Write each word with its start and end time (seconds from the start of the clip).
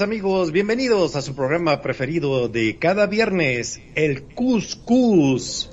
amigos, 0.00 0.52
bienvenidos 0.52 1.16
a 1.16 1.22
su 1.22 1.34
programa 1.34 1.80
preferido 1.80 2.48
de 2.48 2.78
cada 2.78 3.06
viernes, 3.06 3.80
el 3.94 4.24
Cuscus. 4.24 5.70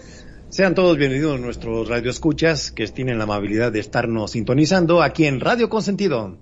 Sean 0.49 0.75
todos 0.75 0.97
bienvenidos 0.97 1.39
nuestros 1.39 1.89
radioescuchas 1.89 2.71
que 2.71 2.88
tienen 2.88 3.17
la 3.17 3.25
amabilidad 3.25 3.71
de 3.71 3.79
estarnos 3.79 4.31
sintonizando 4.31 5.01
aquí 5.01 5.25
en 5.25 5.39
Radio 5.39 5.67
Consentido. 5.67 6.38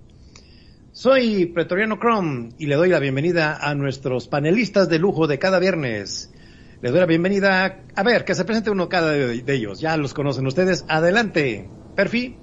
Soy 0.92 1.46
Pretoriano 1.46 1.98
Chrome 1.98 2.50
y 2.58 2.66
le 2.66 2.76
doy 2.76 2.88
la 2.88 3.00
bienvenida 3.00 3.56
a 3.56 3.74
nuestros 3.74 4.28
panelistas 4.28 4.88
de 4.88 4.98
lujo 4.98 5.26
de 5.26 5.38
cada 5.38 5.58
viernes. 5.58 6.32
Les 6.82 6.92
doy 6.92 7.00
la 7.00 7.06
bienvenida, 7.06 7.84
a 7.96 8.02
ver, 8.02 8.24
que 8.24 8.34
se 8.34 8.44
presente 8.44 8.70
uno 8.70 8.88
cada 8.88 9.12
de 9.12 9.54
ellos, 9.54 9.80
ya 9.80 9.96
los 9.96 10.14
conocen 10.14 10.46
ustedes. 10.46 10.84
Adelante, 10.88 11.68
Perfi. 11.96 12.36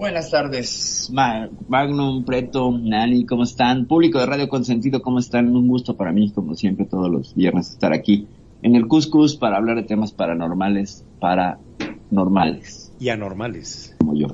Buenas 0.00 0.30
tardes, 0.30 1.10
Ma- 1.12 1.50
Magnum, 1.68 2.24
Preto, 2.24 2.72
Nani, 2.72 3.26
¿cómo 3.26 3.42
están? 3.42 3.84
Público 3.84 4.18
de 4.18 4.24
Radio 4.24 4.48
Consentido, 4.48 5.02
¿cómo 5.02 5.18
están? 5.18 5.54
Un 5.54 5.68
gusto 5.68 5.94
para 5.94 6.10
mí, 6.10 6.32
como 6.32 6.54
siempre, 6.54 6.86
todos 6.86 7.10
los 7.10 7.34
viernes 7.34 7.68
estar 7.68 7.92
aquí 7.92 8.26
en 8.62 8.76
el 8.76 8.86
Cuscus 8.88 9.36
para 9.36 9.58
hablar 9.58 9.76
de 9.76 9.82
temas 9.82 10.12
paranormales, 10.12 11.04
paranormales, 11.20 12.92
y 12.98 13.10
anormales. 13.10 13.94
como 13.98 14.14
yo. 14.14 14.28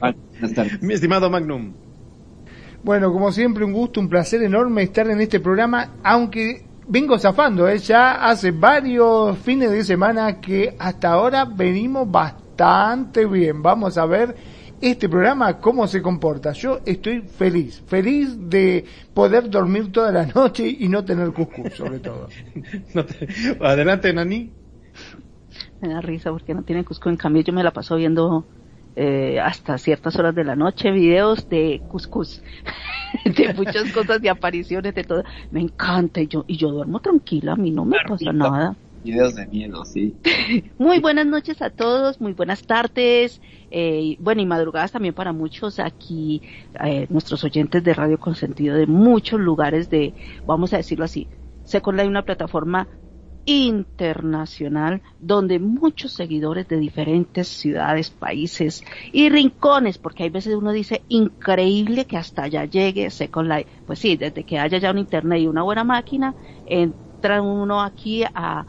Vale, 0.00 0.16
buenas 0.30 0.54
tardes. 0.54 0.82
Mi 0.82 0.94
estimado 0.94 1.28
Magnum. 1.28 1.74
Bueno, 2.82 3.12
como 3.12 3.30
siempre, 3.30 3.66
un 3.66 3.74
gusto, 3.74 4.00
un 4.00 4.08
placer 4.08 4.42
enorme 4.42 4.84
estar 4.84 5.06
en 5.10 5.20
este 5.20 5.38
programa, 5.38 5.96
aunque 6.02 6.64
vengo 6.88 7.18
zafando, 7.18 7.68
¿eh? 7.68 7.76
ya 7.78 8.26
hace 8.26 8.52
varios 8.52 9.36
fines 9.36 9.70
de 9.70 9.84
semana 9.84 10.40
que 10.40 10.74
hasta 10.78 11.12
ahora 11.12 11.44
venimos 11.44 12.10
bastante 12.10 13.26
bien. 13.26 13.62
Vamos 13.62 13.98
a 13.98 14.06
ver 14.06 14.34
este 14.80 15.08
programa 15.08 15.58
cómo 15.60 15.86
se 15.86 16.02
comporta. 16.02 16.52
Yo 16.52 16.80
estoy 16.86 17.22
feliz, 17.22 17.82
feliz 17.86 18.36
de 18.38 18.84
poder 19.14 19.50
dormir 19.50 19.90
toda 19.92 20.12
la 20.12 20.26
noche 20.26 20.68
y 20.68 20.88
no 20.88 21.04
tener 21.04 21.32
cuscús, 21.32 21.74
sobre 21.74 22.00
todo. 22.00 22.28
No 22.94 23.04
te- 23.04 23.28
Adelante, 23.60 24.12
Nani. 24.12 24.54
Me 25.80 25.88
da 25.88 26.00
risa 26.00 26.30
porque 26.30 26.54
no 26.54 26.62
tienen 26.64 26.84
Cusco. 26.84 27.08
En 27.10 27.16
cambio, 27.16 27.42
yo 27.42 27.52
me 27.52 27.62
la 27.62 27.72
paso 27.72 27.96
viendo 27.96 28.48
eh, 28.96 29.40
hasta 29.40 29.78
ciertas 29.78 30.16
horas 30.16 30.34
de 30.34 30.44
la 30.44 30.56
noche 30.56 30.90
videos 30.90 31.48
de 31.48 31.84
Cuscus, 31.86 32.42
de 33.24 33.54
muchas 33.54 33.90
cosas, 33.92 34.20
de 34.20 34.30
apariciones, 34.30 34.94
de 34.94 35.04
todo. 35.04 35.22
Me 35.50 35.60
encanta 35.60 36.20
y 36.20 36.28
yo, 36.28 36.44
y 36.46 36.56
yo 36.56 36.70
duermo 36.70 37.00
tranquila, 37.00 37.52
a 37.52 37.56
mí 37.56 37.70
no 37.70 37.84
me 37.84 38.00
pasa 38.00 38.32
nada. 38.32 38.76
Videos 39.02 39.34
de 39.36 39.46
miedo, 39.46 39.84
sí. 39.84 40.16
Muy 40.78 40.98
buenas 40.98 41.26
noches 41.26 41.62
a 41.62 41.70
todos, 41.70 42.20
muy 42.20 42.32
buenas 42.32 42.62
tardes, 42.62 43.40
eh, 43.70 44.16
bueno, 44.18 44.42
y 44.42 44.46
madrugadas 44.46 44.92
también 44.92 45.14
para 45.14 45.32
muchos 45.32 45.78
aquí, 45.78 46.42
eh, 46.84 47.06
nuestros 47.08 47.44
oyentes 47.44 47.84
de 47.84 47.94
Radio 47.94 48.18
Consentido 48.18 48.76
de 48.76 48.86
muchos 48.86 49.40
lugares 49.40 49.88
de, 49.88 50.14
vamos 50.46 50.72
a 50.72 50.78
decirlo 50.78 51.04
así, 51.04 51.28
Second 51.64 51.98
Life, 51.98 52.08
una 52.08 52.24
plataforma 52.24 52.88
internacional 53.48 55.00
donde 55.18 55.58
muchos 55.58 56.12
seguidores 56.12 56.68
de 56.68 56.76
diferentes 56.76 57.48
ciudades, 57.48 58.10
países 58.10 58.84
y 59.10 59.30
rincones, 59.30 59.96
porque 59.96 60.24
hay 60.24 60.30
veces 60.30 60.54
uno 60.54 60.70
dice 60.70 61.02
increíble 61.08 62.04
que 62.04 62.18
hasta 62.18 62.42
allá 62.42 62.66
llegue 62.66 63.08
Second 63.08 63.48
Life. 63.48 63.70
Pues 63.86 64.00
sí, 64.00 64.16
desde 64.16 64.44
que 64.44 64.58
haya 64.58 64.76
ya 64.76 64.90
un 64.90 64.98
internet 64.98 65.40
y 65.40 65.46
una 65.46 65.62
buena 65.62 65.82
máquina, 65.82 66.34
entra 66.66 67.40
uno 67.40 67.80
aquí 67.80 68.22
a, 68.22 68.66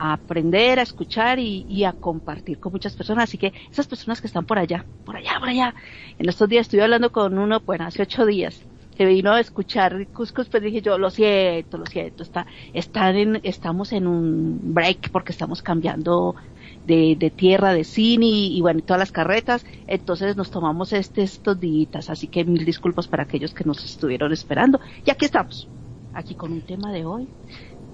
a 0.00 0.14
aprender, 0.14 0.78
a 0.78 0.82
escuchar 0.82 1.38
y, 1.38 1.84
a 1.84 1.92
compartir 1.92 2.58
con 2.58 2.72
muchas 2.72 2.96
personas. 2.96 3.24
Así 3.24 3.36
que 3.36 3.52
esas 3.70 3.86
personas 3.86 4.20
que 4.22 4.28
están 4.28 4.46
por 4.46 4.58
allá, 4.58 4.86
por 5.04 5.14
allá, 5.14 5.38
por 5.38 5.50
allá. 5.50 5.74
En 6.18 6.26
estos 6.26 6.48
días 6.48 6.62
estuve 6.62 6.82
hablando 6.82 7.12
con 7.12 7.38
uno, 7.38 7.60
bueno, 7.60 7.84
hace 7.84 8.00
ocho 8.00 8.24
días, 8.24 8.62
que 8.96 9.04
vino 9.04 9.32
a 9.32 9.40
escuchar 9.40 10.06
Cuscus, 10.08 10.48
pues 10.48 10.62
dije 10.62 10.80
yo, 10.80 10.96
lo 10.96 11.10
siento, 11.10 11.76
lo 11.76 11.84
siento, 11.84 12.22
está, 12.22 12.46
están 12.72 13.16
en, 13.16 13.40
estamos 13.42 13.92
en 13.92 14.06
un 14.06 14.58
break 14.74 15.10
porque 15.10 15.32
estamos 15.32 15.60
cambiando 15.60 16.34
de, 16.86 17.14
de 17.18 17.28
tierra, 17.30 17.74
de 17.74 17.84
cine 17.84 18.24
y, 18.24 18.56
y 18.56 18.60
bueno, 18.62 18.80
todas 18.80 19.00
las 19.00 19.12
carretas, 19.12 19.66
entonces 19.86 20.34
nos 20.34 20.50
tomamos 20.50 20.94
este, 20.94 21.22
estos 21.22 21.60
días, 21.60 22.08
así 22.08 22.26
que 22.26 22.44
mil 22.44 22.64
disculpas 22.64 23.06
para 23.06 23.24
aquellos 23.24 23.52
que 23.52 23.64
nos 23.64 23.84
estuvieron 23.84 24.32
esperando. 24.32 24.80
Y 25.04 25.10
aquí 25.10 25.26
estamos, 25.26 25.68
aquí 26.14 26.34
con 26.34 26.52
un 26.52 26.62
tema 26.62 26.90
de 26.90 27.04
hoy, 27.04 27.28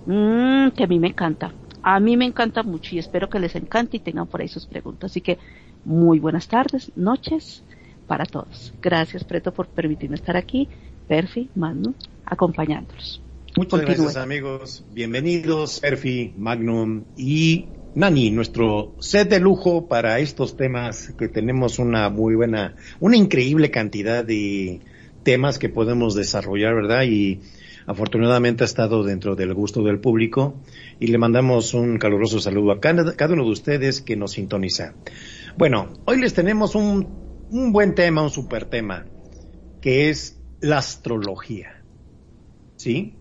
mm, 0.06 0.70
que 0.70 0.84
a 0.84 0.86
mí 0.86 1.00
me 1.00 1.08
encanta, 1.08 1.52
a 1.88 2.00
mí 2.00 2.16
me 2.16 2.24
encanta 2.24 2.64
mucho 2.64 2.96
y 2.96 2.98
espero 2.98 3.30
que 3.30 3.38
les 3.38 3.54
encante 3.54 3.98
y 3.98 4.00
tengan 4.00 4.26
por 4.26 4.40
ahí 4.40 4.48
sus 4.48 4.66
preguntas. 4.66 5.12
Así 5.12 5.20
que 5.20 5.38
muy 5.84 6.18
buenas 6.18 6.48
tardes, 6.48 6.90
noches 6.96 7.62
para 8.08 8.26
todos. 8.26 8.74
Gracias, 8.82 9.22
Preto, 9.22 9.54
por 9.54 9.68
permitirme 9.68 10.16
estar 10.16 10.36
aquí. 10.36 10.68
Perfi, 11.06 11.48
Manu, 11.54 11.94
acompañándolos. 12.24 13.22
Muchas 13.56 13.82
gracias 13.82 14.16
amigos, 14.16 14.84
bienvenidos 14.92 15.78
Perfi, 15.78 16.34
Magnum 16.36 17.04
y 17.16 17.66
Nani, 17.94 18.32
nuestro 18.32 18.96
set 18.98 19.30
de 19.30 19.38
lujo 19.38 19.86
para 19.86 20.18
estos 20.18 20.56
temas 20.56 21.14
que 21.16 21.28
tenemos 21.28 21.78
una 21.78 22.10
muy 22.10 22.34
buena, 22.34 22.74
una 22.98 23.16
increíble 23.16 23.70
cantidad 23.70 24.24
de 24.24 24.80
temas 25.22 25.60
que 25.60 25.68
podemos 25.68 26.16
desarrollar, 26.16 26.74
¿verdad? 26.74 27.04
Y 27.04 27.42
afortunadamente 27.86 28.64
ha 28.64 28.66
estado 28.66 29.02
dentro 29.04 29.36
del 29.36 29.54
gusto 29.54 29.82
del 29.82 30.00
público 30.00 30.60
y 30.98 31.06
le 31.08 31.18
mandamos 31.18 31.74
un 31.74 31.98
caluroso 31.98 32.40
saludo 32.40 32.72
a 32.72 32.80
cada, 32.80 33.14
uno 33.32 33.44
de 33.44 33.50
ustedes 33.50 34.00
que 34.00 34.16
nos 34.16 34.32
sintoniza. 34.32 34.94
Bueno, 35.56 35.94
hoy 36.04 36.20
les 36.20 36.34
tenemos 36.34 36.74
un, 36.74 37.08
un 37.50 37.72
buen 37.72 37.94
tema, 37.94 38.22
un 38.22 38.30
super 38.30 38.66
tema, 38.66 39.06
que 39.80 40.10
es 40.10 40.38
la 40.60 40.78
astrología. 40.78 41.82
¿Sí? 42.76 43.14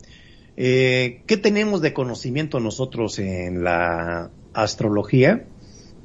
Eh, 0.58 1.24
¿Qué 1.28 1.38
tenemos 1.38 1.82
de 1.82 1.94
conocimiento 1.94 2.60
nosotros 2.60 3.20
en 3.20 3.64
la 3.64 4.32
astrología? 4.54 5.48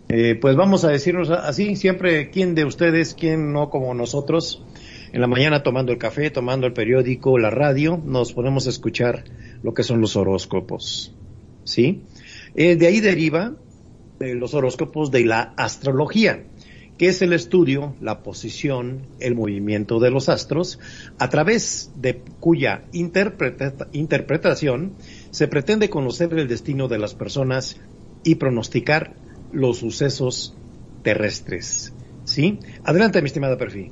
Eh, 0.09 0.35
pues 0.41 0.57
vamos 0.57 0.85
a 0.85 0.89
decirnos 0.89 1.31
así, 1.31 1.77
siempre, 1.77 2.31
¿quién 2.31 2.57
de 2.57 2.65
ustedes, 2.65 3.15
quién 3.15 3.53
no 3.53 3.71
como 3.71 3.95
nosotros? 3.95 4.65
En 5.12 5.21
la 5.21 5.27
mañana 5.27 5.62
tomando 5.62 5.91
el 5.93 5.99
café, 5.99 6.31
tomando 6.31 6.67
el 6.67 6.73
periódico, 6.73 7.37
la 7.39 7.51
radio, 7.51 8.01
nos 8.05 8.33
ponemos 8.33 8.67
a 8.67 8.71
escuchar 8.71 9.25
lo 9.62 9.75
que 9.75 9.83
son 9.83 10.01
los 10.01 10.15
horóscopos. 10.17 11.15
¿Sí? 11.65 12.03
Eh, 12.55 12.77
de 12.77 12.87
ahí 12.87 13.01
deriva 13.01 13.55
eh, 14.21 14.35
los 14.35 14.55
horóscopos 14.55 15.11
de 15.11 15.25
la 15.25 15.53
astrología, 15.57 16.45
que 16.97 17.09
es 17.09 17.23
el 17.23 17.33
estudio, 17.33 17.95
la 18.01 18.23
posición, 18.23 19.07
el 19.21 19.35
movimiento 19.35 19.99
de 19.99 20.11
los 20.11 20.29
astros, 20.29 20.79
a 21.19 21.29
través 21.29 21.91
de 21.97 22.21
cuya 22.39 22.85
interpreta- 22.93 23.89
interpretación 23.93 24.93
se 25.31 25.49
pretende 25.49 25.91
conocer 25.91 26.33
el 26.35 26.47
destino 26.47 26.89
de 26.89 26.99
las 26.99 27.15
personas 27.15 27.81
y 28.23 28.37
pronosticar 28.37 29.15
los 29.53 29.79
sucesos 29.79 30.55
terrestres. 31.03 31.93
¿Sí? 32.25 32.59
Adelante, 32.85 33.23
mi 33.23 33.27
estimada 33.27 33.57
Perfil. 33.57 33.91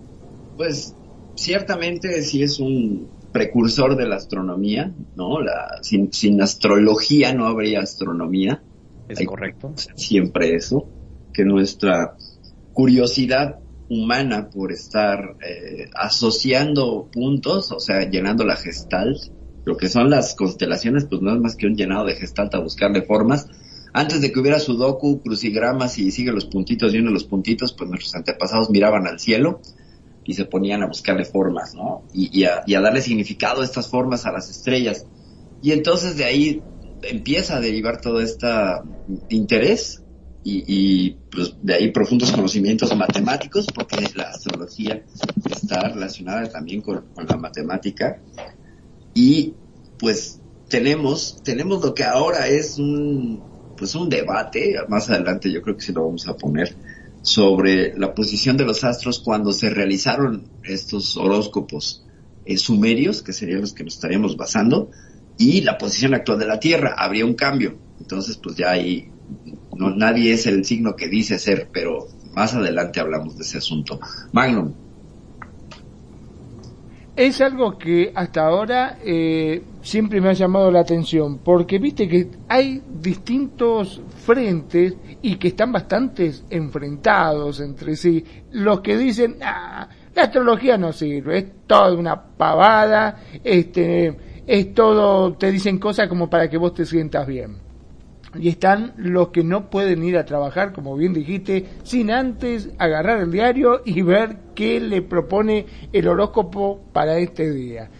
Pues 0.56 0.94
ciertamente 1.38 2.23
sí 2.23 2.43
es 2.43 2.58
un 2.58 3.08
precursor 3.32 3.96
de 3.96 4.06
la 4.06 4.17
astronomía, 4.17 4.93
¿no? 5.14 5.40
La, 5.40 5.79
sin, 5.82 6.12
sin 6.12 6.40
astrología 6.43 7.32
no 7.32 7.46
habría 7.46 7.81
astronomía. 7.81 8.62
Es 9.08 9.20
Hay- 9.20 9.26
correcto. 9.26 9.73
siempre 9.94 10.55
eso, 10.55 10.88
que 11.32 11.44
nuestra 11.44 12.14
curiosidad 12.73 13.61
humana 13.88 14.50
por 14.50 14.73
estar 14.73 15.37
eh, 15.46 15.88
asociando 15.94 17.08
puntos, 17.11 17.73
o 17.73 17.81
sea, 17.81 18.08
llenando 18.11 18.44
la 18.44 18.56
gestalt. 18.56 19.17
Lo 19.64 19.76
que 19.76 19.88
son 19.88 20.08
las 20.11 20.34
constelaciones, 20.34 21.06
pues 21.08 21.20
no 21.20 21.32
es 21.34 21.41
más 21.41 21.55
que 21.56 21.67
un 21.67 21.76
llenado 21.76 22.06
de 22.06 22.14
gestalt 22.14 22.55
a 22.55 22.61
buscarle 22.61 23.02
formas. 23.02 23.46
Antes 23.93 24.20
de 24.20 24.32
que 24.32 24.41
hubiera 24.41 24.58
sudoku, 24.58 25.20
crucigramas 25.20 25.99
y 25.99 26.11
sigue 26.11 26.32
los 26.32 26.46
puntitos 26.46 26.93
y 26.94 26.99
uno 26.99 27.11
los 27.11 27.25
puntitos, 27.25 27.75
pues 27.75 27.88
nuestros 27.88 28.14
antepasados 28.14 28.70
miraban 28.70 29.06
al 29.06 29.19
cielo 29.19 29.61
y 30.28 30.34
se 30.34 30.44
ponían 30.44 30.82
a 30.82 30.86
buscarle 30.86 31.25
formas, 31.25 31.75
¿no? 31.75 32.04
Y, 32.12 32.44
a, 32.44 32.62
y 32.66 32.75
a 32.75 32.82
darle 32.82 33.00
significado 33.00 33.62
a 33.62 33.64
estas 33.64 33.88
formas 33.88 34.26
a 34.26 34.30
las 34.30 34.50
estrellas. 34.50 35.06
Y 35.62 35.72
entonces 35.72 36.19
de 36.19 36.26
ahí 36.26 36.62
empieza 37.02 37.56
a 37.56 37.60
derivar 37.60 38.02
todo 38.02 38.20
este 38.20 38.46
interés 39.30 40.02
y, 40.44 41.12
pues 41.30 41.54
de 41.62 41.75
ahí 41.75 41.92
profundos 41.92 42.30
conocimientos 42.30 42.94
matemáticos, 42.94 43.69
porque 43.75 43.96
la 44.14 44.25
astrología 44.25 45.02
está 45.50 45.88
relacionada 45.88 46.46
también 46.50 46.82
con, 46.82 47.06
la 47.26 47.36
matemática. 47.38 48.20
Y 49.14 49.54
pues 49.98 50.42
tenemos, 50.69 51.42
tenemos 51.42 51.82
lo 51.82 51.94
que 51.94 52.04
ahora 52.04 52.48
es 52.48 52.78
un, 52.78 53.42
pues 53.78 53.94
un 53.94 54.10
debate, 54.10 54.76
más 54.88 55.08
adelante 55.08 55.50
yo 55.50 55.62
creo 55.62 55.74
que 55.74 55.86
sí 55.86 55.92
lo 55.92 56.04
vamos 56.04 56.28
a 56.28 56.36
poner, 56.36 56.76
sobre 57.23 57.97
la 57.99 58.15
posición 58.15 58.56
de 58.56 58.65
los 58.65 58.85
astros 58.85 59.19
cuando 59.19 59.53
se 59.53 59.70
realizaron 59.70 60.49
estos 60.65 61.17
horóscopos 61.17 62.05
eh, 62.44 62.56
sumerios, 62.56 63.23
que 63.23 63.32
serían 63.32 63.61
los 63.61 63.75
que 63.75 63.85
nos 63.85 63.94
estaríamos 63.94 64.37
basando, 64.37 64.91
y 65.37 65.61
la 65.61 65.79
posición 65.79 66.15
actual 66.15 66.38
de 66.38 66.47
la 66.47 66.61
Tierra. 66.61 66.94
Habría 66.97 67.25
un 67.25 67.35
cambio. 67.35 67.79
Entonces, 68.00 68.37
pues 68.37 68.56
ya 68.56 68.70
ahí 68.70 69.11
no, 69.76 69.91
nadie 69.91 70.32
es 70.32 70.47
el 70.47 70.65
signo 70.65 70.97
que 70.97 71.09
dice 71.09 71.38
ser, 71.38 71.69
pero 71.73 72.09
más 72.35 72.55
adelante 72.55 73.00
hablamos 73.00 73.37
de 73.37 73.44
ese 73.44 73.59
asunto. 73.59 74.00
Magnum. 74.32 74.73
Es 77.19 77.41
algo 77.41 77.76
que 77.76 78.12
hasta 78.15 78.47
ahora 78.47 78.99
eh, 79.05 79.61
siempre 79.82 80.20
me 80.20 80.29
ha 80.29 80.35
llamado 80.35 80.70
la 80.70 80.79
atención, 80.79 81.38
porque 81.38 81.81
viste 81.81 82.06
que 82.06 82.31
hay 82.49 82.81
distintos 82.88 84.00
frentes 84.19 84.94
y 85.20 85.35
que 85.35 85.49
están 85.49 85.73
bastante 85.73 86.32
enfrentados 86.49 87.59
entre 87.59 87.97
sí. 87.97 88.25
Los 88.53 88.82
que 88.82 88.97
dicen, 88.97 89.38
ah, 89.43 89.88
la 90.15 90.23
astrología 90.23 90.79
no 90.79 90.93
sirve, 90.93 91.38
es 91.38 91.47
toda 91.67 91.93
una 91.93 92.23
pavada, 92.23 93.20
este, 93.43 94.17
es 94.47 94.73
todo, 94.73 95.32
te 95.32 95.50
dicen 95.50 95.79
cosas 95.79 96.06
como 96.06 96.31
para 96.31 96.49
que 96.49 96.56
vos 96.56 96.73
te 96.73 96.87
sientas 96.87 97.26
bien 97.26 97.68
y 98.34 98.48
están 98.48 98.94
los 98.96 99.28
que 99.28 99.42
no 99.42 99.70
pueden 99.70 100.02
ir 100.04 100.16
a 100.16 100.26
trabajar, 100.26 100.72
como 100.72 100.96
bien 100.96 101.12
dijiste, 101.12 101.66
sin 101.82 102.10
antes 102.10 102.70
agarrar 102.78 103.20
el 103.20 103.32
diario 103.32 103.82
y 103.84 104.02
ver 104.02 104.36
qué 104.54 104.80
le 104.80 105.02
propone 105.02 105.66
el 105.92 106.08
horóscopo 106.08 106.80
para 106.92 107.19
este 107.19 107.50
día. 107.50 107.90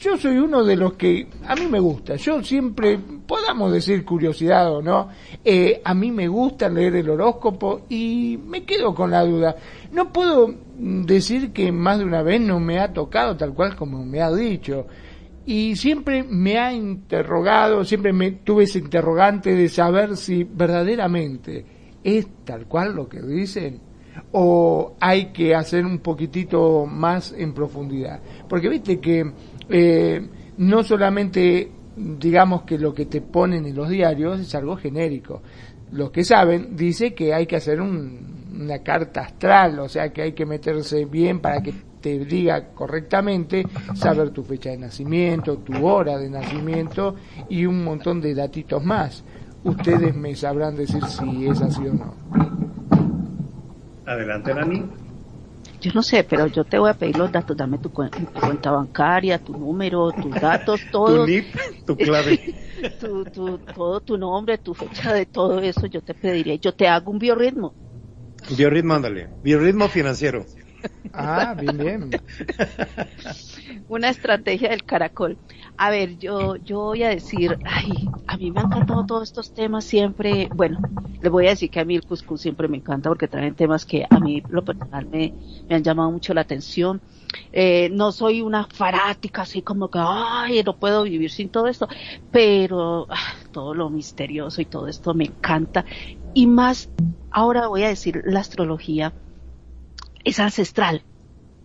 Yo 0.00 0.16
soy 0.16 0.36
uno 0.36 0.62
de 0.62 0.76
los 0.76 0.92
que 0.92 1.26
a 1.44 1.56
mí 1.56 1.66
me 1.66 1.80
gusta, 1.80 2.14
yo 2.14 2.40
siempre, 2.44 3.00
podamos 3.26 3.72
decir 3.72 4.04
curiosidad 4.04 4.72
o 4.72 4.80
no, 4.80 5.08
eh, 5.44 5.80
a 5.84 5.92
mí 5.92 6.12
me 6.12 6.28
gusta 6.28 6.68
leer 6.68 6.94
el 6.96 7.10
horóscopo 7.10 7.80
y 7.88 8.38
me 8.46 8.64
quedo 8.64 8.94
con 8.94 9.10
la 9.10 9.24
duda. 9.24 9.56
No 9.90 10.12
puedo 10.12 10.54
decir 10.76 11.52
que 11.52 11.72
más 11.72 11.98
de 11.98 12.04
una 12.04 12.22
vez 12.22 12.40
no 12.40 12.60
me 12.60 12.78
ha 12.78 12.92
tocado 12.92 13.36
tal 13.36 13.54
cual 13.54 13.74
como 13.74 14.04
me 14.04 14.20
ha 14.20 14.30
dicho 14.30 14.86
y 15.48 15.76
siempre 15.76 16.24
me 16.24 16.58
ha 16.58 16.74
interrogado, 16.74 17.82
siempre 17.82 18.12
me 18.12 18.32
tuve 18.32 18.64
ese 18.64 18.80
interrogante 18.80 19.56
de 19.56 19.70
saber 19.70 20.18
si 20.18 20.44
verdaderamente 20.44 21.64
es 22.04 22.28
tal 22.44 22.66
cual 22.66 22.94
lo 22.94 23.08
que 23.08 23.22
dicen 23.22 23.80
o 24.32 24.94
hay 25.00 25.32
que 25.32 25.54
hacer 25.54 25.86
un 25.86 26.00
poquitito 26.00 26.84
más 26.84 27.32
en 27.32 27.54
profundidad. 27.54 28.20
Porque 28.46 28.68
viste 28.68 29.00
que 29.00 29.32
eh, 29.70 30.28
no 30.58 30.82
solamente 30.82 31.72
digamos 31.96 32.64
que 32.64 32.76
lo 32.76 32.92
que 32.92 33.06
te 33.06 33.22
ponen 33.22 33.64
en 33.64 33.74
los 33.74 33.88
diarios 33.88 34.40
es 34.40 34.54
algo 34.54 34.76
genérico. 34.76 35.40
Los 35.92 36.10
que 36.10 36.24
saben 36.24 36.76
dice 36.76 37.14
que 37.14 37.32
hay 37.32 37.46
que 37.46 37.56
hacer 37.56 37.80
una 37.80 38.82
carta 38.82 39.22
astral, 39.22 39.78
o 39.78 39.88
sea 39.88 40.12
que 40.12 40.20
hay 40.20 40.32
que 40.32 40.44
meterse 40.44 41.06
bien 41.06 41.40
para 41.40 41.62
que 41.62 41.72
te 42.00 42.18
diga 42.20 42.68
correctamente, 42.74 43.64
saber 43.94 44.30
tu 44.30 44.42
fecha 44.44 44.70
de 44.70 44.78
nacimiento, 44.78 45.58
tu 45.58 45.86
hora 45.86 46.18
de 46.18 46.30
nacimiento 46.30 47.16
y 47.48 47.66
un 47.66 47.84
montón 47.84 48.20
de 48.20 48.34
datitos 48.34 48.84
más. 48.84 49.24
Ustedes 49.64 50.14
me 50.14 50.34
sabrán 50.36 50.76
decir 50.76 51.04
si 51.04 51.46
es 51.46 51.60
así 51.60 51.86
o 51.86 51.92
no. 51.92 52.14
Adelante, 54.06 54.54
Nani. 54.54 54.84
Yo 55.80 55.92
no 55.94 56.02
sé, 56.02 56.24
pero 56.24 56.46
yo 56.48 56.64
te 56.64 56.78
voy 56.78 56.90
a 56.90 56.94
pedir 56.94 57.16
los 57.16 57.30
datos. 57.30 57.56
Dame 57.56 57.78
tu, 57.78 57.90
cuenta 57.90 58.70
bancaria, 58.70 59.38
tu 59.38 59.56
número, 59.56 60.10
tus 60.12 60.34
datos, 60.40 60.80
todo. 60.90 61.24
tu 61.24 61.26
NIP, 61.26 61.54
tu 61.86 61.96
clave. 61.96 62.54
tu, 63.00 63.58
todo 63.58 64.00
tu 64.00 64.16
nombre, 64.18 64.58
tu 64.58 64.74
fecha 64.74 65.12
de 65.12 65.26
todo 65.26 65.60
eso, 65.60 65.86
yo 65.86 66.00
te 66.00 66.14
pediría. 66.14 66.56
Yo 66.56 66.72
te 66.72 66.88
hago 66.88 67.12
un 67.12 67.18
biorritmo. 67.18 67.74
Biorritmo, 68.56 68.94
ándale. 68.94 69.28
Biorritmo 69.42 69.88
financiero. 69.88 70.44
Ah, 71.12 71.54
bien, 71.58 71.78
bien. 71.78 72.10
Una 73.88 74.10
estrategia 74.10 74.70
del 74.70 74.84
caracol. 74.84 75.38
A 75.76 75.90
ver, 75.90 76.18
yo, 76.18 76.56
yo 76.56 76.78
voy 76.78 77.02
a 77.02 77.08
decir, 77.08 77.58
ay, 77.64 78.08
a 78.26 78.36
mí 78.36 78.50
me 78.50 78.60
han 78.60 78.66
encantado 78.66 79.06
todos 79.06 79.24
estos 79.24 79.52
temas 79.52 79.84
siempre. 79.84 80.48
Bueno, 80.54 80.78
les 81.20 81.30
voy 81.30 81.46
a 81.46 81.50
decir 81.50 81.70
que 81.70 81.80
a 81.80 81.84
mí 81.84 81.96
el 81.96 82.04
Cuscus 82.04 82.40
siempre 82.40 82.68
me 82.68 82.76
encanta 82.76 83.08
porque 83.08 83.28
traen 83.28 83.54
temas 83.54 83.84
que 83.84 84.06
a 84.08 84.20
mí, 84.20 84.42
lo 84.48 84.64
personal, 84.64 85.06
me, 85.06 85.32
han 85.68 85.82
llamado 85.82 86.10
mucho 86.10 86.34
la 86.34 86.42
atención. 86.42 87.00
Eh, 87.52 87.90
no 87.92 88.12
soy 88.12 88.40
una 88.40 88.66
farática 88.66 89.42
así 89.42 89.62
como 89.62 89.90
que, 89.90 89.98
ay, 90.00 90.62
no 90.62 90.76
puedo 90.76 91.02
vivir 91.02 91.30
sin 91.30 91.48
todo 91.48 91.66
esto, 91.66 91.88
pero 92.30 93.06
ah, 93.10 93.34
todo 93.52 93.74
lo 93.74 93.90
misterioso 93.90 94.60
y 94.60 94.66
todo 94.66 94.88
esto 94.88 95.14
me 95.14 95.24
encanta. 95.24 95.84
Y 96.34 96.46
más, 96.46 96.88
ahora 97.30 97.68
voy 97.68 97.82
a 97.84 97.88
decir 97.88 98.22
la 98.24 98.40
astrología 98.40 99.12
es 100.24 100.40
ancestral. 100.40 101.02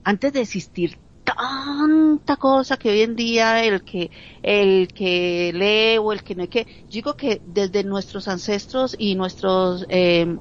Antes 0.03 0.33
de 0.33 0.41
existir 0.41 0.97
tanta 1.23 2.35
cosa 2.35 2.77
que 2.77 2.89
hoy 2.89 3.01
en 3.01 3.15
día 3.15 3.63
el 3.63 3.83
que 3.83 4.11
el 4.41 4.87
que 4.89 5.51
lee 5.53 5.97
o 5.97 6.11
el 6.11 6.23
que 6.23 6.35
no 6.35 6.41
hay 6.41 6.47
que 6.49 6.67
digo 6.89 7.15
que 7.15 7.41
desde 7.45 7.83
nuestros 7.83 8.27
ancestros 8.27 8.95
y 8.97 9.15
nuestros 9.15 9.85
eh, 9.89 10.37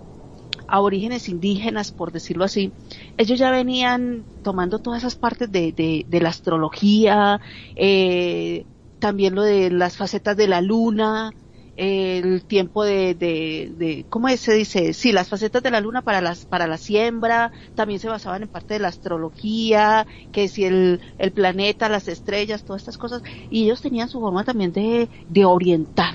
aborígenes 0.67 1.29
indígenas 1.29 1.93
por 1.93 2.11
decirlo 2.13 2.45
así 2.45 2.73
ellos 3.17 3.39
ya 3.39 3.51
venían 3.51 4.25
tomando 4.43 4.81
todas 4.81 5.03
esas 5.03 5.15
partes 5.15 5.51
de, 5.53 5.73
de, 5.73 6.21
la 6.21 6.31
astrología 6.31 7.41
eh, 7.77 8.67
también 8.99 9.35
lo 9.35 9.43
de 9.43 9.71
las 9.71 9.97
facetas 9.97 10.37
de 10.37 10.49
la 10.49 10.61
luna 10.61 11.33
el 11.77 12.45
tiempo 12.45 12.85
de, 12.85 13.15
de, 13.15 13.73
de, 13.77 14.05
¿cómo 14.11 14.29
se 14.29 14.55
dice? 14.55 14.93
Sí, 14.93 15.13
las 15.13 15.29
facetas 15.29 15.63
de 15.63 15.71
la 15.71 15.81
luna 15.81 16.03
para 16.03 16.21
las, 16.21 16.45
para 16.45 16.67
la 16.67 16.77
siembra, 16.77 17.51
también 17.75 17.99
se 17.99 18.09
basaban 18.09 18.43
en 18.43 18.49
parte 18.49 18.75
de 18.75 18.81
la 18.81 18.89
astrología, 18.89 20.07
que 20.33 20.49
si 20.49 20.65
el, 20.65 21.01
el 21.19 21.33
planeta, 21.33 21.89
las 21.89 22.09
estrellas, 22.09 22.65
todas 22.65 22.83
estas 22.83 22.99
cosas, 22.99 23.23
y 23.51 23.65
ellos 23.65 23.81
tenían 23.81 24.09
su 24.09 24.21
forma 24.21 24.45
también 24.45 24.73
de, 24.73 25.09
de 25.29 25.45
orientar, 25.45 26.15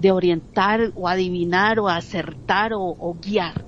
de 0.00 0.10
orientar 0.10 0.92
o 0.96 1.08
adivinar 1.08 1.78
o 1.78 1.88
acertar 1.88 2.72
o, 2.74 3.16
guiar 3.22 3.64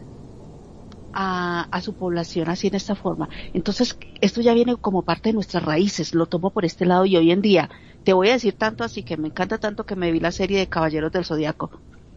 a, 1.12 1.69
a, 1.71 1.81
su 1.81 1.95
población 1.95 2.49
así 2.50 2.67
en 2.67 2.75
esta 2.75 2.97
forma. 2.97 3.28
Entonces, 3.55 3.97
esto 4.21 4.40
ya 4.40 4.52
viene 4.52 4.76
como 4.76 5.02
parte 5.02 5.28
de 5.28 5.35
nuestras 5.35 5.64
raíces, 5.64 6.12
lo 6.12 6.26
tomo 6.26 6.50
por 6.50 6.64
este 6.64 6.87
lado 6.87 7.07
y 7.07 7.17
hoy 7.17 7.31
en 7.31 7.40
día 7.40 7.71
te 8.09 8.15
voy 8.15 8.31
a 8.31 8.33
decir 8.33 8.55
tanto 8.55 8.85
así 8.85 9.03
que 9.03 9.19
me 9.19 9.29
encanta 9.29 9.59
tanto 9.59 9.85
que 9.85 9.95
me 9.95 10.11
vi 10.11 10.19
la 10.19 10.33
serie 10.33 10.59
de 10.61 10.67
Caballeros 10.67 11.12
del 11.12 11.27
Zodiaco. 11.27 11.71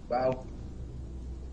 Wow. 0.08 0.48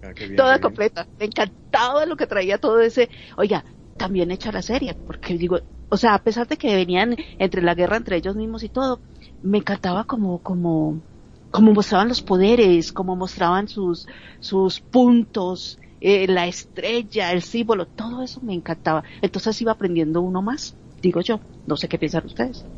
Ah, 0.01 0.13
Toda 0.37 0.61
completa. 0.61 1.09
Me 1.19 1.25
encantaba 1.27 2.07
lo 2.07 2.17
que 2.17 2.29
traía 2.29 2.59
todo 2.59 2.79
ese. 2.79 3.11
Oiga, 3.37 3.65
también 3.97 4.31
hecha 4.31 4.53
la 4.53 4.63
serie, 4.63 4.97
porque 5.05 5.35
digo, 5.35 5.59
o 5.89 5.97
sea, 5.97 6.15
a 6.15 6.23
pesar 6.23 6.47
de 6.47 6.57
que 6.57 6.73
venían 6.73 7.17
entre 7.41 7.63
la 7.63 7.75
guerra 7.75 7.97
entre 7.97 8.15
ellos 8.17 8.37
mismos 8.37 8.63
y 8.63 8.69
todo, 8.69 9.01
me 9.43 9.59
encantaba 9.59 10.05
como, 10.05 10.39
como, 10.41 11.03
como 11.51 11.73
mostraban 11.73 12.07
los 12.07 12.23
poderes, 12.23 12.93
como 12.93 13.17
mostraban 13.17 13.67
sus, 13.67 14.07
sus 14.39 14.81
puntos, 14.81 15.81
eh, 15.99 16.29
la 16.29 16.47
estrella, 16.47 17.33
el 17.33 17.43
símbolo, 17.43 17.87
todo 17.89 18.23
eso 18.23 18.41
me 18.41 18.55
encantaba. 18.55 19.03
Entonces 19.21 19.61
iba 19.63 19.73
aprendiendo 19.73 20.23
uno 20.23 20.43
más, 20.43 20.77
digo 21.03 21.23
yo. 21.23 21.41
No 21.67 21.77
sé 21.77 21.89
qué 21.89 21.99
piensan 21.99 22.25
ustedes. 22.25 22.69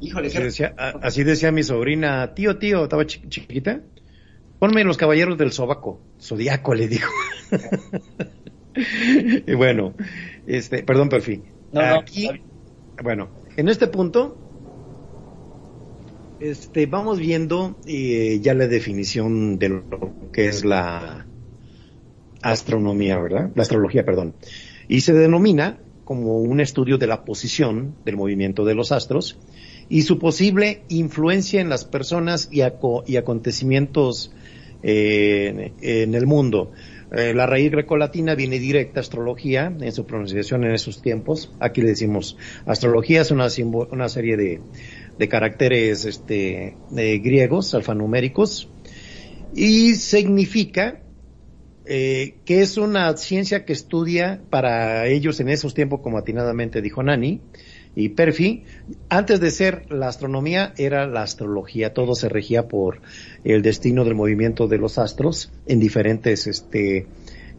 Híjole, 0.00 0.28
así 0.28 0.42
decía, 0.42 0.74
así 1.02 1.24
decía 1.24 1.52
mi 1.52 1.62
sobrina, 1.62 2.34
tío, 2.34 2.58
tío, 2.58 2.84
estaba 2.84 3.06
chiquita. 3.06 3.82
Ponme 4.58 4.84
los 4.84 4.96
caballeros 4.96 5.38
del 5.38 5.52
sobaco. 5.52 6.00
Zodiaco, 6.20 6.74
le 6.74 6.88
dijo. 6.88 7.12
y 9.46 9.54
bueno, 9.54 9.94
este, 10.46 10.82
perdón, 10.82 11.08
Perfi. 11.08 11.42
Aquí, 11.74 12.28
bueno, 13.02 13.30
en 13.56 13.68
este 13.68 13.86
punto, 13.86 14.36
este, 16.40 16.86
vamos 16.86 17.18
viendo 17.18 17.78
eh, 17.86 18.38
ya 18.42 18.54
la 18.54 18.66
definición 18.66 19.58
de 19.58 19.68
lo 19.68 20.30
que 20.32 20.46
es 20.46 20.64
la 20.64 21.26
astronomía, 22.42 23.18
¿verdad? 23.18 23.50
La 23.54 23.62
astrología, 23.62 24.04
perdón. 24.04 24.34
y 24.88 25.02
se 25.02 25.12
denomina 25.12 25.78
como 26.04 26.38
un 26.38 26.60
estudio 26.60 26.98
de 26.98 27.06
la 27.06 27.24
posición 27.24 27.94
del 28.04 28.16
movimiento 28.16 28.64
de 28.64 28.74
los 28.74 28.90
astros 28.90 29.38
y 29.90 30.02
su 30.02 30.18
posible 30.18 30.84
influencia 30.88 31.60
en 31.60 31.68
las 31.68 31.84
personas 31.84 32.48
y, 32.50 32.62
acontecimientos 32.62 34.32
eh, 34.82 35.72
en 35.82 36.14
el 36.14 36.26
mundo. 36.26 36.72
Eh, 37.12 37.34
la 37.34 37.46
raíz 37.46 37.72
grecolatina 37.72 38.36
viene 38.36 38.60
directa 38.60 39.00
astrología 39.00 39.74
en 39.80 39.92
su 39.92 40.06
pronunciación 40.06 40.64
en 40.64 40.70
esos 40.70 41.02
tiempos. 41.02 41.52
Aquí 41.58 41.82
le 41.82 41.88
decimos 41.88 42.38
astrología 42.66 43.20
es 43.20 43.32
una, 43.32 43.48
una 43.90 44.08
serie 44.08 44.36
de, 44.36 44.60
de 45.18 45.28
caracteres 45.28 46.04
este, 46.04 46.76
griegos 46.90 47.74
alfanuméricos 47.74 48.70
y 49.54 49.94
significa 49.96 51.02
eh, 51.92 52.36
que 52.44 52.60
es 52.60 52.76
una 52.76 53.16
ciencia 53.16 53.64
que 53.64 53.72
estudia 53.72 54.40
para 54.48 55.08
ellos 55.08 55.40
en 55.40 55.48
esos 55.48 55.74
tiempos, 55.74 56.00
como 56.02 56.18
atinadamente 56.18 56.80
dijo 56.80 57.02
Nani, 57.02 57.40
y 57.94 58.10
Perfi, 58.10 58.64
antes 59.08 59.40
de 59.40 59.50
ser 59.50 59.90
la 59.90 60.08
astronomía 60.08 60.72
era 60.76 61.06
la 61.06 61.22
astrología, 61.22 61.92
todo 61.92 62.14
se 62.14 62.28
regía 62.28 62.68
por 62.68 63.00
el 63.44 63.62
destino 63.62 64.04
del 64.04 64.14
movimiento 64.14 64.68
de 64.68 64.78
los 64.78 64.98
astros 64.98 65.50
en 65.66 65.80
diferentes, 65.80 66.46
este, 66.46 67.06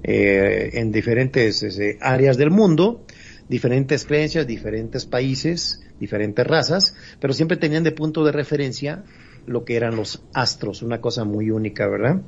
eh, 0.04 0.70
en 0.74 0.92
diferentes 0.92 1.64
este, 1.64 1.98
áreas 2.00 2.38
del 2.38 2.50
mundo, 2.50 3.06
diferentes 3.50 4.06
creencias, 4.06 4.48
diferentes 4.48 5.06
países, 5.06 5.82
diferentes 6.00 6.48
razas, 6.48 6.96
pero 7.20 7.34
siempre 7.34 7.58
tenían 7.58 7.84
de 7.84 7.92
punto 7.92 8.24
de 8.24 8.32
referencia 8.32 9.04
lo 9.46 9.66
que 9.66 9.76
eran 9.76 9.96
los 9.96 10.24
astros, 10.34 10.82
una 10.82 11.02
cosa 11.02 11.26
muy 11.26 11.52
única, 11.52 11.88
¿verdad? 11.88 12.22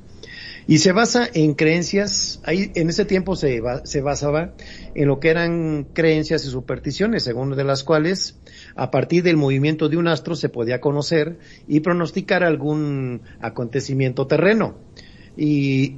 Y 0.67 0.77
se 0.77 0.91
basa 0.91 1.27
en 1.34 1.53
creencias, 1.53 2.41
ahí 2.46 2.72
en 2.75 2.89
ese 2.89 3.05
tiempo 3.05 3.36
se, 3.36 3.62
se 3.84 4.01
basaba 4.01 4.53
en 4.96 5.08
lo 5.08 5.20
que 5.20 5.29
eran 5.29 5.88
creencias 5.93 6.46
y 6.46 6.50
supersticiones, 6.50 7.24
según 7.24 7.55
de 7.55 7.63
las 7.63 7.84
cuales 7.84 8.39
a 8.75 8.89
partir 8.89 9.24
del 9.24 9.38
movimiento 9.38 9.89
de 9.89 9.98
un 9.98 10.08
astro 10.08 10.36
se 10.36 10.50
podía 10.50 10.79
conocer 10.79 11.38
y 11.67 11.82
pronosticar 11.82 12.43
algún 12.43 13.22
acontecimiento 13.41 14.27
terreno. 14.27 14.77
Y 15.36 15.98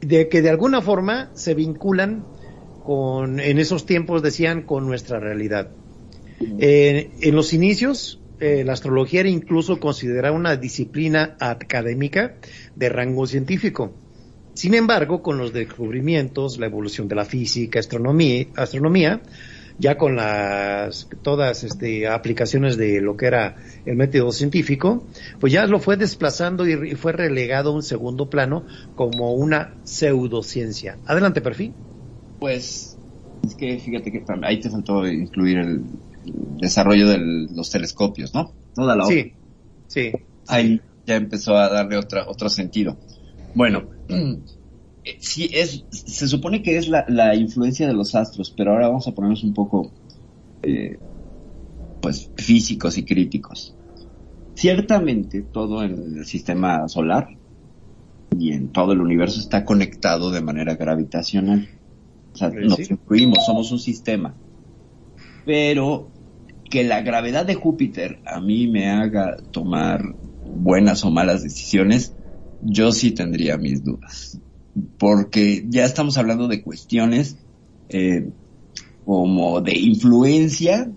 de 0.00 0.28
que 0.28 0.42
de 0.42 0.50
alguna 0.50 0.82
forma 0.82 1.30
se 1.34 1.54
vinculan 1.54 2.24
con, 2.84 3.40
en 3.40 3.58
esos 3.58 3.86
tiempos 3.86 4.22
decían, 4.22 4.62
con 4.62 4.86
nuestra 4.86 5.20
realidad. 5.20 5.70
en 6.40 7.34
los 7.34 7.52
inicios, 7.52 8.21
eh, 8.42 8.64
la 8.64 8.72
astrología 8.72 9.20
era 9.20 9.28
incluso 9.28 9.78
considerada 9.78 10.34
una 10.34 10.56
disciplina 10.56 11.36
académica 11.38 12.34
de 12.74 12.88
rango 12.88 13.24
científico. 13.24 13.94
Sin 14.54 14.74
embargo, 14.74 15.22
con 15.22 15.38
los 15.38 15.52
descubrimientos, 15.52 16.58
la 16.58 16.66
evolución 16.66 17.06
de 17.06 17.14
la 17.14 17.24
física, 17.24 17.78
astronomía, 17.78 19.20
ya 19.78 19.96
con 19.96 20.16
las 20.16 21.08
todas 21.22 21.62
este, 21.62 22.08
aplicaciones 22.08 22.76
de 22.76 23.00
lo 23.00 23.16
que 23.16 23.26
era 23.26 23.58
el 23.86 23.94
método 23.94 24.32
científico, 24.32 25.06
pues 25.38 25.52
ya 25.52 25.64
lo 25.68 25.78
fue 25.78 25.96
desplazando 25.96 26.66
y, 26.66 26.96
fue 26.96 27.12
relegado 27.12 27.70
a 27.70 27.74
un 27.76 27.84
segundo 27.84 28.28
plano 28.28 28.66
como 28.96 29.34
una 29.34 29.76
pseudociencia. 29.84 30.98
Adelante, 31.06 31.42
perfil. 31.42 31.74
Pues 32.40 32.98
es 33.46 33.54
que 33.54 33.78
fíjate 33.78 34.10
que 34.10 34.24
ahí 34.42 34.58
te 34.58 34.68
faltó 34.68 35.06
incluir 35.06 35.58
el, 35.58 35.84
desarrollo 36.24 37.08
de 37.08 37.18
los 37.18 37.70
telescopios, 37.70 38.34
¿no? 38.34 38.52
Toda 38.74 38.96
la 38.96 39.04
Sí, 39.06 39.32
sí. 39.86 40.12
Ahí 40.48 40.80
ya 41.06 41.16
empezó 41.16 41.56
a 41.56 41.68
darle 41.68 41.96
otra, 41.96 42.28
otro 42.28 42.48
sentido. 42.48 42.96
Bueno, 43.54 43.84
eh, 44.08 45.16
sí, 45.18 45.50
es, 45.52 45.84
se 45.90 46.28
supone 46.28 46.62
que 46.62 46.76
es 46.76 46.88
la, 46.88 47.04
la, 47.08 47.34
influencia 47.34 47.86
de 47.86 47.94
los 47.94 48.14
astros, 48.14 48.52
pero 48.56 48.72
ahora 48.72 48.88
vamos 48.88 49.06
a 49.08 49.12
ponernos 49.12 49.44
un 49.44 49.54
poco, 49.54 49.90
eh, 50.62 50.98
pues, 52.00 52.30
físicos 52.36 52.96
y 52.98 53.04
críticos. 53.04 53.74
Ciertamente 54.54 55.42
todo 55.42 55.82
en 55.82 56.18
el 56.18 56.24
sistema 56.26 56.86
solar 56.88 57.28
y 58.38 58.52
en 58.52 58.68
todo 58.68 58.92
el 58.92 59.00
universo 59.00 59.40
está 59.40 59.64
conectado 59.64 60.30
de 60.30 60.40
manera 60.40 60.76
gravitacional. 60.76 61.68
O 62.32 62.36
sea, 62.36 62.50
nos 62.50 62.78
influimos, 62.90 63.44
somos 63.44 63.72
un 63.72 63.78
sistema. 63.78 64.34
Pero 65.44 66.10
que 66.70 66.84
la 66.84 67.02
gravedad 67.02 67.44
de 67.44 67.54
Júpiter 67.54 68.20
a 68.24 68.40
mí 68.40 68.66
me 68.66 68.88
haga 68.88 69.36
tomar 69.50 70.14
buenas 70.44 71.04
o 71.04 71.10
malas 71.10 71.42
decisiones, 71.42 72.14
yo 72.62 72.92
sí 72.92 73.10
tendría 73.10 73.58
mis 73.58 73.84
dudas. 73.84 74.38
Porque 74.98 75.64
ya 75.68 75.84
estamos 75.84 76.16
hablando 76.16 76.48
de 76.48 76.62
cuestiones 76.62 77.36
eh, 77.88 78.30
como 79.04 79.60
de 79.60 79.76
influencia 79.76 80.90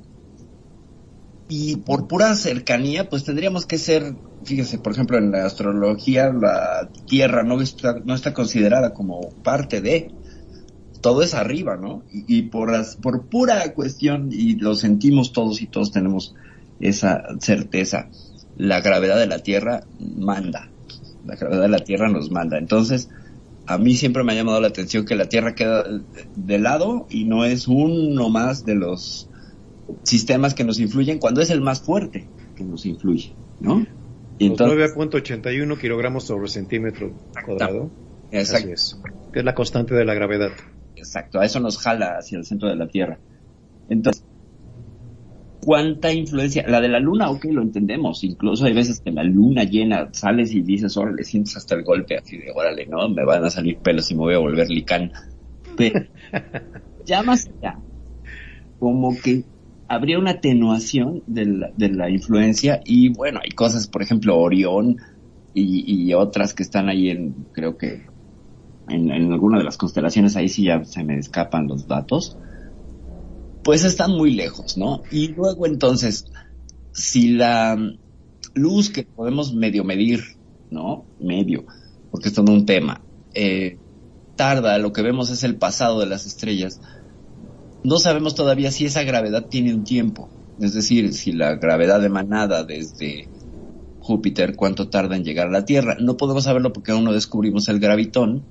y 1.48 1.76
por 1.78 2.08
pura 2.08 2.34
cercanía, 2.36 3.10
pues 3.10 3.24
tendríamos 3.24 3.66
que 3.66 3.78
ser, 3.78 4.16
fíjese, 4.44 4.80
por 4.80 4.94
ejemplo, 4.94 5.18
en 5.18 5.32
la 5.32 5.46
astrología 5.46 6.32
la 6.32 6.90
Tierra 7.08 7.44
no 7.44 7.62
está, 7.62 8.00
no 8.04 8.16
está 8.16 8.34
considerada 8.34 8.94
como 8.94 9.30
parte 9.44 9.82
de, 9.82 10.12
todo 11.06 11.22
es 11.22 11.36
arriba, 11.36 11.78
¿no? 11.78 12.02
Y, 12.12 12.42
por, 12.50 12.74
por 13.00 13.28
pura 13.28 13.74
cuestión, 13.76 14.30
y 14.32 14.56
lo 14.56 14.74
sentimos 14.74 15.34
todos 15.34 15.62
y 15.62 15.68
todos 15.68 15.92
tenemos 15.92 16.34
esa 16.80 17.26
certeza, 17.40 18.10
la 18.58 18.82
gravedad 18.82 19.20
de 19.20 19.28
la 19.28 19.38
Tierra 19.38 19.84
manda, 20.00 20.72
la 21.24 21.36
gravedad 21.36 21.62
de 21.62 21.70
la 21.70 21.84
Tierra 21.84 22.10
nos 22.10 22.32
manda. 22.32 22.58
Entonces, 22.58 23.12
a 23.68 23.78
mí 23.78 23.94
siempre 23.94 24.24
me 24.24 24.32
ha 24.32 24.36
llamado 24.36 24.60
la 24.60 24.70
atención 24.70 25.06
que 25.06 25.14
la 25.14 25.30
Tierra 25.30 25.54
queda 25.54 25.84
de 26.36 26.58
lado 26.58 27.06
y 27.12 27.26
no 27.26 27.46
es 27.46 27.68
uno 27.68 28.30
más 28.30 28.66
de 28.66 28.74
los 28.74 29.30
sistemas 30.02 30.56
que 30.56 30.64
nos 30.64 30.80
influyen 30.80 31.20
cuando 31.20 31.40
es 31.40 31.52
el 31.52 31.62
más 31.62 31.82
fuerte 31.82 32.28
que 32.56 32.64
nos 32.64 32.84
influye, 32.88 33.32
¿no? 33.60 33.86
Y 34.40 34.48
entonces, 34.48 34.96
9.81 34.96 35.80
kilogramos 35.80 36.24
sobre 36.24 36.48
centímetro 36.48 37.14
cuadrado. 37.46 37.92
Exacto. 38.32 38.70
es. 38.70 39.00
Que 39.32 39.40
es 39.40 39.46
la 39.46 39.54
constante 39.54 39.94
de 39.94 40.04
la 40.04 40.16
gravedad. 40.16 40.50
Exacto, 40.96 41.40
a 41.40 41.46
eso 41.46 41.60
nos 41.60 41.78
jala 41.78 42.18
hacia 42.18 42.38
el 42.38 42.46
centro 42.46 42.70
de 42.70 42.76
la 42.76 42.88
Tierra. 42.88 43.20
Entonces, 43.90 44.26
¿cuánta 45.64 46.14
influencia? 46.14 46.66
La 46.68 46.80
de 46.82 46.88
la 46.88 47.00
luna, 47.00 47.30
ok, 47.30 47.46
lo 47.46 47.62
entendemos. 47.62 48.24
Incluso 48.24 48.66
hay 48.66 48.74
veces 48.74 49.02
que 49.02 49.12
la 49.12 49.24
luna 49.24 49.64
llena 49.64 50.10
sales 50.14 50.54
y 50.54 50.62
dices, 50.62 50.96
órale, 50.98 51.24
sientes 51.24 51.58
hasta 51.58 51.76
el 51.76 51.84
golpe 51.84 52.18
así 52.18 52.38
de, 52.38 52.52
órale, 52.54 52.86
¿no? 52.86 53.10
Me 53.10 53.26
van 53.26 53.44
a 53.44 53.50
salir 53.50 53.78
pelos 53.78 54.10
y 54.12 54.16
me 54.16 54.22
voy 54.22 54.36
a 54.36 54.40
volver 54.40 54.70
licán. 54.70 55.12
Pero, 55.76 56.06
ya 57.06 57.24
más 57.24 57.48
allá, 57.48 57.80
como 58.80 59.16
que 59.22 59.44
habría 59.88 60.20
una 60.20 60.32
atenuación 60.32 61.24
de 61.28 61.46
la, 61.46 61.72
de 61.76 61.90
la 61.90 62.10
influencia 62.10 62.82
y 62.86 63.10
bueno, 63.10 63.40
hay 63.44 63.52
cosas, 63.52 63.88
por 63.88 64.02
ejemplo, 64.02 64.38
Orión 64.38 64.98
y, 65.54 66.10
y 66.10 66.14
otras 66.14 66.54
que 66.54 66.64
están 66.64 66.90
ahí 66.90 67.10
en, 67.10 67.34
creo 67.54 67.78
que 67.78 68.04
en, 68.90 69.12
alguna 69.32 69.58
de 69.58 69.64
las 69.64 69.78
constelaciones, 69.78 70.36
ahí 70.36 70.50
sí 70.50 70.64
ya 70.64 70.84
se 70.84 71.04
me 71.04 71.18
escapan 71.18 71.68
los 71.68 71.88
datos, 71.88 72.38
pues 73.64 73.84
están 73.84 74.12
muy 74.12 74.32
lejos, 74.32 74.78
¿no? 74.78 75.02
Y 75.12 75.30
luego 75.30 75.66
entonces, 75.66 76.32
si 76.92 77.30
la 77.30 77.78
luz 78.54 78.90
que 78.90 79.04
podemos 79.04 79.54
medio 79.54 79.84
medir, 79.84 80.22
¿no? 80.70 81.06
Medio, 81.20 81.66
porque 82.12 82.30
esto 82.30 82.44
no 82.44 82.52
es 82.52 82.60
un 82.60 82.66
tema, 82.66 83.02
eh, 83.34 83.78
tarda, 84.36 84.78
lo 84.78 84.94
que 84.94 85.02
vemos 85.02 85.30
es 85.30 85.44
el 85.44 85.56
pasado 85.56 86.00
de 86.00 86.06
las 86.06 86.26
estrellas, 86.26 86.82
no 87.84 87.98
sabemos 87.98 88.36
todavía 88.36 88.72
si 88.72 88.86
esa 88.86 89.04
gravedad 89.04 89.46
tiene 89.46 89.74
un 89.74 89.84
tiempo. 89.84 90.30
Es 90.60 90.74
decir, 90.74 91.14
si 91.14 91.34
la 91.34 91.56
gravedad 91.56 92.04
emanada 92.04 92.64
desde 92.64 93.28
Júpiter, 94.06 94.56
cuánto 94.56 94.90
tarda 94.90 95.16
en 95.16 95.24
llegar 95.24 95.48
a 95.48 95.52
la 95.52 95.66
Tierra. 95.66 95.98
No 96.00 96.16
podemos 96.16 96.44
saberlo 96.44 96.72
porque 96.72 96.92
aún 96.92 97.04
no 97.04 97.12
descubrimos 97.12 97.68
el 97.70 97.80
gravitón, 97.80 98.46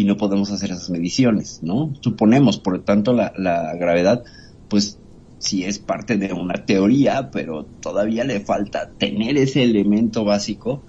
y 0.00 0.04
no 0.04 0.16
podemos 0.16 0.50
hacer 0.50 0.70
esas 0.70 0.88
mediciones, 0.88 1.60
¿no? 1.62 1.92
Suponemos, 2.00 2.58
por 2.58 2.72
lo 2.72 2.80
tanto, 2.80 3.12
la, 3.12 3.34
la 3.36 3.74
gravedad, 3.76 4.24
pues 4.68 4.98
sí 5.36 5.64
es 5.64 5.78
parte 5.78 6.16
de 6.16 6.32
una 6.32 6.64
teoría, 6.64 7.30
pero 7.30 7.66
todavía 7.82 8.24
le 8.24 8.40
falta 8.40 8.92
tener 8.96 9.36
ese 9.36 9.62
elemento 9.62 10.24
básico, 10.24 10.82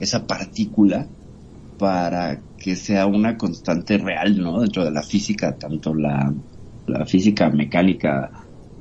esa 0.00 0.26
partícula, 0.26 1.06
para 1.78 2.42
que 2.58 2.76
sea 2.76 3.06
una 3.06 3.38
constante 3.38 3.96
real, 3.96 4.38
¿no? 4.38 4.60
Dentro 4.60 4.84
de 4.84 4.90
la 4.90 5.02
física, 5.02 5.56
tanto 5.56 5.94
la, 5.94 6.34
la 6.86 7.06
física 7.06 7.48
mecánica 7.48 8.30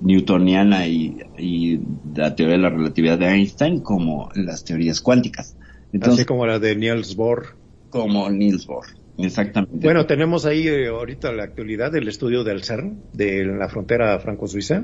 newtoniana 0.01 0.86
y, 0.86 1.17
y, 1.38 1.79
la 2.13 2.36
teoría 2.36 2.58
de 2.58 2.62
la 2.62 2.70
relatividad 2.70 3.17
de 3.17 3.27
Einstein, 3.27 3.79
como 3.79 4.32
las 4.36 4.65
teorías 4.65 5.00
cuánticas. 5.00 5.56
Entonces, 5.94 6.20
Así 6.20 6.25
como 6.25 6.46
la 6.46 6.60
de 6.60 6.75
Niels 6.75 7.15
Bohr. 7.15 7.56
Como 7.89 8.29
Niels 8.29 8.67
Bohr. 8.67 8.86
Exactamente. 9.17 9.86
Bueno, 9.86 10.05
tenemos 10.05 10.45
ahí 10.45 10.67
eh, 10.67 10.88
ahorita 10.88 11.31
la 11.31 11.43
actualidad 11.43 11.91
del 11.91 12.07
estudio 12.07 12.43
del 12.43 12.63
CERN, 12.63 13.01
de 13.13 13.45
la 13.45 13.67
frontera 13.67 14.19
franco-suiza, 14.19 14.81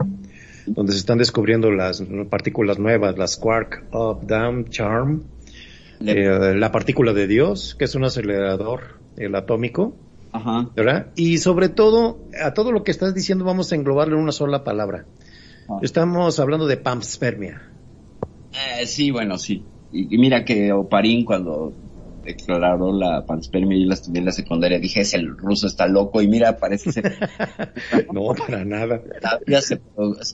donde 0.66 0.94
se 0.94 1.00
están 1.00 1.20
descubriendo 1.20 1.72
las 1.72 2.04
partículas 2.30 2.80
nuevas, 2.80 3.18
las 3.18 3.38
quark, 3.38 3.86
up, 3.94 4.26
down, 4.26 4.66
charm, 4.70 5.24
eh, 6.06 6.54
la 6.56 6.72
partícula 6.72 7.14
de 7.14 7.28
Dios, 7.28 7.76
que 7.78 7.86
es 7.86 7.96
un 7.96 8.06
acelerador 8.06 9.00
el 9.18 9.36
atómico, 9.36 9.96
Ajá. 10.32 10.70
¿verdad? 10.76 11.08
Y 11.16 11.38
sobre 11.38 11.70
todo, 11.70 12.20
a 12.44 12.54
todo 12.54 12.72
lo 12.72 12.84
que 12.84 12.92
estás 12.92 13.14
diciendo 13.14 13.46
vamos 13.46 13.72
a 13.72 13.76
englobarlo 13.76 14.16
en 14.16 14.24
una 14.24 14.32
sola 14.32 14.64
palabra. 14.64 15.06
Ah. 15.70 15.78
Estamos 15.84 16.40
hablando 16.40 16.66
de 16.66 16.78
panspermia. 16.78 17.70
Eh, 18.52 18.88
sí, 18.88 19.12
bueno, 19.12 19.38
sí. 19.38 19.64
Y, 19.92 20.16
y 20.16 20.18
mira 20.18 20.44
que 20.44 20.74
Oparín 20.74 21.24
cuando 21.24 21.74
declaró 22.24 22.92
la 22.92 23.26
panspermia 23.26 23.78
y 23.78 23.82
yo 23.84 23.88
la 23.88 23.94
estudié 23.96 24.20
en 24.20 24.26
la 24.26 24.32
secundaria, 24.32 24.80
dije, 24.80 25.02
ese 25.02 25.18
el 25.18 25.38
ruso 25.38 25.68
está 25.68 25.88
loco 25.88 26.22
y 26.22 26.28
mira, 26.28 26.58
parece 26.58 26.92
ser... 26.92 27.16
no, 28.14 28.34
para 28.34 28.66
nada. 28.66 29.02
ya 29.48 29.62
se, 29.62 29.82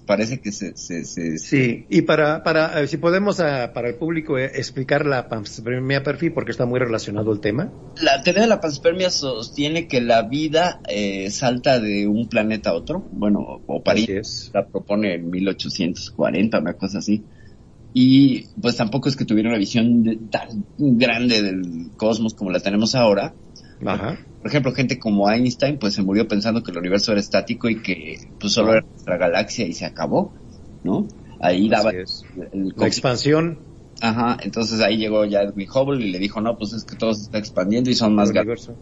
parece 0.05 0.39
que 0.39 0.51
se... 0.51 0.75
se, 0.75 1.03
se 1.05 1.38
sí, 1.38 1.86
y 1.89 2.03
para, 2.03 2.43
para, 2.43 2.81
eh, 2.81 2.88
si 2.88 2.98
podemos 2.98 3.39
a, 3.39 3.74
para 3.74 3.89
el 3.89 3.96
público 3.96 4.38
eh, 4.38 4.51
explicar 4.55 5.05
la 5.05 5.27
panspermia 5.27 6.03
perfil, 6.03 6.34
porque 6.34 6.51
está 6.51 6.65
muy 6.65 6.79
relacionado 6.79 7.31
el 7.31 7.39
tema. 7.39 7.72
La 8.01 8.22
teoría 8.22 8.43
de 8.43 8.48
la 8.48 8.62
panspermia 8.62 9.10
sostiene 9.10 9.88
que 9.88 10.01
la 10.01 10.24
vida 10.24 10.81
eh, 10.88 11.29
salta 11.31 11.79
de 11.79 12.08
un 12.08 12.27
planeta 12.29 12.72
a 12.72 12.74
otro. 12.74 13.08
Bueno, 13.12 13.62
Oparín 13.67 14.22
la 14.53 14.65
propone 14.67 15.15
en 15.15 15.29
1840, 15.29 16.60
una 16.60 16.74
cosa 16.74 17.00
así 17.00 17.24
y 17.93 18.48
pues 18.62 18.75
tampoco 18.77 19.10
es 19.10 19.15
que 19.15 19.25
tuviera 19.25 19.50
una 19.50 19.58
visión 19.58 20.03
de, 20.03 20.17
tan 20.29 20.65
grande 20.77 21.41
del 21.41 21.91
cosmos 21.98 22.34
como 22.34 22.51
la 22.51 22.60
tenemos 22.60 22.96
ahora. 22.96 23.36
Ajá. 23.86 24.17
Por 24.41 24.50
ejemplo, 24.50 24.72
gente 24.74 25.00
como 25.00 25.29
Einstein 25.29 25.79
pues 25.79 25.93
se 25.96 26.03
murió 26.03 26.27
pensando 26.27 26.63
que 26.63 26.72
el 26.72 26.77
universo 26.77 27.12
era 27.12 27.19
estático 27.22 27.69
y 27.69 27.81
que 27.81 28.17
pues 28.39 28.53
solo 28.53 28.72
era 28.74 28.81
nuestra 28.93 29.17
galaxia 29.17 29.65
y 29.67 29.74
se 29.74 29.86
acabó, 29.86 30.34
¿no? 30.84 31.08
Ahí 31.39 31.67
Así 31.67 31.69
daba 31.69 31.91
es. 31.91 32.25
el 32.51 32.74
La 32.77 32.88
expansión 32.88 33.60
Ajá, 34.01 34.38
entonces 34.41 34.79
ahí 34.79 34.98
llegó 34.98 35.25
ya 35.25 35.41
Edwin 35.41 35.67
Hubble 35.74 36.05
y 36.05 36.12
le 36.12 36.19
dijo, 36.19 36.39
no, 36.39 36.58
pues 36.58 36.72
es 36.72 36.86
que 36.86 36.96
todo 36.96 37.13
se 37.13 37.24
está 37.24 37.38
expandiendo 37.38 37.89
y 37.89 37.96
son 37.96 38.15
más 38.15 38.31
galaxias. 38.31 38.77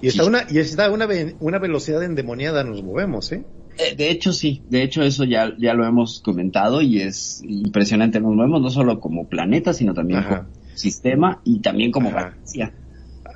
Y 0.00 0.08
está 0.08 0.24
una, 0.24 0.44
y 0.50 0.58
está 0.58 0.90
una, 0.90 1.06
ve- 1.06 1.36
una 1.38 1.58
velocidad 1.58 2.02
endemoniada 2.02 2.64
nos 2.64 2.82
movemos, 2.82 3.30
¿eh? 3.32 3.46
Eh, 3.78 3.94
De 3.96 4.10
hecho, 4.10 4.32
sí. 4.32 4.62
De 4.68 4.82
hecho, 4.82 5.02
eso 5.02 5.24
ya, 5.24 5.52
ya 5.58 5.74
lo 5.74 5.86
hemos 5.86 6.20
comentado 6.20 6.82
y 6.82 7.00
es 7.00 7.42
impresionante. 7.46 8.20
Nos 8.20 8.34
movemos 8.34 8.60
no 8.62 8.70
solo 8.70 9.00
como 9.00 9.28
planeta, 9.28 9.72
sino 9.72 9.94
también 9.94 10.20
Ajá. 10.20 10.38
como 10.38 10.50
sistema 10.74 11.40
y 11.44 11.60
también 11.60 11.90
como 11.90 12.08
Ajá. 12.08 12.16
galaxia. 12.16 12.74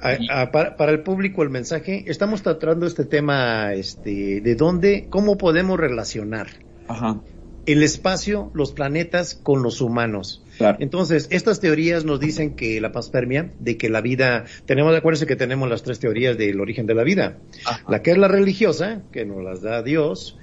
A- 0.02 0.42
a- 0.42 0.50
para, 0.50 0.76
para 0.76 0.92
el 0.92 1.02
público 1.02 1.42
el 1.42 1.50
mensaje, 1.50 2.04
estamos 2.06 2.42
tratando 2.42 2.87
este 2.87 3.04
tema, 3.04 3.75
este, 3.75 4.40
de 4.40 4.54
dónde, 4.54 5.09
cómo 5.11 5.37
podemos 5.37 5.78
relacionar 5.78 6.47
Ajá, 6.88 7.20
el 7.67 7.83
espacio, 7.83 8.50
los 8.55 8.73
planetas 8.73 9.35
con 9.35 9.62
los 9.62 9.81
humanos. 9.81 10.43
claro. 10.59 10.79
Entonces, 10.81 11.29
estas 11.31 11.61
teorías 11.61 12.05
nos 12.05 12.21
dicen 12.21 12.55
que 12.55 12.81
la 12.81 12.93
panspermia, 12.93 13.52
de 13.59 13.76
que 13.76 13.88
la 13.88 14.00
vida, 14.00 14.45
tenemos 14.67 14.93
de 14.93 14.99
acuerdo 14.99 15.26
que 15.26 15.37
tenemos 15.37 15.69
las 15.69 15.83
tres 15.83 15.99
teorías 15.99 16.38
del 16.38 16.61
origen 16.61 16.87
de 16.87 16.95
la 16.95 17.05
vida. 17.05 17.38
Ajá. 17.64 17.85
La 17.88 18.02
que 18.02 18.12
es 18.12 18.19
la 18.19 18.29
religiosa, 18.29 19.02
que 19.12 19.25
nos 19.25 19.43
las 19.43 19.62
da 19.62 19.83
Dios, 19.83 20.38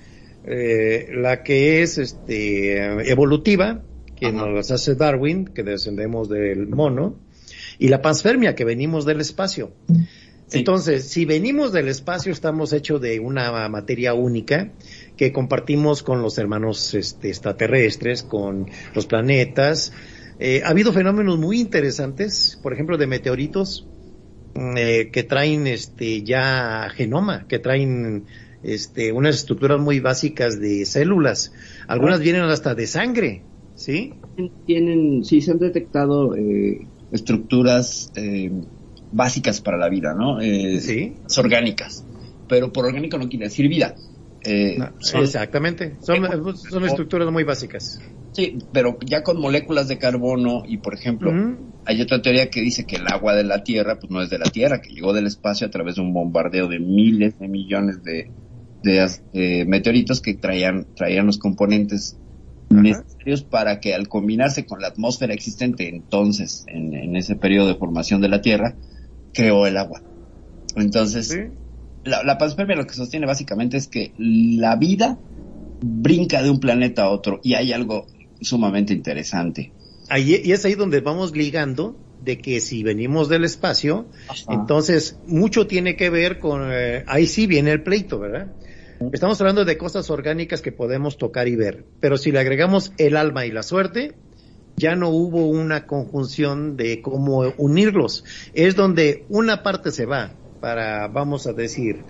eh, 0.45 1.09
la 1.13 1.43
que 1.43 1.81
es 1.81 1.97
este 1.97 3.09
evolutiva, 3.09 3.81
que 4.15 4.27
Ajá. 4.27 4.35
nos 4.35 4.53
las 4.53 4.71
hace 4.71 4.95
Darwin, 4.95 5.45
que 5.45 5.63
descendemos 5.63 6.29
del 6.29 6.67
mono, 6.67 7.17
y 7.79 7.89
la 7.89 8.01
panspermia, 8.01 8.55
que 8.55 8.65
venimos 8.65 9.05
del 9.05 9.21
espacio. 9.21 9.71
Sí. 10.47 10.59
Entonces, 10.59 11.03
si 11.09 11.25
venimos 11.25 11.73
del 11.73 11.89
espacio, 11.89 12.31
estamos 12.31 12.71
hechos 12.71 13.01
de 13.01 13.19
una 13.19 13.67
materia 13.67 14.13
única 14.13 14.71
que 15.17 15.33
compartimos 15.33 16.03
con 16.03 16.21
los 16.21 16.37
hermanos 16.37 16.93
este, 16.93 17.29
extraterrestres, 17.29 18.23
con 18.23 18.67
los 18.93 19.05
planetas. 19.07 19.91
Eh, 20.39 20.61
ha 20.63 20.69
habido 20.69 20.93
fenómenos 20.93 21.39
muy 21.39 21.59
interesantes, 21.59 22.59
por 22.61 22.71
ejemplo, 22.73 22.97
de 22.97 23.07
meteoritos 23.07 23.87
mm, 24.55 24.77
eh, 24.77 25.09
que 25.11 25.23
traen 25.23 25.67
este 25.67 26.21
ya 26.21 26.89
genoma, 26.95 27.47
que 27.47 27.59
traen 27.59 28.25
este 28.63 29.11
unas 29.11 29.35
estructuras 29.35 29.79
muy 29.79 29.99
básicas 29.99 30.59
de 30.59 30.85
células. 30.85 31.51
Algunas 31.87 32.19
vienen 32.19 32.43
hasta 32.43 32.75
de 32.75 32.87
sangre, 32.87 33.43
¿sí? 33.75 34.13
Tienen, 34.65 35.23
sí, 35.23 35.41
se 35.41 35.51
han 35.51 35.59
detectado 35.59 36.35
eh, 36.35 36.85
estructuras 37.11 38.11
eh, 38.15 38.51
básicas 39.11 39.61
para 39.61 39.77
la 39.77 39.89
vida, 39.89 40.13
¿no? 40.13 40.41
Eh, 40.41 40.79
Sí. 40.79 41.13
Orgánicas. 41.37 42.05
Pero 42.47 42.71
por 42.71 42.85
orgánico 42.85 43.17
no 43.17 43.27
quiere 43.27 43.45
decir 43.45 43.67
vida. 43.67 43.95
Eh, 44.49 44.75
No, 44.77 44.93
son- 44.99 45.23
Exactamente. 45.23 45.97
Son, 46.01 46.15
son 46.69 46.83
estructuras 46.85 47.31
muy 47.31 47.43
básicas. 47.43 47.99
Sí, 48.31 48.59
pero 48.71 48.97
ya 49.05 49.23
con 49.23 49.39
moléculas 49.39 49.87
de 49.87 49.97
carbono 49.97 50.61
y, 50.65 50.77
por 50.77 50.93
ejemplo, 50.93 51.31
hay 51.85 52.01
otra 52.01 52.21
teoría 52.21 52.49
que 52.49 52.61
dice 52.61 52.85
que 52.85 52.97
el 52.97 53.07
agua 53.07 53.35
de 53.35 53.43
la 53.43 53.63
Tierra, 53.63 53.97
pues 53.99 54.11
no 54.11 54.21
es 54.21 54.29
de 54.29 54.37
la 54.39 54.45
Tierra, 54.49 54.79
que 54.81 54.93
llegó 54.93 55.11
del 55.13 55.25
espacio 55.27 55.65
a 55.67 55.71
través 55.71 55.95
de 55.95 56.01
un 56.01 56.13
bombardeo 56.13 56.67
de 56.67 56.79
miles 56.79 57.39
de 57.39 57.47
millones 57.47 58.03
de, 58.03 58.31
de, 58.83 59.09
eh, 59.33 59.65
meteoritos 59.65 60.21
que 60.21 60.35
traían, 60.35 60.87
traían 60.95 61.25
los 61.25 61.39
componentes 61.39 62.19
necesarios 62.83 63.43
para 63.43 63.79
que 63.79 63.93
al 63.95 64.07
combinarse 64.07 64.65
con 64.65 64.81
la 64.81 64.89
atmósfera 64.89 65.33
existente 65.33 65.87
entonces, 65.89 66.63
en, 66.67 66.93
en 66.93 67.15
ese 67.15 67.35
periodo 67.35 67.69
de 67.69 67.75
formación 67.75 68.21
de 68.21 68.29
la 68.29 68.41
Tierra, 68.41 68.77
creó 69.33 69.65
el 69.65 69.77
agua. 69.77 70.03
Entonces, 70.75 71.27
Sí. 71.27 71.39
La, 72.07 72.23
la 72.23 72.37
panspermia 72.37 72.75
lo 72.75 72.87
que 72.87 72.93
sostiene 72.93 73.25
básicamente 73.25 73.77
es 73.77 73.87
que 73.87 74.13
la 74.17 74.75
vida 74.75 75.17
brinca 75.81 76.41
de 76.41 76.49
un 76.49 76.59
planeta 76.59 77.03
a 77.03 77.09
otro 77.09 77.39
y 77.43 77.53
hay 77.53 77.73
algo 77.73 78.07
sumamente 78.41 78.93
interesante. 78.93 79.71
Ahí, 80.09 80.41
y 80.43 80.51
es 80.51 80.63
ahí 80.65 80.75
donde 80.75 81.01
vamos 81.01 81.35
ligando 81.35 81.97
de 82.23 82.39
que 82.39 82.59
si 82.59 82.83
venimos 82.83 83.29
del 83.29 83.43
espacio, 83.43 84.07
entonces 84.49 85.19
mucho 85.27 85.67
tiene 85.67 85.95
que 85.95 86.09
ver 86.09 86.39
con, 86.39 86.69
eh, 86.71 87.03
ahí 87.07 87.27
sí 87.27 87.47
viene 87.47 87.71
el 87.71 87.83
pleito, 87.83 88.19
¿verdad? 88.19 88.53
Estamos 89.13 89.39
hablando 89.41 89.63
de 89.63 89.77
cosas 89.77 90.09
orgánicas 90.09 90.61
que 90.61 90.71
podemos 90.71 91.17
tocar 91.17 91.47
y 91.47 91.55
ver, 91.55 91.85
pero 91.99 92.17
si 92.17 92.31
le 92.31 92.39
agregamos 92.39 92.93
el 92.97 93.15
alma 93.15 93.45
y 93.45 93.51
la 93.51 93.61
suerte, 93.61 94.15
ya 94.75 94.95
no 94.95 95.09
hubo 95.09 95.47
una 95.47 95.85
conjunción 95.85 96.77
de 96.77 97.01
cómo 97.01 97.53
unirlos. 97.57 98.23
Es 98.53 98.75
donde 98.75 99.25
una 99.29 99.61
parte 99.61 99.91
se 99.91 100.05
va 100.05 100.31
para, 100.67 101.07
vamos 101.07 101.47
a 101.47 101.53
decir, 101.53 102.03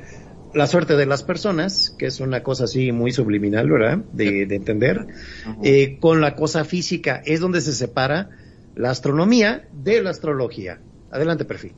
la 0.56 0.66
suerte 0.66 0.96
de 0.96 1.06
las 1.06 1.22
personas, 1.22 1.96
que 1.96 2.08
es 2.08 2.20
una 2.20 2.42
cosa 2.42 2.64
así 2.64 2.92
muy 2.92 3.12
subliminal, 3.12 3.70
¿verdad? 3.70 4.00
De, 4.14 4.48
de 4.48 4.56
entender, 4.56 5.06
eh, 5.62 6.00
con 6.00 6.22
la 6.22 6.36
cosa 6.36 6.66
física, 6.66 7.22
es 7.24 7.40
donde 7.40 7.62
se 7.62 7.72
separa 7.72 8.32
la 8.76 8.90
astronomía 8.90 9.68
de 9.74 10.02
la 10.02 10.10
astrología. 10.10 10.80
Adelante, 11.12 11.46
perfil. 11.46 11.74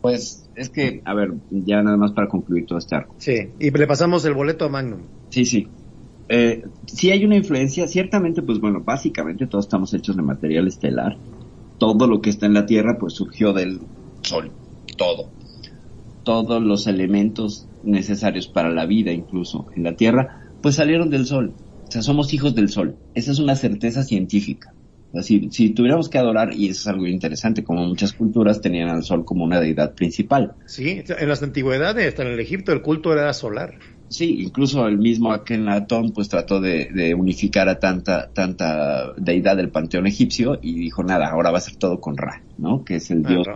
Pues 0.00 0.48
es 0.54 0.70
que, 0.70 1.02
a 1.04 1.12
ver, 1.12 1.32
ya 1.50 1.82
nada 1.82 1.96
más 1.96 2.12
para 2.12 2.28
concluir 2.28 2.66
todo 2.66 2.78
este 2.78 2.94
arco. 2.94 3.16
Sí, 3.18 3.48
y 3.58 3.72
le 3.72 3.86
pasamos 3.88 4.24
el 4.24 4.34
boleto 4.34 4.66
a 4.66 4.68
Magnum. 4.68 5.00
Sí, 5.30 5.44
sí. 5.44 5.66
Eh, 6.28 6.62
sí 6.86 7.10
hay 7.10 7.24
una 7.24 7.34
influencia, 7.34 7.88
ciertamente, 7.88 8.42
pues 8.42 8.60
bueno, 8.60 8.80
básicamente 8.84 9.48
todos 9.48 9.64
estamos 9.64 9.92
hechos 9.92 10.14
de 10.14 10.22
material 10.22 10.68
estelar. 10.68 11.16
Todo 11.78 12.06
lo 12.06 12.20
que 12.20 12.30
está 12.30 12.46
en 12.46 12.54
la 12.54 12.64
Tierra, 12.64 12.96
pues 13.00 13.14
surgió 13.14 13.52
del 13.52 13.80
Sol. 14.20 14.52
Todo. 14.96 15.41
Todos 16.24 16.62
los 16.62 16.86
elementos 16.86 17.68
necesarios 17.82 18.48
para 18.48 18.70
la 18.70 18.86
vida, 18.86 19.12
incluso 19.12 19.66
en 19.74 19.84
la 19.84 19.96
Tierra, 19.96 20.50
pues 20.62 20.76
salieron 20.76 21.10
del 21.10 21.26
Sol. 21.26 21.52
O 21.88 21.90
sea, 21.90 22.02
somos 22.02 22.32
hijos 22.32 22.54
del 22.54 22.68
Sol. 22.68 22.96
Esa 23.14 23.32
es 23.32 23.38
una 23.38 23.56
certeza 23.56 24.02
científica. 24.02 24.72
Si, 25.20 25.50
si 25.50 25.70
tuviéramos 25.70 26.08
que 26.08 26.16
adorar, 26.16 26.54
y 26.54 26.68
eso 26.68 26.80
es 26.80 26.86
algo 26.86 27.06
interesante, 27.06 27.62
como 27.62 27.86
muchas 27.86 28.14
culturas 28.14 28.62
tenían 28.62 28.88
al 28.88 29.02
Sol 29.02 29.26
como 29.26 29.44
una 29.44 29.60
deidad 29.60 29.92
principal. 29.92 30.54
Sí, 30.64 31.02
en 31.06 31.28
las 31.28 31.42
antigüedades, 31.42 32.08
hasta 32.08 32.22
en 32.22 32.28
el 32.28 32.40
Egipto, 32.40 32.72
el 32.72 32.80
culto 32.80 33.12
era 33.12 33.30
solar. 33.34 33.74
Sí, 34.08 34.42
incluso 34.42 34.86
el 34.86 34.98
mismo 34.98 35.32
Akenatón 35.32 36.12
pues 36.12 36.28
trató 36.28 36.60
de, 36.60 36.90
de 36.92 37.14
unificar 37.14 37.70
a 37.70 37.78
tanta 37.78 38.30
tanta 38.30 39.14
deidad 39.16 39.56
del 39.56 39.70
panteón 39.70 40.06
egipcio 40.06 40.58
y 40.60 40.74
dijo 40.74 41.02
nada, 41.02 41.30
ahora 41.30 41.50
va 41.50 41.58
a 41.58 41.62
ser 41.62 41.76
todo 41.76 41.98
con 41.98 42.18
Ra, 42.18 42.42
¿no? 42.58 42.84
Que 42.84 42.96
es 42.96 43.10
el 43.10 43.22
dios 43.22 43.48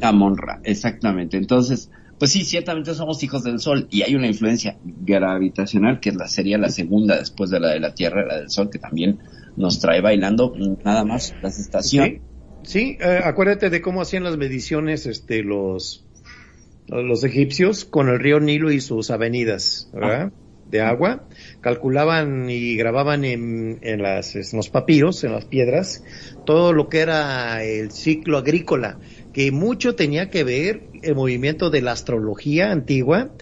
Amon-Ra. 0.00 0.08
Amon-Ra, 0.08 0.60
exactamente. 0.64 1.36
Entonces, 1.36 1.90
pues 2.18 2.32
sí, 2.32 2.44
ciertamente 2.44 2.94
somos 2.94 3.22
hijos 3.22 3.44
del 3.44 3.60
Sol 3.60 3.88
y 3.90 4.02
hay 4.02 4.14
una 4.14 4.26
influencia 4.26 4.78
gravitacional 4.84 6.00
que 6.00 6.12
la 6.12 6.28
sería 6.28 6.56
la 6.56 6.70
segunda 6.70 7.18
después 7.18 7.50
de 7.50 7.60
la 7.60 7.68
de 7.68 7.80
la 7.80 7.94
Tierra, 7.94 8.24
la 8.26 8.38
del 8.38 8.50
Sol, 8.50 8.70
que 8.70 8.78
también 8.78 9.18
nos 9.56 9.80
trae 9.80 10.00
bailando 10.00 10.54
nada 10.84 11.04
más 11.04 11.34
las 11.42 11.58
estaciones. 11.58 12.20
Sí, 12.62 12.96
sí 12.96 12.98
eh, 13.00 13.20
acuérdate 13.22 13.68
de 13.70 13.80
cómo 13.82 14.00
hacían 14.00 14.24
las 14.24 14.38
mediciones 14.38 15.06
este, 15.06 15.42
los, 15.42 16.06
los 16.88 17.24
egipcios 17.24 17.84
con 17.84 18.08
el 18.08 18.18
río 18.18 18.40
Nilo 18.40 18.70
y 18.70 18.80
sus 18.80 19.10
avenidas, 19.10 19.90
¿verdad? 19.92 20.32
De 20.70 20.80
agua. 20.80 21.28
Calculaban 21.60 22.50
y 22.50 22.76
grababan 22.76 23.24
en, 23.24 23.78
en, 23.82 24.02
las, 24.02 24.34
en 24.34 24.44
los 24.56 24.68
papiros, 24.68 25.22
en 25.22 25.32
las 25.32 25.44
piedras, 25.44 26.02
todo 26.44 26.72
lo 26.72 26.88
que 26.88 27.00
era 27.00 27.62
el 27.62 27.92
ciclo 27.92 28.38
agrícola, 28.38 28.98
que 29.36 29.52
mucho 29.52 29.94
tenía 29.94 30.30
que 30.30 30.44
ver 30.44 30.88
el 31.02 31.14
movimiento 31.14 31.68
de 31.68 31.82
la 31.82 31.92
astrología 31.92 32.72
antigua 32.72 33.32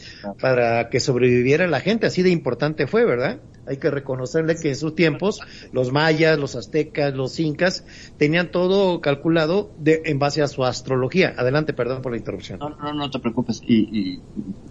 para 0.41 0.89
que 0.91 0.99
sobreviviera 0.99 1.69
la 1.69 1.79
gente, 1.79 2.09
así 2.09 2.23
de 2.23 2.31
importante 2.31 2.89
fue, 2.89 3.05
¿verdad? 3.05 3.39
Hay 3.69 3.77
que 3.77 3.93
reconocerle 3.93 4.57
que 4.57 4.71
en 4.71 4.75
sus 4.75 4.97
tiempos 4.97 5.41
los 5.71 5.93
mayas, 5.93 6.37
los 6.37 6.57
aztecas, 6.57 7.15
los 7.15 7.39
incas 7.39 7.87
tenían 8.17 8.51
todo 8.51 9.01
calculado 9.01 9.71
de, 9.79 10.03
en 10.07 10.19
base 10.19 10.43
a 10.43 10.49
su 10.49 10.65
astrología. 10.65 11.33
Adelante, 11.39 11.75
perdón 11.75 12.03
por 12.03 12.11
la 12.11 12.19
interrupción. 12.19 12.59
No, 12.59 12.71
no, 12.71 12.93
no 12.93 13.09
te 13.09 13.21
preocupes. 13.21 13.63
Y, 13.65 14.19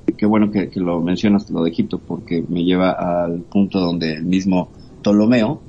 y 0.06 0.14
qué 0.18 0.26
bueno 0.26 0.52
que, 0.52 0.70
que, 0.70 0.82
lo 0.82 1.00
mencionas, 1.00 1.50
lo 1.50 1.64
de 1.64 1.70
Egipto, 1.70 2.00
porque 2.00 2.44
me 2.50 2.66
lleva 2.66 2.92
al 3.24 3.44
punto 3.44 3.80
donde 3.80 4.16
el 4.16 4.26
mismo 4.26 4.74
Ptolomeo, 5.02 5.62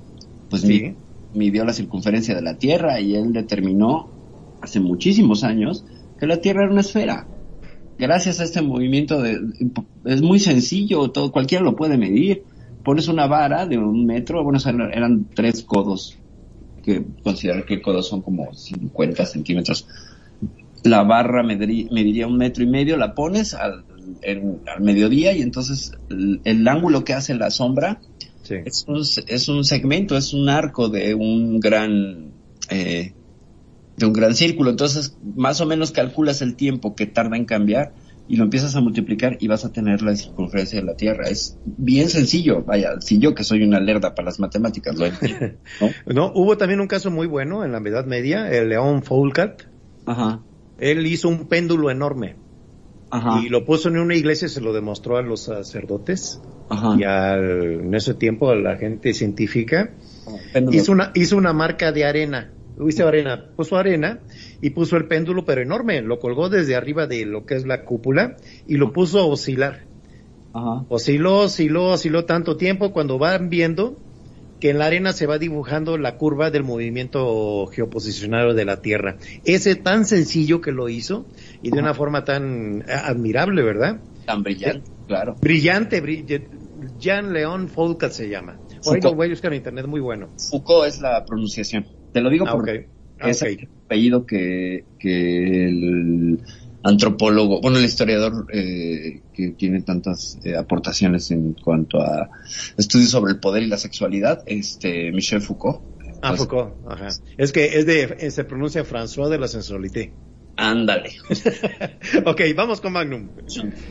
pues 0.51 0.63
sí. 0.63 0.97
midió 1.33 1.65
la 1.65 1.73
circunferencia 1.73 2.35
de 2.35 2.43
la 2.43 2.59
Tierra 2.59 2.99
y 2.99 3.15
él 3.15 3.33
determinó 3.33 4.14
hace 4.65 4.81
muchísimos 4.81 5.45
años 5.45 5.85
que 6.19 6.27
la 6.27 6.39
Tierra 6.39 6.65
era 6.65 6.73
una 6.73 6.81
esfera. 6.81 7.27
Gracias 7.99 8.41
a 8.41 8.45
este 8.45 8.61
movimiento 8.61 9.23
de, 9.23 9.39
es 10.05 10.21
muy 10.21 10.41
sencillo, 10.41 11.11
todo, 11.11 11.31
cualquiera 11.31 11.65
lo 11.65 11.77
puede 11.77 11.97
medir. 11.97 12.43
Pones 12.83 13.09
una 13.09 13.27
vara 13.27 13.67
de 13.67 13.79
un 13.79 14.05
metro, 14.05 14.43
bueno, 14.43 14.59
eran 14.93 15.27
tres 15.35 15.63
codos, 15.63 16.19
que 16.83 17.05
considerar 17.23 17.65
que 17.65 17.81
codos 17.81 18.09
son 18.09 18.21
como 18.21 18.53
50 18.53 19.25
centímetros. 19.25 19.87
La 20.83 21.03
barra 21.03 21.43
mediría, 21.43 22.27
un 22.27 22.37
metro 22.37 22.63
y 22.63 22.67
medio, 22.67 22.97
la 22.97 23.15
pones 23.15 23.55
al, 23.55 23.85
al 24.27 24.81
mediodía 24.83 25.33
y 25.33 25.41
entonces 25.41 25.93
el, 26.11 26.41
el, 26.45 26.69
ángulo 26.69 27.05
que 27.05 27.15
hace 27.15 27.35
la 27.35 27.51
sombra 27.51 28.01
sí. 28.43 28.57
es, 28.67 28.85
un, 28.87 29.01
es 29.01 29.49
un 29.49 29.65
segmento, 29.65 30.15
es 30.15 30.35
un 30.35 30.51
arco 30.51 30.91
de 30.91 31.15
un 31.15 31.59
gran 31.59 32.33
eh, 32.71 33.15
de 33.97 34.07
un 34.07 34.13
gran 34.13 34.35
círculo. 34.35 34.71
Entonces, 34.71 35.17
más 35.37 35.61
o 35.61 35.67
menos 35.67 35.93
calculas 35.93 36.43
el 36.43 36.57
tiempo 36.57 36.95
que 36.95 37.07
tarda 37.07 37.37
en 37.37 37.45
cambiar 37.45 37.93
y 38.27 38.37
lo 38.37 38.45
empiezas 38.45 38.75
a 38.75 38.81
multiplicar 38.81 39.37
y 39.41 39.49
vas 39.49 39.65
a 39.65 39.73
tener 39.73 40.03
la 40.03 40.17
circunferencia 40.17 40.81
de 40.81 40.87
la 40.87 40.97
Tierra. 40.97 41.29
Es 41.29 41.59
bien 41.65 42.09
sencillo. 42.09 42.63
Vaya, 42.63 43.01
si 43.01 43.19
yo 43.19 43.35
que 43.35 43.45
soy 43.45 43.63
una 43.63 43.81
lerda 43.81 44.15
para 44.15 44.27
las 44.27 44.41
matemáticas 44.41 44.97
lo 44.97 45.07
entiendo. 45.07 45.57
¿no? 45.81 45.89
no, 46.15 46.33
hubo 46.35 46.57
también 46.57 46.81
un 46.81 46.87
caso 46.87 47.11
muy 47.11 47.27
bueno 47.27 47.65
en 47.65 47.73
la 47.73 47.79
Edad 47.79 48.07
Media, 48.07 48.51
el 48.51 48.71
León 48.71 49.03
Foulcat. 49.03 49.63
Ajá. 50.07 50.41
Él 50.79 51.07
hizo 51.07 51.29
un 51.29 51.47
péndulo 51.49 51.91
enorme. 51.91 52.37
Ajá. 53.11 53.43
Y 53.45 53.49
lo 53.49 53.65
puso 53.65 53.89
en 53.89 53.99
una 53.99 54.17
iglesia 54.17 54.47
y 54.47 54.49
se 54.49 54.61
lo 54.61 54.73
demostró 54.73 55.19
a 55.19 55.23
los 55.23 55.43
sacerdotes. 55.43 56.41
Ajá. 56.71 56.97
Y 56.99 57.05
al, 57.05 57.81
en 57.83 57.95
ese 57.95 58.15
tiempo 58.15 58.51
a 58.51 58.57
la 58.57 58.77
gente 58.77 59.13
científica. 59.13 59.91
Péndulo. 60.53 60.77
Hizo 60.77 60.93
una, 60.93 61.13
hizo 61.15 61.37
una 61.37 61.53
marca 61.53 61.93
de 61.93 62.07
arena 62.07 62.54
hizo 62.89 63.07
arena, 63.07 63.51
puso 63.57 63.77
arena 63.77 64.21
y 64.61 64.71
puso 64.71 64.97
el 64.97 65.07
péndulo, 65.07 65.45
pero 65.45 65.61
enorme, 65.61 66.03
lo 66.03 66.19
colgó 66.19 66.49
desde 66.49 66.75
arriba 66.75 67.07
de 67.07 67.25
lo 67.25 67.47
que 67.47 67.55
es 67.55 67.67
la 67.67 67.85
cúpula 67.85 68.37
y 68.67 68.77
lo 68.77 68.93
puso 68.93 69.21
a 69.21 69.27
oscilar. 69.27 69.85
Ajá. 70.53 70.85
Osciló, 70.89 71.41
osciló, 71.41 71.91
osciló 71.91 72.25
tanto 72.25 72.57
tiempo 72.57 72.93
cuando 72.93 73.19
van 73.19 73.51
viendo 73.51 73.97
que 74.61 74.71
en 74.71 74.79
la 74.79 74.87
arena 74.87 75.13
se 75.13 75.27
va 75.27 75.39
dibujando 75.39 75.99
la 75.99 76.17
curva 76.17 76.51
del 76.51 76.65
movimiento 76.65 77.67
geoposicionario 77.67 78.55
de 78.55 78.65
la 78.65 78.81
Tierra. 78.81 79.17
Ese 79.45 79.75
tan 79.75 80.07
sencillo 80.07 80.61
que 80.61 80.73
lo 80.73 80.89
hizo 80.89 81.27
y 81.61 81.71
de 81.71 81.79
Ajá. 81.79 81.89
una 81.89 81.95
forma 81.95 82.25
tan 82.25 82.85
admirable, 82.89 83.63
¿verdad? 83.63 84.01
Tan 84.25 84.43
brillante, 84.43 84.91
claro. 85.07 85.37
Brillante, 85.41 86.01
brillante. 86.01 86.49
Jean 86.99 87.33
León 87.33 87.69
Foulcat 87.69 88.13
se 88.13 88.29
llama. 88.29 88.59
Lo 89.03 89.15
voy 89.15 89.27
a 89.27 89.31
buscar 89.31 89.53
en 89.53 89.59
internet, 89.59 89.87
muy 89.87 90.01
bueno. 90.01 90.29
Foucault 90.51 90.87
es 90.87 91.01
la 91.01 91.25
pronunciación. 91.25 91.87
Te 92.15 92.21
lo 92.21 92.31
digo 92.31 92.47
Ah, 92.49 92.53
porque 92.53 92.87
es 93.19 93.43
el 93.43 93.69
apellido 93.87 94.25
que, 94.25 94.85
que 95.01 95.67
el 95.67 96.39
antropólogo, 96.85 97.61
bueno, 97.61 97.79
el 97.79 97.85
historiador 97.85 98.47
eh, 98.53 99.21
que 99.33 99.51
tiene 99.51 99.83
tantas 99.83 100.39
eh, 100.45 100.57
aportaciones 100.57 101.33
en 101.33 101.55
cuanto 101.55 102.01
a 102.01 102.31
estudios 102.79 103.11
sobre 103.11 103.33
el 103.33 103.41
poder 103.41 103.65
y 103.65 103.67
la 103.67 103.79
sexualidad, 103.79 104.45
este 104.47 105.11
Michel 105.11 105.41
Foucault. 105.41 105.81
Ah, 106.23 106.29
Pues, 106.29 106.43
Foucault, 106.43 106.75
ajá. 106.89 107.09
Es 107.37 107.51
que 107.51 107.79
es 107.79 107.85
de, 107.85 108.31
se 108.31 108.45
pronuncia 108.45 108.85
François 108.85 109.29
de 109.29 109.39
la 109.39 109.49
sensualité. 109.49 110.13
Ándale. 110.57 111.11
ok, 112.25 112.43
vamos 112.55 112.81
con 112.81 112.93
Magnum. 112.93 113.29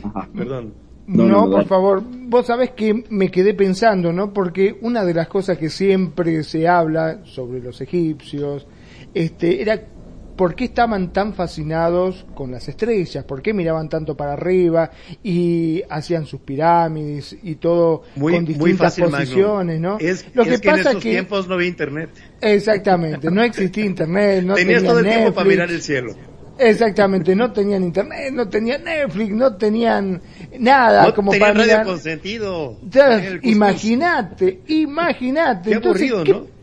Ajá. 0.02 0.30
Perdón. 0.34 0.72
No, 1.06 1.24
No, 1.26 1.46
no, 1.46 1.50
por 1.50 1.66
favor, 1.66 2.02
vos 2.06 2.46
sabés 2.46 2.70
que 2.70 3.04
me 3.10 3.30
quedé 3.30 3.54
pensando, 3.54 4.12
¿no? 4.12 4.32
Porque 4.32 4.76
una 4.80 5.04
de 5.04 5.14
las 5.14 5.28
cosas 5.28 5.58
que 5.58 5.68
siempre 5.70 6.42
se 6.44 6.66
habla 6.66 7.20
sobre 7.24 7.60
los 7.60 7.80
egipcios, 7.80 8.66
este, 9.12 9.60
era 9.60 9.80
por 10.36 10.56
qué 10.56 10.64
estaban 10.64 11.12
tan 11.12 11.32
fascinados 11.34 12.26
con 12.34 12.50
las 12.50 12.68
estrellas, 12.68 13.22
por 13.24 13.40
qué 13.40 13.52
miraban 13.54 13.88
tanto 13.88 14.16
para 14.16 14.32
arriba 14.32 14.90
y 15.22 15.82
hacían 15.88 16.26
sus 16.26 16.40
pirámides 16.40 17.36
y 17.42 17.54
todo 17.56 18.02
Muy, 18.16 18.32
con 18.32 18.44
muy 18.44 18.54
distintas 18.54 18.96
fácil, 18.96 19.04
posiciones. 19.04 19.80
¿no? 19.80 19.98
Es, 20.00 20.26
Lo 20.34 20.42
es 20.42 20.48
que 20.48 20.60
que 20.60 20.68
en 20.70 20.76
pasa 20.76 20.90
esos 20.90 21.02
que 21.02 21.10
tiempos 21.10 21.46
no 21.46 21.54
había 21.54 21.68
internet. 21.68 22.10
exactamente, 22.40 23.30
no 23.30 23.42
existía 23.44 23.84
internet, 23.84 24.42
no 24.44 24.54
Tenías 24.54 24.82
todo 24.82 24.98
el 24.98 25.04
tiempo 25.06 25.32
para 25.34 25.48
mirar 25.48 25.70
el 25.70 25.82
cielo. 25.82 26.14
Exactamente, 26.56 27.34
no 27.34 27.52
tenían 27.52 27.82
internet, 27.82 28.32
no 28.32 28.48
tenían 28.48 28.84
Netflix, 28.84 29.30
no 29.34 29.56
tenían 29.56 30.22
nada 30.58 31.06
No 31.06 31.14
como 31.14 31.30
tenía 31.32 31.46
para 31.52 31.64
radio 31.64 31.84
consentido. 31.84 32.76
Imagínate, 33.42 34.60
imagínate. 34.68 35.70
Qué 35.70 35.76
Entonces, 35.76 36.10
aburrido, 36.12 36.44
¿qué- 36.44 36.54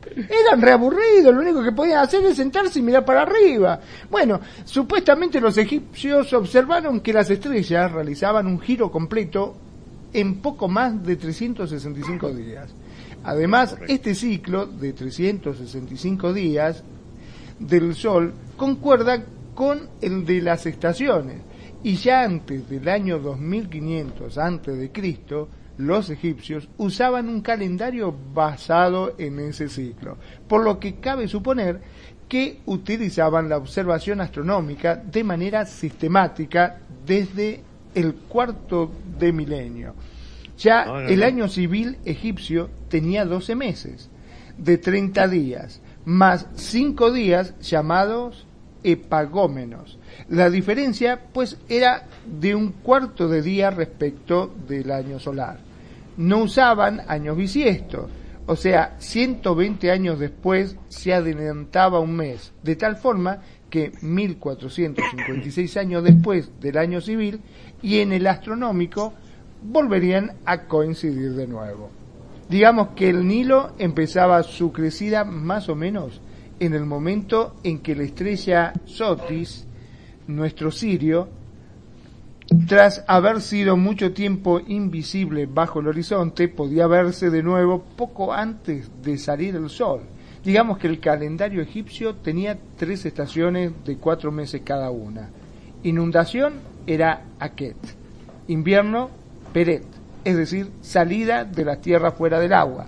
Eran 0.45 0.61
reaburridos, 0.61 1.33
lo 1.33 1.39
único 1.41 1.63
que 1.63 1.71
podían 1.71 1.99
hacer 1.99 2.23
es 2.25 2.35
sentarse 2.35 2.79
y 2.79 2.81
mirar 2.81 3.05
para 3.05 3.21
arriba. 3.21 3.79
Bueno, 4.09 4.41
supuestamente 4.65 5.39
los 5.39 5.57
egipcios 5.57 6.33
observaron 6.33 6.99
que 6.99 7.13
las 7.13 7.29
estrellas 7.29 7.91
realizaban 7.91 8.45
un 8.47 8.59
giro 8.59 8.91
completo 8.91 9.55
en 10.13 10.41
poco 10.41 10.67
más 10.67 11.01
de 11.05 11.15
365 11.15 12.29
días. 12.33 12.69
Además, 13.23 13.77
este 13.87 14.13
ciclo 14.13 14.65
de 14.65 14.91
365 14.93 16.33
días 16.33 16.83
del 17.59 17.95
Sol 17.95 18.33
concuerda 18.57 19.23
con 19.55 19.87
el 20.01 20.25
de 20.25 20.41
las 20.41 20.65
estaciones. 20.65 21.37
Y 21.83 21.95
ya 21.95 22.23
antes 22.23 22.69
del 22.69 22.87
año 22.87 23.19
2500 23.19 24.37
antes 24.37 24.77
de 24.77 24.91
Cristo, 24.91 25.49
los 25.77 26.09
egipcios 26.09 26.69
usaban 26.77 27.27
un 27.27 27.41
calendario 27.41 28.15
basado 28.33 29.15
en 29.17 29.39
ese 29.39 29.67
ciclo, 29.67 30.17
por 30.47 30.63
lo 30.63 30.79
que 30.79 30.95
cabe 30.95 31.27
suponer 31.27 31.81
que 32.27 32.61
utilizaban 32.65 33.49
la 33.49 33.57
observación 33.57 34.21
astronómica 34.21 34.95
de 34.95 35.23
manera 35.23 35.65
sistemática 35.65 36.77
desde 37.05 37.61
el 37.95 38.13
cuarto 38.15 38.91
de 39.19 39.33
milenio. 39.33 39.95
Ya 40.57 40.85
No, 40.85 41.01
no, 41.01 41.07
el 41.09 41.19
no. 41.19 41.25
año 41.25 41.47
civil 41.49 41.97
egipcio 42.05 42.69
tenía 42.89 43.25
12 43.25 43.55
meses, 43.55 44.09
de 44.57 44.77
30 44.77 45.27
días, 45.27 45.81
más 46.05 46.45
5 46.55 47.11
días 47.11 47.57
llamados 47.59 48.45
epagómenos. 48.83 49.97
La 50.29 50.49
diferencia, 50.49 51.19
pues, 51.33 51.57
era 51.67 52.07
de 52.25 52.55
un 52.55 52.71
cuarto 52.71 53.27
de 53.27 53.41
día 53.41 53.69
respecto 53.69 54.53
del 54.67 54.91
año 54.91 55.19
solar. 55.19 55.59
No 56.17 56.39
usaban 56.39 57.01
años 57.07 57.37
bisiestos, 57.37 58.09
o 58.45 58.55
sea, 58.55 58.95
120 58.99 59.91
años 59.91 60.19
después 60.19 60.75
se 60.89 61.13
adelantaba 61.13 61.99
un 61.99 62.15
mes, 62.15 62.51
de 62.63 62.75
tal 62.75 62.97
forma 62.97 63.39
que 63.69 63.91
1456 64.01 65.77
años 65.77 66.03
después 66.03 66.51
del 66.59 66.77
año 66.77 66.99
civil 67.01 67.39
y 67.81 67.99
en 67.99 68.11
el 68.11 68.27
astronómico 68.27 69.13
volverían 69.63 70.33
a 70.45 70.63
coincidir 70.63 71.33
de 71.33 71.47
nuevo. 71.47 71.89
Digamos 72.49 72.89
que 72.89 73.09
el 73.09 73.25
Nilo 73.25 73.73
empezaba 73.79 74.43
su 74.43 74.73
crecida 74.73 75.23
más 75.23 75.69
o 75.69 75.75
menos 75.75 76.19
en 76.59 76.73
el 76.73 76.85
momento 76.85 77.55
en 77.63 77.79
que 77.79 77.95
la 77.95 78.03
estrella 78.03 78.73
Sotis, 78.85 79.65
nuestro 80.35 80.71
Sirio, 80.71 81.29
tras 82.67 83.05
haber 83.07 83.39
sido 83.39 83.77
mucho 83.77 84.11
tiempo 84.11 84.59
invisible 84.59 85.45
bajo 85.45 85.79
el 85.79 85.87
horizonte, 85.87 86.49
podía 86.49 86.85
verse 86.85 87.29
de 87.29 87.41
nuevo 87.41 87.81
poco 87.95 88.33
antes 88.33 88.91
de 89.01 89.17
salir 89.17 89.55
el 89.55 89.69
sol. 89.69 90.01
Digamos 90.43 90.77
que 90.77 90.87
el 90.87 90.99
calendario 90.99 91.61
egipcio 91.61 92.15
tenía 92.15 92.57
tres 92.75 93.05
estaciones 93.05 93.71
de 93.85 93.95
cuatro 93.97 94.31
meses 94.31 94.63
cada 94.65 94.91
una. 94.91 95.29
Inundación 95.83 96.55
era 96.85 97.25
Aket. 97.39 97.77
Invierno, 98.47 99.09
Peret, 99.53 99.85
es 100.25 100.35
decir, 100.35 100.71
salida 100.81 101.45
de 101.45 101.63
la 101.63 101.77
tierra 101.77 102.11
fuera 102.11 102.39
del 102.39 102.53
agua. 102.53 102.87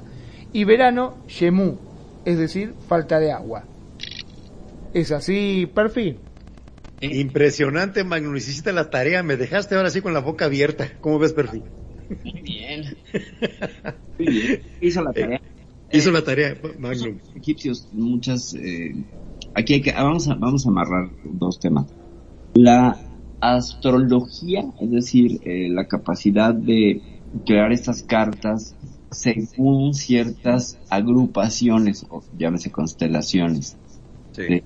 Y 0.52 0.66
verano, 0.66 1.20
Shemu, 1.28 1.78
es 2.26 2.38
decir, 2.38 2.74
falta 2.88 3.20
de 3.20 3.32
agua. 3.32 3.64
Es 4.94 5.12
así, 5.12 5.72
perfil. 5.74 6.20
Impresionante, 7.12 8.04
Magnum. 8.04 8.36
Hiciste 8.36 8.72
la 8.72 8.90
tarea. 8.90 9.24
Me 9.24 9.36
dejaste 9.38 9.76
ahora 9.76 9.90
sí 9.90 10.02
con 10.02 10.14
la 10.14 10.20
boca 10.20 10.46
abierta. 10.46 10.92
¿Cómo 11.02 11.20
ves, 11.20 11.34
Perfil? 11.34 11.64
Muy 12.24 12.42
bien. 12.42 12.98
Muy 14.20 14.28
bien. 14.28 14.62
Hizo 14.80 15.04
la 15.04 15.14
tarea. 15.14 15.42
Hizo 15.92 16.10
Eh, 16.10 16.14
la 16.14 16.24
tarea, 16.24 16.58
Magnum. 16.78 17.18
Los 17.18 17.36
egipcios, 17.36 17.88
muchas, 17.92 18.54
eh, 18.56 18.96
aquí 19.54 19.74
hay 19.76 19.82
que, 19.82 19.92
ah, 19.92 20.04
vamos 20.04 20.28
a, 20.28 20.36
vamos 20.36 20.66
a 20.66 20.70
amarrar 20.70 21.12
dos 21.24 21.60
temas. 21.60 21.88
La 22.56 23.00
astrología, 23.40 24.64
es 24.80 24.90
decir, 24.92 25.40
eh, 25.44 25.70
la 25.70 25.88
capacidad 25.88 26.54
de 26.54 27.02
crear 27.46 27.72
estas 27.72 28.04
cartas 28.04 28.76
según 29.12 29.94
ciertas 29.94 30.80
agrupaciones, 30.90 32.06
o 32.10 32.24
llámese 32.32 32.72
constelaciones, 32.72 33.78
de- 34.36 34.64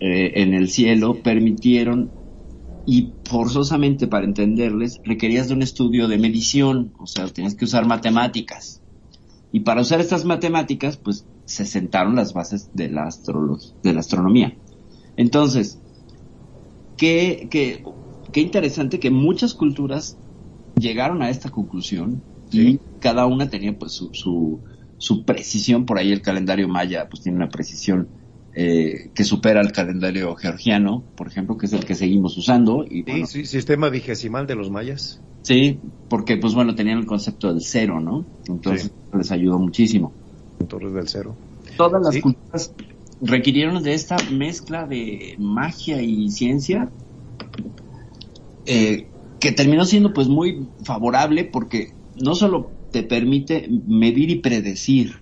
eh, 0.00 0.42
en 0.42 0.54
el 0.54 0.68
cielo, 0.68 1.22
permitieron, 1.22 2.10
y 2.86 3.12
forzosamente 3.24 4.06
para 4.06 4.24
entenderles, 4.24 5.00
requerías 5.04 5.48
de 5.48 5.54
un 5.54 5.62
estudio 5.62 6.08
de 6.08 6.18
medición, 6.18 6.92
o 6.98 7.06
sea, 7.06 7.26
tenías 7.28 7.54
que 7.54 7.64
usar 7.64 7.86
matemáticas. 7.86 8.82
Y 9.52 9.60
para 9.60 9.82
usar 9.82 10.00
estas 10.00 10.24
matemáticas, 10.24 10.96
pues 10.96 11.26
se 11.44 11.64
sentaron 11.64 12.16
las 12.16 12.32
bases 12.34 12.70
de 12.74 12.90
la, 12.90 13.04
astrología, 13.04 13.74
de 13.82 13.92
la 13.92 14.00
astronomía. 14.00 14.56
Entonces, 15.16 15.80
qué, 16.96 17.48
qué, 17.50 17.84
qué 18.32 18.40
interesante 18.40 19.00
que 19.00 19.10
muchas 19.10 19.54
culturas 19.54 20.18
llegaron 20.78 21.22
a 21.22 21.30
esta 21.30 21.50
conclusión 21.50 22.22
Sí. 22.50 22.60
y 22.60 22.80
cada 23.00 23.26
una 23.26 23.50
tenía 23.50 23.78
pues 23.78 23.92
su, 23.92 24.10
su, 24.14 24.60
su 24.98 25.24
precisión. 25.24 25.86
Por 25.86 25.98
ahí 25.98 26.12
el 26.12 26.22
calendario 26.22 26.68
maya 26.68 27.08
pues 27.08 27.22
tiene 27.22 27.36
una 27.36 27.48
precisión 27.48 28.08
eh, 28.60 29.10
que 29.14 29.22
supera 29.22 29.60
al 29.60 29.70
calendario 29.70 30.34
georgiano, 30.34 31.04
por 31.14 31.28
ejemplo, 31.28 31.56
que 31.56 31.66
es 31.66 31.72
el 31.72 31.84
que 31.84 31.94
seguimos 31.94 32.36
usando. 32.36 32.84
Y 32.84 33.02
Sí, 33.02 33.02
bueno, 33.06 33.26
sí, 33.26 33.44
sistema 33.44 33.88
vigesimal 33.88 34.46
de 34.46 34.56
los 34.56 34.70
mayas. 34.70 35.20
sí, 35.42 35.80
porque 36.08 36.36
pues 36.36 36.54
bueno, 36.54 36.74
tenían 36.74 36.98
el 36.98 37.06
concepto 37.06 37.52
del 37.52 37.62
cero, 37.62 38.00
¿no? 38.00 38.26
Entonces 38.48 38.90
les 39.12 39.30
ayudó 39.30 39.58
muchísimo. 39.58 40.12
Torres 40.68 40.92
del 40.92 41.08
Cero. 41.08 41.36
Todas 41.76 42.02
las 42.02 42.14
Sí. 42.14 42.20
culturas 42.20 42.74
requirieron 43.20 43.82
de 43.82 43.94
esta 43.94 44.16
mezcla 44.32 44.86
de 44.86 45.36
magia 45.38 46.02
y 46.02 46.28
ciencia 46.30 46.90
eh, 48.66 49.08
que 49.40 49.52
terminó 49.52 49.84
siendo 49.84 50.12
pues 50.12 50.28
muy 50.28 50.68
favorable 50.84 51.44
porque 51.44 51.92
no 52.16 52.34
solo 52.34 52.72
te 52.90 53.02
permite 53.02 53.68
medir 53.86 54.30
y 54.30 54.36
predecir, 54.40 55.14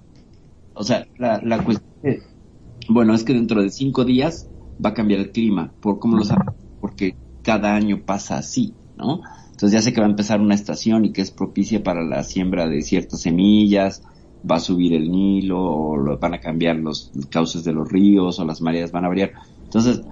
o 0.74 0.84
sea, 0.84 1.06
la, 1.18 1.40
la 1.42 1.62
cuestión, 1.64 1.86
que- 2.02 2.22
bueno, 2.88 3.14
es 3.14 3.24
que 3.24 3.32
dentro 3.34 3.62
de 3.62 3.70
cinco 3.70 4.04
días 4.04 4.50
va 4.84 4.90
a 4.90 4.94
cambiar 4.94 5.20
el 5.20 5.32
clima, 5.32 5.74
por 5.80 5.98
cómo 5.98 6.16
lo 6.16 6.24
sabes, 6.24 6.42
porque 6.78 7.18
cada 7.42 7.74
año 7.74 8.02
pasa 8.04 8.38
así, 8.38 8.78
¿no? 8.94 9.20
Entonces 9.52 9.72
ya 9.72 9.82
sé 9.82 9.92
que 9.92 10.00
va 10.00 10.06
a 10.06 10.10
empezar 10.10 10.40
una 10.40 10.54
estación 10.54 11.04
y 11.04 11.12
que 11.12 11.22
es 11.22 11.30
propicia 11.30 11.82
para 11.82 12.02
la 12.04 12.22
siembra 12.24 12.68
de 12.68 12.82
ciertas 12.82 13.22
semillas, 13.22 14.02
va 14.48 14.56
a 14.56 14.60
subir 14.60 14.92
el 14.94 15.10
Nilo, 15.10 15.60
o 15.62 15.96
lo- 15.96 16.18
van 16.18 16.34
a 16.34 16.40
cambiar 16.40 16.76
los 16.76 17.10
cauces 17.30 17.64
de 17.64 17.72
los 17.72 17.88
ríos, 17.90 18.38
o 18.38 18.44
las 18.44 18.60
mareas 18.60 18.92
van 18.92 19.04
a 19.06 19.08
variar. 19.08 19.32
Entonces, 19.64 20.02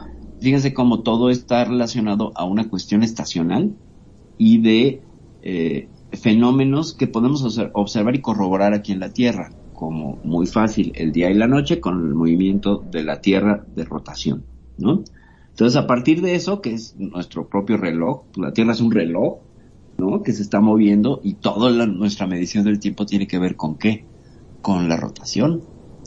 fíjense 0.40 0.72
cómo 0.74 1.02
todo 1.02 1.30
está 1.30 1.64
relacionado 1.64 2.32
a 2.36 2.44
una 2.44 2.68
cuestión 2.68 3.02
estacional 3.02 3.76
y 4.36 4.60
de 4.62 5.02
eh, 5.42 5.90
fenómenos 6.12 6.94
que 6.96 7.06
podemos 7.06 7.42
obser- 7.44 7.70
observar 7.74 8.14
y 8.16 8.22
corroborar 8.22 8.74
aquí 8.74 8.92
en 8.92 9.00
la 9.00 9.12
Tierra, 9.12 9.50
como 9.74 10.18
muy 10.24 10.46
fácil 10.46 10.92
el 10.94 11.12
día 11.12 11.30
y 11.30 11.34
la 11.34 11.48
noche 11.48 11.80
con 11.80 12.06
el 12.06 12.14
movimiento 12.14 12.82
de 12.90 13.02
la 13.02 13.20
Tierra 13.20 13.66
de 13.74 13.84
rotación, 13.84 14.44
¿no? 14.78 15.02
Entonces, 15.50 15.76
a 15.76 15.86
partir 15.86 16.22
de 16.22 16.34
eso, 16.34 16.62
que 16.62 16.72
es 16.72 16.94
nuestro 16.96 17.48
propio 17.48 17.76
reloj, 17.76 18.22
la 18.36 18.52
Tierra 18.52 18.72
es 18.72 18.80
un 18.80 18.90
reloj, 18.92 19.40
¿no? 19.98 20.22
Que 20.22 20.32
se 20.32 20.42
está 20.42 20.60
moviendo 20.60 21.20
y 21.22 21.34
toda 21.34 21.70
la- 21.70 21.86
nuestra 21.86 22.26
medición 22.26 22.64
del 22.64 22.80
tiempo 22.80 23.04
tiene 23.04 23.26
que 23.26 23.38
ver 23.38 23.56
con 23.56 23.76
qué? 23.76 24.06
Con 24.62 24.88
la 24.88 24.96
rotación. 24.96 25.64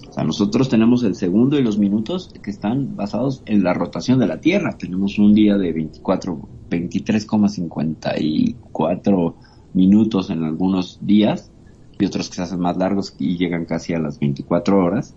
O 0.09 0.13
sea, 0.13 0.23
nosotros 0.23 0.69
tenemos 0.69 1.03
el 1.03 1.15
segundo 1.15 1.59
y 1.59 1.63
los 1.63 1.77
minutos 1.77 2.31
que 2.41 2.49
están 2.51 2.95
basados 2.95 3.43
en 3.45 3.63
la 3.63 3.73
rotación 3.73 4.19
de 4.19 4.27
la 4.27 4.39
Tierra. 4.41 4.77
Tenemos 4.77 5.19
un 5.19 5.33
día 5.33 5.57
de 5.57 5.73
24, 5.73 6.49
23,54 6.69 9.35
minutos 9.73 10.29
en 10.29 10.43
algunos 10.43 10.97
días 11.01 11.51
y 11.99 12.05
otros 12.05 12.29
que 12.29 12.35
se 12.35 12.41
hacen 12.43 12.59
más 12.59 12.77
largos 12.77 13.15
y 13.17 13.37
llegan 13.37 13.65
casi 13.65 13.93
a 13.93 13.99
las 13.99 14.19
24 14.19 14.77
horas. 14.83 15.15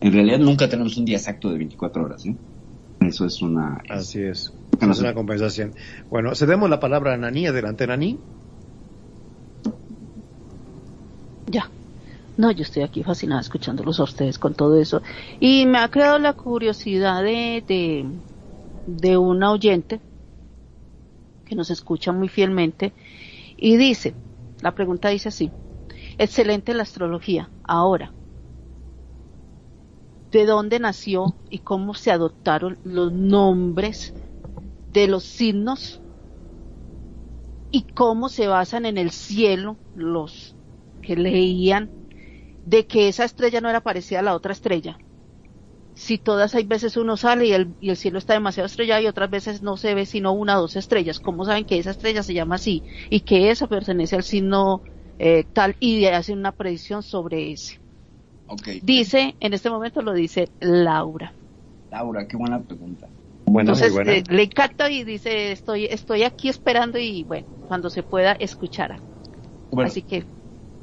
En 0.00 0.12
realidad 0.12 0.38
nunca 0.38 0.68
tenemos 0.68 0.96
un 0.96 1.04
día 1.04 1.16
exacto 1.16 1.50
de 1.50 1.58
24 1.58 2.04
horas, 2.04 2.24
¿eh? 2.26 2.36
Eso 3.00 3.26
es 3.26 3.42
una... 3.42 3.80
es- 3.84 3.90
Así 3.90 4.22
es. 4.22 4.52
no 4.80 4.92
Es 4.92 5.00
una 5.00 5.14
compensación. 5.14 5.74
Bueno, 6.10 6.34
cedemos 6.34 6.70
la 6.70 6.80
palabra 6.80 7.14
a 7.14 7.16
Nani. 7.16 7.46
Adelante, 7.46 7.86
Nani. 7.86 8.18
Ya. 11.46 11.70
No, 12.36 12.50
yo 12.52 12.62
estoy 12.62 12.82
aquí 12.82 13.02
fascinada 13.02 13.40
escuchándolos 13.40 14.00
a 14.00 14.04
ustedes 14.04 14.38
con 14.38 14.54
todo 14.54 14.80
eso. 14.80 15.02
Y 15.40 15.66
me 15.66 15.78
ha 15.78 15.88
creado 15.88 16.18
la 16.18 16.32
curiosidad 16.32 17.22
de, 17.22 17.62
de, 17.66 18.06
de 18.86 19.16
una 19.18 19.52
oyente 19.52 20.00
que 21.44 21.54
nos 21.56 21.70
escucha 21.70 22.12
muy 22.12 22.28
fielmente 22.28 22.92
y 23.56 23.76
dice, 23.76 24.14
la 24.60 24.72
pregunta 24.72 25.08
dice 25.08 25.28
así, 25.28 25.50
excelente 26.20 26.74
la 26.74 26.82
astrología. 26.82 27.50
Ahora, 27.64 28.12
¿de 30.30 30.44
dónde 30.44 30.78
nació 30.78 31.34
y 31.48 31.60
cómo 31.60 31.94
se 31.94 32.10
adoptaron 32.10 32.78
los 32.84 33.10
nombres 33.10 34.12
de 34.92 35.08
los 35.08 35.24
signos 35.24 36.02
y 37.72 37.84
cómo 37.94 38.28
se 38.28 38.48
basan 38.48 38.84
en 38.84 38.98
el 38.98 39.12
cielo 39.12 39.78
los 39.94 40.54
que 41.00 41.16
leían 41.16 41.90
de 42.66 42.86
que 42.86 43.08
esa 43.08 43.24
estrella 43.24 43.62
no 43.62 43.70
era 43.70 43.80
parecida 43.80 44.18
a 44.18 44.22
la 44.22 44.34
otra 44.34 44.52
estrella. 44.52 44.98
Si 45.94 46.18
todas 46.18 46.54
hay 46.54 46.64
veces 46.64 46.98
uno 46.98 47.16
sale 47.16 47.46
y 47.46 47.52
el, 47.52 47.96
cielo 47.96 48.18
está 48.18 48.34
demasiado 48.34 48.66
estrellado 48.66 49.02
y 49.02 49.06
otras 49.06 49.30
veces 49.30 49.62
no 49.62 49.78
se 49.78 49.94
ve 49.94 50.04
sino 50.04 50.32
una 50.32 50.58
o 50.58 50.62
dos 50.62 50.76
estrellas, 50.76 51.18
¿cómo 51.18 51.46
saben 51.46 51.64
que 51.64 51.78
esa 51.78 51.92
estrella 51.92 52.22
se 52.22 52.34
llama 52.34 52.56
así 52.56 52.84
y 53.08 53.20
que 53.20 53.50
esa 53.50 53.68
pertenece 53.68 54.16
al 54.16 54.22
signo 54.22 54.82
eh, 55.22 55.44
tal 55.52 55.76
y 55.80 56.06
hacen 56.06 56.38
una 56.38 56.52
predicción 56.52 57.02
sobre 57.02 57.52
ese? 57.52 57.78
Ok. 58.46 58.68
Dice, 58.82 59.36
en 59.38 59.52
este 59.52 59.68
momento 59.68 60.00
lo 60.00 60.14
dice 60.14 60.48
Laura. 60.60 61.34
Laura, 61.90 62.26
qué 62.26 62.36
buena 62.36 62.58
pregunta. 62.60 63.06
Buena, 63.44 63.72
Entonces 63.72 63.92
muy 63.92 64.04
buena. 64.04 64.12
eh, 64.18 64.24
le 64.30 64.42
encanta 64.44 64.90
y 64.90 65.04
dice, 65.04 65.52
estoy, 65.52 65.84
estoy 65.84 66.22
aquí 66.22 66.48
esperando 66.48 66.98
y 66.98 67.24
bueno, 67.24 67.46
cuando 67.68 67.90
se 67.90 68.02
pueda 68.02 68.32
escuchar. 68.32 68.98
Bueno, 69.70 69.88
Así 69.88 70.02
que 70.02 70.24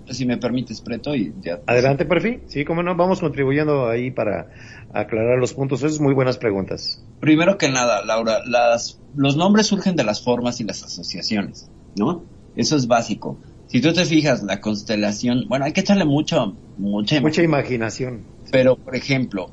si 0.10 0.26
me 0.26 0.38
permites, 0.38 0.82
Preto, 0.82 1.16
y 1.16 1.34
ya. 1.42 1.60
Adelante, 1.66 2.06
Perfi. 2.06 2.40
Sí, 2.48 2.64
cómo 2.64 2.84
no, 2.84 2.96
vamos 2.96 3.20
contribuyendo 3.20 3.90
ahí 3.90 4.12
para 4.12 4.48
aclarar 4.94 5.38
los 5.38 5.54
puntos. 5.54 5.84
Esas 5.84 6.00
muy 6.00 6.14
buenas 6.14 6.38
preguntas. 6.38 7.04
Primero 7.20 7.58
que 7.58 7.70
nada, 7.70 8.06
Laura, 8.06 8.40
las, 8.46 9.02
los 9.16 9.36
nombres 9.36 9.68
surgen 9.68 9.96
de 9.96 10.04
las 10.04 10.24
formas 10.24 10.62
y 10.62 10.64
las 10.64 10.84
asociaciones, 10.84 11.70
¿no? 11.96 12.24
Eso 12.56 12.76
es 12.76 12.88
básico. 12.88 13.38
Si 13.68 13.82
tú 13.82 13.94
te 13.94 14.06
fijas, 14.06 14.44
la 14.44 14.62
constelación, 14.62 15.46
bueno, 15.48 15.66
hay 15.66 15.74
que 15.74 15.82
echarle 15.82 16.06
mucho, 16.06 16.58
mucha, 16.78 17.20
Mucha 17.22 17.44
imaginación. 17.44 18.26
pero 18.52 18.78
por 18.78 18.96
ejemplo, 18.96 19.52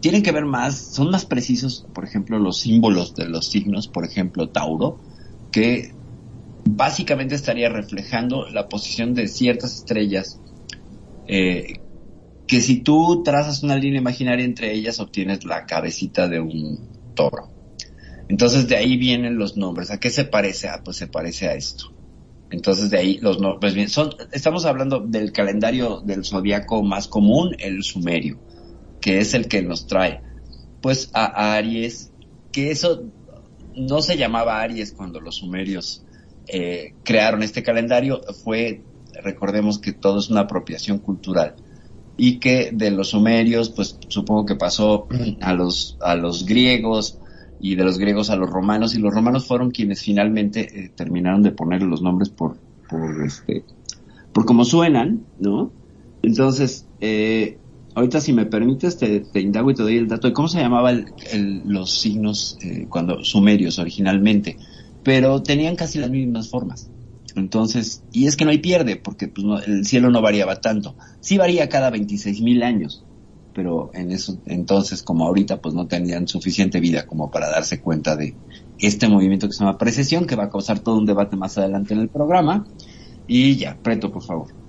tienen 0.00 0.22
que 0.22 0.32
ver 0.32 0.44
más, 0.46 0.92
son 0.92 1.10
más 1.10 1.26
precisos, 1.26 1.86
por 1.92 2.04
ejemplo, 2.04 2.38
los 2.38 2.60
símbolos 2.60 3.14
de 3.14 3.28
los 3.28 3.48
signos, 3.48 3.88
por 3.88 4.04
ejemplo, 4.04 4.48
Tauro, 4.48 5.00
que 5.50 5.92
básicamente 6.64 7.34
estaría 7.34 7.68
reflejando 7.68 8.48
la 8.48 8.68
posición 8.68 9.14
de 9.14 9.28
ciertas 9.28 9.74
estrellas, 9.74 10.40
eh, 11.26 11.74
que 12.46 12.60
si 12.60 12.82
tú 12.82 13.22
trazas 13.22 13.62
una 13.62 13.76
línea 13.76 14.00
imaginaria 14.00 14.44
entre 14.44 14.72
ellas, 14.72 15.00
obtienes 15.00 15.44
la 15.44 15.64
cabecita 15.66 16.28
de 16.28 16.40
un 16.40 16.90
toro. 17.14 17.50
Entonces 18.28 18.68
de 18.68 18.76
ahí 18.76 18.96
vienen 18.96 19.36
los 19.38 19.56
nombres. 19.56 19.90
¿A 19.90 19.98
qué 19.98 20.10
se 20.10 20.24
parece? 20.24 20.68
Ah, 20.68 20.82
pues 20.84 20.96
se 20.96 21.06
parece 21.06 21.48
a 21.48 21.54
esto. 21.54 21.84
Entonces 22.52 22.90
de 22.90 22.98
ahí 22.98 23.18
los 23.18 23.40
nombres 23.40 23.74
bien 23.74 23.88
son 23.88 24.14
estamos 24.30 24.66
hablando 24.66 25.00
del 25.00 25.32
calendario 25.32 26.00
del 26.04 26.24
zodiaco 26.24 26.82
más 26.82 27.08
común, 27.08 27.56
el 27.58 27.82
sumerio, 27.82 28.38
que 29.00 29.18
es 29.18 29.32
el 29.32 29.48
que 29.48 29.62
nos 29.62 29.86
trae. 29.86 30.20
Pues 30.82 31.10
a 31.14 31.54
Aries, 31.54 32.12
que 32.52 32.70
eso 32.70 33.04
no 33.74 34.02
se 34.02 34.18
llamaba 34.18 34.60
Aries 34.60 34.92
cuando 34.92 35.18
los 35.18 35.36
sumerios 35.36 36.04
eh, 36.46 36.94
crearon 37.04 37.42
este 37.42 37.62
calendario, 37.62 38.20
fue 38.44 38.82
recordemos 39.22 39.78
que 39.78 39.92
todo 39.92 40.18
es 40.18 40.28
una 40.28 40.42
apropiación 40.42 40.98
cultural. 40.98 41.56
Y 42.18 42.38
que 42.38 42.70
de 42.72 42.90
los 42.90 43.08
sumerios 43.08 43.70
pues 43.70 43.96
supongo 44.08 44.44
que 44.44 44.56
pasó 44.56 45.08
a 45.40 45.54
los 45.54 45.96
a 46.02 46.14
los 46.16 46.44
griegos 46.44 47.18
y 47.62 47.76
de 47.76 47.84
los 47.84 47.98
griegos 47.98 48.28
a 48.28 48.36
los 48.36 48.50
romanos 48.50 48.94
y 48.94 48.98
los 48.98 49.14
romanos 49.14 49.46
fueron 49.46 49.70
quienes 49.70 50.02
finalmente 50.02 50.68
eh, 50.84 50.92
terminaron 50.94 51.42
de 51.42 51.52
poner 51.52 51.82
los 51.82 52.02
nombres 52.02 52.28
por 52.28 52.58
por 52.90 53.24
este 53.24 53.64
por 54.32 54.44
cómo 54.44 54.64
suenan 54.64 55.24
no 55.38 55.70
entonces 56.22 56.86
eh, 57.00 57.58
ahorita 57.94 58.20
si 58.20 58.32
me 58.32 58.46
permites 58.46 58.98
te, 58.98 59.40
indago 59.40 59.70
y 59.70 59.74
te 59.74 59.82
doy 59.82 59.96
el 59.96 60.08
dato 60.08 60.26
de 60.26 60.34
cómo 60.34 60.48
se 60.48 60.60
llamaban 60.60 61.12
los 61.64 62.00
signos 62.00 62.58
eh, 62.62 62.86
cuando 62.90 63.22
sumerios 63.24 63.78
originalmente 63.78 64.58
pero 65.02 65.42
tenían 65.42 65.76
casi 65.76 65.98
las 65.98 66.10
mismas 66.10 66.48
formas. 66.48 66.88
Entonces 67.34 68.02
y 68.12 68.26
es 68.26 68.36
que 68.36 68.44
no 68.44 68.50
hay 68.50 68.58
pierde 68.58 68.96
porque 68.96 69.28
pues, 69.28 69.44
no, 69.44 69.58
el 69.58 69.86
cielo 69.86 70.10
no 70.10 70.20
variaba 70.22 70.60
tanto. 70.60 70.96
Sí 71.20 71.38
varía 71.38 71.68
cada 71.68 71.90
26 71.90 72.40
mil 72.40 72.62
años 72.62 73.04
pero 73.54 73.90
en 73.94 74.10
eso 74.10 74.36
entonces 74.46 75.02
como 75.02 75.26
ahorita 75.26 75.60
pues 75.60 75.74
no 75.74 75.86
tenían 75.86 76.28
suficiente 76.28 76.80
vida 76.80 77.06
como 77.06 77.30
para 77.30 77.50
darse 77.50 77.80
cuenta 77.80 78.16
de 78.16 78.34
este 78.78 79.08
movimiento 79.08 79.46
que 79.46 79.52
se 79.52 79.64
llama 79.64 79.78
precesión 79.78 80.26
que 80.26 80.36
va 80.36 80.44
a 80.44 80.50
causar 80.50 80.80
todo 80.80 80.98
un 80.98 81.06
debate 81.06 81.36
más 81.36 81.58
adelante 81.58 81.94
en 81.94 82.00
el 82.00 82.08
programa 82.08 82.66
y 83.26 83.56
ya, 83.56 83.76
Preto 83.82 84.10
por 84.10 84.22
favor 84.22 84.62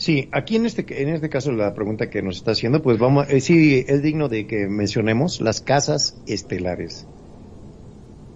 Sí, 0.00 0.30
aquí 0.32 0.56
en 0.56 0.64
este, 0.64 1.02
en 1.02 1.10
este 1.10 1.28
caso 1.28 1.52
la 1.52 1.74
pregunta 1.74 2.08
que 2.08 2.22
nos 2.22 2.38
está 2.38 2.52
haciendo, 2.52 2.80
pues 2.80 2.98
vamos, 2.98 3.28
eh, 3.28 3.42
sí, 3.42 3.84
es 3.86 4.02
digno 4.02 4.30
de 4.30 4.46
que 4.46 4.66
mencionemos 4.66 5.42
las 5.42 5.60
casas 5.60 6.16
estelares. 6.26 7.06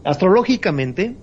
Astrológicamente, 0.04 1.16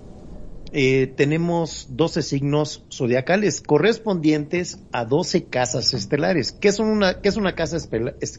eh, 0.72 1.06
tenemos 1.06 1.88
12 1.90 2.22
signos 2.22 2.84
zodiacales 2.90 3.60
correspondientes 3.60 4.82
a 4.92 5.04
12 5.04 5.44
casas 5.44 5.92
estelares. 5.92 6.52
¿Qué, 6.52 6.72
son 6.72 6.88
una, 6.88 7.20
qué 7.20 7.28
es 7.28 7.36
una 7.36 7.54
casa 7.54 7.76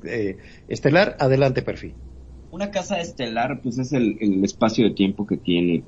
eh, 0.05 0.37
estelar? 0.67 1.15
Adelante, 1.19 1.61
perfil. 1.61 1.93
Una 2.51 2.71
casa 2.71 2.99
estelar, 2.99 3.61
pues 3.61 3.77
es 3.77 3.93
el, 3.93 4.17
el 4.19 4.43
espacio 4.43 4.85
de 4.85 4.95
tiempo 4.95 5.27
que 5.27 5.37
tiene 5.37 5.83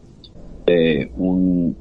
eh, 0.67 1.11
un, 1.17 1.75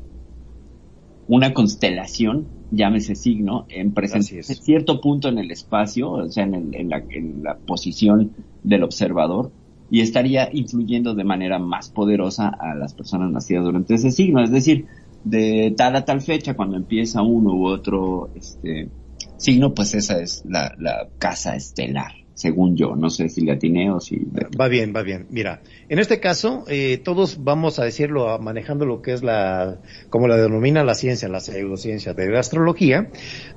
una 1.28 1.54
constelación, 1.54 2.46
llámese 2.70 3.14
signo, 3.14 3.66
en 3.68 3.92
presencia 3.92 4.38
en 4.38 4.44
cierto 4.44 5.00
punto 5.00 5.28
en 5.28 5.38
el 5.38 5.50
espacio, 5.50 6.10
o 6.10 6.28
sea, 6.28 6.44
en, 6.44 6.74
en, 6.74 6.88
la, 6.88 7.02
en 7.10 7.42
la 7.42 7.56
posición 7.56 8.32
del 8.62 8.82
observador, 8.82 9.52
y 9.90 10.00
estaría 10.00 10.48
influyendo 10.52 11.14
de 11.14 11.24
manera 11.24 11.58
más 11.58 11.88
poderosa 11.88 12.48
a 12.48 12.74
las 12.74 12.94
personas 12.94 13.30
nacidas 13.30 13.64
durante 13.64 13.94
ese 13.94 14.10
signo. 14.10 14.42
Es 14.42 14.50
decir, 14.50 14.86
de 15.24 15.74
tal 15.76 15.96
a 15.96 16.04
tal 16.04 16.20
fecha, 16.20 16.54
cuando 16.54 16.76
empieza 16.76 17.22
uno 17.22 17.54
u 17.54 17.66
otro 17.66 18.30
este, 18.34 18.88
signo, 19.36 19.74
pues 19.74 19.94
esa 19.94 20.20
es 20.20 20.44
la, 20.46 21.08
casa 21.18 21.56
estelar 21.56 22.12
según 22.34 22.76
yo. 22.76 22.96
No 22.96 23.10
sé 23.10 23.28
si 23.28 23.42
le 23.42 23.52
atiné 23.52 23.92
o 23.92 24.00
si... 24.00 24.18
Va 24.60 24.66
bien, 24.66 24.92
va 24.94 25.02
bien. 25.02 25.26
Mira, 25.30 25.62
en 25.88 26.00
este 26.00 26.18
caso, 26.18 26.64
eh, 26.66 26.98
todos 26.98 27.44
vamos 27.44 27.78
a 27.78 27.84
decirlo 27.84 28.36
manejando 28.40 28.86
lo 28.86 29.02
que 29.02 29.12
es 29.12 29.22
la, 29.22 29.78
como 30.10 30.26
la 30.26 30.36
denomina 30.36 30.82
la 30.82 30.96
ciencia, 30.96 31.28
la 31.28 31.38
pseudociencia 31.38 32.12
de 32.12 32.28
la 32.30 32.40
astrología. 32.40 33.08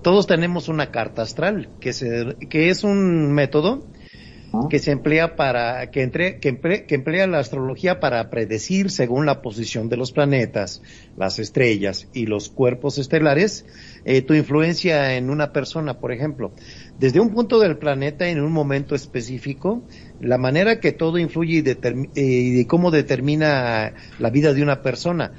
Todos 0.03 0.27
tenemos 0.27 0.69
una 0.69 0.91
carta 0.91 1.23
astral, 1.23 1.69
que, 1.79 1.91
se, 1.91 2.35
que 2.49 2.69
es 2.69 2.83
un 2.83 3.33
método 3.33 3.87
que 4.69 4.79
se 4.79 4.91
emplea 4.91 5.35
para, 5.35 5.91
que, 5.91 6.01
entre, 6.01 6.39
que, 6.39 6.49
emplea 6.89 7.27
la 7.27 7.39
astrología 7.39 7.99
para 7.99 8.29
predecir 8.29 8.89
según 8.91 9.25
la 9.25 9.41
posición 9.41 9.89
de 9.89 9.97
los 9.97 10.11
planetas, 10.11 10.81
las 11.17 11.39
estrellas 11.39 12.07
y 12.13 12.25
los 12.25 12.49
cuerpos 12.49 12.97
estelares, 12.97 13.65
eh, 14.05 14.21
tu 14.21 14.33
influencia 14.33 15.15
en 15.15 15.29
una 15.29 15.51
persona, 15.51 15.99
por 15.99 16.11
ejemplo. 16.11 16.51
Desde 16.99 17.19
un 17.19 17.33
punto 17.33 17.59
del 17.59 17.77
planeta 17.77 18.27
en 18.27 18.41
un 18.41 18.51
momento 18.51 18.95
específico, 18.95 19.83
la 20.21 20.37
manera 20.37 20.79
que 20.79 20.91
todo 20.91 21.17
influye 21.17 21.63
y, 21.63 21.69
eh, 21.69 22.07
y 22.15 22.65
cómo 22.65 22.91
determina 22.91 23.93
la 24.19 24.29
vida 24.29 24.53
de 24.53 24.63
una 24.63 24.81
persona. 24.81 25.33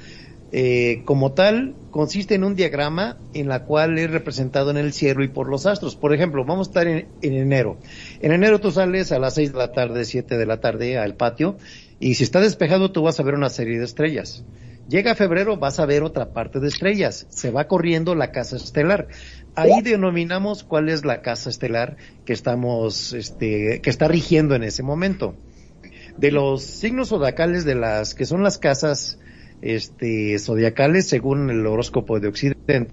Eh, 0.51 1.03
como 1.05 1.33
tal, 1.33 1.75
consiste 1.91 2.33
en 2.33 2.43
un 2.43 2.55
diagrama 2.55 3.17
en 3.33 3.47
la 3.47 3.65
cual 3.65 3.99
es 3.99 4.09
representado 4.09 4.71
en 4.71 4.77
el 4.77 4.93
cielo 4.93 5.23
y 5.23 5.27
por 5.27 5.47
los 5.47 5.65
astros. 5.65 5.95
Por 5.95 6.13
ejemplo, 6.13 6.43
vamos 6.43 6.67
a 6.67 6.71
estar 6.71 6.87
en, 6.87 7.07
enero. 7.21 7.77
En 8.21 8.31
enero 8.31 8.59
tú 8.59 8.71
sales 8.71 9.11
a 9.11 9.19
las 9.19 9.35
6 9.35 9.51
de 9.51 9.57
la 9.57 9.71
tarde, 9.71 10.05
7 10.05 10.37
de 10.37 10.45
la 10.45 10.59
tarde 10.59 10.97
al 10.97 11.15
patio 11.15 11.57
y 11.99 12.15
si 12.15 12.23
está 12.23 12.39
despejado 12.39 12.91
tú 12.91 13.03
vas 13.03 13.19
a 13.19 13.23
ver 13.23 13.35
una 13.35 13.49
serie 13.49 13.77
de 13.77 13.85
estrellas. 13.85 14.43
Llega 14.89 15.13
febrero, 15.13 15.57
vas 15.57 15.79
a 15.79 15.85
ver 15.85 16.01
otra 16.01 16.33
parte 16.33 16.59
de 16.59 16.67
estrellas. 16.67 17.27
Se 17.29 17.51
va 17.51 17.67
corriendo 17.67 18.15
la 18.15 18.31
casa 18.31 18.55
estelar. 18.55 19.07
Ahí 19.53 19.81
denominamos 19.83 20.63
cuál 20.63 20.89
es 20.89 21.05
la 21.05 21.21
casa 21.21 21.51
estelar 21.51 21.97
que 22.25 22.33
estamos, 22.33 23.13
este, 23.13 23.81
que 23.81 23.89
está 23.91 24.07
rigiendo 24.07 24.55
en 24.55 24.63
ese 24.63 24.81
momento. 24.81 25.35
De 26.17 26.31
los 26.31 26.63
signos 26.63 27.09
zodiacales 27.09 27.65
de 27.65 27.75
las 27.75 28.15
que 28.15 28.25
son 28.25 28.41
las 28.41 28.57
casas 28.57 29.18
este, 29.61 30.37
zodiacales 30.39 31.07
según 31.07 31.49
el 31.49 31.65
horóscopo 31.65 32.19
de 32.19 32.27
Occidente. 32.27 32.87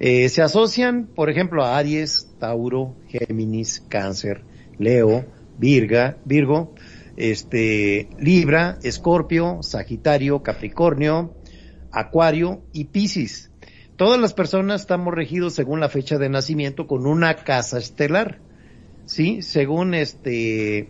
Eh, 0.00 0.28
se 0.28 0.42
asocian, 0.42 1.06
por 1.06 1.30
ejemplo, 1.30 1.64
a 1.64 1.78
Aries, 1.78 2.34
Tauro, 2.38 2.96
Géminis, 3.08 3.82
Cáncer, 3.88 4.42
Leo, 4.78 5.24
Virgo, 5.58 6.74
este, 7.16 8.08
Libra, 8.18 8.78
Escorpio, 8.82 9.62
Sagitario, 9.62 10.42
Capricornio, 10.42 11.34
Acuario 11.92 12.62
y 12.72 12.86
Piscis. 12.86 13.50
Todas 13.96 14.20
las 14.20 14.34
personas 14.34 14.80
estamos 14.80 15.14
regidos 15.14 15.54
según 15.54 15.78
la 15.78 15.88
fecha 15.88 16.18
de 16.18 16.28
nacimiento 16.28 16.88
con 16.88 17.06
una 17.06 17.36
casa 17.36 17.78
estelar, 17.78 18.40
¿sí? 19.06 19.40
Según 19.42 19.94
este, 19.94 20.88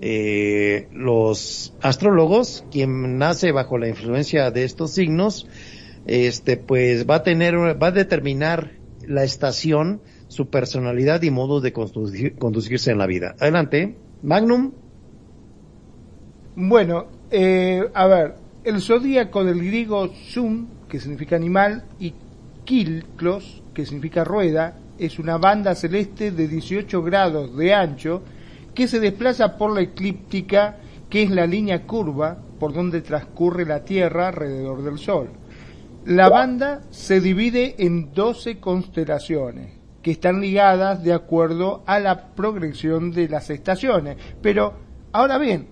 eh, 0.00 0.88
los 0.92 1.74
astrólogos, 1.82 2.64
quien 2.70 3.18
nace 3.18 3.52
bajo 3.52 3.78
la 3.78 3.88
influencia 3.88 4.50
de 4.50 4.64
estos 4.64 4.92
signos, 4.92 5.48
este, 6.06 6.56
pues 6.56 7.08
va 7.08 7.16
a 7.16 7.22
tener, 7.22 7.56
va 7.56 7.88
a 7.88 7.92
determinar 7.92 8.72
la 9.06 9.24
estación, 9.24 10.00
su 10.28 10.50
personalidad 10.50 11.22
y 11.22 11.30
modo 11.30 11.60
de 11.60 11.72
conducirse 11.72 12.90
en 12.90 12.98
la 12.98 13.06
vida. 13.06 13.34
Adelante, 13.40 13.96
Magnum. 14.22 14.72
Bueno, 16.54 17.06
eh, 17.30 17.88
a 17.94 18.06
ver, 18.06 18.34
el 18.64 18.80
zodíaco 18.80 19.44
del 19.44 19.64
griego 19.64 20.12
Sun, 20.28 20.68
que 20.88 21.00
significa 21.00 21.36
animal, 21.36 21.84
y 21.98 22.14
Kilklos, 22.64 23.62
que 23.74 23.86
significa 23.86 24.24
rueda, 24.24 24.76
es 24.98 25.18
una 25.18 25.38
banda 25.38 25.74
celeste 25.74 26.30
de 26.30 26.48
18 26.48 27.02
grados 27.02 27.56
de 27.56 27.72
ancho 27.72 28.22
que 28.78 28.86
se 28.86 29.00
desplaza 29.00 29.58
por 29.58 29.74
la 29.74 29.80
eclíptica, 29.80 30.76
que 31.10 31.24
es 31.24 31.30
la 31.32 31.48
línea 31.48 31.84
curva 31.84 32.38
por 32.60 32.72
donde 32.72 33.00
transcurre 33.00 33.66
la 33.66 33.84
Tierra 33.84 34.28
alrededor 34.28 34.84
del 34.84 34.98
Sol. 34.98 35.30
La 36.04 36.28
banda 36.28 36.82
se 36.90 37.20
divide 37.20 37.74
en 37.78 38.14
12 38.14 38.60
constelaciones, 38.60 39.72
que 40.00 40.12
están 40.12 40.40
ligadas 40.40 41.02
de 41.02 41.12
acuerdo 41.12 41.82
a 41.86 41.98
la 41.98 42.28
progresión 42.36 43.10
de 43.10 43.28
las 43.28 43.50
estaciones. 43.50 44.16
Pero, 44.40 44.74
ahora 45.10 45.38
bien, 45.38 45.66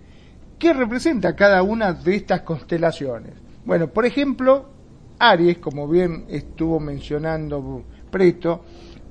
¿qué 0.59 0.73
representa 0.73 1.37
cada 1.37 1.63
una 1.63 1.93
de 1.93 2.17
estas 2.17 2.41
constelaciones? 2.41 3.35
Bueno, 3.65 3.87
por 3.87 4.05
ejemplo, 4.05 4.67
Aries, 5.21 5.59
como 5.59 5.87
bien 5.87 6.25
estuvo 6.29 6.81
mencionando 6.81 7.85
Preto, 8.11 8.65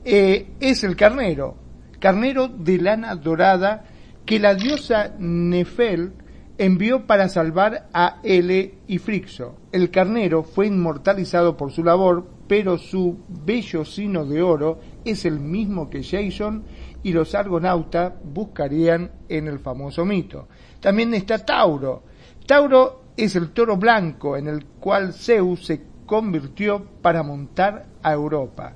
eh, 0.03 0.47
es 0.59 0.83
el 0.83 0.97
carnero, 0.97 1.63
carnero 2.05 2.47
de 2.47 2.77
lana 2.77 3.15
dorada 3.15 3.83
que 4.27 4.37
la 4.37 4.53
diosa 4.53 5.15
Nefel 5.17 6.13
envió 6.55 7.07
para 7.07 7.29
salvar 7.29 7.89
a 7.95 8.19
Ele 8.21 8.75
y 8.85 8.99
Frixo. 8.99 9.55
El 9.71 9.89
carnero 9.89 10.43
fue 10.43 10.67
inmortalizado 10.67 11.57
por 11.57 11.71
su 11.71 11.83
labor, 11.83 12.27
pero 12.47 12.77
su 12.77 13.17
bello 13.27 13.83
sino 13.85 14.23
de 14.23 14.43
oro 14.43 14.79
es 15.03 15.25
el 15.25 15.39
mismo 15.39 15.89
que 15.89 16.03
Jason 16.03 16.63
y 17.01 17.11
los 17.11 17.33
argonautas 17.33 18.13
buscarían 18.23 19.09
en 19.27 19.47
el 19.47 19.57
famoso 19.57 20.05
mito. 20.05 20.47
También 20.81 21.11
está 21.15 21.43
Tauro. 21.43 22.03
Tauro 22.45 23.01
es 23.17 23.35
el 23.35 23.49
toro 23.49 23.77
blanco 23.77 24.37
en 24.37 24.47
el 24.47 24.63
cual 24.79 25.11
Zeus 25.11 25.65
se 25.65 25.81
convirtió 26.05 26.85
para 27.01 27.23
montar 27.23 27.87
a 28.03 28.13
Europa. 28.13 28.75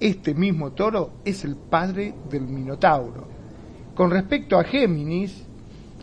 Este 0.00 0.34
mismo 0.34 0.72
toro 0.72 1.12
es 1.24 1.42
el 1.44 1.56
padre 1.56 2.14
del 2.28 2.42
Minotauro. 2.42 3.28
Con 3.94 4.10
respecto 4.10 4.58
a 4.58 4.64
Géminis, 4.64 5.46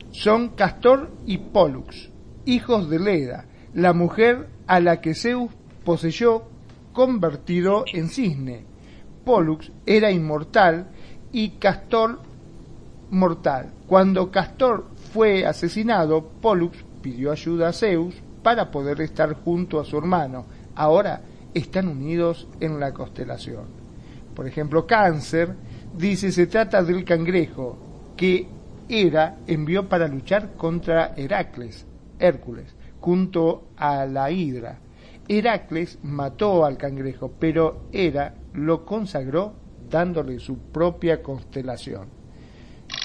son 0.10 0.49
Castor 0.49 1.12
y 1.27 1.38
Pollux, 1.38 2.10
hijos 2.45 2.89
de 2.89 2.99
Leda, 2.99 3.45
la 3.75 3.93
mujer 3.93 4.49
a 4.65 4.79
la 4.79 4.99
que 4.99 5.13
Zeus 5.13 5.51
poseyó 5.86 6.45
convertido 6.91 7.85
en 7.94 8.10
cisne. 8.10 8.65
Pollux 9.25 9.71
era 9.85 10.10
inmortal 10.10 10.87
y 11.31 11.52
Castor 11.52 12.19
mortal. 13.12 13.73
Cuando 13.85 14.31
Castor 14.31 14.87
fue 15.13 15.46
asesinado, 15.46 16.29
Pollux 16.41 16.83
pidió 17.04 17.31
ayuda 17.31 17.69
a 17.69 17.73
Zeus 17.73 18.15
para 18.41 18.71
poder 18.71 19.02
estar 19.02 19.35
junto 19.35 19.79
a 19.79 19.85
su 19.85 20.00
hermano. 20.00 20.46
Ahora 20.73 21.21
están 21.54 21.87
unidos 21.87 22.48
en 22.60 22.79
la 22.79 22.91
constelación. 22.91 23.83
Por 24.36 24.48
ejemplo, 24.48 24.86
cáncer, 24.86 25.56
dice 25.96 26.31
se 26.31 26.48
trata 26.48 26.84
del 26.84 27.04
cangrejo 27.04 27.77
que 28.17 28.48
Hera 28.90 29.38
envió 29.48 29.88
para 29.88 30.08
luchar 30.08 30.54
contra 30.54 31.13
Heracles, 31.15 31.86
Hércules, 32.19 32.75
junto 33.00 33.69
a 33.77 34.06
la 34.06 34.31
hidra. 34.31 34.79
Heracles 35.27 36.00
mató 36.04 36.65
al 36.65 36.77
cangrejo, 36.77 37.31
pero 37.40 37.88
Hera 37.92 38.36
lo 38.54 38.86
consagró 38.86 39.54
dándole 39.90 40.40
su 40.40 40.58
propia 40.58 41.21
constelación. 41.21 42.08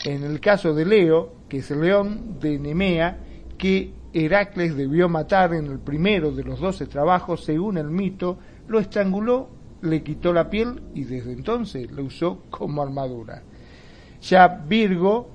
En 0.05 0.24
el 0.24 0.41
caso 0.41 0.74
de 0.74 0.85
Leo, 0.85 1.33
que 1.49 1.59
es 1.59 1.70
el 1.70 1.81
león 1.81 2.39
de 2.41 2.59
Nemea, 2.59 3.18
que 3.57 3.93
Heracles 4.12 4.76
debió 4.76 5.09
matar 5.09 5.55
en 5.55 5.66
el 5.66 5.79
primero 5.79 6.33
de 6.33 6.45
los 6.45 6.61
doce 6.61 6.87
trabajos, 6.87 7.45
según 7.45 7.79
el 7.79 7.91
mito, 7.91 8.39
lo 8.68 8.79
estranguló 8.79 9.58
le 9.83 10.03
quitó 10.03 10.33
la 10.33 10.51
piel 10.51 10.83
y 10.95 11.05
desde 11.05 11.33
entonces 11.33 11.91
lo 11.91 12.05
usó 12.05 12.43
como 12.51 12.83
armadura. 12.83 13.43
Ya 14.22 14.49
Virgo 14.49 15.29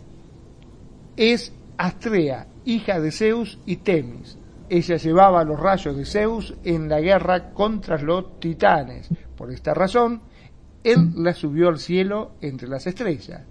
es 1.16 1.54
Astrea, 1.78 2.48
hija 2.66 3.00
de 3.00 3.12
Zeus 3.12 3.60
y 3.66 3.78
Temis. 3.78 4.38
Ella 4.70 4.98
llevaba 4.98 5.44
los 5.44 5.60
rayos 5.60 5.96
de 5.96 6.06
Zeus 6.06 6.54
en 6.64 6.89
la 6.89 7.00
guerra 7.00 7.52
contra 7.52 7.98
los 7.98 8.39
titanes. 8.39 9.10
Por 9.38 9.52
esta 9.52 9.74
razón, 9.74 10.22
él 10.84 11.12
la 11.16 11.34
subió 11.34 11.70
al 11.70 11.80
cielo 11.80 12.32
entre 12.41 12.68
las 12.68 12.88
estrellas. 12.88 13.41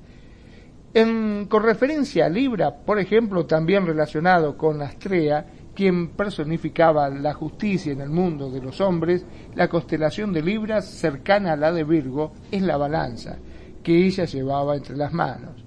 En, 0.95 1.47
con 1.47 1.63
referencia 1.63 2.27
a 2.27 2.29
Libra, 2.29 2.75
por 2.85 2.99
ejemplo, 2.99 3.47
también 3.47 3.87
relacionado 3.87 4.59
con 4.59 4.83
Astrea, 4.83 5.47
quien 5.75 6.09
personificaba 6.11 7.09
la 7.09 7.35
justicia 7.35 7.93
en 7.93 8.01
el 8.01 8.11
mundo 8.11 8.51
de 8.51 8.61
los 8.61 8.81
hombres, 8.81 9.25
la 9.55 9.69
constelación 9.69 10.33
de 10.33 10.43
Libra, 10.43 10.83
cercana 10.83 11.53
a 11.53 11.57
la 11.57 11.73
de 11.73 11.85
Virgo, 11.85 12.33
es 12.51 12.63
la 12.63 12.77
balanza, 12.77 13.39
que 13.83 14.07
ella 14.07 14.25
llevaba 14.25 14.77
entre 14.77 14.97
las 14.97 15.13
manos. 15.13 15.65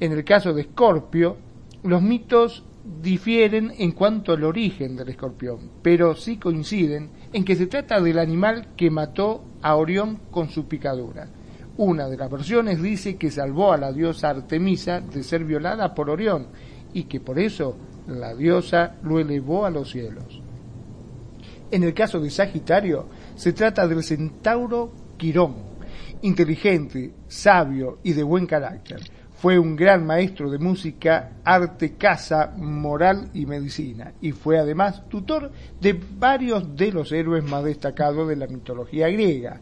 En 0.00 0.12
el 0.12 0.24
caso 0.24 0.52
de 0.52 0.62
Escorpio, 0.62 1.36
los 1.82 2.02
mitos 2.02 2.64
difieren 3.00 3.72
en 3.78 3.92
cuanto 3.92 4.32
al 4.32 4.44
origen 4.44 4.96
del 4.96 5.08
escorpión, 5.08 5.70
pero 5.82 6.14
sí 6.14 6.36
coinciden 6.36 7.10
en 7.32 7.44
que 7.44 7.56
se 7.56 7.66
trata 7.66 8.00
del 8.00 8.18
animal 8.18 8.68
que 8.76 8.90
mató 8.90 9.44
a 9.62 9.76
Orión 9.76 10.20
con 10.30 10.50
su 10.50 10.66
picadura. 10.66 11.28
Una 11.76 12.08
de 12.08 12.16
las 12.16 12.30
versiones 12.30 12.82
dice 12.82 13.16
que 13.16 13.30
salvó 13.30 13.72
a 13.72 13.78
la 13.78 13.92
diosa 13.92 14.30
Artemisa 14.30 15.00
de 15.00 15.22
ser 15.22 15.44
violada 15.44 15.94
por 15.94 16.10
Orión 16.10 16.48
y 16.92 17.04
que 17.04 17.20
por 17.20 17.38
eso 17.38 17.76
la 18.06 18.34
diosa 18.34 18.96
lo 19.02 19.18
elevó 19.18 19.64
a 19.66 19.70
los 19.70 19.90
cielos. 19.90 20.40
En 21.70 21.82
el 21.82 21.94
caso 21.94 22.20
de 22.20 22.30
Sagitario, 22.30 23.06
se 23.34 23.52
trata 23.52 23.86
del 23.88 24.02
centauro 24.02 24.92
Quirón, 25.16 25.54
inteligente, 26.22 27.12
sabio 27.26 27.98
y 28.02 28.12
de 28.12 28.22
buen 28.22 28.46
carácter 28.46 29.00
fue 29.44 29.58
un 29.58 29.76
gran 29.76 30.06
maestro 30.06 30.48
de 30.48 30.58
música, 30.58 31.32
arte, 31.44 31.96
casa, 31.98 32.54
moral 32.56 33.28
y 33.34 33.44
medicina, 33.44 34.14
y 34.22 34.32
fue 34.32 34.58
además 34.58 35.06
tutor 35.10 35.52
de 35.78 36.00
varios 36.16 36.74
de 36.74 36.90
los 36.90 37.12
héroes 37.12 37.44
más 37.44 37.62
destacados 37.62 38.26
de 38.26 38.36
la 38.36 38.46
mitología 38.46 39.06
griega. 39.08 39.60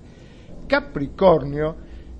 Capricornio, 0.69 1.75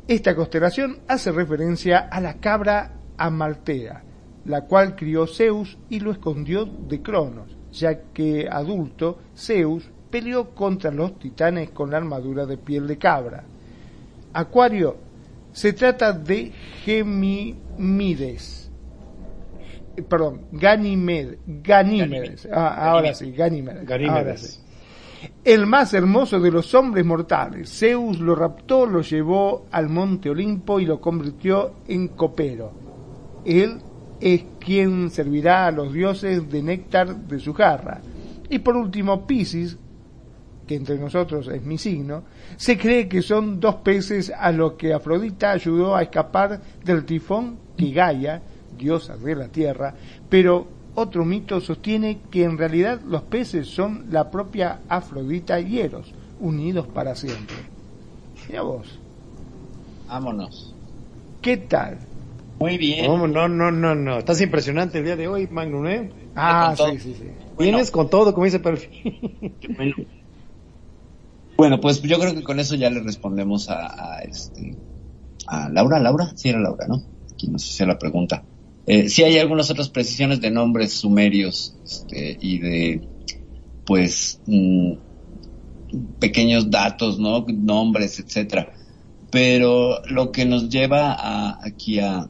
esta 0.09 0.35
constelación 0.35 1.03
hace 1.07 1.31
referencia 1.31 2.09
a 2.11 2.21
la 2.21 2.41
cabra 2.41 2.95
Amaltea, 3.17 4.03
la 4.45 4.63
cual 4.63 4.97
crió 4.97 5.27
Zeus 5.27 5.79
y 5.89 6.01
lo 6.01 6.13
escondió 6.13 6.65
de 6.65 7.01
Cronos, 7.03 7.57
ya 7.73 8.03
que 8.13 8.49
adulto 8.51 9.19
Zeus 9.37 9.89
peleó 10.11 10.51
contra 10.51 10.91
los 10.91 11.19
titanes 11.19 11.71
con 11.71 11.91
la 11.91 11.97
armadura 11.97 12.47
de 12.47 12.59
piel 12.59 12.87
de 12.87 12.99
cabra. 12.99 13.45
Acuario 14.33 14.97
se 15.53 15.73
trata 15.73 16.13
de 16.13 16.53
Gemimides. 16.85 18.71
Perdón, 20.09 20.47
Ganímedes. 20.53 21.39
Ganímedes. 21.47 22.49
Ah, 22.51 22.91
ahora 22.91 23.15
sí, 23.15 23.31
Ganímedes. 23.33 24.61
El 25.45 25.67
más 25.67 25.95
hermoso 25.95 26.41
de 26.41 26.51
los 26.51 26.75
hombres 26.75 27.05
mortales. 27.05 27.71
Zeus 27.79 28.19
lo 28.19 28.35
raptó, 28.35 28.87
lo 28.87 29.03
llevó 29.03 29.67
al 29.71 29.89
monte 29.89 30.31
Olimpo 30.31 30.81
y 30.81 30.87
lo 30.87 31.01
convirtió 31.01 31.75
en 31.87 32.09
copero. 32.09 32.73
Él 33.45 33.81
es 34.23 34.45
quien 34.61 35.11
servirá 35.11 35.67
a 35.67 35.73
los 35.73 35.93
dioses 35.93 36.49
de 36.49 36.63
néctar 36.63 37.17
de 37.17 37.41
su 37.41 37.53
jarra. 37.53 38.01
Y 38.49 38.61
por 38.61 38.77
último, 38.77 39.27
Piscis, 39.27 39.77
que 40.67 40.77
entre 40.77 40.97
nosotros 40.97 41.49
es 41.49 41.63
mi 41.63 41.77
signo, 41.77 42.23
se 42.57 42.79
cree 42.79 43.09
que 43.09 43.21
son 43.21 43.59
dos 43.59 43.77
peces 43.77 44.31
a 44.31 44.53
los 44.53 44.75
que 44.75 44.95
Afrodita 44.95 45.51
ayudó 45.51 45.97
a 45.97 46.03
escapar 46.03 46.61
del 46.85 47.05
tifón 47.05 47.59
que 47.77 47.91
Gaia, 47.91 48.41
diosa 48.79 49.17
de 49.17 49.35
la 49.35 49.49
tierra, 49.49 49.93
pero 50.29 50.69
otro 50.95 51.25
mito 51.25 51.61
sostiene 51.61 52.21
que 52.31 52.45
en 52.45 52.57
realidad 52.57 53.01
los 53.05 53.23
peces 53.23 53.67
son 53.67 54.07
la 54.11 54.31
propia 54.31 54.83
Afrodita 54.89 55.59
y 55.59 55.81
Eros, 55.81 56.15
unidos 56.39 56.87
para 56.87 57.17
siempre. 57.17 57.57
Mira 58.49 58.63
vos. 58.63 58.99
Vámonos. 60.07 60.75
¿Qué 61.41 61.57
tal? 61.57 61.99
Muy 62.63 62.79
bien. 62.79 63.07
No, 63.07 63.27
no, 63.27 63.49
no, 63.49 63.73
no, 63.73 63.95
no. 63.97 64.19
Estás 64.19 64.41
impresionante 64.41 64.99
el 64.99 65.05
día 65.05 65.17
de 65.17 65.27
hoy, 65.27 65.49
Magnum, 65.51 65.85
¿eh? 65.89 66.13
Ah, 66.37 66.77
sí, 66.77 67.01
sí, 67.01 67.17
sí. 67.19 67.27
Vienes 67.59 67.91
con 67.91 68.09
todo, 68.09 68.33
como 68.33 68.45
dice 68.45 68.61
Perfi. 68.61 70.07
Bueno, 71.55 71.81
pues 71.81 72.03
yo 72.03 72.19
creo 72.19 72.35
que 72.35 72.43
con 72.43 72.59
eso 72.59 72.75
ya 72.75 72.91
le 72.91 73.01
respondemos 73.01 73.69
a, 73.69 74.19
este 74.23 74.75
a 75.47 75.69
Laura, 75.69 76.01
Laura, 76.01 76.33
sí 76.35 76.49
era 76.49 76.59
Laura, 76.59 76.89
¿no? 76.89 77.05
Quien 77.39 77.53
nos 77.53 77.69
hacía 77.69 77.87
la 77.87 77.99
pregunta. 77.99 78.43
Eh, 78.87 79.09
sí 79.09 79.23
hay 79.23 79.39
algunas 79.39 79.71
otras 79.71 79.89
precisiones 79.89 80.41
de 80.41 80.51
nombres 80.51 80.93
sumerios 80.93 81.77
este, 81.85 82.37
y 82.41 82.59
de, 82.59 83.09
pues, 83.85 84.41
mm, 84.47 84.93
pequeños 86.19 86.69
datos, 86.69 87.21
¿no? 87.21 87.45
Nombres, 87.47 88.19
etcétera. 88.19 88.73
Pero 89.31 90.03
lo 90.07 90.33
que 90.33 90.47
nos 90.47 90.69
lleva 90.69 91.13
a, 91.13 91.61
aquí 91.65 92.01
a, 92.01 92.29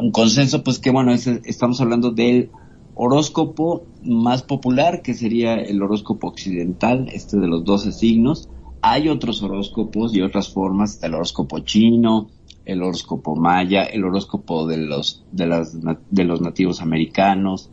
un 0.00 0.10
consenso, 0.10 0.62
pues 0.62 0.78
que 0.78 0.90
bueno, 0.90 1.12
estamos 1.12 1.80
hablando 1.80 2.10
del 2.10 2.50
horóscopo 2.94 3.86
más 4.02 4.42
popular, 4.42 5.02
que 5.02 5.14
sería 5.14 5.54
el 5.54 5.82
horóscopo 5.82 6.28
occidental, 6.28 7.08
este 7.12 7.38
de 7.38 7.46
los 7.46 7.64
12 7.64 7.92
signos. 7.92 8.48
Hay 8.80 9.08
otros 9.08 9.42
horóscopos 9.42 10.14
y 10.14 10.22
otras 10.22 10.48
formas, 10.48 11.02
el 11.02 11.14
horóscopo 11.14 11.60
chino, 11.60 12.28
el 12.64 12.82
horóscopo 12.82 13.36
maya, 13.36 13.84
el 13.84 14.04
horóscopo 14.04 14.66
de 14.66 14.78
los, 14.78 15.24
de 15.32 15.46
las, 15.46 15.76
de 16.10 16.24
los 16.24 16.40
nativos 16.40 16.80
americanos, 16.80 17.70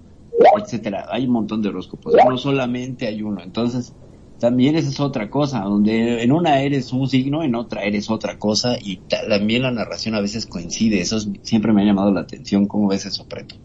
etcétera. 0.62 1.08
Hay 1.10 1.26
un 1.26 1.34
montón 1.34 1.62
de 1.62 1.70
horóscopos, 1.70 2.14
no 2.28 2.38
solamente 2.38 3.08
hay 3.08 3.22
uno. 3.22 3.42
Entonces, 3.42 3.94
también 4.40 4.76
esa 4.76 4.90
es 4.90 5.00
otra 5.00 5.30
cosa, 5.30 5.62
donde 5.62 6.24
en 6.24 6.32
una 6.32 6.62
eres 6.62 6.92
un 6.92 7.08
signo, 7.08 7.44
en 7.44 7.56
otra 7.56 7.84
eres 7.84 8.10
otra 8.10 8.38
cosa, 8.38 8.78
y 8.80 8.98
también 9.30 9.62
la 9.62 9.72
narración 9.72 10.16
a 10.16 10.22
veces 10.22 10.46
coincide. 10.46 11.00
Eso 11.00 11.20
siempre 11.42 11.72
me 11.72 11.82
ha 11.82 11.86
llamado 11.86 12.12
la 12.12 12.22
atención. 12.22 12.68
¿Cómo 12.68 12.88
ves 12.88 13.06
eso, 13.06 13.26
Preto? 13.28 13.56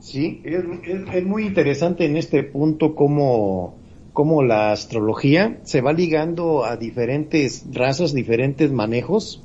Sí, 0.00 0.40
es, 0.44 1.26
muy 1.26 1.46
interesante 1.46 2.04
en 2.04 2.16
este 2.16 2.44
punto 2.44 2.94
cómo, 2.94 3.74
cómo 4.12 4.42
la 4.42 4.72
astrología 4.72 5.58
se 5.64 5.80
va 5.80 5.92
ligando 5.92 6.64
a 6.64 6.76
diferentes 6.76 7.66
razas, 7.72 8.14
diferentes 8.14 8.70
manejos, 8.70 9.42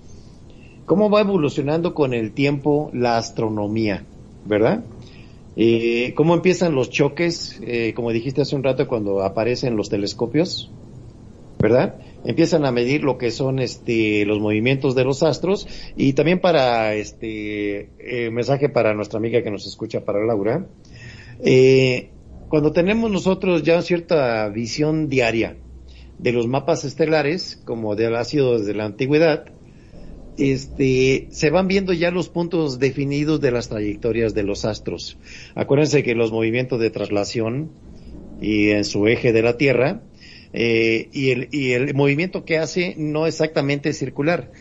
cómo 0.86 1.10
va 1.10 1.22
evolucionando 1.22 1.94
con 1.94 2.14
el 2.14 2.32
tiempo 2.32 2.92
la 2.94 3.18
astronomía, 3.18 4.06
¿verdad? 4.46 4.84
Eh, 5.56 6.14
cómo 6.16 6.34
empiezan 6.34 6.76
los 6.76 6.90
choques, 6.90 7.60
eh, 7.64 7.94
como 7.94 8.12
dijiste 8.12 8.42
hace 8.42 8.56
un 8.56 8.64
rato 8.64 8.88
cuando 8.88 9.22
aparecen 9.22 9.76
los 9.76 9.90
telescopios, 9.90 10.72
¿verdad? 11.60 12.00
empiezan 12.24 12.66
a 12.66 12.72
medir 12.72 13.04
lo 13.04 13.18
que 13.18 13.32
son 13.32 13.60
este 13.60 14.26
los 14.26 14.40
movimientos 14.40 14.96
de 14.96 15.04
los 15.04 15.24
astros. 15.24 15.68
Y 15.96 16.14
también 16.14 16.40
para 16.40 16.94
este 16.94 17.90
eh, 18.00 18.30
mensaje 18.32 18.70
para 18.70 18.94
nuestra 18.94 19.20
amiga 19.20 19.42
que 19.42 19.52
nos 19.52 19.66
escucha 19.66 20.02
para 20.02 20.24
Laura. 20.26 20.66
Eh, 21.44 22.10
cuando 22.50 22.72
tenemos 22.72 23.10
nosotros 23.10 23.64
ya 23.64 23.82
cierta 23.82 24.48
visión 24.50 25.08
diaria 25.08 25.58
de 26.20 26.32
los 26.32 26.48
mapas 26.48 26.84
estelares 26.84 27.62
como 27.66 27.96
de 27.96 28.16
ha 28.16 28.24
sido 28.24 28.60
desde 28.60 28.74
la 28.74 28.86
antigüedad 28.86 29.46
este, 30.42 31.28
se 31.30 31.50
van 31.52 31.68
viendo 31.68 31.94
ya 31.94 32.10
los 32.10 32.30
puntos 32.30 32.80
definidos 32.80 33.42
de 33.42 33.52
las 33.52 33.70
trayectorias 33.70 34.34
de 34.34 34.44
los 34.44 34.66
astros. 34.66 35.18
Acuérdense 35.56 36.04
que 36.04 36.16
los 36.16 36.32
movimientos 36.32 36.80
de 36.80 36.90
traslación 36.90 37.72
y 38.42 38.70
en 38.70 38.84
su 38.84 39.08
eje 39.08 39.34
de 39.34 39.44
la 39.44 39.58
Tierra 39.58 40.02
eh, 40.54 41.10
y, 41.14 41.30
el, 41.30 41.50
y 41.52 41.72
el 41.72 41.94
movimiento 41.94 42.44
que 42.44 42.58
hace 42.58 42.96
no 42.98 43.28
exactamente 43.28 43.94
circular, 43.94 44.52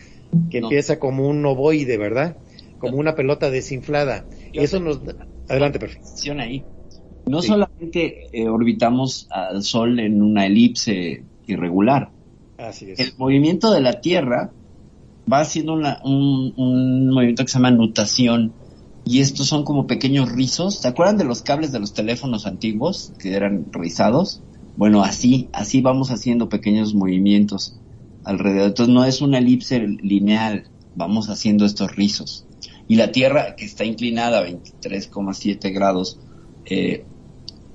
que 0.49 0.59
empieza 0.59 0.99
como 0.99 1.27
un 1.27 1.45
ovoide, 1.45 1.97
¿verdad? 1.97 2.37
Como 2.77 2.97
una 2.97 3.15
pelota 3.15 3.49
desinflada. 3.49 4.25
Y 4.53 4.59
eso 4.59 4.79
nos... 4.79 5.01
Adelante, 5.49 5.79
perfecto. 5.79 6.07
ahí. 6.39 6.63
No 7.25 7.41
solamente 7.41 8.27
eh, 8.31 8.47
orbitamos 8.47 9.27
al 9.31 9.63
Sol 9.63 9.99
en 9.99 10.21
una 10.21 10.45
elipse 10.45 11.23
irregular. 11.47 12.11
Así 12.57 12.91
es. 12.91 12.99
El 12.99 13.13
movimiento 13.17 13.71
de 13.71 13.81
la 13.81 13.99
Tierra 13.99 14.51
va 15.31 15.39
haciendo 15.39 15.73
un, 15.73 16.53
un, 16.55 17.09
movimiento 17.09 17.43
que 17.43 17.51
se 17.51 17.57
llama 17.57 17.71
nutación. 17.71 18.53
Y 19.03 19.19
estos 19.19 19.47
son 19.47 19.63
como 19.63 19.87
pequeños 19.87 20.31
rizos. 20.31 20.75
¿Se 20.75 20.87
acuerdan 20.87 21.17
de 21.17 21.23
los 21.23 21.41
cables 21.41 21.71
de 21.71 21.79
los 21.79 21.93
teléfonos 21.93 22.45
antiguos 22.45 23.13
que 23.19 23.33
eran 23.33 23.65
rizados? 23.71 24.41
Bueno, 24.77 25.03
así, 25.03 25.49
así 25.53 25.81
vamos 25.81 26.11
haciendo 26.11 26.49
pequeños 26.49 26.93
movimientos 26.93 27.79
alrededor. 28.23 28.67
Entonces 28.69 28.93
no 28.93 29.03
es 29.03 29.21
una 29.21 29.39
elipse 29.39 29.79
lineal, 29.79 30.69
vamos 30.95 31.29
haciendo 31.29 31.65
estos 31.65 31.95
rizos. 31.95 32.45
Y 32.87 32.95
la 32.95 33.11
Tierra, 33.11 33.55
que 33.55 33.65
está 33.65 33.85
inclinada 33.85 34.39
a 34.39 34.47
23,7 34.47 35.73
grados, 35.73 36.19
eh, 36.65 37.05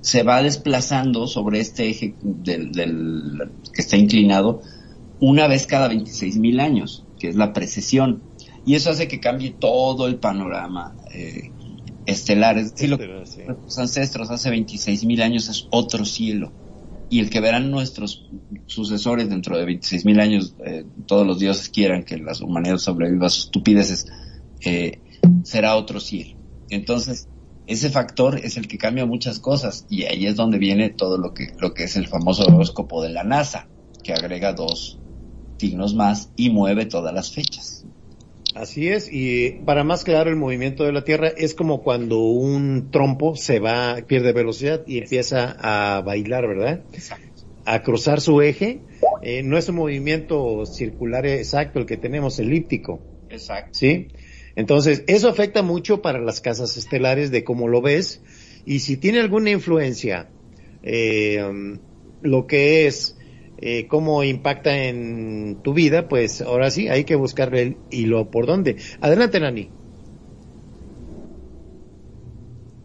se 0.01 0.23
va 0.23 0.41
desplazando 0.41 1.27
sobre 1.27 1.59
este 1.59 1.89
eje 1.89 2.15
del, 2.21 3.51
que 3.73 3.81
está 3.81 3.97
inclinado 3.97 4.61
una 5.19 5.47
vez 5.47 5.65
cada 5.65 5.87
26 5.87 6.37
mil 6.37 6.59
años, 6.59 7.03
que 7.19 7.29
es 7.29 7.35
la 7.35 7.53
precesión. 7.53 8.21
Y 8.65 8.75
eso 8.75 8.89
hace 8.89 9.07
que 9.07 9.19
cambie 9.19 9.51
todo 9.51 10.07
el 10.07 10.17
panorama 10.17 10.95
eh, 11.13 11.51
estelar. 12.05 12.57
Es 12.57 12.73
decir, 12.73 12.89
lo 12.89 12.97
que 12.97 13.07
los 13.07 13.77
ancestros 13.77 14.29
hace 14.29 14.49
26 14.49 15.05
mil 15.05 15.21
años 15.21 15.49
es 15.49 15.67
otro 15.71 16.05
cielo 16.05 16.51
y 17.09 17.19
el 17.19 17.29
que 17.29 17.39
verán 17.39 17.71
nuestros 17.71 18.25
sucesores 18.65 19.29
dentro 19.29 19.57
de 19.57 19.65
26 19.65 20.05
mil 20.05 20.19
años, 20.19 20.55
eh, 20.65 20.85
todos 21.05 21.25
los 21.25 21.39
dioses 21.39 21.69
quieran 21.69 22.03
que 22.03 22.17
la 22.17 22.33
humanidad 22.41 22.77
sobreviva 22.77 23.27
a 23.27 23.29
sus 23.29 23.45
estupideces, 23.45 24.07
eh, 24.65 24.99
será 25.43 25.75
otro 25.75 25.99
cielo. 25.99 26.37
Entonces, 26.69 27.29
ese 27.65 27.89
factor 27.89 28.39
es 28.43 28.57
el 28.57 28.67
que 28.67 28.77
cambia 28.77 29.05
muchas 29.05 29.39
cosas 29.39 29.85
y 29.89 30.03
ahí 30.03 30.25
es 30.25 30.35
donde 30.35 30.57
viene 30.57 30.89
todo 30.89 31.17
lo 31.17 31.33
que, 31.33 31.53
lo 31.59 31.73
que 31.73 31.85
es 31.85 31.95
el 31.95 32.07
famoso 32.07 32.45
horóscopo 32.45 33.01
de 33.01 33.09
la 33.09 33.23
NASA, 33.23 33.69
que 34.03 34.13
agrega 34.13 34.53
dos 34.53 34.99
signos 35.57 35.95
más 35.95 36.29
y 36.35 36.49
mueve 36.49 36.85
todas 36.85 37.13
las 37.13 37.33
fechas. 37.33 37.85
Así 38.55 38.87
es, 38.87 39.09
y 39.11 39.51
para 39.65 39.83
más 39.83 40.03
claro 40.03 40.31
el 40.31 40.35
movimiento 40.35 40.83
de 40.83 40.91
la 40.91 41.03
Tierra 41.03 41.27
es 41.27 41.53
como 41.53 41.83
cuando 41.83 42.21
un 42.21 42.89
trompo 42.89 43.35
se 43.35 43.59
va, 43.59 43.97
pierde 44.07 44.33
velocidad 44.33 44.81
y 44.87 44.97
empieza 44.97 45.55
a 45.59 46.01
bailar, 46.01 46.47
¿verdad? 46.47 46.81
Exacto. 46.91 47.43
A 47.65 47.83
cruzar 47.83 48.19
su 48.19 48.41
eje. 48.41 48.81
Eh, 49.21 49.43
no 49.43 49.57
es 49.57 49.69
un 49.69 49.75
movimiento 49.75 50.65
circular 50.65 51.27
exacto 51.27 51.79
el 51.79 51.85
que 51.85 51.97
tenemos, 51.97 52.39
elíptico, 52.39 52.99
Exacto. 53.29 53.69
¿sí? 53.73 54.07
Entonces, 54.55 55.03
eso 55.05 55.29
afecta 55.29 55.61
mucho 55.61 56.01
para 56.01 56.19
las 56.19 56.41
casas 56.41 56.77
estelares 56.77 57.29
de 57.29 57.43
cómo 57.43 57.67
lo 57.67 57.81
ves 57.81 58.21
y 58.65 58.79
si 58.79 58.97
tiene 58.97 59.19
alguna 59.19 59.51
influencia, 59.51 60.29
eh, 60.81 61.43
um, 61.47 61.77
lo 62.21 62.47
que 62.47 62.87
es 62.87 63.16
eh, 63.57 63.87
cómo 63.87 64.23
impacta 64.23 64.85
en 64.85 65.61
tu 65.63 65.73
vida, 65.73 66.07
pues 66.07 66.41
ahora 66.41 66.71
sí 66.71 66.87
hay 66.89 67.05
que 67.05 67.15
buscarle 67.15 67.61
el 67.61 67.77
hilo 67.89 68.29
por 68.31 68.45
dónde. 68.47 68.77
Adelante, 69.01 69.39
Nani. 69.39 69.71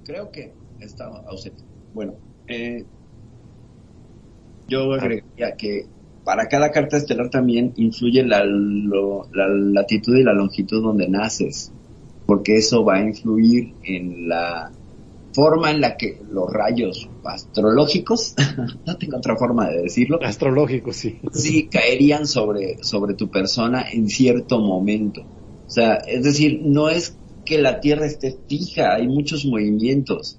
Creo 0.05 0.31
que 0.31 0.55
está 0.79 1.07
ausente. 1.27 1.65
Bueno, 1.93 2.19
eh, 2.47 2.87
yo 4.67 4.93
agregaría 4.93 5.57
que 5.57 5.91
para 6.25 6.49
cada 6.49 6.71
carta 6.71 6.97
estelar 6.97 7.31
también 7.31 7.73
influye 7.77 8.25
la, 8.25 8.45
lo- 8.45 9.29
la 9.33 9.49
latitud 9.49 10.17
y 10.17 10.23
la 10.23 10.33
longitud 10.33 10.83
donde 10.83 11.09
naces, 11.09 11.73
porque 12.27 12.57
eso 12.57 12.85
va 12.85 12.97
a 12.97 13.03
influir 13.03 13.75
en 13.83 14.29
la 14.29 14.73
forma 15.33 15.71
en 15.71 15.81
la 15.81 15.97
que 15.97 16.21
los 16.31 16.51
rayos 16.53 17.09
astrológicos, 17.25 18.35
no 18.87 18.97
tengo 18.97 19.17
otra 19.17 19.37
forma 19.37 19.69
de 19.69 19.83
decirlo, 19.83 20.19
Astrológico, 20.23 20.93
sí. 20.93 21.19
sí 21.33 21.69
caerían 21.69 22.27
sobre, 22.27 22.83
sobre 22.83 23.15
tu 23.15 23.31
persona 23.31 23.85
en 23.91 24.09
cierto 24.09 24.59
momento. 24.61 25.23
O 25.67 25.71
sea, 25.71 25.95
es 25.97 26.23
decir, 26.25 26.61
no 26.65 26.89
es 26.89 27.17
que 27.45 27.61
la 27.61 27.81
Tierra 27.81 28.07
esté 28.07 28.37
fija, 28.49 28.95
hay 28.95 29.09
muchos 29.09 29.45
movimientos 29.47 30.39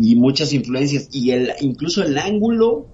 y 0.00 0.16
muchas 0.16 0.52
influencias 0.52 1.08
y 1.12 1.30
el, 1.30 1.52
incluso 1.60 2.02
el 2.02 2.18
ángulo, 2.18 2.86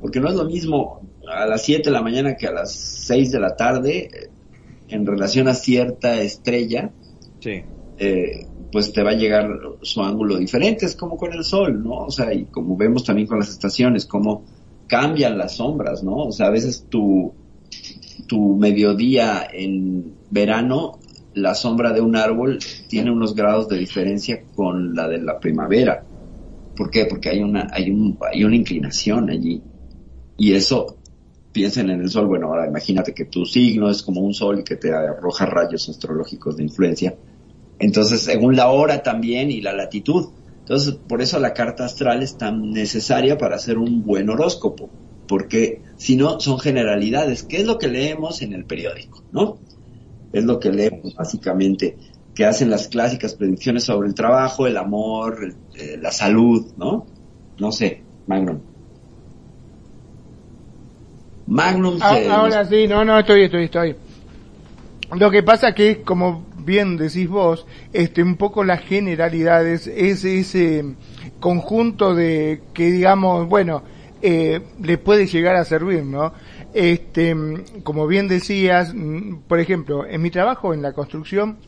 porque 0.00 0.20
no 0.20 0.28
es 0.28 0.34
lo 0.34 0.44
mismo 0.46 1.00
a 1.30 1.46
las 1.46 1.62
7 1.64 1.84
de 1.84 1.90
la 1.90 2.02
mañana 2.02 2.36
que 2.36 2.46
a 2.46 2.52
las 2.52 2.72
6 2.72 3.30
de 3.30 3.38
la 3.40 3.54
tarde 3.54 4.08
eh, 4.12 4.30
en 4.88 5.06
relación 5.06 5.46
a 5.46 5.54
cierta 5.54 6.20
estrella, 6.20 6.90
Sí. 7.40 7.62
eh, 7.98 8.46
pues 8.70 8.92
te 8.92 9.02
va 9.02 9.10
a 9.10 9.16
llegar 9.16 9.48
su 9.82 10.02
ángulo 10.02 10.36
diferente, 10.36 10.86
es 10.86 10.96
como 10.96 11.16
con 11.16 11.32
el 11.32 11.44
sol, 11.44 11.82
¿no? 11.82 12.06
O 12.06 12.10
sea, 12.10 12.32
y 12.32 12.46
como 12.46 12.76
vemos 12.76 13.04
también 13.04 13.26
con 13.26 13.38
las 13.38 13.50
estaciones, 13.50 14.06
cómo 14.06 14.44
cambian 14.86 15.38
las 15.38 15.56
sombras, 15.56 16.02
¿no? 16.02 16.16
O 16.16 16.32
sea, 16.32 16.46
a 16.46 16.50
veces 16.50 16.86
tu, 16.88 17.32
tu 18.26 18.56
mediodía 18.56 19.48
en 19.52 20.14
verano, 20.30 20.98
la 21.34 21.54
sombra 21.54 21.92
de 21.92 22.00
un 22.00 22.16
árbol 22.16 22.58
tiene 22.88 23.10
unos 23.10 23.34
grados 23.34 23.68
de 23.68 23.78
diferencia 23.78 24.44
con 24.54 24.94
la 24.94 25.08
de 25.08 25.18
la 25.18 25.38
primavera. 25.38 26.04
¿Por 26.76 26.90
qué? 26.90 27.06
Porque 27.06 27.28
hay 27.28 27.42
una, 27.42 27.68
hay 27.72 27.90
un, 27.90 28.18
hay 28.32 28.44
una 28.44 28.56
inclinación 28.56 29.30
allí. 29.30 29.62
Y 30.36 30.54
eso, 30.54 30.96
piensen 31.52 31.90
en 31.90 32.00
el 32.00 32.10
sol, 32.10 32.26
bueno, 32.26 32.48
ahora 32.48 32.66
imagínate 32.66 33.12
que 33.12 33.26
tu 33.26 33.44
signo 33.44 33.90
es 33.90 34.02
como 34.02 34.20
un 34.20 34.34
sol 34.34 34.64
que 34.64 34.76
te 34.76 34.92
arroja 34.92 35.46
rayos 35.46 35.88
astrológicos 35.88 36.56
de 36.56 36.64
influencia. 36.64 37.14
Entonces, 37.80 38.20
según 38.20 38.54
la 38.56 38.68
hora 38.70 39.02
también 39.02 39.50
y 39.50 39.60
la 39.60 39.72
latitud. 39.72 40.28
Entonces, 40.60 40.94
por 41.08 41.20
eso 41.22 41.40
la 41.40 41.52
carta 41.54 41.84
astral 41.84 42.22
es 42.22 42.38
tan 42.38 42.70
necesaria 42.70 43.36
para 43.38 43.56
hacer 43.56 43.78
un 43.78 44.04
buen 44.04 44.28
horóscopo, 44.30 44.88
porque 45.26 45.82
si 45.96 46.14
no, 46.16 46.38
son 46.38 46.58
generalidades. 46.60 47.42
¿Qué 47.42 47.56
es 47.58 47.66
lo 47.66 47.78
que 47.78 47.88
leemos 47.88 48.42
en 48.42 48.52
el 48.52 48.64
periódico? 48.66 49.22
¿No? 49.32 49.58
Es 50.32 50.44
lo 50.44 50.60
que 50.60 50.70
leemos 50.70 51.14
básicamente, 51.16 51.96
que 52.34 52.44
hacen 52.44 52.70
las 52.70 52.86
clásicas 52.86 53.34
predicciones 53.34 53.82
sobre 53.84 54.06
el 54.08 54.14
trabajo, 54.14 54.66
el 54.68 54.76
amor, 54.76 55.38
el- 55.42 55.56
eh, 55.80 55.96
la 56.00 56.12
salud, 56.12 56.66
¿no? 56.76 57.06
No 57.58 57.72
sé, 57.72 58.02
Magnum. 58.28 58.58
Magnum 61.46 61.98
Ah, 62.00 62.14
se- 62.14 62.28
Ahora 62.30 62.64
sí, 62.64 62.86
no, 62.86 63.04
no, 63.04 63.18
estoy, 63.18 63.42
estoy, 63.42 63.64
estoy. 63.64 63.96
Lo 65.18 65.30
que 65.30 65.42
pasa 65.42 65.72
que, 65.74 66.02
como 66.02 66.44
bien 66.64 66.96
decís 66.96 67.28
vos, 67.28 67.66
este, 67.92 68.22
un 68.22 68.36
poco 68.36 68.64
las 68.64 68.80
generalidades, 68.80 69.86
es 69.86 70.24
ese 70.24 70.84
conjunto 71.40 72.14
de 72.14 72.62
que 72.74 72.90
digamos, 72.90 73.48
bueno, 73.48 73.82
eh, 74.22 74.60
le 74.82 74.98
puede 74.98 75.26
llegar 75.26 75.56
a 75.56 75.64
servir, 75.64 76.04
¿no? 76.04 76.32
Este, 76.74 77.34
como 77.82 78.06
bien 78.06 78.28
decías, 78.28 78.92
mm, 78.94 79.42
por 79.48 79.60
ejemplo, 79.60 80.06
en 80.06 80.20
mi 80.22 80.30
trabajo 80.30 80.74
en 80.74 80.82
la 80.82 80.92
construcción, 80.92 81.58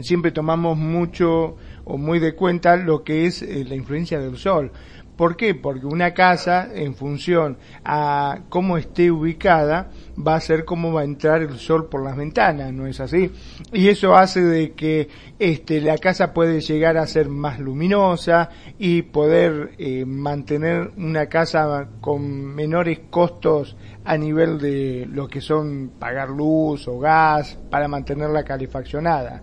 siempre 0.00 0.32
tomamos 0.32 0.76
mucho 0.76 1.56
o 1.84 1.96
muy 1.96 2.18
de 2.18 2.34
cuenta 2.34 2.76
lo 2.76 3.04
que 3.04 3.26
es 3.26 3.42
eh, 3.42 3.64
la 3.68 3.74
influencia 3.74 4.18
del 4.18 4.36
sol. 4.36 4.72
¿Por 5.16 5.36
qué? 5.36 5.54
Porque 5.54 5.86
una 5.86 6.14
casa, 6.14 6.68
en 6.74 6.94
función 6.94 7.58
a 7.84 8.40
cómo 8.48 8.78
esté 8.78 9.10
ubicada, 9.10 9.90
va 10.26 10.36
a 10.36 10.40
ser 10.40 10.64
cómo 10.64 10.92
va 10.92 11.02
a 11.02 11.04
entrar 11.04 11.42
el 11.42 11.58
sol 11.58 11.88
por 11.88 12.02
las 12.02 12.16
ventanas, 12.16 12.72
¿no 12.72 12.86
es 12.86 13.00
así? 13.00 13.30
Y 13.72 13.88
eso 13.88 14.14
hace 14.14 14.42
de 14.42 14.72
que 14.72 15.08
este, 15.38 15.80
la 15.80 15.98
casa 15.98 16.32
puede 16.32 16.60
llegar 16.60 16.96
a 16.96 17.06
ser 17.06 17.28
más 17.28 17.58
luminosa 17.58 18.50
y 18.78 19.02
poder 19.02 19.72
eh, 19.78 20.04
mantener 20.04 20.92
una 20.96 21.26
casa 21.26 21.88
con 22.00 22.54
menores 22.54 23.00
costos 23.10 23.76
a 24.04 24.16
nivel 24.16 24.58
de 24.58 25.08
lo 25.10 25.28
que 25.28 25.40
son 25.40 25.92
pagar 25.98 26.30
luz 26.30 26.88
o 26.88 26.98
gas 26.98 27.58
para 27.70 27.88
mantenerla 27.88 28.44
calefaccionada. 28.44 29.42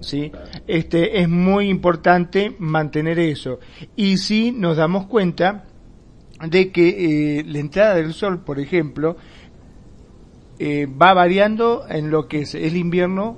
¿sí? 0.00 0.32
Este, 0.66 1.20
es 1.20 1.28
muy 1.28 1.68
importante 1.68 2.54
mantener 2.58 3.18
eso. 3.18 3.60
Y 3.96 4.18
si 4.18 4.52
nos 4.52 4.76
damos 4.76 5.06
cuenta 5.06 5.64
de 6.48 6.72
que 6.72 7.38
eh, 7.38 7.44
la 7.44 7.58
entrada 7.58 7.94
del 7.94 8.14
sol, 8.14 8.42
por 8.42 8.58
ejemplo, 8.58 9.16
eh, 10.62 10.86
va 10.86 11.14
variando 11.14 11.86
en 11.88 12.10
lo 12.10 12.28
que 12.28 12.42
es 12.42 12.54
el 12.54 12.76
invierno 12.76 13.34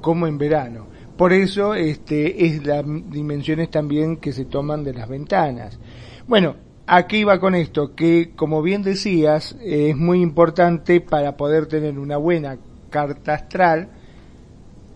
como 0.00 0.26
en 0.26 0.38
verano. 0.38 0.86
Por 1.18 1.34
eso 1.34 1.74
este, 1.74 2.46
es 2.46 2.64
las 2.64 2.82
dimensiones 2.86 3.70
también 3.70 4.16
que 4.16 4.32
se 4.32 4.46
toman 4.46 4.82
de 4.82 4.94
las 4.94 5.06
ventanas. 5.06 5.78
Bueno, 6.26 6.56
aquí 6.86 7.18
iba 7.18 7.38
con 7.38 7.54
esto, 7.54 7.94
que 7.94 8.32
como 8.34 8.62
bien 8.62 8.82
decías, 8.82 9.54
es 9.62 9.94
muy 9.94 10.22
importante 10.22 11.02
para 11.02 11.36
poder 11.36 11.66
tener 11.66 11.98
una 11.98 12.16
buena 12.16 12.56
carta 12.88 13.34
astral, 13.34 13.90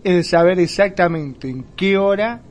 el 0.03 0.23
saber 0.23 0.59
exactamente 0.59 1.47
en 1.47 1.63
qué 1.75 1.99
hora 1.99 2.41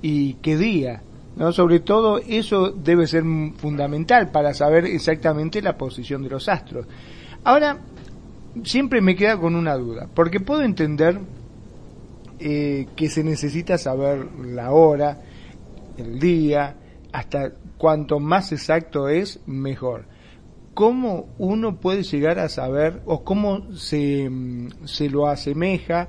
y 0.00 0.34
qué 0.34 0.56
día. 0.56 1.02
¿no? 1.34 1.50
Sobre 1.50 1.80
todo 1.80 2.18
eso 2.18 2.70
debe 2.70 3.08
ser 3.08 3.24
fundamental 3.56 4.30
para 4.30 4.54
saber 4.54 4.84
exactamente 4.84 5.60
la 5.60 5.76
posición 5.76 6.22
de 6.22 6.30
los 6.30 6.48
astros. 6.48 6.86
Ahora, 7.42 7.78
siempre 8.64 9.00
me 9.00 9.16
queda 9.16 9.38
con 9.38 9.54
una 9.54 9.76
duda, 9.76 10.08
porque 10.14 10.40
puedo 10.40 10.62
entender 10.62 11.20
eh, 12.38 12.86
que 12.96 13.08
se 13.08 13.24
necesita 13.24 13.78
saber 13.78 14.26
la 14.44 14.72
hora, 14.72 15.22
el 15.96 16.18
día, 16.18 16.76
hasta 17.12 17.52
cuanto 17.76 18.20
más 18.20 18.52
exacto 18.52 19.08
es, 19.08 19.40
mejor. 19.46 20.04
¿Cómo 20.74 21.28
uno 21.38 21.80
puede 21.80 22.04
llegar 22.04 22.38
a 22.38 22.48
saber 22.48 23.02
o 23.04 23.24
cómo 23.24 23.72
se, 23.74 24.28
mm, 24.30 24.86
se 24.86 25.10
lo 25.10 25.26
asemeja 25.26 26.08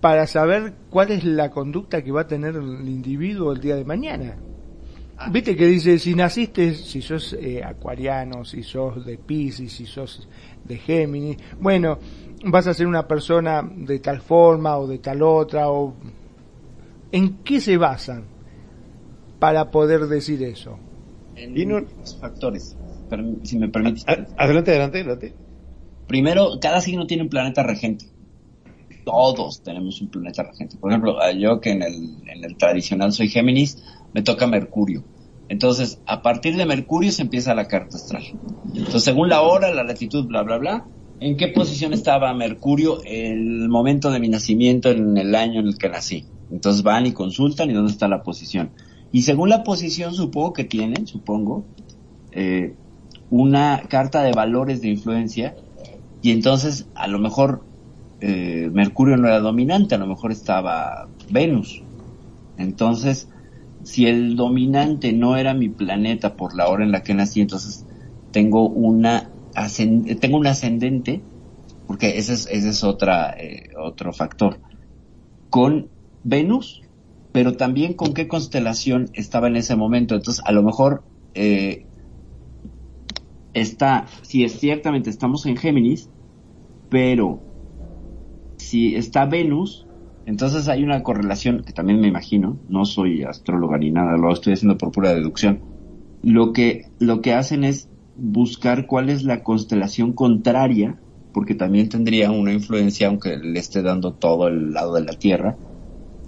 para 0.00 0.26
saber 0.26 0.74
cuál 0.88 1.10
es 1.10 1.24
la 1.24 1.50
conducta 1.50 2.02
que 2.02 2.10
va 2.10 2.22
a 2.22 2.26
tener 2.26 2.56
el 2.56 2.88
individuo 2.88 3.52
el 3.52 3.60
día 3.60 3.76
de 3.76 3.84
mañana. 3.84 4.36
Viste 5.30 5.54
que 5.54 5.66
dice, 5.66 5.98
si 5.98 6.14
naciste, 6.14 6.74
si 6.74 7.02
sos 7.02 7.34
eh, 7.34 7.62
acuariano, 7.62 8.42
si 8.46 8.62
sos 8.62 9.04
de 9.04 9.18
Pisces, 9.18 9.70
si 9.70 9.84
sos 9.84 10.26
de 10.64 10.78
Géminis, 10.78 11.38
bueno, 11.58 11.98
vas 12.44 12.66
a 12.66 12.74
ser 12.74 12.86
una 12.86 13.06
persona 13.08 13.62
de 13.74 13.98
tal 13.98 14.20
forma 14.20 14.78
o 14.78 14.86
de 14.86 14.98
tal 14.98 15.22
otra, 15.22 15.70
o 15.70 15.94
¿en 17.12 17.38
qué 17.44 17.60
se 17.60 17.76
basan 17.76 18.24
para 19.38 19.70
poder 19.70 20.06
decir 20.06 20.42
eso? 20.42 20.78
En 21.36 21.54
los 21.98 22.16
factores, 22.18 22.76
si 23.44 23.58
me 23.58 23.68
permites. 23.68 24.04
A- 24.06 24.26
Adelante, 24.36 24.70
adelante, 24.70 24.98
adelante. 24.98 25.34
Primero, 26.06 26.58
cada 26.60 26.80
signo 26.80 27.06
tiene 27.06 27.22
un 27.22 27.28
planeta 27.28 27.62
regente. 27.62 28.06
Todos 29.04 29.62
tenemos 29.62 30.00
un 30.02 30.10
planeta 30.10 30.42
regente. 30.42 30.76
Por 30.76 30.90
ejemplo, 30.90 31.20
ah, 31.20 31.32
yo 31.32 31.60
que 31.60 31.70
en 31.70 31.82
el, 31.82 31.94
en 32.28 32.44
el 32.44 32.56
tradicional 32.56 33.12
soy 33.12 33.28
Géminis, 33.28 33.82
me 34.12 34.22
toca 34.22 34.46
Mercurio. 34.46 35.04
Entonces, 35.50 36.00
a 36.06 36.22
partir 36.22 36.56
de 36.56 36.64
Mercurio 36.64 37.10
se 37.10 37.22
empieza 37.22 37.56
la 37.56 37.66
carta 37.66 37.96
astral. 37.96 38.22
Entonces, 38.72 39.02
según 39.02 39.28
la 39.28 39.42
hora, 39.42 39.74
la 39.74 39.82
latitud, 39.82 40.24
bla, 40.26 40.42
bla, 40.44 40.58
bla, 40.58 40.86
¿en 41.18 41.36
qué 41.36 41.48
posición 41.48 41.92
estaba 41.92 42.32
Mercurio 42.32 43.02
el 43.04 43.68
momento 43.68 44.12
de 44.12 44.20
mi 44.20 44.28
nacimiento 44.28 44.90
en 44.90 45.18
el 45.18 45.34
año 45.34 45.58
en 45.58 45.66
el 45.66 45.76
que 45.76 45.88
nací? 45.88 46.24
Entonces 46.52 46.84
van 46.84 47.06
y 47.06 47.12
consultan 47.12 47.68
y 47.68 47.72
dónde 47.72 47.90
está 47.90 48.06
la 48.06 48.22
posición. 48.22 48.70
Y 49.10 49.22
según 49.22 49.48
la 49.48 49.64
posición, 49.64 50.14
supongo 50.14 50.52
que 50.52 50.62
tienen, 50.62 51.08
supongo, 51.08 51.64
eh, 52.30 52.76
una 53.28 53.82
carta 53.88 54.22
de 54.22 54.30
valores 54.30 54.80
de 54.82 54.88
influencia 54.88 55.56
y 56.22 56.30
entonces 56.30 56.86
a 56.94 57.08
lo 57.08 57.18
mejor 57.18 57.64
eh, 58.20 58.70
Mercurio 58.72 59.16
no 59.16 59.26
era 59.26 59.40
dominante, 59.40 59.96
a 59.96 59.98
lo 59.98 60.06
mejor 60.06 60.30
estaba 60.30 61.08
Venus. 61.28 61.82
Entonces, 62.56 63.28
si 63.90 64.06
el 64.06 64.36
dominante 64.36 65.12
no 65.12 65.36
era 65.36 65.52
mi 65.52 65.68
planeta 65.68 66.36
por 66.36 66.54
la 66.54 66.68
hora 66.68 66.84
en 66.84 66.92
la 66.92 67.02
que 67.02 67.12
nací, 67.12 67.40
entonces 67.40 67.84
tengo 68.30 68.68
una 68.68 69.32
tengo 70.20 70.38
un 70.38 70.46
ascendente, 70.46 71.20
porque 71.88 72.18
ese 72.18 72.34
es, 72.34 72.46
ese 72.52 72.68
es 72.68 72.84
otra, 72.84 73.34
eh, 73.36 73.70
otro 73.76 74.12
factor, 74.12 74.60
con 75.50 75.88
Venus, 76.22 76.82
pero 77.32 77.56
también 77.56 77.94
con 77.94 78.14
qué 78.14 78.28
constelación 78.28 79.10
estaba 79.12 79.48
en 79.48 79.56
ese 79.56 79.74
momento. 79.74 80.14
Entonces, 80.14 80.40
a 80.46 80.52
lo 80.52 80.62
mejor 80.62 81.02
eh, 81.34 81.84
está, 83.54 84.06
si 84.22 84.44
es 84.44 84.60
ciertamente 84.60 85.10
estamos 85.10 85.46
en 85.46 85.56
Géminis, 85.56 86.08
pero 86.90 87.40
si 88.56 88.94
está 88.94 89.26
Venus, 89.26 89.84
entonces 90.30 90.68
hay 90.68 90.84
una 90.84 91.02
correlación 91.02 91.64
que 91.64 91.72
también 91.72 92.00
me 92.00 92.06
imagino, 92.06 92.56
no 92.68 92.84
soy 92.84 93.24
astróloga 93.24 93.78
ni 93.78 93.90
nada, 93.90 94.16
lo 94.16 94.32
estoy 94.32 94.52
haciendo 94.52 94.78
por 94.78 94.92
pura 94.92 95.12
deducción. 95.12 95.58
Lo 96.22 96.52
que, 96.52 96.86
lo 97.00 97.20
que 97.20 97.34
hacen 97.34 97.64
es 97.64 97.88
buscar 98.16 98.86
cuál 98.86 99.10
es 99.10 99.24
la 99.24 99.42
constelación 99.42 100.12
contraria, 100.12 101.00
porque 101.32 101.56
también 101.56 101.88
tendría 101.88 102.30
una 102.30 102.52
influencia, 102.52 103.08
aunque 103.08 103.38
le 103.38 103.58
esté 103.58 103.82
dando 103.82 104.12
todo 104.12 104.46
el 104.46 104.72
lado 104.72 104.94
de 104.94 105.02
la 105.02 105.14
Tierra. 105.14 105.56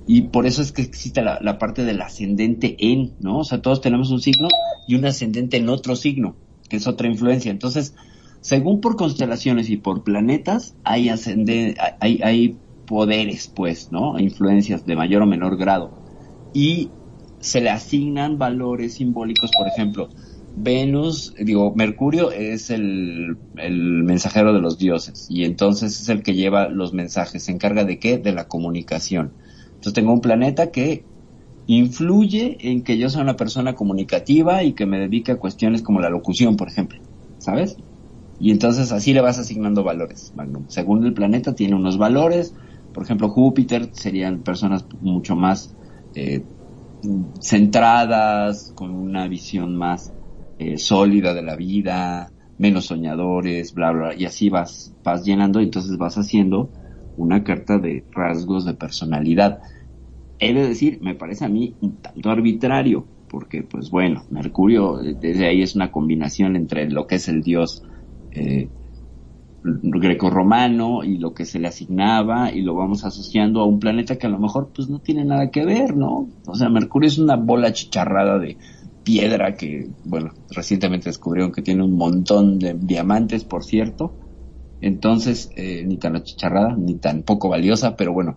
Y 0.08 0.22
por 0.22 0.46
eso 0.46 0.62
es 0.62 0.72
que 0.72 0.82
existe 0.82 1.22
la, 1.22 1.58
parte 1.58 1.84
del 1.84 2.02
ascendente 2.02 2.74
en, 2.80 3.12
¿no? 3.20 3.38
O 3.38 3.44
sea, 3.44 3.62
todos 3.62 3.80
tenemos 3.80 4.10
un 4.10 4.20
signo 4.20 4.48
y 4.88 4.96
un 4.96 5.04
ascendente 5.04 5.58
en 5.58 5.68
otro 5.68 5.94
signo, 5.94 6.34
que 6.68 6.78
es 6.78 6.88
otra 6.88 7.06
influencia. 7.06 7.52
Entonces, 7.52 7.94
según 8.40 8.80
por 8.80 8.96
constelaciones 8.96 9.70
y 9.70 9.76
por 9.76 10.02
planetas, 10.02 10.74
hay, 10.82 11.08
ascendente, 11.08 11.80
hay, 12.00 12.20
hay 12.24 12.56
poderes, 12.86 13.48
pues, 13.48 13.90
¿no? 13.92 14.18
Influencias 14.18 14.86
de 14.86 14.96
mayor 14.96 15.22
o 15.22 15.26
menor 15.26 15.56
grado. 15.56 15.90
Y 16.52 16.90
se 17.40 17.60
le 17.60 17.70
asignan 17.70 18.38
valores 18.38 18.94
simbólicos, 18.94 19.50
por 19.56 19.66
ejemplo, 19.66 20.08
Venus, 20.54 21.34
digo, 21.38 21.72
Mercurio 21.74 22.30
es 22.30 22.70
el, 22.70 23.38
el, 23.56 24.02
mensajero 24.04 24.52
de 24.52 24.60
los 24.60 24.78
dioses 24.78 25.26
y 25.30 25.44
entonces 25.44 25.98
es 26.00 26.08
el 26.10 26.22
que 26.22 26.34
lleva 26.34 26.68
los 26.68 26.92
mensajes. 26.92 27.44
¿Se 27.44 27.52
encarga 27.52 27.84
de 27.84 27.98
qué? 27.98 28.18
De 28.18 28.32
la 28.32 28.48
comunicación. 28.48 29.32
Entonces 29.68 29.94
tengo 29.94 30.12
un 30.12 30.20
planeta 30.20 30.70
que 30.70 31.04
influye 31.66 32.58
en 32.60 32.82
que 32.82 32.98
yo 32.98 33.08
sea 33.08 33.22
una 33.22 33.36
persona 33.36 33.74
comunicativa 33.74 34.62
y 34.62 34.74
que 34.74 34.84
me 34.84 34.98
dedique 34.98 35.32
a 35.32 35.36
cuestiones 35.36 35.82
como 35.82 36.00
la 36.00 36.10
locución, 36.10 36.56
por 36.56 36.68
ejemplo. 36.68 37.00
¿Sabes? 37.38 37.76
Y 38.38 38.50
entonces 38.50 38.92
así 38.92 39.14
le 39.14 39.20
vas 39.20 39.38
asignando 39.38 39.82
valores. 39.84 40.32
Según 40.68 41.06
el 41.06 41.14
planeta 41.14 41.54
tiene 41.54 41.76
unos 41.76 41.96
valores. 41.96 42.54
Por 42.92 43.04
ejemplo, 43.04 43.28
Júpiter 43.30 43.90
serían 43.94 44.42
personas 44.42 44.86
mucho 45.00 45.36
más 45.36 45.76
eh, 46.14 46.46
centradas, 47.40 48.72
con 48.74 48.90
una 48.90 49.28
visión 49.28 49.76
más 49.76 50.14
eh, 50.58 50.78
sólida 50.78 51.34
de 51.34 51.42
la 51.42 51.56
vida, 51.56 52.34
menos 52.58 52.86
soñadores, 52.86 53.72
bla, 53.74 53.90
bla, 53.92 54.14
y 54.14 54.24
así 54.24 54.48
vas, 54.48 54.94
vas 55.02 55.24
llenando 55.24 55.60
y 55.60 55.64
entonces 55.64 55.96
vas 55.96 56.16
haciendo 56.16 56.72
una 57.16 57.42
carta 57.44 57.78
de 57.78 58.06
rasgos 58.12 58.64
de 58.64 58.74
personalidad. 58.74 59.60
He 60.38 60.54
de 60.54 60.68
decir, 60.68 60.98
me 61.02 61.14
parece 61.14 61.44
a 61.44 61.48
mí 61.48 61.76
un 61.80 62.00
tanto 62.00 62.30
arbitrario, 62.30 63.08
porque 63.28 63.62
pues 63.62 63.90
bueno, 63.90 64.26
Mercurio 64.30 64.98
desde 64.98 65.46
ahí 65.46 65.62
es 65.62 65.74
una 65.74 65.90
combinación 65.90 66.56
entre 66.56 66.90
lo 66.90 67.06
que 67.06 67.16
es 67.16 67.28
el 67.28 67.42
dios 67.42 67.82
eh, 68.30 68.70
greco-romano 69.64 71.04
y 71.04 71.18
lo 71.18 71.34
que 71.34 71.44
se 71.44 71.58
le 71.58 71.68
asignaba 71.68 72.52
y 72.52 72.62
lo 72.62 72.74
vamos 72.74 73.04
asociando 73.04 73.60
a 73.60 73.66
un 73.66 73.78
planeta 73.78 74.16
que 74.16 74.26
a 74.26 74.30
lo 74.30 74.38
mejor 74.38 74.70
pues 74.74 74.88
no 74.88 74.98
tiene 74.98 75.24
nada 75.24 75.50
que 75.50 75.64
ver, 75.64 75.96
¿no? 75.96 76.28
O 76.46 76.54
sea, 76.54 76.68
Mercurio 76.68 77.08
es 77.08 77.18
una 77.18 77.36
bola 77.36 77.72
chicharrada 77.72 78.38
de 78.38 78.56
piedra 79.04 79.54
que, 79.56 79.88
bueno, 80.04 80.32
recientemente 80.50 81.08
descubrieron 81.08 81.52
que 81.52 81.62
tiene 81.62 81.82
un 81.82 81.96
montón 81.96 82.58
de 82.58 82.74
diamantes, 82.74 83.44
por 83.44 83.64
cierto. 83.64 84.14
Entonces, 84.80 85.50
eh, 85.56 85.84
ni 85.86 85.96
tan 85.96 86.16
achicharrada, 86.16 86.74
ni 86.76 86.94
tan 86.94 87.22
poco 87.22 87.48
valiosa, 87.48 87.96
pero 87.96 88.12
bueno, 88.12 88.36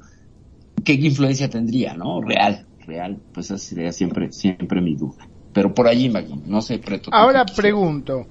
¿qué 0.84 0.94
influencia 0.94 1.50
tendría, 1.50 1.96
no? 1.96 2.22
Real, 2.22 2.68
real, 2.86 3.20
pues 3.34 3.48
esa 3.48 3.58
sería 3.58 3.92
siempre, 3.92 4.32
siempre 4.32 4.82
mi 4.82 4.96
duda. 4.96 5.28
Pero 5.54 5.74
por 5.74 5.88
allí, 5.88 6.12
no 6.46 6.62
sé, 6.62 6.78
preto. 6.78 7.10
Ahora 7.14 7.46
pregunto, 7.46 8.28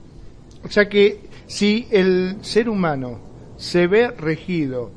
o 0.63 0.69
sea 0.69 0.89
que 0.89 1.34
si 1.47 1.87
el 1.91 2.39
ser 2.43 2.69
humano 2.69 3.19
se 3.57 3.87
ve 3.87 4.11
regido 4.11 4.91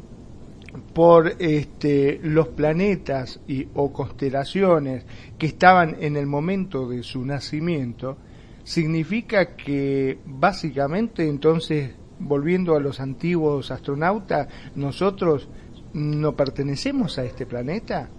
por 0.94 1.36
este, 1.40 2.20
los 2.24 2.50
planetas 2.50 3.40
y, 3.48 3.68
o 3.74 3.92
constelaciones 3.92 5.06
que 5.38 5.48
estaban 5.48 5.98
en 6.00 6.18
el 6.18 6.28
momento 6.28 6.88
de 6.88 7.04
su 7.04 7.26
nacimiento, 7.26 8.18
significa 8.64 9.56
que 9.56 10.20
básicamente 10.26 11.28
entonces, 11.28 11.92
volviendo 12.20 12.76
a 12.76 12.80
los 12.80 13.00
antiguos 13.00 13.72
astronautas, 13.72 14.48
nosotros 14.76 15.48
no 15.94 16.36
pertenecemos 16.36 17.18
a 17.18 17.26
este 17.26 17.46
planeta. 17.46 18.10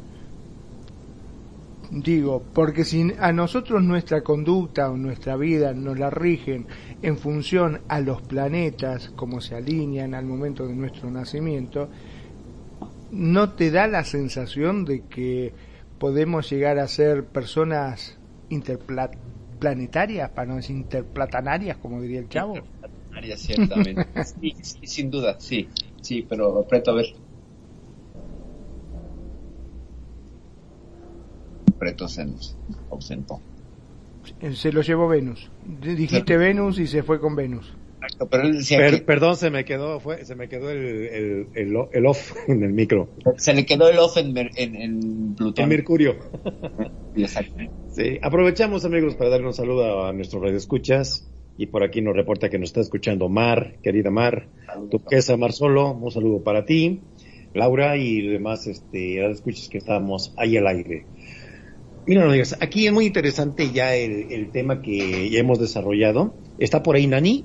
Digo, 1.90 2.42
porque 2.52 2.84
si 2.84 3.12
a 3.18 3.32
nosotros 3.32 3.82
nuestra 3.82 4.22
conducta 4.22 4.90
o 4.90 4.96
nuestra 4.96 5.36
vida 5.36 5.72
nos 5.72 5.98
la 5.98 6.10
rigen 6.10 6.66
en 7.02 7.16
función 7.16 7.80
a 7.88 8.00
los 8.00 8.22
planetas, 8.22 9.10
como 9.10 9.40
se 9.40 9.54
alinean 9.54 10.14
al 10.14 10.26
momento 10.26 10.66
de 10.66 10.74
nuestro 10.74 11.10
nacimiento, 11.10 11.90
¿no 13.10 13.50
te 13.52 13.70
da 13.70 13.86
la 13.86 14.04
sensación 14.04 14.84
de 14.84 15.02
que 15.06 15.54
podemos 15.98 16.50
llegar 16.50 16.78
a 16.78 16.88
ser 16.88 17.24
personas 17.26 18.18
interplanetarias, 18.48 20.30
para 20.30 20.48
no 20.48 20.56
decir 20.56 20.76
interplatanarias, 20.76 21.76
como 21.78 22.00
diría 22.00 22.20
el 22.20 22.28
chavo? 22.28 22.56
Interplanetarias, 22.56 23.40
ciertamente. 23.40 24.24
sí, 24.24 24.86
sin 24.86 25.10
duda, 25.10 25.36
sí, 25.38 25.68
sí, 26.00 26.26
pero 26.28 26.66
Preto, 26.68 26.90
a 26.92 26.94
ver. 26.94 27.06
Preto 31.78 32.08
se 32.08 32.24
nos 32.24 32.56
ausentó. 32.90 33.40
Se 34.54 34.72
lo 34.72 34.82
llevó 34.82 35.08
Venus. 35.08 35.50
Dijiste 35.64 36.36
Venus 36.36 36.78
y 36.78 36.86
se 36.86 37.02
fue 37.02 37.20
con 37.20 37.34
Venus 37.34 37.74
pero 38.30 38.44
él 38.44 38.58
decía 38.58 38.78
Perdón, 39.04 39.36
se 39.36 39.50
me 39.50 39.64
quedó, 39.64 40.00
fue, 40.00 40.24
se 40.24 40.34
me 40.34 40.48
quedó 40.48 40.70
el, 40.70 41.48
el, 41.54 41.76
el, 41.92 42.06
off 42.06 42.32
en 42.48 42.62
el 42.62 42.72
micro. 42.72 43.08
Se 43.36 43.54
le 43.54 43.66
quedó 43.66 43.88
el 43.88 43.98
off 43.98 44.16
en, 44.16 44.36
en, 44.36 44.76
en 44.76 45.34
Plutón. 45.34 45.64
En 45.64 45.68
Mercurio. 45.68 46.16
Exacto. 47.16 47.54
Sí, 47.90 48.18
aprovechamos 48.22 48.84
amigos 48.84 49.14
para 49.14 49.30
darle 49.30 49.46
un 49.46 49.54
saludo 49.54 50.06
a 50.06 50.12
nuestros 50.12 50.50
escuchas 50.52 51.28
y 51.56 51.66
por 51.66 51.82
aquí 51.82 52.00
nos 52.00 52.14
reporta 52.14 52.48
que 52.48 52.58
nos 52.58 52.68
está 52.68 52.80
escuchando 52.80 53.28
Mar, 53.28 53.76
querida 53.82 54.10
Mar, 54.10 54.46
Tuquesa 54.90 55.36
Mar 55.36 55.52
Solo, 55.52 55.92
un 55.92 56.10
saludo 56.10 56.42
para 56.44 56.64
ti, 56.64 57.00
Laura 57.52 57.96
y 57.96 58.22
demás 58.28 58.66
este, 58.68 59.28
escuchas 59.28 59.68
que 59.68 59.78
estamos 59.78 60.32
ahí 60.36 60.56
al 60.56 60.68
aire. 60.68 61.04
Mira, 62.08 62.24
no 62.24 62.32
digas, 62.32 62.56
aquí 62.60 62.86
es 62.86 62.92
muy 62.92 63.04
interesante 63.04 63.70
ya 63.70 63.94
el, 63.94 64.32
el 64.32 64.50
tema 64.50 64.80
que 64.80 65.28
ya 65.28 65.40
hemos 65.40 65.60
desarrollado. 65.60 66.32
¿Está 66.58 66.82
por 66.82 66.96
ahí 66.96 67.06
Nani? 67.06 67.44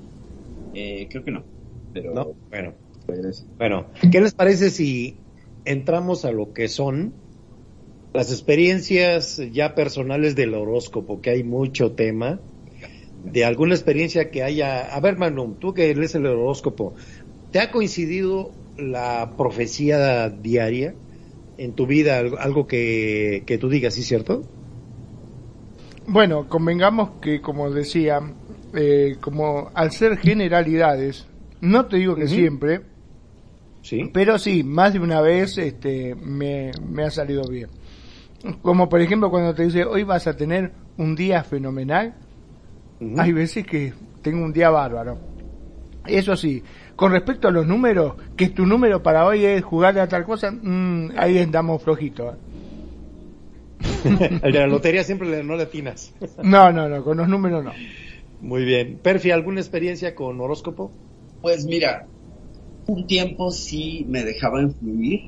Eh, 0.72 1.06
creo 1.10 1.22
que 1.22 1.30
no. 1.30 1.44
Pero... 1.92 2.14
No, 2.14 2.32
bueno. 2.48 2.72
Bueno, 3.58 3.88
¿qué 4.10 4.22
les 4.22 4.32
parece 4.32 4.70
si 4.70 5.16
entramos 5.66 6.24
a 6.24 6.32
lo 6.32 6.54
que 6.54 6.68
son 6.68 7.12
las 8.14 8.32
experiencias 8.32 9.42
ya 9.52 9.74
personales 9.74 10.34
del 10.34 10.54
horóscopo, 10.54 11.20
que 11.20 11.28
hay 11.28 11.44
mucho 11.44 11.92
tema, 11.92 12.40
de 13.22 13.44
alguna 13.44 13.74
experiencia 13.74 14.30
que 14.30 14.42
haya... 14.42 14.94
A 14.96 14.98
ver, 15.00 15.18
Manu, 15.18 15.56
tú 15.60 15.74
que 15.74 15.94
lees 15.94 16.14
el 16.14 16.24
horóscopo, 16.24 16.94
¿te 17.52 17.60
ha 17.60 17.70
coincidido 17.70 18.50
la 18.78 19.34
profecía 19.36 20.30
diaria 20.30 20.94
en 21.58 21.72
tu 21.74 21.86
vida, 21.86 22.18
algo 22.38 22.66
que, 22.66 23.42
que 23.44 23.58
tú 23.58 23.68
digas, 23.68 23.92
¿sí 23.92 24.02
cierto? 24.02 24.42
Bueno, 26.06 26.48
convengamos 26.48 27.10
que, 27.20 27.40
como 27.40 27.70
decía, 27.70 28.20
eh, 28.74 29.16
como 29.20 29.70
al 29.74 29.90
ser 29.90 30.18
generalidades, 30.18 31.26
no 31.60 31.86
te 31.86 31.96
digo 31.96 32.14
que 32.14 32.28
siempre, 32.28 32.82
¿Sí? 33.82 34.10
pero 34.12 34.38
sí, 34.38 34.62
más 34.62 34.92
de 34.92 35.00
una 35.00 35.20
vez 35.20 35.56
este, 35.58 36.14
me, 36.14 36.72
me 36.86 37.04
ha 37.04 37.10
salido 37.10 37.48
bien. 37.48 37.70
Como 38.60 38.88
por 38.88 39.00
ejemplo 39.00 39.30
cuando 39.30 39.54
te 39.54 39.64
dice, 39.64 39.84
hoy 39.84 40.02
vas 40.02 40.26
a 40.26 40.36
tener 40.36 40.72
un 40.98 41.14
día 41.14 41.42
fenomenal. 41.42 42.14
Hay 43.16 43.32
veces 43.32 43.66
que 43.66 43.94
tengo 44.22 44.44
un 44.44 44.52
día 44.52 44.70
bárbaro. 44.70 45.18
Eso 46.06 46.36
sí, 46.36 46.62
con 46.96 47.12
respecto 47.12 47.48
a 47.48 47.50
los 47.50 47.66
números, 47.66 48.14
que 48.36 48.50
tu 48.50 48.66
número 48.66 49.02
para 49.02 49.24
hoy 49.26 49.44
es 49.44 49.64
jugar 49.64 49.98
a 49.98 50.06
tal 50.06 50.24
cosa, 50.24 50.50
mm, 50.50 51.12
ahí 51.16 51.38
andamos 51.38 51.82
flojitos. 51.82 52.34
¿eh? 52.34 52.38
El 54.42 54.52
de 54.52 54.58
la 54.58 54.66
lotería 54.66 55.04
siempre 55.04 55.28
le, 55.28 55.44
no 55.44 55.56
le 55.56 55.64
atinas. 55.64 56.12
No, 56.42 56.72
no, 56.72 56.88
no, 56.88 57.02
con 57.04 57.16
los 57.16 57.28
números 57.28 57.64
no. 57.64 57.72
Muy 58.40 58.64
bien. 58.64 58.98
Perfi, 59.02 59.30
¿alguna 59.30 59.60
experiencia 59.60 60.14
con 60.14 60.40
horóscopo? 60.40 60.92
Pues 61.40 61.64
mira, 61.66 62.08
un 62.88 63.06
tiempo 63.06 63.50
sí 63.50 64.06
me 64.08 64.24
dejaba 64.24 64.62
influir 64.62 65.20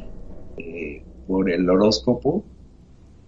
eh, 0.57 1.05
por 1.27 1.51
el 1.51 1.69
horóscopo 1.69 2.47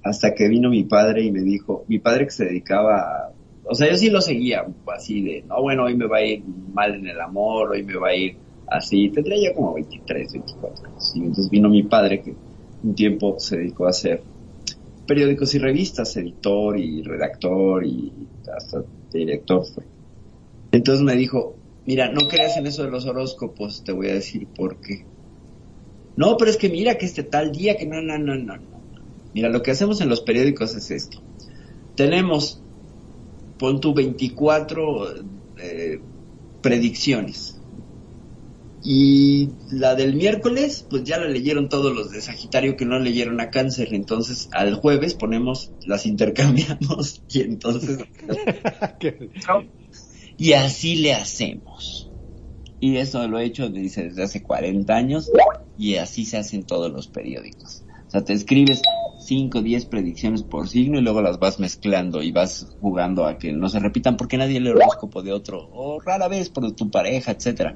hasta 0.03 0.35
que 0.35 0.49
vino 0.49 0.71
mi 0.71 0.85
padre 0.85 1.23
y 1.25 1.33
me 1.33 1.41
dijo, 1.43 1.85
mi 1.89 1.99
padre 1.99 2.27
que 2.27 2.31
se 2.33 2.47
dedicaba, 2.47 3.01
a- 3.01 3.33
o 3.65 3.75
sea, 3.75 3.91
yo 3.91 3.97
sí 3.97 4.11
lo 4.11 4.21
seguía 4.21 4.67
así 4.87 5.23
de, 5.23 5.43
no, 5.45 5.63
bueno, 5.63 5.85
hoy 5.85 5.97
me 5.97 6.07
va 6.07 6.19
a 6.19 6.25
ir 6.25 6.45
mal 6.47 6.95
en 6.95 7.07
el 7.09 7.21
amor, 7.21 7.73
hoy 7.73 7.85
me 7.85 7.97
va 7.97 8.09
a 8.09 8.15
ir 8.17 8.39
así, 8.67 9.11
tendría 9.11 9.51
ya 9.51 9.55
como 9.55 9.75
23, 9.75 10.33
24 10.33 10.89
años. 10.89 11.11
Y 11.15 11.21
entonces 11.21 11.51
vino 11.51 11.69
mi 11.69 11.83
padre 11.85 12.23
que 12.23 12.39
un 12.83 12.95
tiempo 12.95 13.37
se 13.39 13.59
dedicó 13.59 13.87
a 13.87 13.91
hacer 13.91 14.25
periódicos 15.09 15.55
y 15.55 15.59
revistas, 15.59 16.17
editor 16.19 16.79
y 16.79 17.03
redactor 17.03 17.85
y 17.85 18.13
hasta 18.55 18.85
director 19.11 19.65
fue. 19.65 19.83
Entonces 20.71 21.03
me 21.03 21.17
dijo, 21.17 21.57
mira, 21.87 22.13
no 22.13 22.29
creas 22.29 22.59
en 22.59 22.67
eso 22.67 22.85
de 22.85 22.91
los 22.91 23.07
horóscopos, 23.07 23.83
te 23.83 23.93
voy 23.93 24.11
a 24.11 24.15
decir 24.15 24.47
por 24.47 24.81
qué. 24.81 25.07
No, 26.17 26.37
pero 26.37 26.51
es 26.51 26.59
que 26.59 26.69
mira 26.69 26.99
que 26.99 27.07
este 27.07 27.23
tal 27.23 27.53
día 27.53 27.77
que 27.77 27.87
no, 27.87 28.03
no, 28.03 28.19
no, 28.19 28.37
no. 28.37 28.59
Mira, 29.35 29.49
lo 29.49 29.63
que 29.63 29.71
hacemos 29.71 30.01
en 30.01 30.09
los 30.09 30.21
periódicos 30.21 30.75
es 30.75 30.91
esto. 30.91 31.23
Tenemos, 31.95 32.61
pon 33.59 33.81
tu 33.81 33.95
24 33.95 35.15
eh, 35.59 36.01
predicciones. 36.61 37.58
Y 38.83 39.51
la 39.71 39.95
del 39.95 40.15
miércoles, 40.15 40.87
pues 40.89 41.03
ya 41.05 41.19
la 41.19 41.29
leyeron 41.29 41.69
todos 41.69 41.95
los 41.95 42.11
de 42.11 42.21
Sagitario 42.21 42.77
que 42.77 42.85
no 42.85 42.99
leyeron 42.99 43.41
a 43.41 43.51
Cáncer. 43.51 43.93
Entonces, 43.93 44.49
al 44.53 44.75
jueves 44.75 45.15
ponemos, 45.15 45.73
las 45.85 46.07
intercambiamos 46.07 47.23
y 47.29 47.41
entonces 47.41 47.99
¿Qué? 49.01 49.31
y 50.37 50.53
así 50.53 50.97
le 50.97 51.15
hacemos. 51.15 52.11
Y 52.81 52.97
eso 52.97 53.27
lo 53.27 53.41
he 53.41 53.45
hecho 53.45 53.69
dice, 53.69 54.05
desde 54.05 54.23
hace 54.23 54.43
40 54.43 54.95
años 54.95 55.31
y 55.77 55.97
así 55.97 56.25
se 56.25 56.37
hacen 56.37 56.63
todos 56.63 56.93
los 56.93 57.09
periódicos. 57.09 57.85
O 58.07 58.11
sea, 58.11 58.25
te 58.25 58.33
escribes 58.33 58.81
5 59.19 59.59
o 59.59 59.63
10 59.63 59.87
predicciones 59.87 60.43
por 60.43 60.69
signo 60.69 60.99
y 60.99 61.03
luego 61.03 61.21
las 61.21 61.39
vas 61.39 61.59
mezclando 61.59 62.23
y 62.23 62.33
vas 62.33 62.69
jugando 62.81 63.27
a 63.27 63.37
que 63.37 63.53
no 63.53 63.69
se 63.69 63.81
repitan 63.81 64.17
porque 64.17 64.39
nadie 64.39 64.61
lee 64.61 64.69
el 64.69 64.77
horóscopo 64.77 65.23
de 65.23 65.33
otro 65.33 65.69
o 65.73 66.01
rara 66.01 66.29
vez 66.29 66.49
por 66.49 66.71
tu 66.73 66.91
pareja, 66.91 67.33
etcétera. 67.33 67.75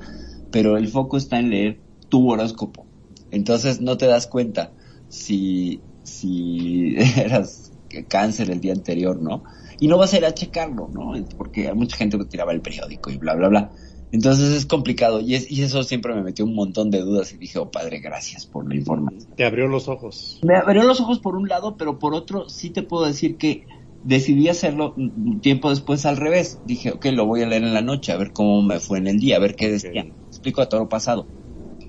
Pero 0.52 0.76
el 0.76 0.86
foco 0.88 1.16
está 1.16 1.38
en 1.40 1.50
leer 1.50 1.80
tu 2.08 2.30
horóscopo. 2.30 2.86
Entonces 3.30 3.80
no 3.80 3.96
te 3.96 4.06
das 4.06 4.26
cuenta 4.26 4.72
si, 5.08 5.80
si 6.04 6.94
eras 7.16 7.72
cáncer 8.08 8.50
el 8.50 8.60
día 8.60 8.72
anterior, 8.72 9.20
¿no? 9.20 9.42
Y 9.80 9.88
no 9.88 9.98
vas 9.98 10.14
a 10.14 10.18
ir 10.18 10.24
a 10.24 10.32
checarlo, 10.32 10.88
¿no? 10.92 11.12
Porque 11.36 11.68
hay 11.68 11.74
mucha 11.74 11.96
gente 11.96 12.16
que 12.18 12.24
tiraba 12.26 12.52
el 12.52 12.60
periódico 12.60 13.10
y 13.10 13.16
bla, 13.16 13.34
bla, 13.34 13.48
bla. 13.48 13.70
Entonces 14.12 14.52
es 14.52 14.66
complicado 14.66 15.20
y, 15.20 15.34
es, 15.34 15.50
y 15.50 15.62
eso 15.62 15.82
siempre 15.82 16.14
me 16.14 16.22
metió 16.22 16.44
un 16.44 16.54
montón 16.54 16.90
de 16.90 17.00
dudas 17.00 17.32
y 17.32 17.38
dije, 17.38 17.58
oh 17.58 17.70
padre, 17.70 17.98
gracias 18.00 18.46
por 18.46 18.68
la 18.68 18.76
información. 18.76 19.34
Te 19.34 19.44
abrió 19.44 19.66
los 19.68 19.88
ojos. 19.88 20.40
Me 20.42 20.54
abrió 20.54 20.82
los 20.82 21.00
ojos 21.00 21.18
por 21.18 21.34
un 21.34 21.48
lado, 21.48 21.76
pero 21.78 21.98
por 21.98 22.14
otro 22.14 22.48
sí 22.50 22.68
te 22.70 22.82
puedo 22.82 23.06
decir 23.06 23.38
que 23.38 23.66
decidí 24.04 24.48
hacerlo 24.48 24.92
un 24.96 25.40
tiempo 25.40 25.70
después 25.70 26.04
al 26.04 26.18
revés. 26.18 26.60
Dije, 26.66 26.92
ok, 26.92 27.06
lo 27.06 27.26
voy 27.26 27.42
a 27.42 27.46
leer 27.46 27.62
en 27.62 27.72
la 27.72 27.80
noche, 27.80 28.12
a 28.12 28.18
ver 28.18 28.32
cómo 28.32 28.60
me 28.60 28.80
fue 28.80 28.98
en 28.98 29.06
el 29.06 29.18
día, 29.18 29.36
a 29.36 29.40
ver 29.40 29.56
qué 29.56 29.70
decía. 29.70 30.06
Explico 30.42 30.62
a 30.62 30.68
pasado. 30.88 31.32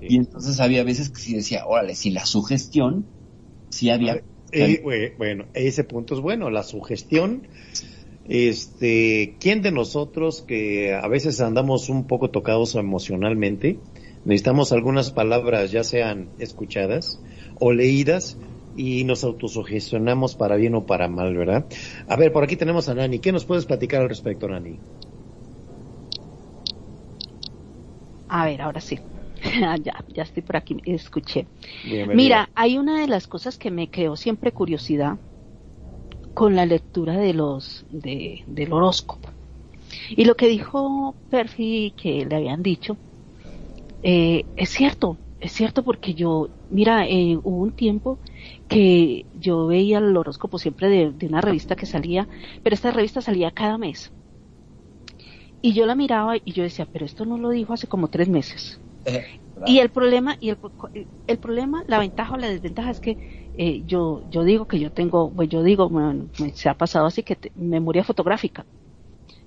Y 0.06 0.16
entonces 0.18 0.60
había 0.60 0.84
veces 0.84 1.10
que 1.10 1.20
sí 1.20 1.34
decía, 1.34 1.66
órale, 1.66 1.94
si 1.96 2.10
la 2.10 2.26
sugestión, 2.26 3.12
sí 3.70 3.90
había... 3.90 4.24
Eh, 4.52 4.82
bue- 4.84 5.14
bueno, 5.18 5.48
ese 5.54 5.84
punto 5.84 6.14
es 6.14 6.20
bueno, 6.20 6.50
la 6.50 6.62
sugestión. 6.64 7.48
Este, 8.24 9.38
¿quién 9.40 9.62
de 9.62 9.72
nosotros 9.72 10.42
que 10.46 10.94
a 10.94 11.08
veces 11.08 11.40
andamos 11.40 11.88
un 11.90 12.06
poco 12.06 12.30
tocados 12.30 12.74
emocionalmente, 12.74 13.82
necesitamos 14.24 14.72
algunas 14.72 15.10
palabras 15.12 15.70
ya 15.72 15.84
sean 15.84 16.34
escuchadas 16.38 17.22
o 17.56 17.72
leídas 17.72 18.38
y 18.74 19.04
nos 19.04 19.24
autosugestionamos 19.24 20.36
para 20.36 20.56
bien 20.56 20.74
o 20.74 20.86
para 20.86 21.08
mal, 21.08 21.36
¿verdad? 21.36 21.68
A 22.06 22.16
ver, 22.16 22.32
por 22.32 22.44
aquí 22.44 22.56
tenemos 22.56 22.88
a 22.88 22.94
Nani. 22.94 23.20
¿Qué 23.20 23.32
nos 23.32 23.44
puedes 23.46 23.66
platicar 23.66 24.02
al 24.02 24.08
respecto, 24.08 24.48
Nani? 24.48 24.82
A 28.34 28.44
ver, 28.46 28.62
ahora 28.62 28.80
sí. 28.80 28.98
ya, 29.84 29.94
ya 30.08 30.22
estoy 30.24 30.42
por 30.42 30.56
aquí, 30.56 30.76
escuché. 30.86 31.46
Bienvenida. 31.84 32.16
Mira, 32.16 32.50
hay 32.56 32.78
una 32.78 33.00
de 33.00 33.06
las 33.06 33.28
cosas 33.28 33.56
que 33.58 33.70
me 33.70 33.88
creó 33.88 34.16
siempre 34.16 34.50
curiosidad 34.50 35.18
con 36.34 36.56
la 36.56 36.66
lectura 36.66 37.16
de 37.16 37.32
los 37.32 37.86
de, 37.90 38.42
del 38.48 38.72
horóscopo. 38.72 39.28
Y 40.10 40.24
lo 40.24 40.34
que 40.34 40.48
dijo 40.48 41.14
Perfi 41.30 41.94
que 41.96 42.26
le 42.26 42.34
habían 42.34 42.60
dicho, 42.64 42.96
eh, 44.02 44.44
es 44.56 44.70
cierto, 44.70 45.16
es 45.38 45.52
cierto 45.52 45.84
porque 45.84 46.14
yo, 46.14 46.48
mira, 46.70 47.06
eh, 47.06 47.38
hubo 47.40 47.62
un 47.62 47.70
tiempo 47.70 48.18
que 48.66 49.26
yo 49.38 49.68
veía 49.68 49.98
el 49.98 50.16
horóscopo 50.16 50.58
siempre 50.58 50.88
de, 50.88 51.12
de 51.12 51.26
una 51.28 51.40
revista 51.40 51.76
que 51.76 51.86
salía, 51.86 52.26
pero 52.64 52.74
esta 52.74 52.90
revista 52.90 53.20
salía 53.20 53.52
cada 53.52 53.78
mes. 53.78 54.10
Y 55.66 55.72
yo 55.74 55.86
la 55.86 55.94
miraba 55.94 56.36
y 56.36 56.52
yo 56.52 56.62
decía, 56.62 56.86
pero 56.86 57.06
esto 57.06 57.24
no 57.24 57.38
lo 57.38 57.50
dijo 57.50 57.72
hace 57.72 57.86
como 57.88 58.08
tres 58.08 58.28
meses. 58.28 58.82
Eh, 59.04 59.26
Y 59.64 59.80
el 59.80 59.90
problema, 59.90 60.36
y 60.40 60.50
el, 60.50 60.58
el 61.28 61.38
problema, 61.38 61.84
la 61.88 61.98
ventaja 62.00 62.34
o 62.34 62.38
la 62.38 62.48
desventaja 62.50 62.90
es 62.92 63.00
que 63.00 63.18
eh, 63.54 63.82
yo, 63.86 64.22
yo 64.26 64.44
digo 64.44 64.66
que 64.66 64.80
yo 64.80 64.90
tengo, 64.92 65.32
pues 65.34 65.48
yo 65.50 65.62
digo, 65.64 65.88
bueno, 65.90 66.30
me- 66.38 66.52
se 66.54 66.68
ha 66.70 66.74
pasado 66.76 67.06
así 67.06 67.22
que 67.24 67.36
te- 67.36 67.52
memoria 67.56 68.04
fotográfica. 68.04 68.66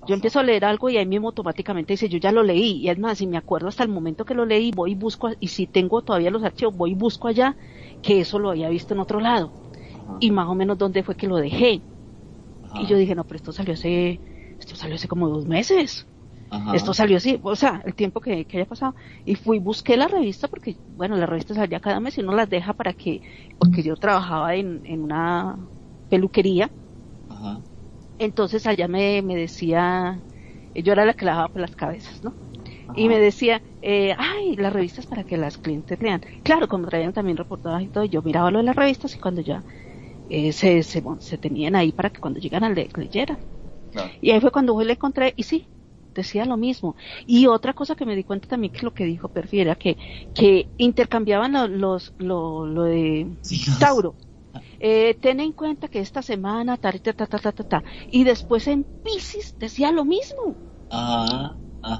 Yo 0.06 0.14
empiezo 0.14 0.40
a 0.40 0.44
leer 0.44 0.64
algo 0.66 0.90
y 0.90 0.98
ahí 0.98 1.06
mismo 1.06 1.28
automáticamente 1.28 1.94
dice, 1.94 2.08
yo 2.10 2.18
ya 2.18 2.32
lo 2.32 2.42
leí, 2.44 2.78
y 2.78 2.90
es 2.90 2.98
más, 2.98 3.18
si 3.18 3.26
me 3.28 3.38
acuerdo 3.38 3.68
hasta 3.68 3.84
el 3.84 3.90
momento 3.90 4.24
que 4.26 4.34
lo 4.34 4.46
leí, 4.46 4.72
voy 4.72 4.92
y 4.92 4.96
busco, 4.96 5.30
y 5.40 5.48
si 5.48 5.66
tengo 5.68 6.02
todavía 6.02 6.30
los 6.32 6.44
archivos, 6.44 6.76
voy 6.76 6.92
y 6.92 6.94
busco 6.96 7.28
allá, 7.28 7.56
que 8.02 8.20
eso 8.20 8.38
lo 8.40 8.50
había 8.50 8.68
visto 8.70 8.94
en 8.94 9.00
otro 9.00 9.20
lado, 9.20 9.54
y 10.18 10.30
más 10.32 10.48
o 10.48 10.54
menos 10.56 10.78
dónde 10.78 11.02
fue 11.04 11.16
que 11.16 11.28
lo 11.28 11.36
dejé. 11.38 11.84
ajá, 12.62 12.78
Y 12.78 12.86
yo 12.86 12.96
dije, 12.96 13.14
no, 13.14 13.24
pero 13.26 13.36
esto 13.36 13.52
salió 13.52 13.74
hace, 13.74 14.20
esto 14.58 14.76
salió 14.76 14.96
hace 14.96 15.08
como 15.08 15.28
dos 15.28 15.46
meses. 15.46 16.08
ajá. 16.50 16.72
Esto 16.72 16.94
salió 16.94 17.16
así, 17.18 17.40
o 17.42 17.56
sea, 17.56 17.82
el 17.86 17.94
tiempo 17.94 18.20
que, 18.20 18.46
que 18.46 18.58
haya 18.58 18.66
pasado. 18.66 18.94
Y 19.24 19.36
fui, 19.36 19.58
busqué 19.60 19.96
la 19.96 20.08
revista 20.08 20.48
porque, 20.48 20.78
bueno, 20.86 21.16
la 21.16 21.26
revista 21.26 21.54
salía 21.54 21.80
cada 21.80 22.00
mes 22.00 22.18
y 22.18 22.22
uno 22.22 22.34
las 22.34 22.48
deja 22.50 22.74
para 22.74 22.94
que, 22.94 23.22
porque 23.58 23.82
yo 23.82 23.96
trabajaba 23.96 24.54
en, 24.56 24.82
en 24.86 25.02
una 25.02 25.70
peluquería, 26.08 26.72
Ajá. 27.28 27.62
entonces 28.18 28.66
allá 28.66 28.88
me, 28.88 29.22
me 29.22 29.36
decía, 29.36 30.24
yo 30.74 30.92
era 30.92 31.04
la 31.04 31.14
que 31.14 31.24
lavaba 31.24 31.48
por 31.50 31.60
las 31.62 31.76
cabezas, 31.76 32.22
¿no? 32.22 32.38
Y 32.92 33.08
me 33.08 33.18
decía, 33.20 33.62
eh, 33.82 34.14
ay, 34.18 34.56
las 34.56 34.72
revistas 34.72 35.06
para 35.06 35.24
que 35.24 35.36
las 35.38 35.58
clientes 35.58 36.00
lean. 36.02 36.22
Claro, 36.44 36.68
como 36.68 36.88
traían 36.88 37.12
también 37.14 37.36
reportajes 37.38 37.88
y 37.88 37.90
todo, 37.90 38.04
yo 38.06 38.22
miraba 38.22 38.50
lo 38.50 38.58
de 38.58 38.64
las 38.64 38.76
revistas 38.76 39.16
y 39.16 39.20
cuando 39.20 39.42
ya 39.42 39.64
eh, 40.28 40.52
se, 40.52 40.82
se, 40.84 41.02
se 41.20 41.38
tenían 41.38 41.76
ahí 41.76 41.92
para 41.92 42.10
que 42.10 42.20
cuando 42.20 42.40
llegaran 42.40 42.74
le, 42.74 42.88
leyeran. 42.96 43.38
Y 44.20 44.30
ahí 44.30 44.40
fue 44.40 44.50
cuando 44.50 44.74
fui 44.74 44.84
y 44.84 44.86
le 44.86 44.92
encontré, 44.94 45.34
y 45.36 45.42
sí, 45.44 45.68
decía 46.14 46.44
lo 46.44 46.56
mismo. 46.56 46.96
Y 47.26 47.46
otra 47.46 47.74
cosa 47.74 47.94
que 47.94 48.06
me 48.06 48.16
di 48.16 48.24
cuenta 48.24 48.48
también 48.48 48.72
que 48.72 48.84
lo 48.84 48.92
que 48.94 49.04
dijo 49.04 49.28
Perfi 49.28 49.60
era 49.60 49.74
que, 49.76 49.98
que 50.34 50.70
intercambiaban 50.76 51.52
lo, 51.52 51.68
los, 51.68 52.14
lo, 52.18 52.66
lo 52.66 52.82
de 52.84 53.36
Sí. 53.42 53.56
Tauro. 53.78 54.16
Eh, 54.80 55.14
ten 55.20 55.40
en 55.40 55.52
cuenta 55.52 55.88
que 55.88 56.00
esta 56.00 56.22
semana, 56.22 56.76
ta, 56.76 56.92
ta, 56.92 57.12
ta, 57.12 57.26
ta, 57.26 57.38
ta, 57.38 57.52
ta, 57.52 57.64
ta. 57.64 57.84
Y 58.10 58.24
después 58.24 58.66
en 58.68 58.86
Pisces 59.02 59.54
decía 59.58 59.92
lo 59.92 60.04
mismo. 60.04 60.58
Ajá. 60.90 61.58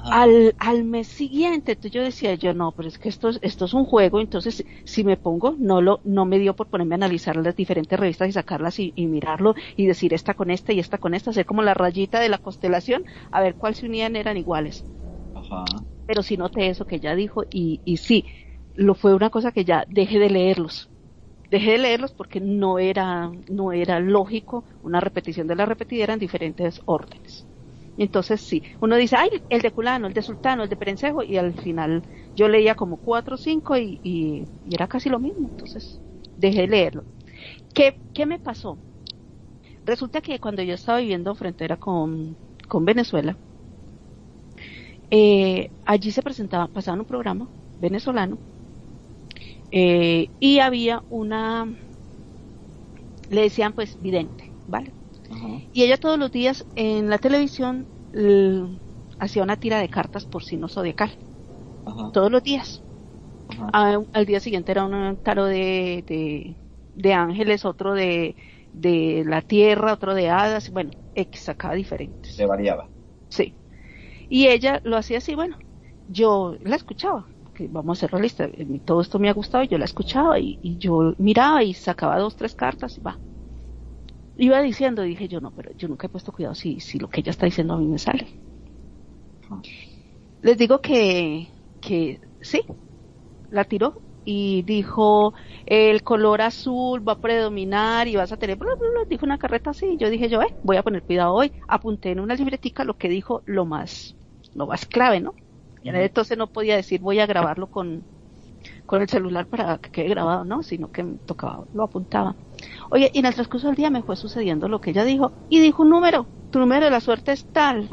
Al, 0.09 0.55
al 0.59 0.83
mes 0.83 1.07
siguiente, 1.07 1.73
entonces 1.73 1.91
yo 1.91 2.03
decía, 2.03 2.33
yo 2.35 2.53
no, 2.53 2.71
pero 2.73 2.87
es 2.87 2.97
que 2.99 3.09
esto, 3.09 3.29
es- 3.29 3.39
esto 3.43 3.65
es 3.65 3.73
un 3.73 3.85
juego, 3.85 4.19
entonces 4.21 4.63
si 4.83 5.03
me 5.03 5.17
pongo, 5.17 5.55
no 5.59 5.81
lo, 5.81 6.01
no 6.03 6.25
me 6.25 6.39
dio 6.39 6.55
por 6.55 6.67
ponerme 6.69 6.95
a 6.95 6.97
analizar 6.97 7.35
las 7.37 7.55
diferentes 7.55 7.99
revistas 7.99 8.27
y 8.29 8.31
sacarlas 8.33 8.79
y, 8.79 8.91
y 8.95 9.07
mirarlo 9.07 9.53
y 9.75 9.85
decir 9.87 10.13
esta 10.13 10.33
con 10.33 10.49
esta 10.51 10.73
y 10.73 10.79
esta 10.79 10.97
con 10.97 11.13
esta, 11.13 11.29
hacer 11.31 11.45
como 11.45 11.61
la 11.63 11.73
rayita 11.75 12.19
de 12.19 12.29
la 12.29 12.39
constelación, 12.39 13.03
a 13.31 13.41
ver 13.41 13.55
cuál 13.57 13.75
se 13.75 13.85
unían 13.85 14.15
eran 14.15 14.37
iguales. 14.37 14.85
Ajá. 15.33 15.85
Pero 16.05 16.23
sí 16.23 16.35
noté 16.37 16.67
eso 16.69 16.85
que 16.85 16.99
ya 16.99 17.15
dijo 17.15 17.43
y, 17.49 17.81
y 17.85 17.97
sí, 17.97 18.25
lo 18.73 18.95
fue 18.95 19.13
una 19.15 19.29
cosa 19.29 19.51
que 19.51 19.65
ya 19.65 19.85
dejé 19.87 20.19
de 20.19 20.29
leerlos. 20.29 20.91
Dejé 21.51 21.73
de 21.73 21.79
leerlos 21.79 22.13
porque 22.13 22.41
no 22.41 22.79
era, 22.79 23.31
no 23.49 23.73
era 23.73 24.01
lógico 24.01 24.65
una 24.83 25.01
repetición 25.01 25.47
de 25.47 25.57
la 25.57 25.67
repetidera 25.67 26.13
en 26.15 26.19
diferentes 26.21 26.81
órdenes. 26.85 27.48
Entonces 28.03 28.41
sí, 28.41 28.63
uno 28.81 28.95
dice, 28.97 29.15
ay, 29.17 29.29
el 29.49 29.61
de 29.61 29.71
culano, 29.71 30.07
el 30.07 30.13
de 30.13 30.21
sultano, 30.23 30.63
el 30.63 30.69
de 30.69 30.77
perencejo, 30.77 31.23
y 31.23 31.37
al 31.37 31.53
final 31.55 32.03
yo 32.35 32.47
leía 32.47 32.75
como 32.75 32.97
cuatro 32.97 33.35
o 33.35 33.37
cinco 33.37 33.77
y, 33.77 33.99
y, 34.03 34.45
y 34.63 34.75
era 34.75 34.87
casi 34.87 35.09
lo 35.09 35.19
mismo. 35.19 35.49
Entonces 35.49 36.01
dejé 36.35 36.61
de 36.61 36.67
leerlo. 36.69 37.07
¿Qué, 37.73 38.01
¿Qué 38.13 38.25
me 38.27 38.39
pasó? 38.39 38.81
Resulta 39.83 40.21
que 40.21 40.39
cuando 40.39 40.63
yo 40.63 40.73
estaba 40.75 40.99
viviendo 40.99 41.35
frontera 41.35 41.75
con, 41.75 42.37
con 42.69 42.85
Venezuela, 42.85 43.37
eh, 45.09 45.71
allí 45.85 46.11
se 46.11 46.23
presentaba, 46.23 46.67
pasaban 46.67 46.99
un 47.01 47.05
programa 47.05 47.51
venezolano 47.77 48.39
eh, 49.71 50.31
y 50.39 50.59
había 50.59 51.03
una, 51.09 51.65
le 53.29 53.41
decían 53.43 53.71
pues 53.73 53.95
vidente, 53.99 54.43
¿vale? 54.65 54.93
Y 55.71 55.83
ella 55.83 55.97
todos 55.97 56.17
los 56.17 56.31
días 56.31 56.65
en 56.75 57.09
la 57.09 57.19
televisión 57.19 57.87
hacía 59.19 59.43
una 59.43 59.57
tira 59.57 59.79
de 59.79 59.89
cartas 59.89 60.25
por 60.25 60.43
signo 60.43 60.67
zodiacal, 60.67 61.11
todos 62.13 62.31
los 62.31 62.43
días. 62.43 62.83
al 63.73 64.25
día 64.25 64.39
siguiente 64.39 64.71
era 64.71 64.85
un 64.85 65.17
taro 65.17 65.45
de, 65.45 66.03
de, 66.07 66.57
de 66.93 67.13
ángeles, 67.13 67.65
otro 67.65 67.93
de, 67.93 68.35
de 68.71 69.23
la 69.25 69.41
tierra, 69.41 69.93
otro 69.93 70.13
de 70.13 70.29
hadas, 70.29 70.71
bueno, 70.71 70.91
sacaba 71.33 71.73
diferentes. 71.75 72.33
Se 72.35 72.45
variaba. 72.45 72.89
Sí. 73.29 73.55
Y 74.29 74.47
ella 74.47 74.81
lo 74.83 74.97
hacía 74.97 75.17
así, 75.19 75.35
bueno, 75.35 75.57
yo 76.07 76.55
la 76.61 76.75
escuchaba, 76.75 77.27
que 77.53 77.67
vamos 77.67 77.97
a 77.97 78.01
ser 78.01 78.11
realistas, 78.11 78.51
todo 78.85 79.01
esto 79.01 79.19
me 79.19 79.29
ha 79.29 79.33
gustado, 79.33 79.63
yo 79.63 79.77
la 79.77 79.85
escuchaba 79.85 80.39
y, 80.39 80.59
yo 80.79 81.13
miraba 81.17 81.63
y 81.63 81.73
sacaba 81.73 82.17
dos, 82.19 82.35
tres 82.35 82.55
cartas 82.55 82.97
y 82.97 83.01
va. 83.01 83.19
Iba 84.47 84.61
diciendo, 84.61 85.03
dije 85.03 85.27
yo, 85.27 85.39
no, 85.41 85.51
pero 85.51 85.71
yo 85.77 85.87
nunca 85.87 86.07
he 86.07 86.09
puesto 86.09 86.31
cuidado 86.31 86.55
si, 86.55 86.79
si 86.79 86.97
lo 86.99 87.09
que 87.09 87.19
ella 87.21 87.31
está 87.31 87.45
diciendo 87.45 87.73
a 87.75 87.77
mí 87.77 87.87
me 87.87 87.99
sale. 87.99 88.27
Les 90.41 90.57
digo 90.57 90.81
que, 90.81 91.49
que 91.79 92.19
sí, 92.41 92.61
la 93.49 93.65
tiró 93.65 94.03
y 94.23 94.63
dijo 94.63 95.33
el 95.65 96.03
color 96.03 96.41
azul 96.41 97.07
va 97.07 97.13
a 97.13 97.21
predominar 97.21 98.07
y 98.07 98.15
vas 98.17 98.31
a 98.31 98.37
tener, 98.37 98.59
dijo 99.09 99.25
una 99.25 99.37
carreta 99.39 99.71
así, 99.71 99.97
yo 99.99 100.09
dije 100.09 100.29
yo, 100.29 100.41
eh, 100.43 100.47
voy 100.63 100.77
a 100.77 100.83
poner 100.83 101.03
cuidado 101.03 101.33
hoy, 101.35 101.53
apunté 101.67 102.11
en 102.11 102.19
una 102.21 102.35
libretica 102.35 102.83
lo 102.85 102.97
que 102.97 103.09
dijo 103.09 103.43
lo 103.45 103.65
más, 103.65 104.17
lo 104.53 104.67
más 104.67 104.85
clave, 104.87 105.21
¿no? 105.21 105.35
Y 105.81 105.89
entonces 105.89 106.37
no 106.37 106.51
podía 106.51 106.75
decir 106.77 107.01
voy 107.01 107.19
a 107.19 107.27
grabarlo 107.27 107.67
con, 107.69 108.07
con 108.89 109.03
el 109.03 109.07
celular 109.07 109.45
para 109.45 109.77
que 109.77 109.91
quede 109.91 110.09
grabado, 110.09 110.45
¿no? 110.45 110.63
Sino 110.63 110.91
que 110.91 111.03
me 111.03 111.19
tocaba, 111.19 111.63
lo 111.73 111.83
apuntaba. 111.83 112.35
Oye, 112.89 113.11
y 113.13 113.19
en 113.19 113.27
el 113.27 113.35
transcurso 113.35 113.67
del 113.67 113.75
día 113.75 113.91
me 113.91 114.01
fue 114.01 114.15
sucediendo 114.15 114.67
lo 114.67 114.81
que 114.81 114.89
ella 114.89 115.03
dijo, 115.03 115.31
y 115.47 115.59
dijo 115.59 115.83
un 115.83 115.91
número, 115.91 116.25
tu 116.49 116.57
número 116.57 116.85
de 116.85 116.89
la 116.89 116.99
suerte 116.99 117.31
es 117.31 117.45
tal, 117.51 117.87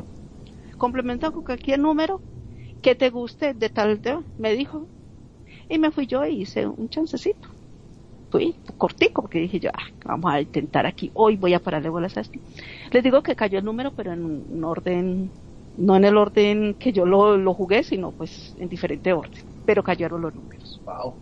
complementa 0.79 1.31
con 1.31 1.45
cualquier 1.45 1.81
número 1.81 2.23
que 2.81 2.95
te 2.95 3.11
guste 3.11 3.53
de 3.53 3.69
tal, 3.69 4.01
me 4.39 4.55
dijo, 4.55 4.89
y 5.69 5.79
me 5.79 5.91
fui 5.91 6.07
yo 6.07 6.25
y 6.25 6.41
hice 6.41 6.67
un 6.67 6.89
chancecito. 6.89 7.47
Fui 8.31 8.57
cortico 8.79 9.21
porque 9.21 9.41
dije 9.41 9.61
yo, 9.61 9.71
ah, 9.75 9.89
vamos 10.03 10.33
a 10.33 10.41
intentar 10.41 10.87
aquí, 10.87 11.11
hoy 11.13 11.37
voy 11.37 11.53
a 11.53 11.61
pararle 11.61 11.91
bolas 11.91 12.17
a 12.17 12.23
esto. 12.23 12.39
Les 12.91 13.05
digo 13.05 13.23
que 13.23 13.37
cayó 13.37 13.59
el 13.59 13.67
número, 13.67 13.93
pero 13.95 14.15
en 14.15 14.25
un 14.25 14.65
orden, 14.65 15.31
no 15.77 15.95
en 15.95 16.05
el 16.07 16.17
orden 16.17 16.75
que 16.79 16.95
yo 16.95 17.05
lo, 17.05 17.37
lo 17.37 17.53
jugué, 17.53 17.83
sino 17.83 18.13
pues 18.13 18.55
en 18.57 18.71
diferente 18.71 19.13
orden, 19.13 19.43
pero 19.67 19.83
cayeron 19.83 20.23
los 20.23 20.35
números. 20.35 20.81
Wow. 20.85 21.15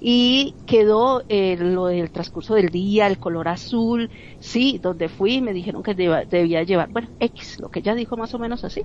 Y 0.00 0.54
quedó 0.66 1.22
eh, 1.28 1.56
lo 1.56 1.86
del 1.86 2.10
transcurso 2.10 2.54
del 2.54 2.68
día, 2.68 3.06
el 3.06 3.18
color 3.18 3.48
azul, 3.48 4.10
sí, 4.38 4.78
donde 4.80 5.08
fui 5.08 5.40
me 5.40 5.52
dijeron 5.52 5.82
que 5.82 5.94
debía 5.94 6.62
llevar, 6.62 6.90
bueno, 6.90 7.08
X, 7.20 7.58
lo 7.60 7.70
que 7.70 7.80
ella 7.80 7.94
dijo 7.94 8.16
más 8.16 8.34
o 8.34 8.38
menos 8.38 8.64
así. 8.64 8.84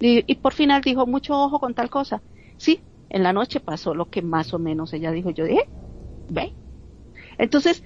Y, 0.00 0.24
y 0.30 0.34
por 0.36 0.52
final 0.52 0.82
dijo, 0.82 1.06
mucho 1.06 1.34
ojo 1.34 1.58
con 1.58 1.74
tal 1.74 1.90
cosa. 1.90 2.22
Sí, 2.56 2.80
en 3.08 3.22
la 3.22 3.32
noche 3.32 3.60
pasó 3.60 3.94
lo 3.94 4.10
que 4.10 4.22
más 4.22 4.52
o 4.54 4.58
menos 4.58 4.92
ella 4.92 5.10
dijo. 5.10 5.30
Yo 5.30 5.44
dije, 5.44 5.68
ve. 6.28 6.52
Entonces, 7.38 7.82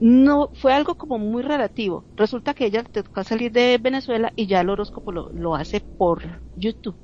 no 0.00 0.50
fue 0.54 0.72
algo 0.72 0.94
como 0.96 1.18
muy 1.18 1.42
relativo. 1.42 2.04
Resulta 2.16 2.54
que 2.54 2.66
ella 2.66 2.82
te 2.84 3.02
toca 3.02 3.22
salir 3.22 3.52
de 3.52 3.78
Venezuela 3.78 4.32
y 4.34 4.46
ya 4.46 4.62
el 4.62 4.70
horóscopo 4.70 5.12
lo, 5.12 5.54
hace 5.54 5.80
por 5.80 6.22
YouTube. 6.56 6.96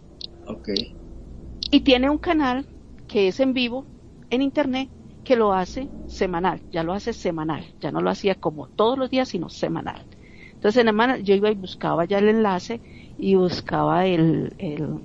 Y 1.70 1.80
tiene 1.82 2.10
un 2.10 2.18
canal 2.18 2.66
que 3.06 3.28
es 3.28 3.40
en 3.40 3.52
vivo 3.54 3.88
en 4.30 4.42
internet 4.42 4.90
que 5.22 5.36
lo 5.36 5.52
hace 5.52 5.90
semanal, 6.06 6.62
ya 6.70 6.82
lo 6.82 6.92
hace 6.92 7.12
semanal, 7.12 7.66
ya 7.80 7.90
no 7.92 8.00
lo 8.00 8.10
hacía 8.10 8.34
como 8.36 8.68
todos 8.68 8.98
los 8.98 9.10
días, 9.10 9.28
sino 9.28 9.48
semanal. 9.48 10.06
Entonces 10.54 10.80
en 10.80 10.86
semana 10.88 11.18
yo 11.18 11.34
iba 11.34 11.50
y 11.50 11.54
buscaba 11.54 12.04
ya 12.04 12.18
el 12.18 12.28
enlace 12.28 12.82
y 13.16 13.34
buscaba 13.34 14.06
el, 14.06 14.54
el 14.58 15.00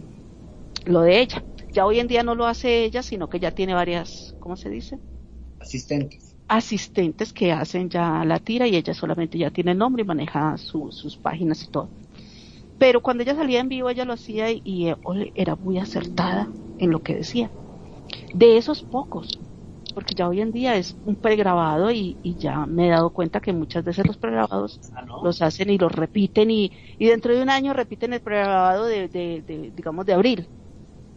lo 0.86 1.02
de 1.02 1.22
ella. 1.22 1.46
Ya 1.74 1.86
hoy 1.86 2.00
en 2.00 2.08
día 2.08 2.24
no 2.24 2.36
lo 2.36 2.46
hace 2.48 2.84
ella, 2.86 3.04
sino 3.04 3.30
que 3.30 3.40
ya 3.40 3.52
tiene 3.52 3.74
varias, 3.74 4.36
¿cómo 4.40 4.58
se 4.58 4.70
dice? 4.70 5.00
Asistentes. 5.60 6.36
Asistentes 6.48 7.34
que 7.34 7.52
hacen 7.52 7.90
ya 7.90 8.24
la 8.26 8.38
tira 8.40 8.68
y 8.68 8.76
ella 8.76 8.94
solamente 8.94 9.38
ya 9.40 9.50
tiene 9.50 9.72
el 9.72 9.78
nombre 9.80 10.04
y 10.04 10.06
maneja 10.06 10.56
sus 10.58 11.18
páginas 11.18 11.64
y 11.64 11.68
todo. 11.70 11.94
Pero 12.82 13.00
cuando 13.00 13.22
ella 13.22 13.36
salía 13.36 13.60
en 13.60 13.70
vivo, 13.70 13.92
ella 13.92 14.06
lo 14.06 14.14
hacía 14.14 14.48
y, 14.50 14.88
eh, 14.88 14.96
era 15.36 15.56
muy 15.56 15.78
acertada 15.78 16.50
en 16.80 16.90
lo 16.90 17.00
que 17.04 17.14
decía. 17.14 17.52
De 18.34 18.58
esos 18.58 18.82
pocos, 18.82 19.40
porque 19.94 20.16
ya 20.16 20.28
hoy 20.28 20.42
en 20.42 20.52
día 20.52 20.76
es 20.76 20.98
un 21.06 21.16
pregrabado 21.16 21.92
y, 21.92 22.18
ya 22.24 22.66
me 22.66 22.88
he 22.88 22.90
dado 22.90 23.12
cuenta 23.12 23.40
que 23.40 23.54
muchas 23.54 23.84
veces 23.84 24.08
los 24.08 24.18
pregrabados 24.18 24.80
ah, 24.96 25.06
los 25.24 25.44
hacen 25.44 25.70
y 25.70 25.78
los 25.78 25.92
repiten 25.92 26.50
y, 26.50 26.72
dentro 26.98 27.36
de 27.36 27.44
un 27.44 27.52
año 27.52 27.72
repiten 27.74 28.14
el 28.14 28.20
pregrabado 28.20 28.88
de 28.88 29.72
digamos, 29.76 30.04
de 30.08 30.14
abril 30.14 30.48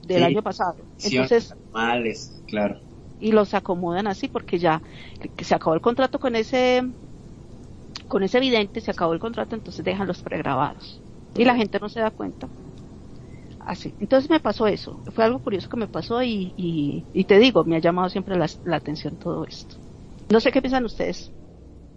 del 0.07 0.23
año 0.23 0.43
pasado. 0.43 0.77
Entonces, 1.03 1.55
males, 1.73 2.43
claro. 2.47 2.79
Y 3.19 3.33
los 3.33 3.55
acomodan 3.55 4.07
así 4.07 4.29
porque 4.29 4.59
ya 4.59 4.83
se 5.39 5.55
acabó 5.55 5.75
el 5.75 5.81
contrato 5.81 6.19
con 6.19 6.37
ese 6.37 6.83
con 8.07 8.23
ese 8.23 8.37
evidente, 8.37 8.83
se 8.83 8.91
acabó 8.91 9.15
el 9.15 9.19
contrato, 9.19 9.55
entonces 9.55 9.83
dejan 9.83 10.07
los 10.07 10.23
pregrabados. 10.23 11.01
Y 11.37 11.45
la 11.45 11.57
gente 11.57 11.79
no 11.81 11.89
se 11.89 12.01
da 12.01 12.11
cuenta. 12.11 12.49
Así. 13.61 13.93
Entonces 13.99 14.31
me 14.31 14.41
pasó 14.41 14.67
eso. 14.67 15.01
Fue 15.13 15.25
algo 15.25 15.41
curioso 15.41 15.69
que 15.69 15.77
me 15.77 15.89
pasó 15.89 16.23
y, 16.23 16.53
y, 16.57 17.25
te 17.25 17.39
digo, 17.39 17.65
me 17.65 17.77
ha 17.77 17.81
llamado 17.81 18.09
siempre 18.09 18.37
la, 18.37 18.49
la 18.65 18.77
atención 18.77 19.17
todo 19.17 19.45
esto. 19.47 19.77
No 20.31 20.41
sé 20.41 20.53
qué 20.53 20.61
piensan 20.61 20.85
ustedes. 20.85 21.31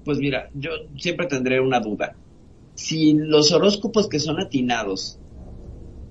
Pues 0.04 0.18
mira, 0.20 0.50
yo 0.54 0.72
siempre 0.98 1.28
tendré 1.28 1.60
una 1.60 1.80
duda. 1.80 2.16
Si 2.76 3.14
los 3.14 3.52
horóscopos 3.52 4.08
que 4.08 4.20
son 4.20 4.40
atinados 4.40 5.20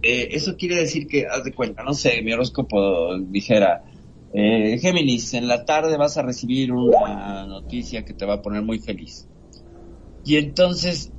eh, 0.09 0.37
eso 0.37 0.57
quiere 0.57 0.77
decir 0.77 1.09
que, 1.09 1.27
haz 1.27 1.43
de 1.43 1.53
cuenta, 1.53 1.83
no 1.83 1.93
sé, 1.93 2.23
mi 2.23 2.33
horóscopo 2.33 3.19
dijera, 3.19 3.83
eh, 4.33 4.79
Géminis, 4.79 5.35
en 5.35 5.49
la 5.49 5.65
tarde 5.65 5.97
vas 5.97 6.17
a 6.17 6.23
recibir 6.23 6.73
una 6.73 7.45
noticia 7.47 8.05
que 8.05 8.15
te 8.15 8.25
va 8.25 8.35
a 8.35 8.43
poner 8.43 8.63
muy 8.63 8.79
feliz. 8.79 9.27
Y 10.25 10.37
entonces, 10.37 11.13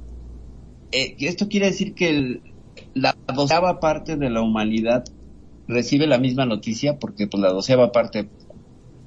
eh, 0.92 1.16
esto 1.20 1.48
quiere 1.48 1.68
decir 1.68 1.94
que 1.94 2.42
la 2.94 3.16
doceava 3.34 3.80
parte 3.80 4.16
de 4.18 4.30
la 4.30 4.42
humanidad 4.42 5.04
recibe 5.68 6.08
la 6.08 6.18
misma 6.18 6.46
noticia 6.46 6.98
porque 6.98 7.28
pues 7.28 7.42
la 7.42 7.52
doceava 7.52 7.92
parte 7.92 8.30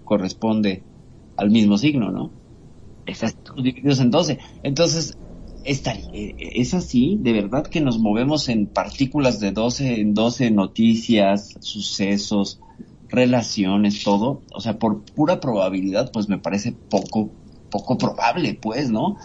corresponde 0.04 0.82
al 1.36 1.50
mismo 1.50 1.78
signo, 1.78 2.10
¿no? 2.10 2.30
Exacto. 3.06 3.54
Divididos 3.54 4.00
en 4.00 4.10
doce. 4.10 4.38
Entonces, 4.62 5.16
eh, 5.64 6.34
es 6.38 6.74
así, 6.74 7.18
de 7.20 7.32
verdad 7.32 7.66
que 7.66 7.80
nos 7.80 7.98
movemos 7.98 8.48
en 8.48 8.66
partículas 8.66 9.40
de 9.40 9.52
12 9.52 10.00
en 10.00 10.14
12 10.14 10.50
noticias, 10.50 11.54
sucesos, 11.60 12.60
relaciones, 13.08 14.02
todo, 14.02 14.42
o 14.52 14.60
sea, 14.60 14.78
por 14.78 15.02
pura 15.04 15.40
probabilidad, 15.40 16.12
pues 16.12 16.28
me 16.28 16.38
parece 16.38 16.72
poco, 16.72 17.30
poco 17.70 17.98
probable, 17.98 18.54
pues, 18.54 18.90
¿no? 18.90 19.16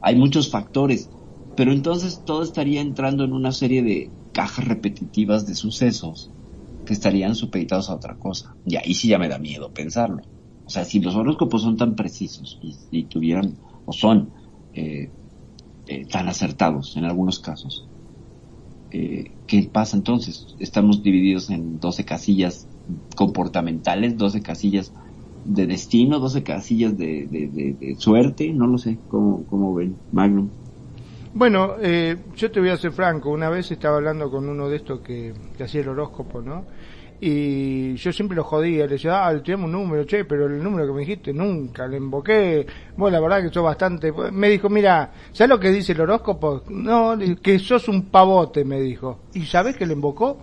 Hay 0.00 0.16
muchos 0.16 0.50
factores, 0.50 1.10
pero 1.54 1.72
entonces 1.72 2.22
todo 2.24 2.42
estaría 2.42 2.80
entrando 2.80 3.24
en 3.24 3.32
una 3.32 3.52
serie 3.52 3.82
de 3.82 4.10
cajas 4.32 4.66
repetitivas 4.66 5.46
de 5.46 5.54
sucesos 5.54 6.30
que 6.84 6.94
estarían 6.94 7.34
supeditados 7.34 7.90
a 7.90 7.94
otra 7.94 8.16
cosa. 8.18 8.56
Y 8.64 8.76
ahí 8.76 8.94
sí 8.94 9.08
ya 9.08 9.18
me 9.18 9.28
da 9.28 9.38
miedo 9.38 9.72
pensarlo. 9.72 10.22
O 10.64 10.70
sea, 10.70 10.84
si 10.84 11.00
los 11.00 11.14
horóscopos 11.14 11.62
son 11.62 11.76
tan 11.76 11.94
precisos 11.94 12.58
y, 12.90 13.04
tuvieran, 13.04 13.58
o 13.84 13.92
son, 13.92 14.30
eh, 14.72 15.10
eh, 15.86 16.06
tan 16.06 16.28
acertados 16.28 16.96
en 16.96 17.04
algunos 17.04 17.40
casos. 17.40 17.88
Eh, 18.90 19.32
¿Qué 19.46 19.68
pasa 19.72 19.96
entonces? 19.96 20.54
Estamos 20.58 21.02
divididos 21.02 21.50
en 21.50 21.78
12 21.78 22.04
casillas 22.04 22.68
comportamentales, 23.16 24.16
12 24.16 24.42
casillas 24.42 24.92
de 25.44 25.66
destino, 25.66 26.20
12 26.20 26.42
casillas 26.42 26.96
de, 26.96 27.96
suerte, 27.98 28.52
no 28.52 28.66
lo 28.66 28.78
sé, 28.78 28.98
¿cómo, 29.08 29.44
cómo 29.46 29.74
ven? 29.74 29.96
Magnum. 30.10 30.50
Bueno, 31.34 31.76
eh, 31.80 32.16
yo 32.36 32.50
te 32.50 32.60
voy 32.60 32.68
a 32.68 32.76
ser 32.76 32.92
franco, 32.92 33.30
una 33.30 33.48
vez 33.48 33.70
estaba 33.70 33.96
hablando 33.96 34.30
con 34.30 34.48
uno 34.48 34.68
de 34.68 34.76
estos 34.76 35.00
que, 35.00 35.32
hacía 35.62 35.80
el 35.80 35.88
horóscopo, 35.88 36.42
¿no? 36.42 36.66
y 37.24 37.94
yo 37.94 38.12
siempre 38.12 38.36
lo 38.36 38.42
jodía, 38.42 38.84
le 38.84 38.94
decía, 38.94 39.24
ah, 39.24 39.42
tenemos 39.44 39.66
un 39.66 39.72
número, 39.72 40.04
che, 40.04 40.24
pero 40.24 40.46
el 40.46 40.60
número 40.60 40.88
que 40.88 40.92
me 40.92 41.00
dijiste 41.02 41.32
nunca, 41.32 41.86
le 41.86 41.98
invoqué, 41.98 42.66
bueno, 42.96 43.16
la 43.16 43.22
verdad 43.22 43.42
que 43.46 43.54
sos 43.54 43.62
bastante, 43.62 44.12
me 44.32 44.48
dijo, 44.48 44.68
mira, 44.68 45.12
¿sabes 45.30 45.48
lo 45.48 45.60
que 45.60 45.70
dice 45.70 45.92
el 45.92 46.00
horóscopo? 46.00 46.64
No, 46.68 47.16
que 47.40 47.60
sos 47.60 47.86
un 47.86 48.06
pavote, 48.06 48.64
me 48.64 48.80
dijo. 48.80 49.20
¿Y 49.34 49.44
sabes 49.44 49.76
que 49.76 49.86
le 49.86 49.92
invocó? 49.92 50.38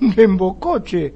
le 0.14 0.22
invocó, 0.22 0.80
che. 0.80 1.14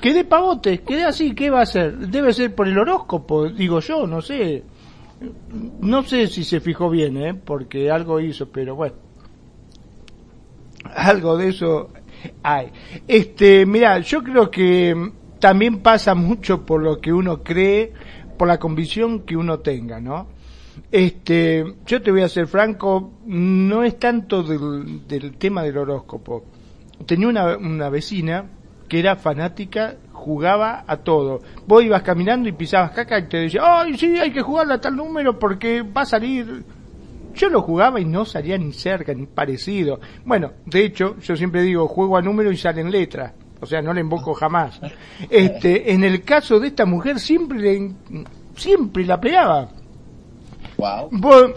quedé 0.00 0.24
pavote, 0.24 0.80
quedé 0.80 1.04
así, 1.04 1.34
¿qué 1.34 1.50
va 1.50 1.60
a 1.60 1.66
ser? 1.66 1.98
Debe 1.98 2.32
ser 2.32 2.54
por 2.54 2.66
el 2.66 2.78
horóscopo, 2.78 3.50
digo 3.50 3.80
yo, 3.80 4.06
no 4.06 4.22
sé. 4.22 4.64
No 5.80 6.02
sé 6.02 6.28
si 6.28 6.44
se 6.44 6.60
fijó 6.60 6.88
bien, 6.88 7.16
¿eh? 7.16 7.34
Porque 7.34 7.90
algo 7.90 8.20
hizo, 8.20 8.48
pero 8.50 8.74
bueno. 8.74 8.96
Algo 10.94 11.36
de 11.36 11.48
eso 11.48 11.90
hay. 12.42 12.70
Este, 13.06 13.66
mira, 13.66 13.98
yo 14.00 14.22
creo 14.22 14.50
que 14.50 15.12
también 15.38 15.80
pasa 15.80 16.14
mucho 16.14 16.64
por 16.64 16.82
lo 16.82 17.00
que 17.00 17.12
uno 17.12 17.42
cree, 17.42 17.92
por 18.38 18.48
la 18.48 18.58
convicción 18.58 19.20
que 19.20 19.36
uno 19.36 19.60
tenga, 19.60 20.00
¿no? 20.00 20.28
Este, 20.90 21.64
yo 21.86 22.02
te 22.02 22.10
voy 22.10 22.22
a 22.22 22.28
ser 22.28 22.46
franco, 22.46 23.12
no 23.26 23.84
es 23.84 23.98
tanto 23.98 24.42
del, 24.42 25.06
del 25.06 25.36
tema 25.36 25.62
del 25.62 25.78
horóscopo. 25.78 26.44
Tenía 27.06 27.28
una, 27.28 27.56
una 27.56 27.88
vecina 27.90 28.46
que 28.88 28.98
era 28.98 29.16
fanática, 29.16 29.96
jugaba 30.20 30.84
a 30.86 30.98
todo. 30.98 31.40
Vos 31.66 31.82
ibas 31.82 32.02
caminando 32.02 32.48
y 32.48 32.52
pisabas 32.52 32.92
caca 32.92 33.18
y 33.18 33.28
te 33.28 33.38
decía, 33.38 33.62
ay, 33.64 33.96
sí, 33.96 34.18
hay 34.18 34.30
que 34.30 34.42
jugarle 34.42 34.74
a 34.74 34.80
tal 34.80 34.94
número 34.94 35.38
porque 35.38 35.82
va 35.82 36.02
a 36.02 36.06
salir. 36.06 36.62
Yo 37.34 37.48
lo 37.48 37.62
jugaba 37.62 38.00
y 38.00 38.04
no 38.04 38.24
salía 38.24 38.58
ni 38.58 38.72
cerca, 38.72 39.14
ni 39.14 39.26
parecido. 39.26 40.00
Bueno, 40.24 40.52
de 40.66 40.84
hecho, 40.84 41.16
yo 41.20 41.36
siempre 41.36 41.62
digo, 41.62 41.88
juego 41.88 42.16
a 42.16 42.22
número 42.22 42.52
y 42.52 42.56
salen 42.56 42.90
letras. 42.90 43.32
O 43.60 43.66
sea, 43.66 43.82
no 43.82 43.92
le 43.92 44.00
invoco 44.00 44.34
jamás. 44.34 44.80
Este, 45.28 45.92
en 45.92 46.04
el 46.04 46.22
caso 46.22 46.60
de 46.60 46.68
esta 46.68 46.86
mujer 46.86 47.18
siempre 47.18 47.58
le, 47.58 47.92
siempre 48.56 49.04
la 49.04 49.20
pegaba. 49.20 49.68
Wow. 50.76 51.08
Vos, 51.12 51.50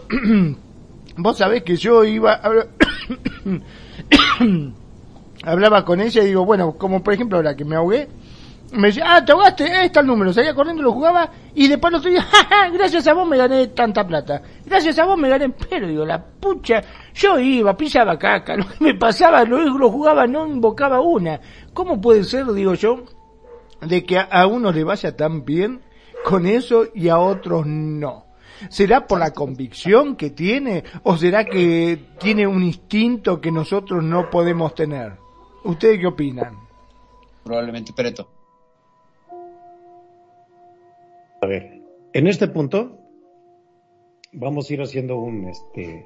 vos 1.17 1.37
sabés 1.37 1.63
que 1.63 1.75
yo 1.75 2.03
iba 2.03 2.33
a... 2.33 2.49
hablaba 5.43 5.85
con 5.85 6.01
ella 6.01 6.23
y 6.23 6.27
digo, 6.27 6.45
bueno, 6.45 6.73
como 6.73 7.03
por 7.03 7.13
ejemplo 7.13 7.37
ahora 7.37 7.55
que 7.55 7.65
me 7.65 7.75
ahogué, 7.75 8.07
me 8.73 8.87
decía, 8.87 9.03
ah, 9.07 9.23
te 9.23 9.31
ahogaste, 9.31 9.85
está 9.85 9.99
el 9.99 10.07
número, 10.07 10.33
salía 10.33 10.53
corriendo, 10.53 10.81
lo 10.81 10.91
jugaba 10.91 11.29
y 11.53 11.67
después 11.67 11.91
lo 11.91 11.99
otro 11.99 12.09
día, 12.09 12.25
gracias 12.73 13.07
a 13.07 13.13
vos 13.13 13.27
me 13.27 13.37
gané 13.37 13.67
tanta 13.67 14.05
plata, 14.05 14.41
gracias 14.65 14.97
a 14.99 15.05
vos 15.05 15.17
me 15.17 15.29
gané, 15.29 15.49
pero 15.49 15.87
digo, 15.87 16.05
la 16.05 16.23
pucha, 16.23 16.81
yo 17.13 17.39
iba, 17.39 17.77
pisaba 17.77 18.17
caca, 18.17 18.55
lo 18.57 18.65
me 18.79 18.95
pasaba, 18.95 19.43
lo, 19.43 19.59
lo 19.77 19.89
jugaba, 19.89 20.27
no 20.27 20.47
invocaba 20.47 21.01
una. 21.01 21.39
¿Cómo 21.73 22.01
puede 22.01 22.23
ser, 22.23 22.45
digo 22.51 22.73
yo, 22.73 23.03
de 23.81 24.03
que 24.03 24.17
a, 24.17 24.23
a 24.23 24.47
uno 24.47 24.71
le 24.71 24.83
vaya 24.83 25.15
tan 25.15 25.45
bien 25.45 25.81
con 26.25 26.45
eso 26.45 26.85
y 26.93 27.09
a 27.09 27.19
otros 27.19 27.65
no? 27.65 28.25
¿Será 28.69 29.07
por 29.07 29.19
la 29.19 29.33
convicción 29.33 30.15
que 30.15 30.29
tiene 30.29 30.83
o 31.03 31.17
será 31.17 31.45
que 31.45 31.99
tiene 32.19 32.47
un 32.47 32.63
instinto 32.63 33.41
que 33.41 33.51
nosotros 33.51 34.03
no 34.03 34.29
podemos 34.29 34.73
tener? 34.73 35.17
¿Ustedes 35.63 35.99
qué 35.99 36.07
opinan? 36.07 36.59
Probablemente 37.43 37.93
Preto. 37.93 38.32
A 41.43 41.45
ver, 41.45 41.81
en 42.13 42.27
este 42.27 42.47
punto 42.47 42.99
vamos 44.31 44.69
a 44.69 44.73
ir 44.75 44.81
haciendo 44.81 45.17
un, 45.17 45.49
este, 45.49 46.05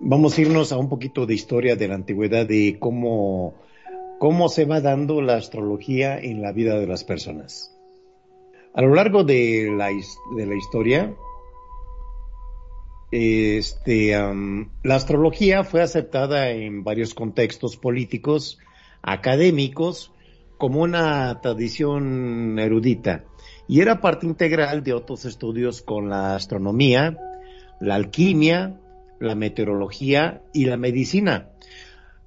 vamos 0.00 0.36
a 0.36 0.40
irnos 0.40 0.72
a 0.72 0.76
un 0.76 0.88
poquito 0.88 1.24
de 1.24 1.34
historia 1.34 1.76
de 1.76 1.86
la 1.86 1.94
antigüedad 1.94 2.44
de 2.44 2.76
cómo, 2.80 3.54
cómo 4.18 4.48
se 4.48 4.64
va 4.64 4.80
dando 4.80 5.22
la 5.22 5.36
astrología 5.36 6.18
en 6.18 6.42
la 6.42 6.50
vida 6.50 6.80
de 6.80 6.88
las 6.88 7.04
personas. 7.04 7.78
A 8.74 8.82
lo 8.82 8.92
largo 8.96 9.22
de 9.22 9.70
la, 9.70 9.90
de 10.36 10.46
la 10.46 10.56
historia, 10.56 11.14
este, 13.12 14.16
la 14.82 14.94
astrología 14.96 15.62
fue 15.62 15.80
aceptada 15.80 16.50
en 16.50 16.82
varios 16.82 17.14
contextos 17.14 17.76
políticos, 17.76 18.58
académicos, 19.00 20.12
como 20.58 20.82
una 20.82 21.40
tradición 21.40 22.58
erudita 22.58 23.26
y 23.68 23.80
era 23.80 24.00
parte 24.00 24.26
integral 24.26 24.82
de 24.84 24.92
otros 24.92 25.24
estudios 25.24 25.82
con 25.82 26.08
la 26.08 26.34
astronomía, 26.34 27.18
la 27.80 27.94
alquimia, 27.94 28.78
la 29.20 29.34
meteorología 29.34 30.42
y 30.52 30.66
la 30.66 30.76
medicina. 30.76 31.50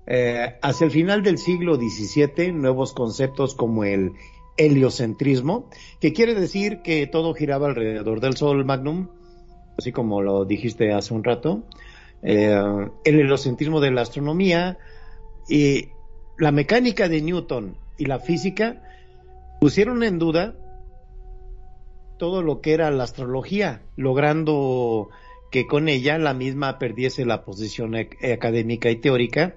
Eh, 0.07 0.55
hacia 0.61 0.85
el 0.85 0.91
final 0.91 1.21
del 1.21 1.37
siglo 1.37 1.75
XVII, 1.75 2.53
nuevos 2.53 2.93
conceptos 2.93 3.55
como 3.55 3.83
el 3.83 4.13
heliocentrismo, 4.57 5.69
que 5.99 6.13
quiere 6.13 6.33
decir 6.33 6.81
que 6.81 7.05
todo 7.07 7.33
giraba 7.33 7.67
alrededor 7.67 8.19
del 8.21 8.35
Sol 8.35 8.65
Magnum, 8.65 9.09
así 9.77 9.91
como 9.91 10.21
lo 10.21 10.45
dijiste 10.45 10.91
hace 10.93 11.13
un 11.13 11.23
rato, 11.23 11.63
eh, 12.23 12.59
el 13.05 13.19
heliocentrismo 13.19 13.79
de 13.79 13.91
la 13.91 14.01
astronomía 14.01 14.79
y 15.47 15.89
la 16.39 16.51
mecánica 16.51 17.07
de 17.07 17.21
Newton 17.21 17.77
y 17.97 18.05
la 18.05 18.19
física 18.19 18.81
pusieron 19.59 20.03
en 20.03 20.17
duda 20.17 20.55
todo 22.17 22.41
lo 22.41 22.61
que 22.61 22.73
era 22.73 22.91
la 22.91 23.03
astrología, 23.03 23.81
logrando 23.95 25.09
que 25.51 25.65
con 25.65 25.87
ella 25.89 26.17
la 26.17 26.33
misma 26.33 26.77
perdiese 26.79 27.25
la 27.25 27.43
posición 27.45 27.93
ac- 27.93 28.33
académica 28.33 28.89
y 28.89 28.97
teórica, 28.97 29.55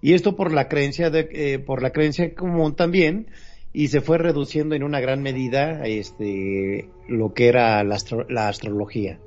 y 0.00 0.14
esto 0.14 0.34
por 0.36 0.52
la 0.52 0.68
creencia 0.68 1.10
de, 1.10 1.28
eh, 1.32 1.58
por 1.58 1.82
la 1.82 1.90
creencia 1.90 2.34
común 2.34 2.74
también, 2.74 3.28
y 3.72 3.88
se 3.88 4.00
fue 4.00 4.18
reduciendo 4.18 4.74
en 4.74 4.82
una 4.82 5.00
gran 5.00 5.22
medida 5.22 5.86
este 5.86 6.88
lo 7.08 7.32
que 7.32 7.48
era 7.48 7.82
la, 7.84 7.94
astro- 7.96 8.26
la 8.28 8.48
astrología. 8.48 9.18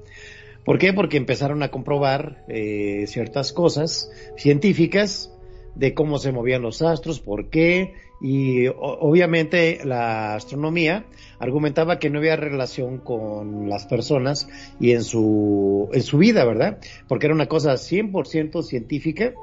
¿Por 0.63 0.77
qué? 0.79 0.93
Porque 0.93 1.17
empezaron 1.17 1.61
a 1.63 1.69
comprobar 1.69 2.43
eh, 2.47 3.05
ciertas 3.07 3.53
cosas 3.53 4.11
científicas 4.37 5.31
de 5.75 5.93
cómo 5.93 6.17
se 6.19 6.31
movían 6.31 6.61
los 6.61 6.81
astros, 6.81 7.19
por 7.19 7.49
qué, 7.49 7.93
y 8.21 8.67
obviamente 8.67 9.79
la 9.83 10.35
astronomía 10.35 11.05
argumentaba 11.39 11.99
que 11.99 12.09
no 12.09 12.19
había 12.19 12.35
relación 12.35 12.99
con 12.99 13.69
las 13.69 13.85
personas 13.85 14.47
y 14.79 14.91
en 14.91 15.03
su, 15.03 15.89
en 15.93 16.01
su 16.01 16.17
vida, 16.17 16.45
¿verdad? 16.45 16.79
Porque 17.07 17.27
era 17.27 17.35
una 17.35 17.47
cosa 17.47 17.73
100% 17.73 18.63
científica 18.63 19.33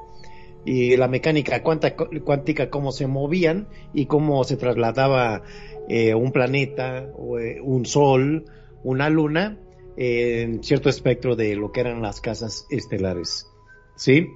y 0.64 0.96
la 0.96 1.08
mecánica 1.08 1.62
cuántica, 1.62 2.70
cómo 2.70 2.92
se 2.92 3.06
movían 3.06 3.68
y 3.92 4.06
cómo 4.06 4.44
se 4.44 4.56
trasladaba 4.56 5.42
eh, 5.88 6.14
un 6.14 6.32
planeta, 6.32 7.08
eh, 7.40 7.60
un 7.62 7.84
sol, 7.84 8.44
una 8.84 9.08
luna, 9.08 9.58
en 9.96 10.62
cierto 10.62 10.88
espectro 10.88 11.36
de 11.36 11.54
lo 11.54 11.70
que 11.72 11.80
eran 11.80 12.00
las 12.00 12.20
casas 12.20 12.66
estelares. 12.70 13.46
¿Sí? 13.96 14.28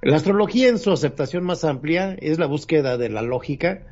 La 0.00 0.16
astrología 0.16 0.68
en 0.68 0.78
su 0.78 0.92
aceptación 0.92 1.44
más 1.44 1.64
amplia 1.64 2.16
es 2.20 2.38
la 2.38 2.46
búsqueda 2.46 2.96
de 2.96 3.08
la 3.08 3.22
lógica 3.22 3.86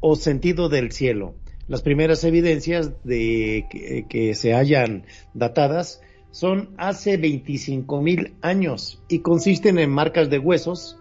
o 0.00 0.16
sentido 0.16 0.68
del 0.68 0.92
cielo. 0.92 1.34
Las 1.72 1.80
primeras 1.80 2.22
evidencias 2.24 3.02
de 3.02 4.04
que, 4.10 4.34
se 4.34 4.52
hayan 4.52 5.06
datadas 5.32 6.02
son 6.30 6.74
hace 6.76 7.16
25 7.16 8.02
mil 8.02 8.34
años 8.42 9.02
y 9.08 9.20
consisten 9.20 9.78
en 9.78 9.88
marcas 9.88 10.28
de 10.28 10.38
huesos 10.38 10.98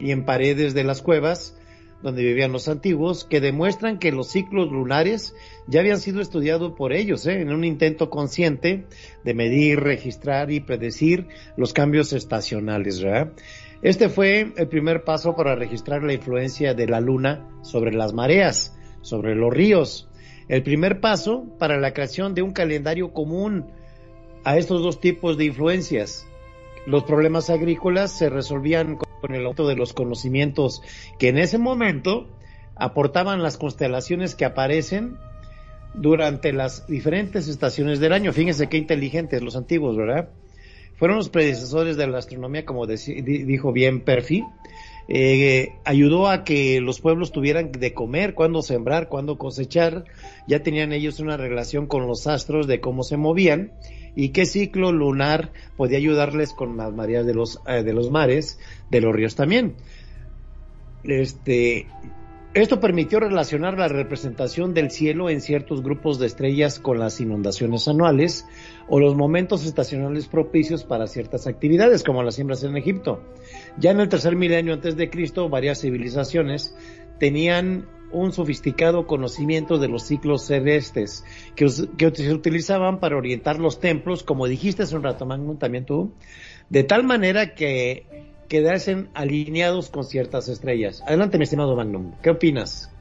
y 0.00 0.12
en 0.12 0.24
paredes 0.24 0.72
de 0.72 0.84
las 0.84 1.02
cuevas 1.02 1.54
donde 2.02 2.24
vivían 2.24 2.50
los 2.50 2.66
antiguos 2.68 3.26
que 3.26 3.42
demuestran 3.42 3.98
que 3.98 4.10
los 4.10 4.28
ciclos 4.28 4.72
lunares 4.72 5.34
ya 5.66 5.80
habían 5.80 6.00
sido 6.00 6.22
estudiados 6.22 6.72
por 6.72 6.94
ellos 6.94 7.26
¿eh? 7.26 7.42
en 7.42 7.52
un 7.52 7.62
intento 7.62 8.08
consciente 8.08 8.86
de 9.22 9.34
medir, 9.34 9.80
registrar 9.80 10.50
y 10.50 10.60
predecir 10.60 11.28
los 11.58 11.74
cambios 11.74 12.14
estacionales. 12.14 13.04
Este 13.82 14.08
fue 14.08 14.54
el 14.56 14.68
primer 14.68 15.04
paso 15.04 15.36
para 15.36 15.56
registrar 15.56 16.02
la 16.02 16.14
influencia 16.14 16.72
de 16.72 16.86
la 16.86 17.02
luna 17.02 17.46
sobre 17.60 17.92
las 17.92 18.14
mareas, 18.14 18.72
sobre 19.06 19.34
los 19.34 19.52
ríos. 19.52 20.08
El 20.48 20.62
primer 20.62 21.00
paso 21.00 21.44
para 21.58 21.78
la 21.78 21.92
creación 21.92 22.34
de 22.34 22.42
un 22.42 22.52
calendario 22.52 23.12
común 23.12 23.66
a 24.44 24.56
estos 24.58 24.82
dos 24.82 25.00
tipos 25.00 25.38
de 25.38 25.44
influencias. 25.44 26.26
Los 26.86 27.04
problemas 27.04 27.50
agrícolas 27.50 28.12
se 28.12 28.30
resolvían 28.30 28.96
con 28.96 29.34
el 29.34 29.42
aumento 29.42 29.66
de 29.66 29.76
los 29.76 29.92
conocimientos 29.92 30.82
que 31.18 31.28
en 31.28 31.38
ese 31.38 31.58
momento 31.58 32.28
aportaban 32.74 33.42
las 33.42 33.58
constelaciones 33.58 34.34
que 34.34 34.44
aparecen 34.44 35.16
durante 35.94 36.52
las 36.52 36.86
diferentes 36.86 37.48
estaciones 37.48 38.00
del 38.00 38.12
año. 38.12 38.32
Fíjense 38.32 38.68
qué 38.68 38.76
inteligentes 38.76 39.42
los 39.42 39.56
antiguos, 39.56 39.96
¿verdad? 39.96 40.28
Fueron 40.96 41.18
los 41.18 41.28
predecesores 41.28 41.96
de 41.96 42.06
la 42.06 42.18
astronomía, 42.18 42.64
como 42.64 42.86
dijo 42.86 43.72
bien 43.72 44.00
Perfi. 44.00 44.44
Eh, 45.08 45.74
ayudó 45.84 46.28
a 46.28 46.42
que 46.42 46.80
los 46.80 47.00
pueblos 47.00 47.30
tuvieran 47.30 47.70
de 47.70 47.94
comer, 47.94 48.34
cuándo 48.34 48.62
sembrar, 48.62 49.08
cuándo 49.08 49.38
cosechar. 49.38 50.04
Ya 50.48 50.62
tenían 50.62 50.92
ellos 50.92 51.20
una 51.20 51.36
relación 51.36 51.86
con 51.86 52.06
los 52.06 52.26
astros 52.26 52.66
de 52.66 52.80
cómo 52.80 53.02
se 53.02 53.16
movían 53.16 53.72
y 54.16 54.30
qué 54.30 54.46
ciclo 54.46 54.92
lunar 54.92 55.52
podía 55.76 55.98
ayudarles 55.98 56.52
con 56.52 56.76
las 56.76 56.92
mareas 56.92 57.26
de 57.26 57.34
los, 57.34 57.60
eh, 57.68 57.82
de 57.82 57.92
los 57.92 58.10
mares, 58.10 58.58
de 58.90 59.00
los 59.00 59.14
ríos 59.14 59.36
también. 59.36 59.74
Este, 61.04 61.86
esto 62.54 62.80
permitió 62.80 63.20
relacionar 63.20 63.78
la 63.78 63.86
representación 63.86 64.72
del 64.72 64.90
cielo 64.90 65.28
en 65.28 65.42
ciertos 65.42 65.82
grupos 65.82 66.18
de 66.18 66.26
estrellas 66.26 66.80
con 66.80 66.98
las 66.98 67.20
inundaciones 67.20 67.86
anuales 67.86 68.46
o 68.88 69.00
los 69.00 69.16
momentos 69.16 69.64
estacionales 69.66 70.28
propicios 70.28 70.84
para 70.84 71.06
ciertas 71.06 71.46
actividades, 71.46 72.04
como 72.04 72.22
las 72.22 72.36
siembras 72.36 72.62
en 72.62 72.76
Egipto. 72.76 73.20
Ya 73.78 73.90
en 73.90 74.00
el 74.00 74.08
tercer 74.08 74.36
milenio 74.36 74.74
antes 74.74 74.96
de 74.96 75.10
Cristo, 75.10 75.48
varias 75.48 75.80
civilizaciones 75.80 76.76
tenían 77.18 77.88
un 78.12 78.32
sofisticado 78.32 79.06
conocimiento 79.06 79.78
de 79.78 79.88
los 79.88 80.04
ciclos 80.04 80.46
celestes 80.46 81.24
que, 81.54 81.68
se 81.68 82.32
utilizaban 82.32 83.00
para 83.00 83.16
orientar 83.16 83.58
los 83.58 83.80
templos, 83.80 84.22
como 84.22 84.46
dijiste 84.46 84.84
hace 84.84 84.96
un 84.96 85.02
rato, 85.02 85.26
Magnum, 85.26 85.58
también 85.58 85.84
tú, 85.84 86.12
de 86.70 86.84
tal 86.84 87.04
manera 87.04 87.54
que 87.54 88.06
quedasen 88.48 89.08
alineados 89.14 89.90
con 89.90 90.04
ciertas 90.04 90.48
estrellas. 90.48 91.02
Adelante, 91.06 91.38
mi 91.38 91.44
estimado 91.44 91.74
Magnum, 91.74 92.12
¿qué 92.22 92.30
opinas? 92.30 92.95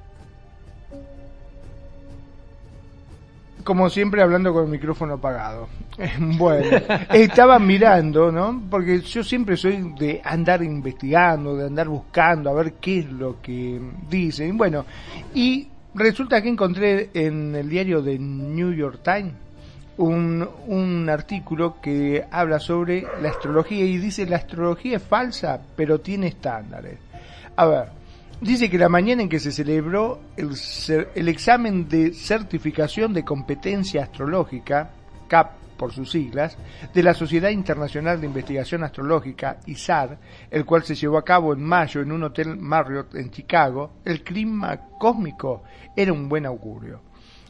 Como 3.66 3.90
siempre 3.90 4.22
hablando 4.22 4.54
con 4.54 4.66
el 4.66 4.70
micrófono 4.70 5.16
apagado. 5.16 5.68
Bueno, 6.38 6.78
estaba 7.12 7.58
mirando, 7.58 8.32
¿no? 8.32 8.62
Porque 8.70 9.02
yo 9.02 9.24
siempre 9.24 9.58
soy 9.58 9.94
de 9.98 10.22
andar 10.24 10.64
investigando, 10.64 11.56
de 11.56 11.66
andar 11.66 11.88
buscando, 11.88 12.50
a 12.50 12.54
ver 12.54 12.74
qué 12.74 13.00
es 13.00 13.12
lo 13.12 13.42
que 13.42 13.82
dicen. 14.10 14.58
Bueno, 14.58 14.86
y 15.34 15.68
resulta 15.94 16.42
que 16.42 16.50
encontré 16.50 17.10
en 17.14 17.56
el 17.56 17.68
diario 17.68 18.02
de 18.02 18.20
New 18.20 18.72
York 18.74 19.00
Times 19.04 19.34
un, 19.98 20.48
un 20.68 21.10
artículo 21.10 21.78
que 21.82 22.26
habla 22.30 22.60
sobre 22.60 23.08
la 23.22 23.30
astrología 23.30 23.84
y 23.86 23.98
dice 23.98 24.26
la 24.26 24.38
astrología 24.38 24.98
es 24.98 25.04
falsa, 25.04 25.60
pero 25.76 26.00
tiene 26.00 26.28
estándares. 26.28 27.00
A 27.56 27.66
ver, 27.66 27.86
Dice 28.42 28.70
que 28.70 28.78
la 28.78 28.90
mañana 28.90 29.24
en 29.24 29.30
que 29.30 29.40
se 29.40 29.52
celebró 29.52 30.20
el, 30.36 31.28
examen 31.30 31.88
de 31.88 32.14
certificación 32.14 33.14
de 33.14 33.24
competencia 33.24 34.04
astrológica, 34.04 34.92
CAP 35.30 35.54
por 35.78 35.94
sus 35.94 36.12
siglas, 36.12 36.58
de 36.94 37.04
la 37.04 37.14
Sociedad 37.14 37.50
Internacional 37.50 38.20
de 38.20 38.28
Investigación 38.28 38.84
Astrológica, 38.84 39.58
ISAR, 39.66 40.18
el 40.52 40.66
cual 40.66 40.84
se 40.84 40.96
llevó 40.96 41.18
a 41.18 41.26
cabo 41.26 41.54
en 41.54 41.64
mayo 41.64 42.02
en 42.02 42.12
un 42.12 42.24
hotel 42.24 42.58
Marriott 42.58 43.16
en 43.16 43.32
Chicago, 43.32 43.94
el 44.04 44.22
clima 44.22 44.80
cósmico 45.00 45.64
era 45.96 46.12
un 46.14 46.28
buen 46.28 46.46
augurio. 46.46 47.02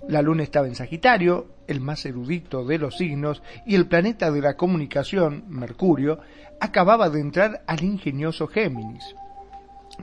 La 0.07 0.21
luna 0.21 0.43
estaba 0.43 0.67
en 0.67 0.75
Sagitario, 0.75 1.47
el 1.67 1.81
más 1.81 2.05
erudito 2.05 2.63
de 2.63 2.77
los 2.77 2.97
signos, 2.97 3.41
y 3.65 3.73
el 3.73 3.87
planeta 3.87 4.29
de 4.31 4.41
la 4.41 4.55
comunicación, 4.55 5.45
Mercurio, 5.49 6.19
acababa 6.59 7.09
de 7.09 7.21
entrar 7.21 7.63
al 7.65 7.83
ingenioso 7.83 8.47
Géminis. 8.47 9.15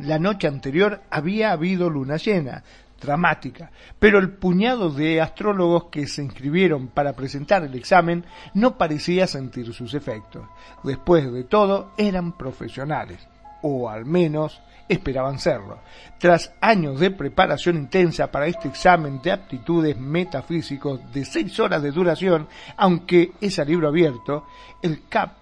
La 0.00 0.18
noche 0.18 0.48
anterior 0.48 1.02
había 1.10 1.52
habido 1.52 1.90
luna 1.90 2.16
llena, 2.16 2.62
dramática, 3.00 3.70
pero 3.98 4.18
el 4.18 4.30
puñado 4.30 4.90
de 4.90 5.20
astrólogos 5.20 5.84
que 5.90 6.06
se 6.06 6.22
inscribieron 6.22 6.88
para 6.88 7.12
presentar 7.14 7.64
el 7.64 7.74
examen 7.74 8.24
no 8.54 8.78
parecía 8.78 9.26
sentir 9.26 9.72
sus 9.74 9.94
efectos. 9.94 10.46
Después 10.82 11.30
de 11.30 11.44
todo, 11.44 11.92
eran 11.98 12.32
profesionales, 12.32 13.26
o 13.62 13.90
al 13.90 14.06
menos 14.06 14.62
esperaban 14.88 15.38
serlo. 15.38 15.80
Tras 16.18 16.52
años 16.60 17.00
de 17.00 17.10
preparación 17.10 17.76
intensa 17.76 18.30
para 18.30 18.46
este 18.46 18.68
examen 18.68 19.20
de 19.22 19.32
aptitudes 19.32 19.98
metafísicos 19.98 21.00
de 21.12 21.24
seis 21.24 21.58
horas 21.60 21.82
de 21.82 21.90
duración, 21.90 22.48
aunque 22.76 23.32
es 23.40 23.58
a 23.58 23.64
libro 23.64 23.88
abierto, 23.88 24.46
el 24.82 25.08
CAP 25.08 25.41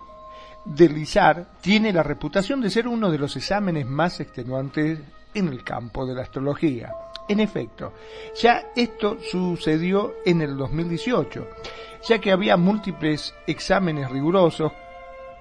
Delizar 0.75 1.47
tiene 1.61 1.93
la 1.93 2.05
reputación 2.05 2.61
de 2.61 2.71
ser 2.71 2.87
uno 2.87 3.11
de 3.11 3.19
los 3.19 3.35
exámenes 3.35 3.87
más 3.87 4.21
extenuantes 4.21 5.01
en 5.35 5.49
el 5.49 5.65
campo 5.65 6.07
de 6.07 6.15
la 6.15 6.23
astrología. 6.23 6.93
En 7.29 7.41
efecto, 7.41 7.93
ya 8.41 8.71
esto 8.77 9.19
sucedió 9.21 10.15
en 10.25 10.43
el 10.43 10.57
2018, 10.57 11.49
ya 12.09 12.21
que 12.21 12.31
había 12.31 12.57
múltiples 12.57 13.35
exámenes 13.49 14.09
rigurosos 14.11 14.71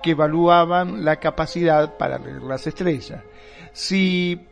que 0.01 0.11
evaluaban 0.11 1.05
la 1.05 1.17
capacidad 1.17 1.95
para 1.95 2.17
leer 2.17 2.41
las 2.41 2.65
estrellas. 2.65 3.21
Si 3.71 4.47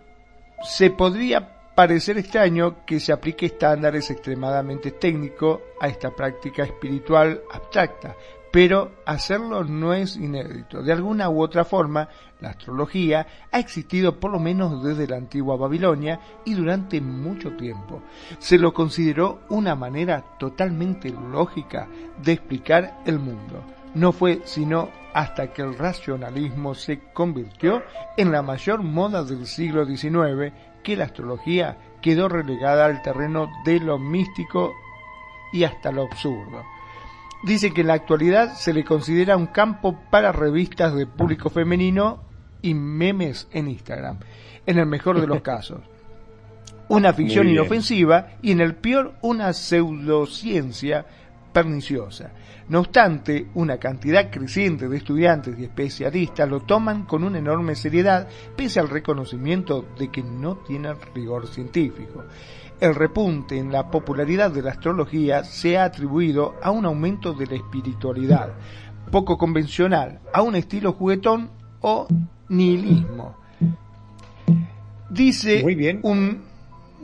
se 0.61 0.91
podría 0.91 1.73
parecer 1.73 2.19
extraño 2.19 2.85
que 2.85 2.99
se 2.99 3.13
aplique 3.13 3.47
estándares 3.47 4.11
extremadamente 4.11 4.91
técnicos 4.91 5.59
a 5.79 5.87
esta 5.87 6.11
práctica 6.11 6.63
espiritual 6.63 7.41
abstracta, 7.51 8.15
pero 8.57 8.89
hacerlo 9.05 9.63
no 9.63 9.93
es 9.93 10.15
inédito. 10.15 10.81
De 10.81 10.91
alguna 10.91 11.29
u 11.29 11.43
otra 11.43 11.63
forma, 11.63 12.09
la 12.39 12.49
astrología 12.49 13.27
ha 13.51 13.59
existido 13.59 14.19
por 14.19 14.31
lo 14.31 14.39
menos 14.39 14.83
desde 14.83 15.05
la 15.05 15.17
antigua 15.17 15.57
Babilonia 15.57 16.19
y 16.43 16.55
durante 16.55 16.99
mucho 16.99 17.55
tiempo. 17.55 18.01
Se 18.39 18.57
lo 18.57 18.73
consideró 18.73 19.41
una 19.49 19.75
manera 19.75 20.23
totalmente 20.39 21.11
lógica 21.11 21.87
de 22.23 22.31
explicar 22.31 22.97
el 23.05 23.19
mundo. 23.19 23.63
No 23.93 24.11
fue 24.11 24.41
sino 24.45 24.89
hasta 25.13 25.53
que 25.53 25.61
el 25.61 25.77
racionalismo 25.77 26.73
se 26.73 27.11
convirtió 27.13 27.83
en 28.17 28.31
la 28.31 28.41
mayor 28.41 28.81
moda 28.81 29.23
del 29.23 29.45
siglo 29.45 29.85
XIX 29.85 30.51
que 30.81 30.95
la 30.95 31.05
astrología 31.05 31.77
quedó 32.01 32.27
relegada 32.27 32.87
al 32.87 33.03
terreno 33.03 33.51
de 33.65 33.79
lo 33.81 33.99
místico 33.99 34.73
y 35.53 35.63
hasta 35.63 35.91
lo 35.91 36.05
absurdo 36.05 36.63
dice 37.47 37.71
que 37.71 37.81
en 37.81 37.87
la 37.87 37.93
actualidad 37.93 38.53
se 38.53 38.73
le 38.73 38.83
considera 38.83 39.37
un 39.37 39.47
campo 39.47 39.99
para 40.11 40.31
revistas 40.31 40.93
de 40.93 41.07
público 41.07 41.49
femenino 41.49 42.23
y 42.61 42.73
memes 42.73 43.47
en 43.51 43.69
Instagram, 43.69 44.19
en 44.65 44.77
el 44.77 44.85
mejor 44.85 45.19
de 45.19 45.27
los 45.27 45.41
casos. 45.43 45.79
Una 46.89 47.13
ficción 47.13 47.49
inofensiva 47.49 48.27
y 48.41 48.51
en 48.51 48.61
el 48.61 48.75
peor 48.75 49.15
una 49.21 49.51
pseudociencia 49.53 51.05
perniciosa. 51.51 52.31
No 52.69 52.81
obstante, 52.81 53.47
una 53.55 53.77
cantidad 53.77 54.29
creciente 54.29 54.87
de 54.87 54.97
estudiantes 54.97 55.57
y 55.57 55.63
especialistas 55.63 56.47
lo 56.47 56.61
toman 56.61 57.03
con 57.03 57.23
una 57.23 57.39
enorme 57.39 57.75
seriedad, 57.75 58.27
pese 58.55 58.79
al 58.79 58.89
reconocimiento 58.89 59.85
de 59.97 60.09
que 60.09 60.21
no 60.21 60.57
tiene 60.57 60.93
rigor 61.15 61.47
científico. 61.47 62.25
El 62.79 62.93
repunte 62.93 63.57
en 63.57 63.71
la 63.71 63.89
popularidad 63.89 64.51
de 64.51 64.61
la 64.61 64.71
astrología 64.71 65.43
se 65.43 65.77
ha 65.77 65.85
atribuido 65.85 66.55
a 66.61 66.69
un 66.69 66.85
aumento 66.85 67.33
de 67.33 67.47
la 67.47 67.55
espiritualidad, 67.55 68.53
poco 69.11 69.37
convencional, 69.37 70.19
a 70.31 70.43
un 70.43 70.55
estilo 70.55 70.93
juguetón 70.93 71.49
o 71.81 72.07
nihilismo. 72.49 73.35
Dice 75.09 75.63
Muy 75.63 75.75
bien. 75.75 76.01
un 76.03 76.43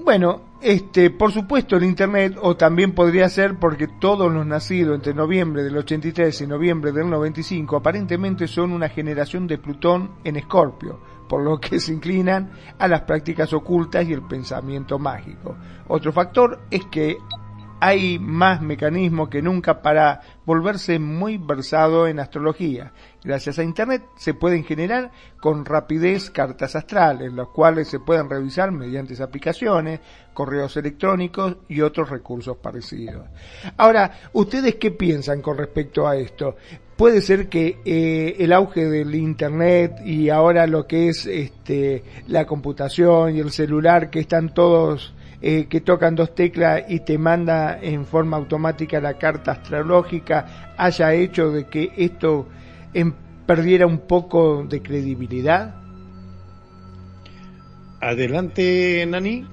bueno, 0.03 0.41
este, 0.64 1.09
por 1.09 1.32
supuesto 1.32 1.76
el 1.76 1.84
Internet, 1.84 2.38
o 2.41 2.55
también 2.55 2.93
podría 2.93 3.28
ser 3.30 3.59
porque 3.59 3.88
todos 3.88 4.32
los 4.32 4.45
nacidos 4.45 4.95
entre 4.95 5.14
noviembre 5.14 5.64
del 5.64 5.78
83 5.78 6.41
y 6.41 6.47
noviembre 6.47 6.91
del 6.91 7.09
95 7.09 7.76
aparentemente 7.76 8.47
son 8.47 8.71
una 8.71 8.88
generación 8.89 9.46
de 9.46 9.58
Plutón 9.58 10.12
en 10.24 10.38
Escorpio, 10.38 11.00
por 11.28 11.43
lo 11.43 11.59
que 11.59 11.79
se 11.82 11.93
inclinan 11.93 12.51
a 12.79 12.88
las 12.88 13.01
prácticas 13.01 13.51
ocultas 13.54 14.08
y 14.08 14.13
el 14.13 14.24
pensamiento 14.24 14.97
mágico. 14.97 15.58
Otro 15.88 16.13
factor 16.13 16.62
es 16.71 16.86
que 16.86 17.17
hay 17.86 18.18
más 18.18 18.62
mecanismos 18.62 19.28
que 19.28 19.42
nunca 19.42 19.82
para 19.82 20.22
volverse 20.46 21.00
muy 21.00 21.38
versado 21.38 22.08
en 22.08 22.18
astrología. 22.18 22.93
Gracias 23.22 23.60
a 23.60 23.64
Internet 23.64 24.04
se 24.16 24.34
pueden 24.34 24.64
generar 24.64 25.12
con 25.42 25.66
rapidez 25.66 26.30
cartas 26.30 26.78
astrales, 26.78 27.34
las 27.34 27.50
cuales 27.50 27.89
se 27.89 28.00
pueden 28.00 28.30
revisar 28.30 28.72
mediante 28.72 29.22
aplicaciones, 29.22 30.00
correos 30.34 30.78
electrónicos 30.78 31.58
y 31.68 31.82
otros 31.82 32.10
recursos 32.10 32.55
parecidos. 32.55 33.28
Ahora, 33.76 34.30
¿ustedes 34.32 34.76
qué 34.76 34.92
piensan 34.92 35.42
con 35.42 35.58
respecto 35.58 36.08
a 36.08 36.16
esto? 36.16 36.55
Puede 36.96 37.20
ser 37.20 37.50
que 37.50 37.80
eh, 37.84 38.38
el 38.39 38.54
auge 38.54 38.86
del 38.86 39.14
Internet 39.14 39.97
y 40.05 40.30
ahora 40.30 40.68
lo 40.68 40.88
que 40.88 41.10
es 41.10 41.26
este, 41.26 42.01
la 42.28 42.46
computación 42.46 43.36
y 43.36 43.42
el 43.42 43.51
celular, 43.51 44.10
que 44.10 44.22
están 44.22 44.54
todos 44.54 45.14
eh, 45.45 45.67
que 45.67 45.82
tocan 45.82 46.15
dos 46.15 46.33
teclas 46.33 46.86
y 46.87 47.01
te 47.01 47.17
manda 47.17 47.78
en 47.82 48.05
forma 48.05 48.37
automática 48.37 49.01
la 49.01 49.17
carta 49.17 49.51
astrológica 49.51 50.74
haya 50.78 51.13
hecho 51.13 51.51
de 51.51 51.65
que 51.67 51.91
esto 51.97 52.47
em, 52.93 53.13
perdiera 53.45 53.86
un 53.86 53.97
poco 53.97 54.63
de 54.63 54.82
credibilidad? 54.82 55.75
Adelante, 57.99 59.05
Nani. 59.05 59.45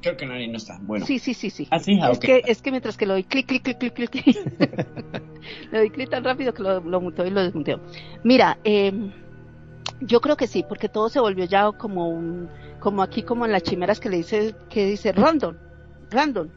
Creo 0.00 0.16
que 0.16 0.24
Nani 0.24 0.48
no 0.48 0.56
está. 0.56 0.78
Bueno. 0.80 1.04
Sí, 1.04 1.18
sí, 1.18 1.34
sí, 1.34 1.50
sí. 1.50 1.68
¿Ah, 1.70 1.80
sí? 1.80 1.98
Ah, 2.00 2.12
es, 2.12 2.16
ok. 2.16 2.24
que, 2.24 2.42
es 2.46 2.62
que 2.62 2.70
mientras 2.70 2.96
que 2.96 3.04
lo 3.04 3.12
doy 3.12 3.24
clic, 3.24 3.46
clic, 3.46 3.62
clic, 3.62 3.76
clic, 3.78 3.92
clic, 3.92 4.10
clic, 4.10 4.36
le 5.70 5.78
doy 5.78 5.90
clic 5.90 6.08
tan 6.08 6.24
rápido 6.24 6.54
que 6.54 6.62
lo, 6.62 6.80
lo 6.80 7.00
muteo 7.02 7.26
y 7.26 7.30
lo 7.30 7.42
desmuteo. 7.42 7.78
Mira, 8.22 8.58
eh, 8.64 8.90
yo 10.00 10.20
creo 10.20 10.36
que 10.36 10.46
sí, 10.46 10.64
porque 10.68 10.88
todo 10.88 11.08
se 11.08 11.20
volvió 11.20 11.44
ya 11.44 11.70
como 11.72 12.08
un, 12.08 12.48
como 12.80 13.02
aquí 13.02 13.22
como 13.22 13.46
en 13.46 13.52
las 13.52 13.62
chimeras 13.62 14.00
que 14.00 14.10
le 14.10 14.18
dice, 14.18 14.54
que 14.68 14.86
dice 14.86 15.12
random, 15.12 15.56
random. 16.10 16.48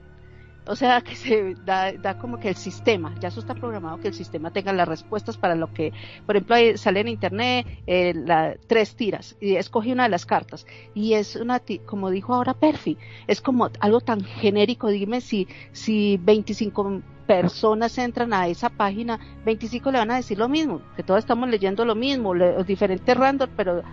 O 0.68 0.76
sea, 0.76 1.02
que 1.02 1.15
se 1.15 1.56
da, 1.65 1.94
da 1.94 2.18
como 2.18 2.39
que 2.39 2.49
el 2.49 2.56
sistema, 2.56 3.15
ya 3.19 3.30
eso 3.30 3.39
está 3.39 3.56
programado 3.56 3.99
que 3.99 4.10
el 4.10 4.14
sistema 4.14 4.52
tenga 4.52 4.73
las 4.73 4.88
respuestas 4.88 5.38
para 5.38 5.56
lo 5.56 5.72
que, 5.73 5.94
por 6.26 6.35
ejemplo, 6.35 6.56
sale 6.76 6.99
en 6.99 7.07
internet 7.07 7.65
eh, 7.88 8.14
la, 8.14 8.56
tres 8.68 8.95
tiras 8.95 9.35
y 9.39 9.56
escogí 9.56 9.91
una 9.91 10.03
de 10.03 10.10
las 10.10 10.26
cartas 10.26 10.65
y 10.94 11.14
es 11.14 11.35
una, 11.35 11.61
como 11.85 12.10
dijo 12.10 12.34
ahora 12.34 12.53
Perfi, 12.53 12.98
es 13.27 13.41
como 13.41 13.69
algo 13.80 14.02
tan 14.02 14.23
genérico, 14.23 14.89
dime 14.89 15.22
si, 15.22 15.48
si 15.72 16.18
25 16.18 17.02
personas 17.27 17.98
entran 17.98 18.34
a 18.34 18.48
esa 18.48 18.69
página, 18.69 19.19
25 19.45 19.91
le 19.91 19.99
van 19.99 20.11
a 20.11 20.15
decir 20.15 20.38
lo 20.38 20.49
mismo, 20.49 20.81
que 20.95 21.03
todos 21.03 21.19
estamos 21.19 21.49
leyendo 21.49 21.85
lo 21.85 21.95
mismo, 21.95 22.34
los 22.34 22.65
diferentes 22.65 23.15
random, 23.15 23.49
pero 23.56 23.84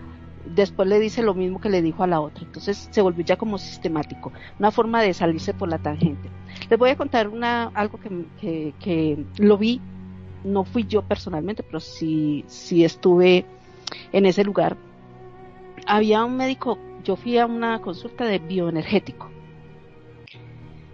después 0.53 0.87
le 0.87 0.99
dice 0.99 1.23
lo 1.23 1.33
mismo 1.33 1.59
que 1.59 1.69
le 1.69 1.81
dijo 1.81 2.03
a 2.03 2.07
la 2.07 2.21
otra. 2.21 2.43
Entonces 2.43 2.87
se 2.91 3.01
volvió 3.01 3.25
ya 3.25 3.37
como 3.37 3.57
sistemático, 3.57 4.31
una 4.59 4.71
forma 4.71 5.01
de 5.01 5.13
salirse 5.13 5.53
por 5.53 5.69
la 5.69 5.79
tangente. 5.79 6.29
Les 6.69 6.79
voy 6.79 6.89
a 6.89 6.97
contar 6.97 7.27
una, 7.27 7.65
algo 7.73 7.99
que, 7.99 8.73
que, 8.79 9.25
lo 9.37 9.57
vi, 9.57 9.81
no 10.43 10.63
fui 10.63 10.85
yo 10.85 11.01
personalmente, 11.01 11.63
pero 11.63 11.79
sí, 11.79 12.43
sí 12.47 12.83
estuve 12.83 13.45
en 14.11 14.25
ese 14.25 14.43
lugar. 14.43 14.77
Había 15.87 16.23
un 16.23 16.37
médico, 16.37 16.77
yo 17.03 17.15
fui 17.15 17.37
a 17.37 17.45
una 17.45 17.81
consulta 17.81 18.25
de 18.25 18.39
bioenergético. 18.39 19.29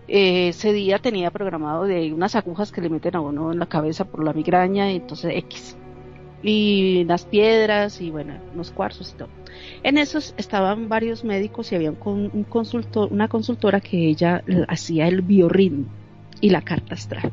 Eh, 0.07 0.49
ese 0.49 0.73
día 0.73 0.99
tenía 0.99 1.31
programado 1.31 1.85
de 1.85 2.11
unas 2.11 2.35
agujas 2.35 2.71
que 2.71 2.81
le 2.81 2.89
meten 2.89 3.15
a 3.15 3.21
uno 3.21 3.53
en 3.53 3.59
la 3.59 3.67
cabeza 3.67 4.03
por 4.03 4.23
la 4.23 4.33
migraña, 4.33 4.91
entonces 4.91 5.31
X. 5.37 5.77
Y 6.43 7.03
las 7.05 7.25
piedras 7.25 8.01
y 8.01 8.09
bueno, 8.09 8.33
unos 8.53 8.71
cuarzos 8.71 9.11
y 9.13 9.17
todo. 9.17 9.29
En 9.83 9.97
esos 9.97 10.33
estaban 10.37 10.89
varios 10.89 11.23
médicos 11.23 11.71
y 11.71 11.75
había 11.75 11.91
un, 11.91 12.45
consultor, 12.49 13.11
una 13.11 13.27
consultora 13.27 13.79
que 13.79 14.07
ella 14.07 14.43
hacía 14.67 15.07
el 15.07 15.21
biorritmo 15.21 15.85
y 16.39 16.49
la 16.49 16.61
carta 16.61 16.95
astral. 16.95 17.31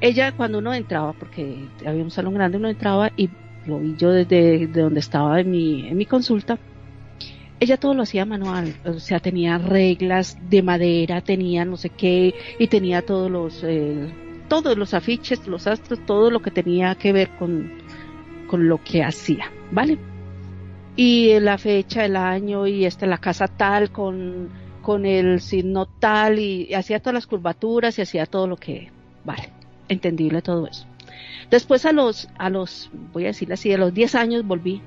Ella 0.00 0.32
cuando 0.32 0.58
uno 0.58 0.74
entraba, 0.74 1.12
porque 1.12 1.68
había 1.84 2.02
un 2.02 2.10
salón 2.10 2.34
grande, 2.34 2.58
uno 2.58 2.68
entraba 2.68 3.12
y 3.16 3.30
lo 3.66 3.78
vi 3.78 3.96
yo 3.96 4.10
desde 4.12 4.66
donde 4.66 5.00
estaba 5.00 5.40
en 5.40 5.50
mi, 5.50 5.88
en 5.88 5.96
mi 5.96 6.06
consulta, 6.06 6.58
ella 7.58 7.78
todo 7.78 7.94
lo 7.94 8.02
hacía 8.02 8.26
manual, 8.26 8.74
o 8.84 9.00
sea, 9.00 9.18
tenía 9.18 9.56
reglas 9.56 10.36
de 10.50 10.62
madera, 10.62 11.22
tenía 11.22 11.64
no 11.64 11.78
sé 11.78 11.88
qué, 11.88 12.34
y 12.58 12.66
tenía 12.66 13.00
todos 13.02 13.30
los, 13.30 13.64
eh, 13.64 14.08
todos 14.48 14.76
los 14.76 14.94
afiches, 14.94 15.46
los 15.46 15.66
astros, 15.66 16.04
todo 16.06 16.30
lo 16.30 16.40
que 16.40 16.50
tenía 16.50 16.94
que 16.94 17.12
ver 17.12 17.30
con, 17.38 17.72
con 18.46 18.68
lo 18.68 18.82
que 18.82 19.02
hacía, 19.02 19.50
¿vale? 19.70 19.98
Y 20.96 21.38
la 21.40 21.58
fecha, 21.58 22.04
el 22.04 22.16
año, 22.16 22.66
y 22.66 22.84
esta 22.84 23.06
la 23.06 23.18
casa 23.18 23.48
tal, 23.48 23.90
con, 23.90 24.48
con 24.82 25.04
el 25.04 25.40
signo 25.40 25.86
tal, 25.86 26.38
y, 26.38 26.72
hacía 26.74 27.00
todas 27.00 27.14
las 27.14 27.26
curvaturas 27.26 27.98
y 27.98 28.02
hacía 28.02 28.26
todo 28.26 28.46
lo 28.46 28.56
que, 28.56 28.90
vale, 29.24 29.50
entendible 29.88 30.42
todo 30.42 30.66
eso. 30.66 30.86
Después 31.50 31.84
a 31.84 31.92
los, 31.92 32.28
a 32.38 32.50
los, 32.50 32.90
voy 33.12 33.24
a 33.24 33.28
decirle 33.28 33.54
así, 33.54 33.72
a 33.72 33.78
los 33.78 33.94
10 33.94 34.14
años 34.14 34.46
volví 34.46 34.80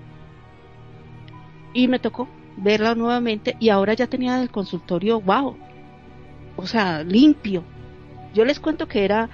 y 1.73 1.88
me 1.88 1.99
tocó 1.99 2.27
verla 2.57 2.95
nuevamente 2.95 3.56
y 3.60 3.69
ahora 3.69 3.94
ya 3.94 4.07
tenía 4.07 4.41
el 4.41 4.49
consultorio, 4.49 5.22
wow, 5.22 5.56
o 6.57 6.68
sea, 6.68 7.03
limpio. 7.03 7.64
Yo 8.34 8.45
les 8.45 8.60
cuento 8.60 8.88
que 8.88 9.06
era, 9.06 9.30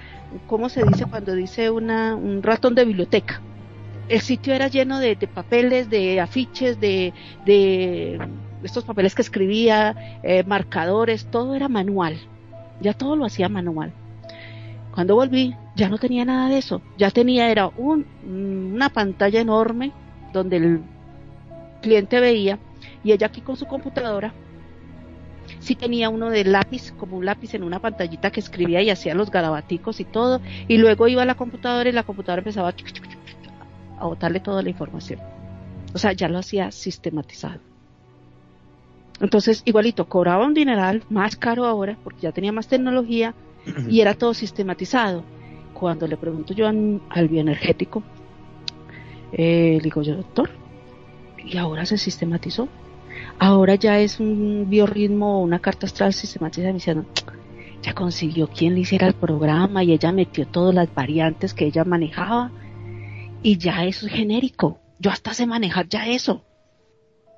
¿cómo 0.46 0.68
se 0.68 0.84
dice 0.84 1.06
cuando 1.06 1.34
dice 1.34 1.70
una, 1.70 2.14
un 2.14 2.42
ratón 2.42 2.74
de 2.74 2.84
biblioteca? 2.84 3.40
el 4.08 4.20
sitio 4.20 4.54
era 4.54 4.68
lleno 4.68 4.98
de, 4.98 5.16
papeles, 5.16 5.90
de 5.90 6.20
afiches, 6.20 6.80
de, 6.80 7.12
de, 7.44 8.20
estos 8.62 8.84
papeles 8.84 9.14
que 9.14 9.22
escribía, 9.22 10.20
eh, 10.22 10.44
marcadores, 10.44 11.26
todo 11.26 11.54
era 11.54 11.68
manual. 11.68 12.18
Ya 12.80 12.92
todo 12.92 13.16
lo 13.16 13.24
hacía 13.24 13.48
manual. 13.48 13.92
Cuando 14.94 15.14
volví, 15.14 15.54
ya 15.74 15.88
no 15.88 15.98
tenía 15.98 16.24
nada 16.24 16.48
de 16.48 16.58
eso. 16.58 16.82
Ya 16.96 17.10
tenía, 17.10 17.50
era 17.50 17.68
un, 17.68 18.06
una 18.24 18.88
pantalla 18.90 19.40
enorme 19.40 19.92
donde 20.32 20.56
el 20.56 20.80
cliente 21.82 22.20
veía 22.20 22.58
y 23.04 23.12
ella 23.12 23.26
aquí 23.26 23.40
con 23.40 23.56
su 23.56 23.66
computadora 23.66 24.32
sí 25.66 25.74
tenía 25.74 26.10
uno 26.10 26.30
de 26.30 26.44
lápiz, 26.44 26.92
como 26.92 27.16
un 27.16 27.24
lápiz 27.24 27.54
en 27.54 27.64
una 27.64 27.80
pantallita 27.80 28.30
que 28.30 28.38
escribía 28.38 28.82
y 28.82 28.90
hacía 28.90 29.16
los 29.16 29.32
garabaticos 29.32 29.98
y 29.98 30.04
todo, 30.04 30.40
y 30.68 30.78
luego 30.78 31.08
iba 31.08 31.22
a 31.22 31.26
la 31.26 31.34
computadora 31.34 31.88
y 31.88 31.92
la 31.92 32.04
computadora 32.04 32.40
empezaba 32.40 32.72
a 33.98 34.06
botarle 34.06 34.38
toda 34.38 34.62
la 34.62 34.70
información. 34.70 35.18
O 35.92 35.98
sea, 35.98 36.12
ya 36.12 36.28
lo 36.28 36.38
hacía 36.38 36.70
sistematizado. 36.70 37.58
Entonces, 39.20 39.62
igualito, 39.64 40.08
cobraba 40.08 40.46
un 40.46 40.54
dineral 40.54 41.02
más 41.10 41.34
caro 41.34 41.64
ahora, 41.64 41.98
porque 42.04 42.20
ya 42.20 42.32
tenía 42.32 42.52
más 42.52 42.68
tecnología 42.68 43.34
y 43.88 44.00
era 44.00 44.14
todo 44.14 44.34
sistematizado. 44.34 45.24
Cuando 45.74 46.06
le 46.06 46.16
pregunto 46.16 46.54
yo 46.54 46.68
al 46.68 47.28
bioenergético, 47.28 48.04
eh, 49.32 49.78
le 49.78 49.80
digo 49.80 50.02
yo, 50.02 50.14
doctor, 50.14 50.48
¿y 51.44 51.56
ahora 51.56 51.84
se 51.86 51.98
sistematizó? 51.98 52.68
Ahora 53.38 53.74
ya 53.74 53.98
es 53.98 54.18
un 54.18 54.66
biorritmo, 54.68 55.42
una 55.42 55.58
carta 55.58 55.86
astral 55.86 56.12
sistematizada. 56.12 56.68
Me 56.68 56.74
diciendo, 56.74 57.06
ya 57.82 57.94
consiguió 57.94 58.48
quien 58.48 58.74
le 58.74 58.80
hiciera 58.80 59.06
el 59.06 59.14
programa 59.14 59.84
y 59.84 59.92
ella 59.92 60.12
metió 60.12 60.46
todas 60.46 60.74
las 60.74 60.92
variantes 60.94 61.54
que 61.54 61.66
ella 61.66 61.84
manejaba 61.84 62.50
y 63.42 63.58
ya 63.58 63.84
eso 63.84 64.06
es 64.06 64.12
genérico. 64.12 64.80
Yo 64.98 65.10
hasta 65.10 65.34
sé 65.34 65.46
manejar 65.46 65.88
ya 65.88 66.06
eso. 66.06 66.44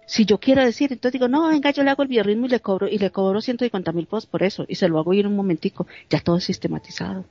Si 0.06 0.24
yo 0.24 0.38
quiero 0.38 0.64
decir, 0.64 0.90
entonces 0.90 1.12
digo, 1.12 1.28
no, 1.28 1.48
venga, 1.48 1.70
yo 1.70 1.82
le 1.82 1.90
hago 1.90 2.02
el 2.02 2.08
biorritmo 2.08 2.46
y 2.46 2.48
le 2.48 2.60
cobro, 2.60 2.88
y 2.88 2.96
le 2.96 3.10
cobro 3.10 3.42
150 3.42 3.92
mil 3.92 4.06
pesos 4.06 4.24
por 4.24 4.42
eso, 4.42 4.64
y 4.66 4.76
se 4.76 4.88
lo 4.88 4.98
hago 4.98 5.12
ir 5.12 5.26
un 5.26 5.36
momentico, 5.36 5.86
ya 6.08 6.20
todo 6.20 6.38
es 6.38 6.44
sistematizado. 6.44 7.26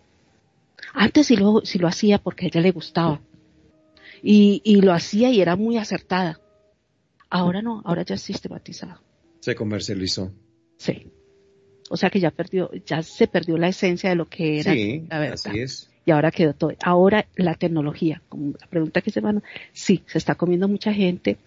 Antes 0.93 1.25
sí 1.25 1.37
lo, 1.37 1.61
si 1.65 1.79
lo 1.79 1.87
hacía 1.87 2.19
porque 2.19 2.45
a 2.45 2.47
ella 2.49 2.61
le 2.61 2.71
gustaba. 2.71 3.19
Y, 4.21 4.61
y 4.63 4.81
lo 4.81 4.93
hacía 4.93 5.31
y 5.31 5.41
era 5.41 5.55
muy 5.55 5.77
acertada. 5.77 6.39
Ahora 7.29 7.61
no, 7.61 7.81
ahora 7.85 8.03
ya 8.03 8.15
es 8.15 8.21
sistematizado. 8.21 9.01
Se 9.39 9.55
comercializó. 9.55 10.31
Sí. 10.77 11.11
O 11.89 11.97
sea 11.97 12.09
que 12.09 12.19
ya 12.19 12.31
perdió, 12.31 12.69
ya 12.85 13.01
se 13.01 13.27
perdió 13.27 13.57
la 13.57 13.69
esencia 13.69 14.09
de 14.09 14.15
lo 14.15 14.25
que 14.25 14.59
era 14.59 14.73
sí, 14.73 15.05
la 15.09 15.19
verdad. 15.19 15.39
Así 15.45 15.59
es 15.59 15.89
y 16.07 16.11
ahora 16.11 16.31
quedó 16.31 16.53
todo. 16.53 16.71
Ahora 16.81 17.27
la 17.35 17.55
tecnología, 17.55 18.21
como 18.29 18.53
la 18.61 18.67
pregunta 18.67 19.01
que 19.01 19.11
se 19.11 19.19
van, 19.19 19.43
sí, 19.73 20.03
se 20.07 20.17
está 20.17 20.35
comiendo 20.35 20.69
mucha 20.69 20.93
gente. 20.93 21.37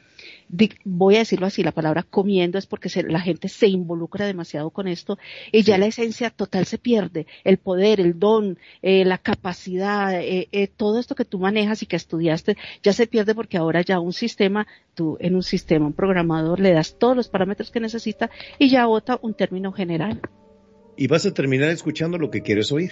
Voy 0.85 1.17
a 1.17 1.21
decirlo 1.21 1.47
así, 1.47 1.63
la 1.63 1.73
palabra 1.73 2.03
comiendo 2.03 2.59
es 2.59 2.67
porque 2.67 2.91
la 3.09 3.21
gente 3.21 3.49
se 3.49 3.69
involucra 3.69 4.27
demasiado 4.27 4.71
con 4.71 4.89
esto 4.89 5.19
y 5.53 5.63
ya 5.63 5.79
la 5.79 5.87
esencia 5.87 6.31
total 6.31 6.67
se 6.67 6.79
pierde. 6.79 7.27
El 7.45 7.59
poder, 7.59 8.01
el 8.01 8.19
don, 8.19 8.59
eh, 8.83 9.05
la 9.05 9.19
capacidad, 9.19 10.21
eh, 10.21 10.49
eh, 10.51 10.67
todo 10.67 10.99
esto 10.99 11.15
que 11.15 11.25
tú 11.25 11.39
manejas 11.39 11.83
y 11.83 11.87
que 11.87 11.97
estudiaste 11.97 12.57
ya 12.83 12.93
se 12.93 13.07
pierde 13.07 13.35
porque 13.35 13.59
ahora 13.59 13.83
ya 13.83 14.01
un 14.01 14.13
sistema, 14.13 14.67
tú 14.95 15.17
en 15.21 15.37
un 15.37 15.43
sistema, 15.43 15.87
un 15.87 15.93
programador 15.93 16.59
le 16.59 16.73
das 16.73 16.99
todos 16.99 17.17
los 17.17 17.29
parámetros 17.29 17.71
que 17.71 17.81
necesita 17.81 18.31
y 18.59 18.71
ya 18.71 18.87
vota 18.87 19.19
un 19.23 19.35
término 19.35 19.73
general. 19.73 20.21
Y 20.97 21.07
vas 21.07 21.25
a 21.27 21.33
terminar 21.33 21.71
escuchando 21.71 22.19
lo 22.19 22.31
que 22.31 22.43
quieres 22.43 22.73
oír. 22.73 22.91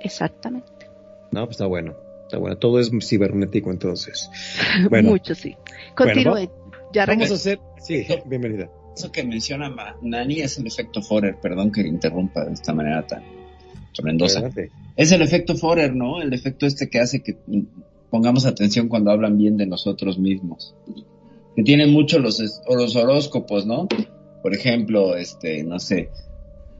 Exactamente. 0.00 0.86
No, 1.32 1.44
pues 1.44 1.56
está 1.56 1.66
bueno. 1.66 1.94
Está 2.22 2.38
bueno. 2.38 2.56
Todo 2.56 2.78
es 2.78 2.90
cibernético 3.02 3.70
entonces. 3.70 4.30
Bueno. 4.88 5.10
Mucho, 5.10 5.34
sí. 5.34 5.56
Continúe. 5.96 6.48
Ya 6.92 7.06
vamos 7.06 7.30
a 7.30 7.34
hacer. 7.34 7.60
Sí, 7.80 8.06
bienvenida. 8.26 8.70
Eso 8.96 9.10
que 9.12 9.24
menciona 9.24 9.72
Nani 10.02 10.40
es 10.40 10.58
el 10.58 10.66
efecto 10.66 11.02
Forer. 11.02 11.36
Perdón 11.40 11.72
que 11.72 11.82
interrumpa 11.82 12.44
de 12.44 12.52
esta 12.52 12.72
manera 12.72 13.06
tan 13.06 13.22
tremendosa. 13.94 14.50
Es 14.96 15.12
el 15.12 15.22
efecto 15.22 15.56
Forer, 15.56 15.94
¿no? 15.94 16.20
El 16.20 16.32
efecto 16.32 16.66
este 16.66 16.88
que 16.88 17.00
hace 17.00 17.22
que 17.22 17.36
pongamos 18.10 18.44
atención 18.44 18.88
cuando 18.88 19.10
hablan 19.10 19.38
bien 19.38 19.56
de 19.56 19.66
nosotros 19.66 20.18
mismos. 20.18 20.74
Que 21.56 21.62
tienen 21.62 21.92
mucho 21.92 22.18
los, 22.18 22.42
los 22.68 22.96
horóscopos, 22.96 23.66
¿no? 23.66 23.88
Por 24.42 24.54
ejemplo, 24.54 25.16
este, 25.16 25.62
no 25.64 25.78
sé, 25.78 26.10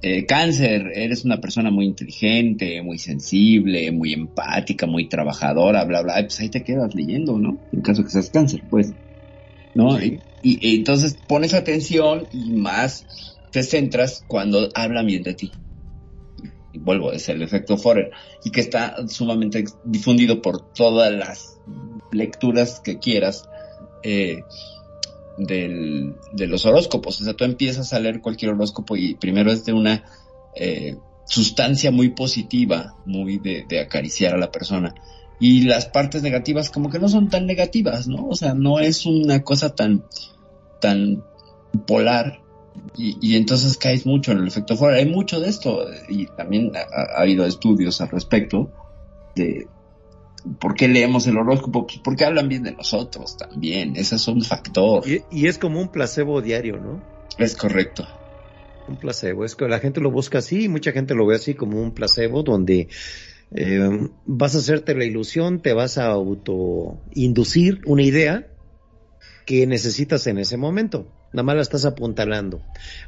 eh, 0.03 0.25
cáncer, 0.25 0.93
eres 0.95 1.25
una 1.25 1.41
persona 1.41 1.71
muy 1.71 1.85
inteligente, 1.85 2.81
muy 2.83 2.99
sensible, 2.99 3.91
muy 3.93 4.15
empática, 4.15 4.87
muy 4.87 5.09
trabajadora, 5.09 5.85
bla, 5.85 6.03
bla, 6.03 6.15
pues 6.21 6.41
ahí 6.41 6.49
te 6.49 6.63
quedas 6.63 6.95
leyendo, 6.95 7.39
¿no? 7.39 7.59
En 7.73 7.83
caso 7.83 8.03
que 8.03 8.09
seas 8.09 8.31
cáncer, 8.31 8.63
pues, 8.71 8.95
¿no? 9.75 9.99
Y, 10.03 10.21
entonces 10.43 11.19
pones 11.29 11.53
atención 11.53 12.27
y 12.33 12.53
más 12.53 13.07
te 13.51 13.63
centras 13.63 14.25
cuando 14.27 14.69
hablan 14.75 15.07
bien 15.07 15.23
de 15.23 15.35
ti. 15.35 15.53
Y 16.73 16.79
vuelvo, 16.79 17.13
es 17.13 17.29
el 17.29 17.43
efecto 17.43 17.77
Forer, 17.77 18.11
y 18.45 18.51
que 18.51 18.61
está 18.61 19.07
sumamente 19.09 19.65
difundido 19.85 20.41
por 20.41 20.73
todas 20.73 21.13
las 21.13 21.59
lecturas 22.13 22.81
que 22.81 22.99
quieras. 22.99 23.45
Eh, 24.03 24.43
del, 25.41 26.15
de 26.33 26.47
los 26.47 26.67
horóscopos. 26.67 27.21
O 27.21 27.25
sea, 27.25 27.35
tú 27.35 27.45
empiezas 27.45 27.93
a 27.93 27.99
leer 27.99 28.21
cualquier 28.21 28.53
horóscopo 28.53 28.97
y 28.97 29.15
primero 29.15 29.51
es 29.51 29.65
de 29.65 29.73
una 29.73 30.05
eh, 30.55 30.97
sustancia 31.27 31.91
muy 31.91 32.11
positiva, 32.11 32.97
muy 33.07 33.39
de, 33.39 33.65
de, 33.69 33.81
acariciar 33.81 34.35
a 34.35 34.39
la 34.39 34.51
persona. 34.51 34.95
Y 35.41 35.63
las 35.63 35.87
partes 35.87 36.23
negativas 36.23 36.71
como 36.71 36.91
que 36.91 36.99
no 36.99 37.09
son 37.09 37.31
tan 37.31 37.47
negativas, 37.47 38.07
¿no? 38.07 38.29
O 38.29 38.37
sea, 38.37 38.55
no 38.55 38.79
es 38.79 39.07
una 39.07 39.43
cosa 39.43 39.75
tan, 39.75 40.05
tan 40.81 41.25
polar. 41.87 42.41
Y, 42.97 43.17
y 43.21 43.37
entonces 43.37 43.77
caes 43.77 44.07
mucho 44.07 44.33
en 44.33 44.39
el 44.39 44.49
efecto 44.49 44.77
fuera. 44.77 44.99
Hay 44.99 45.07
mucho 45.07 45.41
de 45.41 45.49
esto 45.49 45.87
y 46.09 46.27
también 46.27 46.73
ha 46.77 47.21
habido 47.21 47.47
estudios 47.47 48.01
al 48.01 48.11
respecto 48.11 48.71
de, 49.35 49.67
¿Por 50.59 50.75
qué 50.75 50.89
leemos 50.89 51.27
el 51.27 51.37
horóscopo? 51.37 51.87
Pues 51.87 52.01
porque 52.03 52.25
hablan 52.25 52.49
bien 52.49 52.63
de 52.63 52.73
nosotros 52.73 53.37
también. 53.37 53.97
Ese 53.97 54.17
es 54.17 54.27
un 54.29 54.43
factor. 54.43 55.05
Y, 55.07 55.47
es 55.47 55.59
como 55.59 55.81
un 55.81 55.89
placebo 55.89 56.41
diario, 56.41 56.79
¿no? 56.79 57.03
Es 57.39 57.57
correcto. 57.57 58.07
Un 58.89 58.97
placebo. 58.97 59.45
Es 59.45 59.55
que 59.55 59.69
la 59.69 59.81
gente 59.81 60.01
lo 60.01 60.11
busca 60.11 60.39
así, 60.39 60.69
mucha 60.69 60.93
gente 60.93 61.15
lo 61.15 61.27
ve 61.27 61.37
así 61.37 61.55
como 61.55 61.81
un 61.81 61.93
placebo 61.93 62.43
donde 62.43 62.89
eh, 63.55 64.09
vas 64.27 64.55
a 64.55 64.59
hacerte 64.59 64.95
la 64.95 65.05
ilusión, 65.05 65.61
te 65.61 65.73
vas 65.73 65.99
a 65.99 66.07
autoinducir 66.07 67.81
una 67.87 68.03
idea 68.03 68.47
que 69.47 69.67
necesitas 69.67 70.27
en 70.27 70.39
ese 70.39 70.57
momento. 70.57 71.13
Nada 71.33 71.43
más 71.43 71.57
la 71.57 71.63
estás 71.63 71.85
apuntalando. 71.85 72.63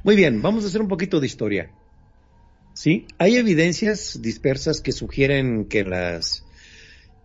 Muy 0.04 0.16
bien, 0.16 0.42
vamos 0.42 0.64
a 0.64 0.68
hacer 0.68 0.80
un 0.80 0.88
poquito 0.88 1.20
de 1.20 1.26
historia. 1.26 1.70
Sí, 2.74 3.06
hay 3.18 3.36
evidencias 3.36 4.20
dispersas 4.22 4.80
que 4.80 4.92
sugieren 4.92 5.66
que 5.66 5.84
las 5.84 6.44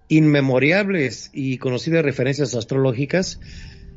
inmemorables 0.09 1.29
y 1.33 1.57
conocidas 1.57 2.03
referencias 2.03 2.55
astrológicas 2.55 3.39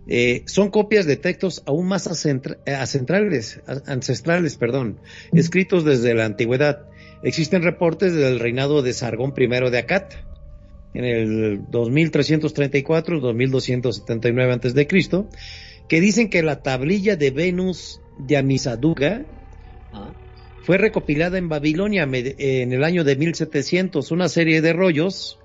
eh, 0.06 0.42
son 0.46 0.70
copias 0.70 1.06
de 1.06 1.16
textos 1.16 1.62
aún 1.66 1.86
más 1.86 2.06
ancestrales, 2.06 3.60
ancestrales 3.86 4.56
perdón, 4.56 4.98
escritos 5.32 5.84
desde 5.84 6.14
la 6.14 6.24
antigüedad. 6.24 6.89
Existen 7.22 7.62
reportes 7.62 8.14
del 8.14 8.40
reinado 8.40 8.80
de 8.82 8.94
Sargón 8.94 9.34
I 9.36 9.46
de 9.46 9.78
Acat 9.78 10.14
en 10.94 11.04
el 11.04 11.60
2334-2279 11.66 14.54
a.C., 14.54 14.88
que 15.88 16.00
dicen 16.00 16.30
que 16.30 16.42
la 16.42 16.62
tablilla 16.62 17.16
de 17.16 17.30
Venus 17.30 18.00
de 18.18 18.36
Amisaduga 18.36 19.24
ah. 19.92 20.12
fue 20.62 20.78
recopilada 20.78 21.36
en 21.36 21.48
Babilonia 21.48 22.04
en 22.04 22.72
el 22.72 22.84
año 22.84 23.02
de 23.04 23.16
1700, 23.16 24.10
una 24.10 24.28
serie 24.28 24.62
de 24.62 24.72
rollos, 24.72 25.38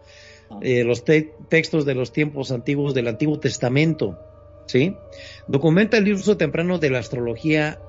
ah. 0.49 0.60
eh, 0.61 0.84
los 0.84 1.03
textos 1.03 1.85
de 1.85 1.95
los 1.95 2.14
tiempos 2.14 2.52
antiguos 2.52 2.93
del 2.93 3.07
Antiguo 3.07 3.39
Testamento, 3.39 4.19
¿sí? 4.68 4.95
Documenta 5.47 5.97
el 5.97 6.14
uso 6.14 6.38
temprano 6.38 6.77
de 6.80 6.91
la 6.91 6.99
astrología 6.99 7.80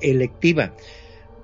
electiva, 0.00 0.74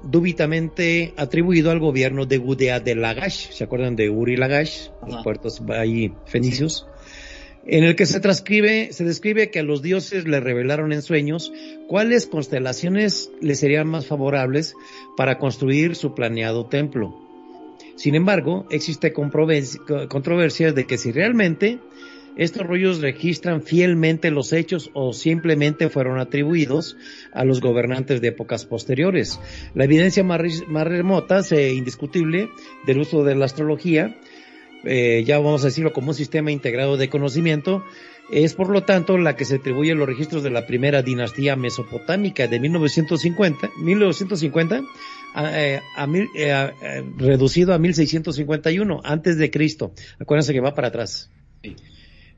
dúbitamente 0.04 1.14
atribuido 1.16 1.70
al 1.70 1.78
gobierno 1.78 2.26
de 2.26 2.38
Gudea 2.38 2.80
de 2.80 2.94
Lagash, 2.94 3.50
¿se 3.50 3.64
acuerdan 3.64 3.96
de 3.96 4.10
Uri 4.10 4.36
Lagash? 4.36 4.88
Los 5.06 5.22
puertos 5.22 5.62
ahí 5.68 6.12
fenicios. 6.26 6.86
En 7.64 7.84
el 7.84 7.94
que 7.94 8.06
se 8.06 8.18
transcribe, 8.18 8.92
se 8.92 9.04
describe 9.04 9.50
que 9.50 9.60
a 9.60 9.62
los 9.62 9.82
dioses 9.82 10.26
le 10.26 10.40
revelaron 10.40 10.92
en 10.92 11.00
sueños 11.00 11.52
cuáles 11.86 12.26
constelaciones 12.26 13.30
les 13.40 13.60
serían 13.60 13.86
más 13.86 14.06
favorables 14.06 14.74
para 15.16 15.38
construir 15.38 15.94
su 15.94 16.14
planeado 16.14 16.66
templo. 16.66 17.16
Sin 17.94 18.16
embargo, 18.16 18.66
existe 18.70 19.12
controversia 19.12 20.72
de 20.72 20.86
que 20.86 20.98
si 20.98 21.12
realmente 21.12 21.78
estos 22.36 22.66
rollos 22.66 23.00
registran 23.00 23.62
fielmente 23.62 24.30
los 24.30 24.52
hechos 24.52 24.90
o 24.94 25.12
simplemente 25.12 25.88
fueron 25.88 26.18
atribuidos 26.18 26.96
a 27.32 27.44
los 27.44 27.60
gobernantes 27.60 28.20
de 28.20 28.28
épocas 28.28 28.64
posteriores. 28.64 29.40
La 29.74 29.84
evidencia 29.84 30.24
más, 30.24 30.40
remota, 30.86 31.40
e 31.50 31.74
indiscutible, 31.74 32.48
del 32.86 33.00
uso 33.00 33.24
de 33.24 33.34
la 33.34 33.44
astrología, 33.44 34.16
eh, 34.84 35.22
ya 35.26 35.38
vamos 35.38 35.62
a 35.62 35.66
decirlo 35.66 35.92
como 35.92 36.08
un 36.08 36.14
sistema 36.14 36.50
integrado 36.50 36.96
de 36.96 37.08
conocimiento, 37.08 37.84
es 38.30 38.54
por 38.54 38.70
lo 38.70 38.84
tanto 38.84 39.18
la 39.18 39.36
que 39.36 39.44
se 39.44 39.56
atribuye 39.56 39.92
a 39.92 39.94
los 39.94 40.08
registros 40.08 40.42
de 40.42 40.50
la 40.50 40.66
primera 40.66 41.02
dinastía 41.02 41.54
mesopotámica 41.54 42.46
de 42.46 42.60
1950, 42.60 43.70
1950 43.78 44.82
eh, 45.54 45.80
eh, 46.34 47.04
reducido 47.18 47.74
a 47.74 47.78
1651 47.78 49.00
antes 49.04 49.36
de 49.38 49.50
Cristo. 49.50 49.92
Acuérdense 50.18 50.52
que 50.52 50.60
va 50.60 50.74
para 50.74 50.88
atrás. 50.88 51.30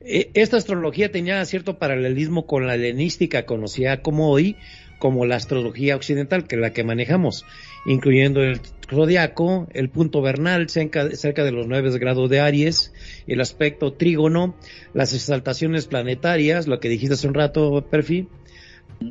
Esta 0.05 0.57
astrología 0.57 1.11
tenía 1.11 1.43
cierto 1.45 1.79
paralelismo 1.79 2.45
con 2.45 2.67
la 2.67 2.75
helenística, 2.75 3.45
conocida 3.45 4.01
como 4.01 4.29
hoy 4.29 4.55
como 4.99 5.25
la 5.25 5.35
astrología 5.35 5.95
occidental, 5.95 6.45
que 6.47 6.55
es 6.55 6.61
la 6.61 6.73
que 6.73 6.83
manejamos, 6.83 7.45
incluyendo 7.85 8.41
el 8.41 8.59
zodiaco, 8.89 9.67
el 9.73 9.89
punto 9.89 10.21
vernal 10.21 10.69
cerca, 10.69 11.05
de 11.05 11.51
los 11.51 11.67
nueve 11.67 11.97
grados 11.99 12.29
de 12.29 12.39
Aries, 12.39 12.93
el 13.27 13.41
aspecto 13.41 13.91
trígono, 13.93 14.55
las 14.93 15.13
exaltaciones 15.13 15.87
planetarias, 15.87 16.67
lo 16.67 16.79
que 16.79 16.89
dijiste 16.89 17.15
hace 17.15 17.27
un 17.27 17.33
rato, 17.33 17.85
Perfi, 17.89 18.27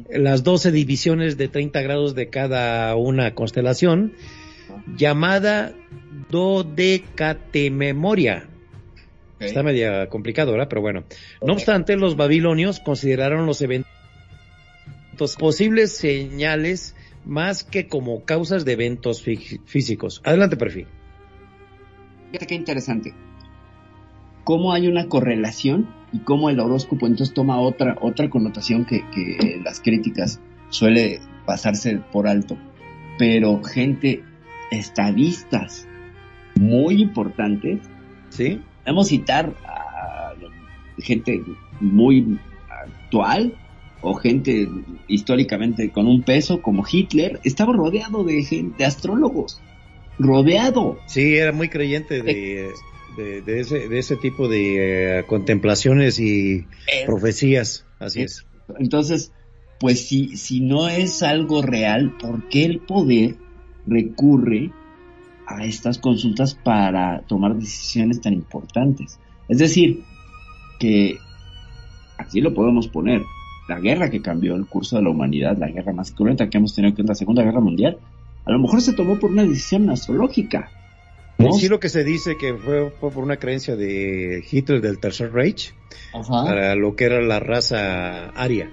las 0.09 0.43
doce 0.43 0.73
divisiones 0.73 1.37
de 1.37 1.49
30 1.49 1.83
grados 1.83 2.15
de 2.15 2.31
cada 2.31 2.97
una 2.97 3.35
constelación, 3.35 4.15
llamada 4.97 5.75
dodecatememoria, 6.31 8.49
Está 9.47 9.63
media 9.63 10.09
complicado, 10.09 10.53
¿verdad? 10.53 10.69
Pero 10.69 10.81
bueno. 10.81 11.05
No 11.45 11.53
obstante, 11.53 11.97
los 11.97 12.17
babilonios 12.17 12.81
consideraron 12.81 13.47
los 13.47 13.61
eventos 13.63 13.87
posibles 15.39 15.97
señales 15.97 16.95
más 17.25 17.65
que 17.65 17.87
como 17.87 18.25
causas 18.25 18.65
de 18.65 18.73
eventos 18.73 19.23
físicos. 19.23 20.21
Adelante, 20.25 20.57
perfil. 20.57 20.87
Fíjate 22.33 22.47
qué 22.47 22.55
interesante. 22.55 23.15
Cómo 24.45 24.73
hay 24.73 24.89
una 24.89 25.09
correlación 25.09 25.89
y 26.13 26.19
cómo 26.19 26.51
el 26.51 26.61
horóscopo 26.61 27.07
entonces 27.07 27.35
toma 27.35 27.61
otra, 27.61 27.97
otra 28.01 28.29
connotación 28.29 28.85
que, 28.85 29.03
que 29.11 29.61
las 29.65 29.81
críticas 29.81 30.41
suele 30.69 31.21
pasarse 31.47 32.01
por 32.13 32.27
alto. 32.27 32.59
Pero 33.19 33.63
gente, 33.63 34.23
estadistas 34.71 35.89
muy 36.57 37.01
importantes, 37.01 37.81
¿Sí? 38.31 38.61
Podemos 38.85 39.09
citar 39.09 39.55
a 39.67 40.35
gente 40.99 41.43
muy 41.81 42.39
actual 42.69 43.55
o 44.03 44.15
gente 44.15 44.69
históricamente 45.09 45.91
con 45.91 46.07
un 46.07 46.23
peso 46.23 46.61
como 46.61 46.85
Hitler, 46.91 47.41
estaba 47.43 47.73
rodeado 47.73 48.23
de 48.23 48.43
gente, 48.45 48.77
de 48.77 48.85
astrólogos, 48.85 49.61
rodeado. 50.19 50.99
Sí, 51.07 51.37
era 51.37 51.53
muy 51.53 51.71
creyente 51.71 52.23
de, 52.23 52.71
de, 53.17 53.61
ese, 53.61 53.89
de 53.89 53.99
ese 53.99 54.17
tipo 54.17 54.47
de 54.47 55.21
eh, 55.21 55.25
contemplaciones 55.27 56.21
y 56.21 56.67
eh, 56.87 57.07
profecías, 57.07 57.87
así 57.99 58.21
eh, 58.21 58.25
es. 58.25 58.45
Entonces, 58.79 59.33
pues 59.81 60.07
si, 60.07 60.37
si 60.37 60.61
no 60.61 60.89
es 60.89 61.23
algo 61.23 61.63
real, 61.63 62.15
¿por 62.21 62.47
qué 62.51 62.67
el 62.67 62.81
poder 62.81 63.37
recurre 63.87 64.71
a 65.47 65.65
estas 65.65 65.99
consultas 65.99 66.55
para 66.55 67.21
tomar 67.23 67.55
decisiones 67.55 68.21
tan 68.21 68.33
importantes. 68.33 69.19
Es 69.49 69.59
decir, 69.59 70.03
que 70.79 71.19
así 72.19 72.41
lo 72.41 72.55
podemos 72.55 72.89
poner. 72.89 73.23
La 73.69 73.81
guerra 73.81 74.11
que 74.11 74.21
cambió 74.21 74.57
el 74.57 74.67
curso 74.67 74.97
de 74.97 75.03
la 75.03 75.11
humanidad, 75.11 75.57
la 75.57 75.69
guerra 75.69 75.93
más 75.93 76.13
cruenta 76.13 76.51
que 76.51 76.59
hemos 76.59 76.75
tenido, 76.75 76.95
que 76.95 77.03
es 77.03 77.09
la 77.09 77.15
Segunda 77.15 77.43
Guerra 77.43 77.61
Mundial, 77.61 77.99
a 78.45 78.53
lo 78.53 78.59
mejor 78.59 78.83
se 78.83 78.93
tomó 78.93 79.19
por 79.19 79.31
una 79.31 79.43
decisión 79.43 79.89
astrológica. 79.89 80.71
Sí, 81.59 81.69
lo 81.69 81.81
que 81.81 81.89
se 81.89 82.05
dice 82.05 82.37
que 82.37 82.55
fue, 82.55 82.91
por 82.91 83.25
una 83.25 83.39
creencia 83.39 83.75
de 83.75 84.45
Hitler 84.51 84.81
del 84.81 84.99
Tercer 84.99 85.33
Reich 85.33 85.75
para 86.29 86.75
lo 86.75 86.95
que 86.95 87.05
era 87.05 87.21
la 87.23 87.41
raza 87.41 88.29
aria. 88.31 88.71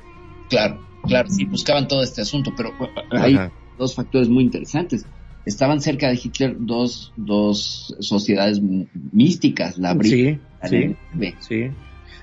Claro, 0.50 0.80
claro, 1.04 1.30
sí, 1.30 1.46
buscaban 1.46 1.88
todo 1.88 2.04
este 2.04 2.22
asunto, 2.22 2.52
pero 2.56 2.72
hay 3.12 3.38
dos 3.78 3.96
factores 3.96 4.30
muy 4.30 4.44
interesantes 4.44 5.06
estaban 5.46 5.82
cerca 5.82 6.10
de 6.10 6.20
Hitler 6.22 6.56
dos, 6.60 7.14
dos 7.16 7.96
sociedades 8.00 8.62
místicas, 9.12 9.78
la 9.78 9.98
sí, 10.02 10.40
sí, 10.70 10.96
sí. 11.40 11.72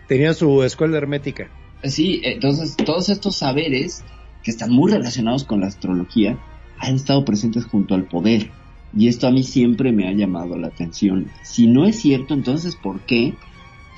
Tenía 0.06 0.34
su 0.34 0.62
escuela 0.62 0.96
hermética. 0.96 1.50
Sí, 1.84 2.20
entonces 2.24 2.76
todos 2.76 3.08
estos 3.08 3.36
saberes 3.36 4.04
que 4.42 4.50
están 4.50 4.70
muy 4.70 4.90
relacionados 4.90 5.44
con 5.44 5.60
la 5.60 5.66
astrología 5.66 6.38
han 6.78 6.94
estado 6.94 7.24
presentes 7.24 7.64
junto 7.66 7.94
al 7.94 8.04
poder. 8.04 8.50
Y 8.96 9.08
esto 9.08 9.26
a 9.26 9.30
mí 9.30 9.42
siempre 9.42 9.92
me 9.92 10.08
ha 10.08 10.12
llamado 10.12 10.56
la 10.56 10.68
atención. 10.68 11.30
Si 11.42 11.66
no 11.66 11.86
es 11.86 12.00
cierto, 12.00 12.34
entonces 12.34 12.74
¿por 12.76 13.00
qué 13.00 13.34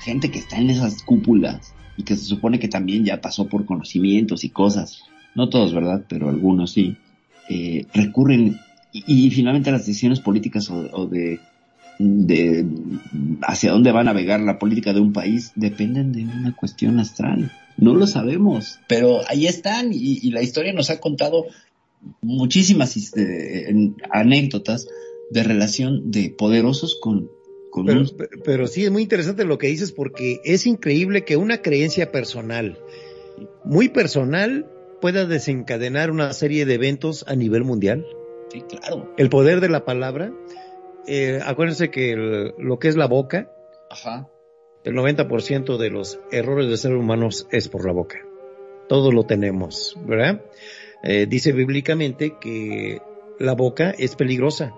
gente 0.01 0.31
que 0.31 0.39
está 0.39 0.57
en 0.57 0.69
esas 0.69 1.03
cúpulas 1.03 1.73
y 1.95 2.03
que 2.03 2.15
se 2.15 2.25
supone 2.25 2.59
que 2.59 2.67
también 2.67 3.05
ya 3.05 3.21
pasó 3.21 3.47
por 3.47 3.65
conocimientos 3.65 4.43
y 4.43 4.49
cosas, 4.49 5.03
no 5.35 5.49
todos, 5.49 5.73
¿verdad? 5.73 6.03
Pero 6.09 6.29
algunos 6.29 6.71
sí, 6.71 6.97
eh, 7.49 7.85
recurren 7.93 8.59
y, 8.93 9.29
finalmente 9.31 9.71
las 9.71 9.85
decisiones 9.85 10.19
políticas 10.19 10.69
o, 10.69 11.05
de, 11.07 11.39
de, 11.99 12.65
hacia 13.43 13.71
dónde 13.71 13.91
va 13.91 14.01
a 14.01 14.05
navegar 14.05 14.39
la 14.39 14.59
política 14.59 14.93
de 14.93 14.99
un 14.99 15.13
país 15.13 15.51
dependen 15.55 16.11
de 16.11 16.23
una 16.23 16.55
cuestión 16.55 16.99
astral. 16.99 17.51
No 17.77 17.95
lo 17.95 18.05
sabemos, 18.05 18.79
pero 18.87 19.21
ahí 19.27 19.47
están 19.47 19.91
y, 19.93 20.29
la 20.31 20.41
historia 20.41 20.73
nos 20.73 20.89
ha 20.89 20.99
contado 20.99 21.45
muchísimas 22.21 22.97
este, 22.97 23.93
anécdotas 24.11 24.87
de 25.29 25.43
relación 25.43 26.11
de 26.11 26.29
poderosos 26.29 26.97
con, 26.99 27.29
con 27.69 27.85
pero, 27.85 28.05
pero 28.43 28.67
sí 28.67 28.83
es 28.83 28.91
muy 28.91 29.03
interesante 29.03 29.45
lo 29.45 29.57
que 29.57 29.67
dices 29.67 29.91
porque 29.91 30.41
es 30.43 30.65
increíble 30.65 31.23
que 31.23 31.37
una 31.37 31.61
creencia 31.61 32.11
personal, 32.11 32.77
muy 33.63 33.87
personal, 33.87 34.67
pueda 34.99 35.25
desencadenar 35.25 36.11
una 36.11 36.33
serie 36.33 36.65
de 36.65 36.75
eventos 36.75 37.25
a 37.27 37.35
nivel 37.35 37.63
mundial. 37.63 38.05
Sí, 38.51 38.61
claro. 38.61 39.13
El 39.17 39.29
poder 39.29 39.59
de 39.61 39.69
la 39.69 39.85
palabra. 39.85 40.31
Eh, 41.07 41.39
acuérdense 41.45 41.89
que 41.89 42.15
lo 42.57 42.79
que 42.79 42.87
es 42.87 42.95
la 42.95 43.07
boca, 43.07 43.49
Ajá. 43.89 44.27
el 44.83 44.93
90% 44.93 45.77
de 45.77 45.89
los 45.89 46.19
errores 46.31 46.67
de 46.69 46.77
seres 46.77 46.97
humanos 46.99 47.47
es 47.51 47.69
por 47.69 47.85
la 47.85 47.93
boca. 47.93 48.17
Todos 48.89 49.13
lo 49.13 49.23
tenemos, 49.23 49.97
¿verdad? 50.05 50.41
eh, 51.03 51.25
dice 51.27 51.51
bíblicamente 51.53 52.35
que 52.39 53.01
la 53.39 53.53
boca 53.53 53.89
es 53.97 54.15
peligrosa. 54.15 54.73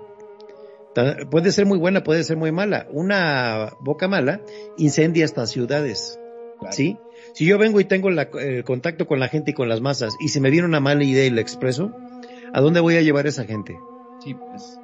Puede 1.31 1.51
ser 1.51 1.65
muy 1.65 1.79
buena, 1.79 2.03
puede 2.03 2.23
ser 2.23 2.37
muy 2.37 2.51
mala. 2.51 2.87
Una 2.91 3.71
boca 3.79 4.07
mala 4.07 4.39
incendia 4.77 5.25
hasta 5.25 5.47
ciudades. 5.47 6.19
Claro. 6.59 6.73
¿Sí? 6.75 6.97
Si 7.33 7.45
yo 7.45 7.57
vengo 7.57 7.79
y 7.79 7.85
tengo 7.85 8.11
la- 8.11 8.29
el 8.39 8.63
contacto 8.63 9.07
con 9.07 9.19
la 9.19 9.27
gente 9.27 9.51
y 9.51 9.53
con 9.55 9.67
las 9.67 9.81
masas 9.81 10.13
y 10.19 10.29
se 10.29 10.39
me 10.39 10.51
viene 10.51 10.67
una 10.67 10.79
mala 10.79 11.03
idea 11.03 11.25
y 11.25 11.31
la 11.31 11.41
expreso, 11.41 11.91
¿a 12.53 12.61
dónde 12.61 12.80
voy 12.80 12.95
a 12.95 13.01
llevar 13.01 13.25
a 13.25 13.30
esa 13.30 13.43
gente? 13.43 13.77
Sí, 14.23 14.34
pues. 14.35 14.80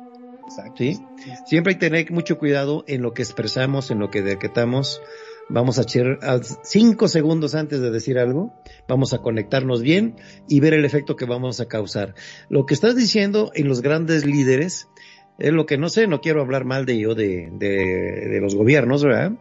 Exacto. 0.48 0.74
¿Sí? 0.78 1.00
Siempre 1.46 1.74
hay 1.74 1.80
que 1.80 1.90
tener 1.90 2.12
mucho 2.12 2.38
cuidado 2.38 2.84
en 2.88 3.02
lo 3.02 3.14
que 3.14 3.22
expresamos, 3.22 3.92
en 3.92 4.00
lo 4.00 4.10
que 4.10 4.22
decretamos. 4.22 5.02
Vamos 5.48 5.80
a 5.80 5.84
echar 5.84 6.20
a 6.22 6.40
cinco 6.64 7.08
segundos 7.08 7.56
antes 7.56 7.80
de 7.80 7.90
decir 7.90 8.20
algo, 8.20 8.54
vamos 8.88 9.14
a 9.14 9.20
conectarnos 9.20 9.82
bien 9.82 10.16
y 10.48 10.60
ver 10.60 10.76
el 10.76 10.86
efecto 10.86 11.16
que 11.16 11.26
vamos 11.26 11.60
a 11.60 11.68
causar. 11.68 12.14
Lo 12.50 12.68
que 12.68 12.76
estás 12.76 12.96
diciendo 12.96 13.52
en 13.56 13.68
los 13.68 13.82
grandes 13.82 14.28
líderes 14.28 14.88
es 15.40 15.52
lo 15.52 15.66
que 15.66 15.80
no 15.80 15.90
sé, 15.90 16.06
no 16.06 16.22
quiero 16.22 16.42
hablar 16.42 16.66
mal 16.66 16.86
de 16.86 17.00
yo 17.00 17.16
de, 17.16 17.50
de, 17.52 18.30
de 18.30 18.42
los 18.42 18.56
gobiernos, 18.56 19.04
¿verdad? 19.04 19.32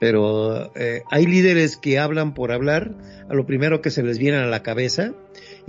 Pero 0.00 0.74
eh, 0.74 1.02
hay 1.10 1.26
líderes 1.26 1.76
que 1.76 1.98
hablan 1.98 2.34
por 2.34 2.50
hablar, 2.50 2.96
a 3.28 3.34
lo 3.34 3.46
primero 3.46 3.82
que 3.82 3.90
se 3.90 4.02
les 4.02 4.18
viene 4.18 4.38
a 4.38 4.46
la 4.46 4.62
cabeza 4.62 5.12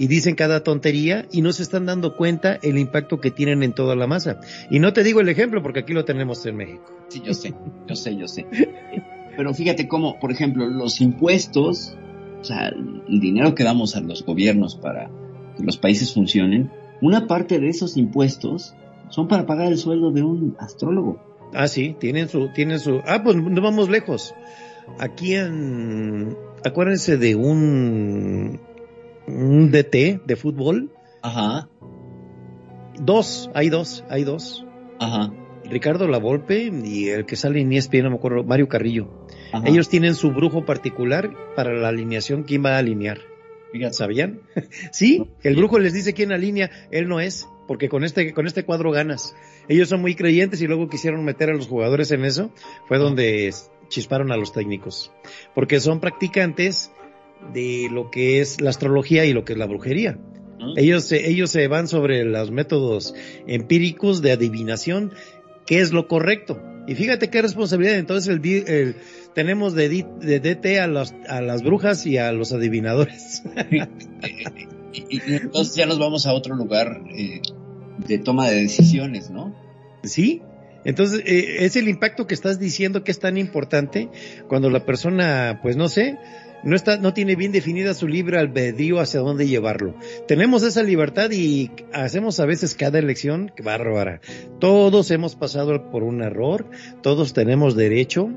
y 0.01 0.07
dicen 0.07 0.33
cada 0.33 0.63
tontería 0.63 1.27
y 1.31 1.43
no 1.43 1.53
se 1.53 1.61
están 1.61 1.85
dando 1.85 2.17
cuenta 2.17 2.57
el 2.63 2.79
impacto 2.79 3.21
que 3.21 3.29
tienen 3.29 3.61
en 3.61 3.73
toda 3.73 3.95
la 3.95 4.07
masa. 4.07 4.39
Y 4.71 4.79
no 4.79 4.93
te 4.93 5.03
digo 5.03 5.21
el 5.21 5.29
ejemplo 5.29 5.61
porque 5.61 5.81
aquí 5.81 5.93
lo 5.93 6.05
tenemos 6.05 6.43
en 6.47 6.55
México. 6.55 6.91
Sí, 7.09 7.21
yo 7.23 7.35
sé, 7.35 7.53
yo 7.87 7.95
sé, 7.95 8.15
yo 8.15 8.27
sé. 8.27 8.47
Pero 9.37 9.53
fíjate 9.53 9.87
cómo, 9.87 10.19
por 10.19 10.31
ejemplo, 10.31 10.65
los 10.65 11.01
impuestos, 11.01 11.95
o 12.39 12.43
sea, 12.43 12.69
el 12.69 13.19
dinero 13.19 13.53
que 13.53 13.63
damos 13.63 13.95
a 13.95 14.01
los 14.01 14.25
gobiernos 14.25 14.75
para 14.75 15.11
que 15.55 15.61
los 15.61 15.77
países 15.77 16.15
funcionen, 16.15 16.71
una 16.99 17.27
parte 17.27 17.59
de 17.59 17.69
esos 17.69 17.95
impuestos 17.95 18.73
son 19.09 19.27
para 19.27 19.45
pagar 19.45 19.67
el 19.67 19.77
sueldo 19.77 20.09
de 20.09 20.23
un 20.23 20.55
astrólogo. 20.57 21.21
Ah, 21.53 21.67
sí, 21.67 21.95
tienen 21.99 22.27
su, 22.27 22.51
tienen 22.53 22.79
su, 22.79 23.01
ah, 23.05 23.21
pues 23.23 23.35
no 23.35 23.61
vamos 23.61 23.87
lejos. 23.87 24.33
Aquí 24.97 25.35
en, 25.35 26.35
acuérdense 26.65 27.17
de 27.17 27.35
un, 27.35 28.59
un 29.27 29.71
DT 29.71 30.21
de 30.25 30.35
fútbol. 30.35 30.91
Ajá, 31.21 31.67
Dos, 32.99 33.49
hay 33.53 33.69
dos, 33.69 34.03
hay 34.09 34.23
dos. 34.23 34.65
ajá, 34.99 35.33
Ricardo 35.65 36.07
Lavolpe 36.07 36.69
y 36.83 37.07
el 37.09 37.25
que 37.25 37.35
sale 37.35 37.61
en 37.61 37.71
ESPN, 37.71 38.03
no 38.03 38.09
me 38.11 38.15
acuerdo, 38.17 38.43
Mario 38.43 38.67
Carrillo. 38.67 39.25
ajá. 39.53 39.67
Ellos 39.67 39.87
tienen 39.89 40.15
su 40.15 40.31
brujo 40.31 40.65
particular 40.65 41.31
para 41.55 41.73
la 41.73 41.87
alineación, 41.89 42.43
quién 42.43 42.63
va 42.65 42.75
a 42.75 42.79
alinear. 42.79 43.19
Fíjate, 43.71 43.93
¿Sabían? 43.93 44.41
sí, 44.91 45.29
el 45.43 45.55
brujo 45.55 45.79
les 45.79 45.93
dice 45.93 46.13
quién 46.13 46.31
alinea, 46.33 46.69
él 46.91 47.07
no 47.07 47.21
es, 47.21 47.47
porque 47.67 47.87
con 47.87 48.03
este, 48.03 48.33
con 48.33 48.45
este 48.45 48.65
cuadro 48.65 48.91
ganas. 48.91 49.33
Ellos 49.69 49.87
son 49.87 50.01
muy 50.01 50.13
creyentes 50.15 50.61
y 50.61 50.67
luego 50.67 50.89
quisieron 50.89 51.23
meter 51.23 51.49
a 51.49 51.53
los 51.55 51.67
jugadores 51.67 52.11
en 52.11 52.25
eso, 52.25 52.51
fue 52.87 52.97
donde 52.97 53.51
chisparon 53.87 54.31
a 54.33 54.37
los 54.37 54.51
técnicos. 54.51 55.11
Porque 55.55 55.79
son 55.79 56.01
practicantes 56.01 56.91
de 57.53 57.87
lo 57.91 58.09
que 58.11 58.39
es 58.41 58.61
la 58.61 58.69
astrología 58.69 59.25
y 59.25 59.33
lo 59.33 59.43
que 59.45 59.53
es 59.53 59.59
la 59.59 59.65
brujería. 59.67 60.17
¿no? 60.59 60.77
Ellos, 60.77 61.05
se- 61.05 61.29
ellos 61.29 61.49
se 61.51 61.67
van 61.67 61.87
sobre 61.87 62.23
los 62.23 62.51
métodos 62.51 63.13
empíricos 63.47 64.21
de 64.21 64.31
adivinación, 64.31 65.11
qué 65.65 65.79
es 65.79 65.91
lo 65.91 66.07
correcto. 66.07 66.61
Y 66.87 66.95
fíjate 66.95 67.29
qué 67.29 67.41
responsabilidad. 67.41 67.95
Entonces 67.97 68.27
el, 68.33 68.45
el- 68.67 68.95
tenemos 69.35 69.73
de, 69.75 69.87
de 70.19 70.39
DT 70.39 70.79
a, 70.79 70.87
los- 70.87 71.13
a 71.29 71.41
las 71.41 71.63
brujas 71.63 72.05
y 72.05 72.17
a 72.17 72.31
los 72.31 72.51
adivinadores. 72.53 73.43
Y, 74.93 75.15
y 75.15 75.35
entonces 75.35 75.73
ya 75.75 75.85
nos 75.85 75.99
vamos 75.99 76.25
a 76.27 76.33
otro 76.33 76.53
lugar 76.55 77.01
eh, 77.15 77.41
de 78.05 78.17
toma 78.17 78.49
de 78.49 78.61
decisiones, 78.61 79.29
¿no? 79.29 79.55
¿Sí? 80.03 80.41
Entonces, 80.83 81.21
eh, 81.25 81.63
es 81.63 81.75
el 81.77 81.87
impacto 81.87 82.27
que 82.27 82.33
estás 82.33 82.59
diciendo 82.59 83.03
que 83.03 83.11
es 83.11 83.19
tan 83.19 83.37
importante 83.37 84.09
cuando 84.49 84.69
la 84.69 84.85
persona, 84.85 85.59
pues 85.61 85.77
no 85.77 85.87
sé, 85.87 86.17
no 86.63 86.75
está, 86.75 86.97
no 86.97 87.13
tiene 87.13 87.35
bien 87.35 87.51
definida 87.51 87.93
su 87.93 88.07
libre 88.07 88.37
albedrío 88.37 88.99
hacia 88.99 89.19
dónde 89.19 89.47
llevarlo. 89.47 89.95
Tenemos 90.27 90.63
esa 90.63 90.83
libertad 90.83 91.31
y 91.31 91.71
hacemos 91.93 92.39
a 92.39 92.45
veces 92.45 92.75
cada 92.75 92.99
elección 92.99 93.51
bárbara. 93.63 94.21
Todos 94.59 95.11
hemos 95.11 95.35
pasado 95.35 95.89
por 95.91 96.03
un 96.03 96.21
error, 96.21 96.69
todos 97.01 97.33
tenemos 97.33 97.75
derecho 97.75 98.29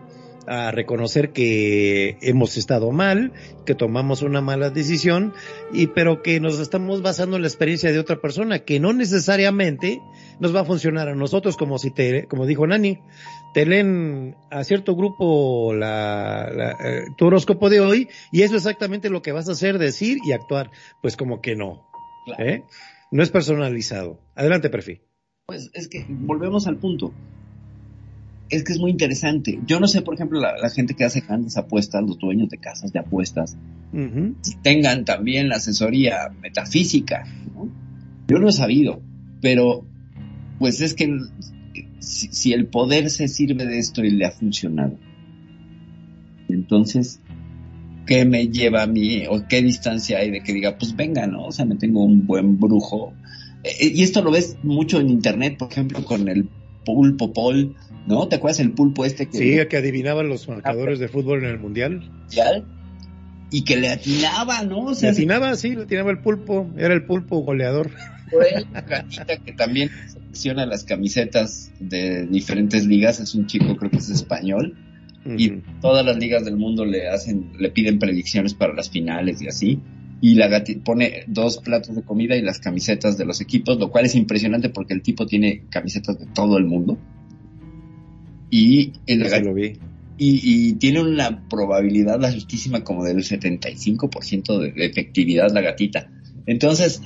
a 0.47 0.71
reconocer 0.71 1.31
que 1.31 2.19
hemos 2.21 2.57
estado 2.57 2.91
mal, 2.91 3.33
que 3.65 3.75
tomamos 3.75 4.23
una 4.23 4.41
mala 4.41 4.71
decisión, 4.71 5.33
y 5.73 5.89
pero 5.89 6.23
que 6.23 6.41
nos 6.41 6.59
estamos 6.59 7.03
basando 7.03 7.37
en 7.37 7.43
la 7.43 7.49
experiencia 7.49 7.93
de 7.93 7.99
otra 7.99 8.21
persona, 8.21 8.59
que 8.61 8.81
no 8.81 8.93
necesariamente 8.93 10.01
nos 10.41 10.55
va 10.55 10.61
a 10.61 10.65
funcionar 10.65 11.09
a 11.09 11.15
nosotros, 11.15 11.57
como 11.57 11.79
si 11.79 11.91
te, 11.91 12.27
como 12.27 12.47
dijo 12.47 12.67
Nani, 12.67 13.01
te 13.55 13.65
leen 13.65 14.35
a 14.51 14.65
cierto 14.65 14.97
grupo 14.97 15.73
la, 15.73 16.51
la, 16.53 16.71
eh, 16.73 17.05
tu 17.17 17.27
horóscopo 17.27 17.71
de 17.71 17.81
hoy, 17.81 18.09
y 18.33 18.43
eso 18.43 18.57
es 18.57 18.63
exactamente 18.63 19.09
lo 19.09 19.23
que 19.23 19.33
vas 19.33 19.49
a 19.49 19.53
hacer, 19.53 19.79
decir 19.79 20.19
y 20.27 20.33
actuar. 20.33 20.71
Pues 21.01 21.17
como 21.17 21.41
que 21.41 21.55
no, 21.57 21.87
Claro. 22.27 22.45
¿eh? 22.45 22.65
No 23.13 23.23
es 23.23 23.31
personalizado. 23.31 24.19
Adelante, 24.35 24.71
Perfi. 24.71 25.01
Pues 25.47 25.71
es 25.73 25.89
que 25.89 26.05
volvemos 26.09 26.67
al 26.67 26.77
punto. 26.79 27.13
Es 28.51 28.65
que 28.65 28.73
es 28.73 28.79
muy 28.79 28.91
interesante. 28.91 29.61
Yo 29.67 29.79
no 29.79 29.87
sé, 29.87 30.03
por 30.03 30.15
ejemplo, 30.15 30.41
la, 30.41 30.57
la 30.59 30.69
gente 30.71 30.95
que 30.95 31.05
hace 31.05 31.21
grandes 31.21 31.57
apuestas, 31.57 32.03
los 32.03 32.19
dueños 32.19 32.49
de 32.49 32.59
casas 32.59 32.93
de 32.93 32.99
apuestas, 32.99 33.57
si 34.41 34.57
tengan 34.63 35.05
también 35.05 35.49
la 35.49 35.57
asesoría 35.57 36.29
metafísica. 36.43 37.25
¿no? 37.55 37.69
Yo 38.27 38.39
no 38.39 38.49
he 38.49 38.53
sabido, 38.53 39.01
pero 39.41 39.87
pues 40.59 40.81
es 40.81 40.95
que 40.95 41.17
si, 42.05 42.29
si 42.29 42.53
el 42.53 42.67
poder 42.67 43.11
se 43.11 43.29
sirve 43.29 43.67
de 43.67 43.79
esto 43.79 44.05
y 44.05 44.11
le 44.11 44.27
ha 44.27 44.31
funcionado, 44.31 44.99
entonces, 46.49 47.21
¿qué 48.07 48.25
me 48.25 48.49
lleva 48.49 48.83
a 48.83 48.87
mí 48.87 49.25
o 49.29 49.47
qué 49.49 49.63
distancia 49.63 50.19
hay 50.19 50.31
de 50.31 50.43
que 50.43 50.53
diga, 50.53 50.79
pues 50.79 50.95
venga, 50.97 51.27
¿no? 51.27 51.47
O 51.47 51.53
sea, 51.53 51.65
me 51.65 51.77
tengo 51.77 52.05
un 52.05 52.27
buen 52.27 52.59
brujo. 52.59 53.13
Eh, 53.63 53.93
y 53.95 54.03
esto 54.03 54.23
lo 54.23 54.31
ves 54.31 54.57
mucho 54.63 55.01
en 55.01 55.09
internet, 55.09 55.57
por 55.59 55.71
ejemplo, 55.71 56.05
con 56.05 56.29
el 56.29 56.49
pulpo 56.85 57.33
pol, 57.33 57.75
¿no? 58.07 58.29
¿Te 58.29 58.37
acuerdas 58.37 58.61
el 58.61 58.73
pulpo 58.73 59.05
este 59.05 59.27
que 59.27 59.39
Sí, 59.39 59.69
que 59.69 59.77
adivinaban 59.77 60.29
los 60.29 60.49
marcadores 60.49 60.99
de 60.99 61.09
fútbol 61.09 61.45
en 61.45 61.51
el 61.51 61.59
mundial. 61.59 62.01
mundial? 62.01 62.65
Y 63.51 63.63
que 63.63 63.77
le 63.77 63.89
atinaba, 63.89 64.63
¿no? 64.63 64.81
O 64.81 64.93
Le 65.01 65.09
atinaba, 65.09 65.57
sí, 65.57 65.75
le 65.75 65.83
atinaba 65.85 66.11
el 66.11 66.19
pulpo, 66.19 66.71
era 66.77 66.93
el 66.93 67.05
pulpo 67.05 67.39
goleador. 67.41 67.91
Fue 68.31 68.65
gatita 68.89 69.37
que 69.37 69.53
también 69.53 69.91
selecciona 70.35 70.67
las 70.67 70.85
camisetas 70.85 71.71
de 71.79 72.27
diferentes 72.27 72.87
ligas, 72.87 73.21
es 73.21 73.35
un 73.35 73.47
chico 73.47 73.77
creo 73.77 73.91
que 73.91 73.99
es 73.99 74.11
español, 74.11 74.77
y 75.27 75.63
todas 75.81 76.05
las 76.05 76.19
ligas 76.19 76.45
del 76.45 76.57
mundo 76.57 76.85
le 76.85 77.09
hacen, 77.09 77.53
le 77.59 77.71
piden 77.71 77.99
predicciones 77.99 78.53
para 78.53 78.75
las 78.75 78.91
finales 78.91 79.41
y 79.41 79.47
así, 79.47 79.81
y 80.21 80.35
la 80.35 80.49
gati 80.49 80.75
pone 80.75 81.25
dos 81.29 81.59
platos 81.59 81.97
de 81.97 82.03
comida 82.03 82.37
y 82.37 82.43
las 82.43 82.59
camisetas 82.59 83.17
de 83.17 83.25
los 83.25 83.41
equipos, 83.41 83.79
lo 83.79 83.91
cual 83.91 84.05
es 84.05 84.15
impresionante 84.17 84.69
porque 84.69 84.93
el 84.93 85.03
tipo 85.03 85.25
tiene 85.25 85.63
camisetas 85.71 86.19
de 86.19 86.27
todo 86.27 86.59
el 86.59 86.65
mundo. 86.65 86.99
Y, 88.51 88.93
el 89.07 89.21
lo 89.45 89.55
vi. 89.55 89.79
y, 90.19 90.41
y 90.69 90.73
tiene 90.75 91.01
una 91.01 91.49
probabilidad 91.49 92.23
altísima 92.25 92.85
como 92.85 93.03
del 93.05 93.19
75% 93.19 94.59
de, 94.59 94.73
de 94.73 94.85
efectividad 94.85 95.51
la 95.53 95.63
gatita. 95.63 96.11
Entonces, 96.47 97.01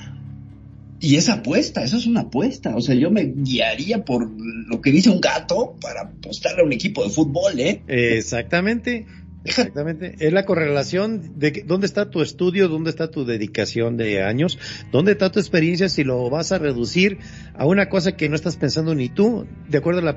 y 1.01 1.17
es 1.17 1.29
apuesta, 1.29 1.85
eso 1.85 1.97
es 1.97 2.07
una 2.07 2.23
apuesta. 2.23 2.75
O 2.77 2.81
sea, 2.81 2.95
yo 2.95 3.11
me 3.11 3.25
guiaría 3.25 4.05
por 4.05 4.29
lo 4.31 4.81
que 4.81 4.91
dice 4.91 5.11
un 5.11 5.21
gato 5.21 5.77
para 5.81 6.03
apostarle 6.03 6.63
a 6.63 6.65
un 6.65 6.73
equipo 6.73 7.05
de 7.05 7.11
fútbol, 7.11 7.59
¿eh? 7.61 7.83
Exactamente, 7.87 9.07
exactamente. 9.45 10.17
Es 10.19 10.33
la 10.33 10.45
correlación 10.45 11.39
de 11.39 11.53
que- 11.53 11.63
dónde 11.63 11.87
está 11.87 12.11
tu 12.11 12.21
estudio, 12.21 12.69
dónde 12.69 12.91
está 12.91 13.11
tu 13.11 13.25
dedicación 13.25 13.97
de 13.97 14.23
años, 14.23 14.59
dónde 14.91 15.13
está 15.13 15.31
tu 15.31 15.39
experiencia 15.39 15.89
si 15.89 16.03
lo 16.05 16.29
vas 16.31 16.51
a 16.53 16.59
reducir 16.59 17.19
a 17.55 17.65
una 17.65 17.89
cosa 17.89 18.17
que 18.17 18.29
no 18.29 18.35
estás 18.35 18.57
pensando 18.57 18.95
ni 18.95 19.09
tú, 19.09 19.47
de 19.69 19.79
acuerdo 19.79 20.01
a 20.01 20.05
la 20.05 20.17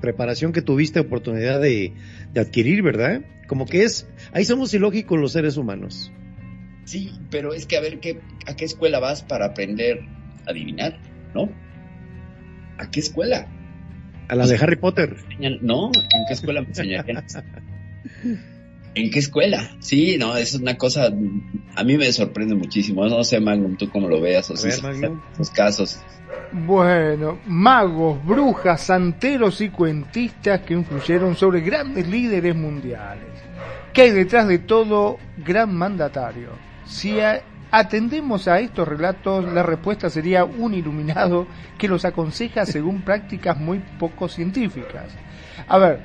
preparación 0.00 0.52
que 0.52 0.62
tuviste 0.62 1.00
oportunidad 1.00 1.60
de 1.60 1.92
adquirir, 2.36 2.82
¿verdad? 2.82 3.22
Como 3.48 3.66
que 3.66 3.82
es, 3.82 4.06
ahí 4.32 4.44
somos 4.44 4.72
ilógicos 4.72 5.18
los 5.18 5.32
seres 5.32 5.56
humanos. 5.56 6.12
Sí, 6.84 7.12
pero 7.30 7.54
es 7.54 7.66
que 7.66 7.76
a 7.76 7.80
ver 7.80 8.00
qué, 8.00 8.20
a 8.46 8.54
qué 8.54 8.64
escuela 8.64 8.98
vas 8.98 9.22
para 9.22 9.46
aprender 9.46 10.00
a 10.46 10.50
adivinar, 10.50 10.98
¿no? 11.34 11.48
¿A 12.78 12.90
qué 12.90 13.00
escuela? 13.00 13.46
A 14.28 14.34
la 14.34 14.46
de 14.46 14.56
Harry 14.56 14.76
Potter. 14.76 15.16
No, 15.60 15.86
¿en 15.94 16.24
qué 16.26 16.34
escuela 16.34 16.62
me 16.62 16.68
enseñarían? 16.68 17.24
¿En 18.94 19.10
qué 19.10 19.18
escuela? 19.18 19.70
Sí, 19.78 20.16
no, 20.18 20.36
es 20.36 20.54
una 20.54 20.76
cosa, 20.76 21.06
a 21.76 21.84
mí 21.84 21.96
me 21.96 22.12
sorprende 22.12 22.54
muchísimo. 22.54 23.06
No 23.06 23.24
sé, 23.24 23.40
Magnum, 23.40 23.76
tú 23.76 23.88
cómo 23.88 24.08
lo 24.08 24.20
veas, 24.20 24.50
o 24.50 24.54
ver, 24.54 24.74
esos 25.34 25.50
casos. 25.50 26.00
Bueno, 26.52 27.38
magos, 27.46 28.24
brujas, 28.24 28.82
santeros 28.82 29.60
y 29.62 29.70
cuentistas 29.70 30.60
que 30.60 30.74
influyeron 30.74 31.34
sobre 31.36 31.60
grandes 31.62 32.06
líderes 32.06 32.54
mundiales. 32.54 33.28
¿Qué 33.94 34.02
hay 34.02 34.10
detrás 34.10 34.46
de 34.48 34.58
todo 34.58 35.18
gran 35.38 35.74
mandatario? 35.74 36.71
Si, 36.84 37.18
atendemos 37.70 38.48
a 38.48 38.60
estos 38.60 38.86
relatos, 38.86 39.50
la 39.50 39.62
respuesta 39.62 40.10
sería 40.10 40.44
un 40.44 40.74
iluminado 40.74 41.46
que 41.78 41.88
los 41.88 42.04
aconseja 42.04 42.66
según 42.66 43.02
prácticas 43.04 43.58
muy 43.58 43.78
poco 43.98 44.28
científicas. 44.28 45.06
A 45.66 45.78
ver, 45.78 46.00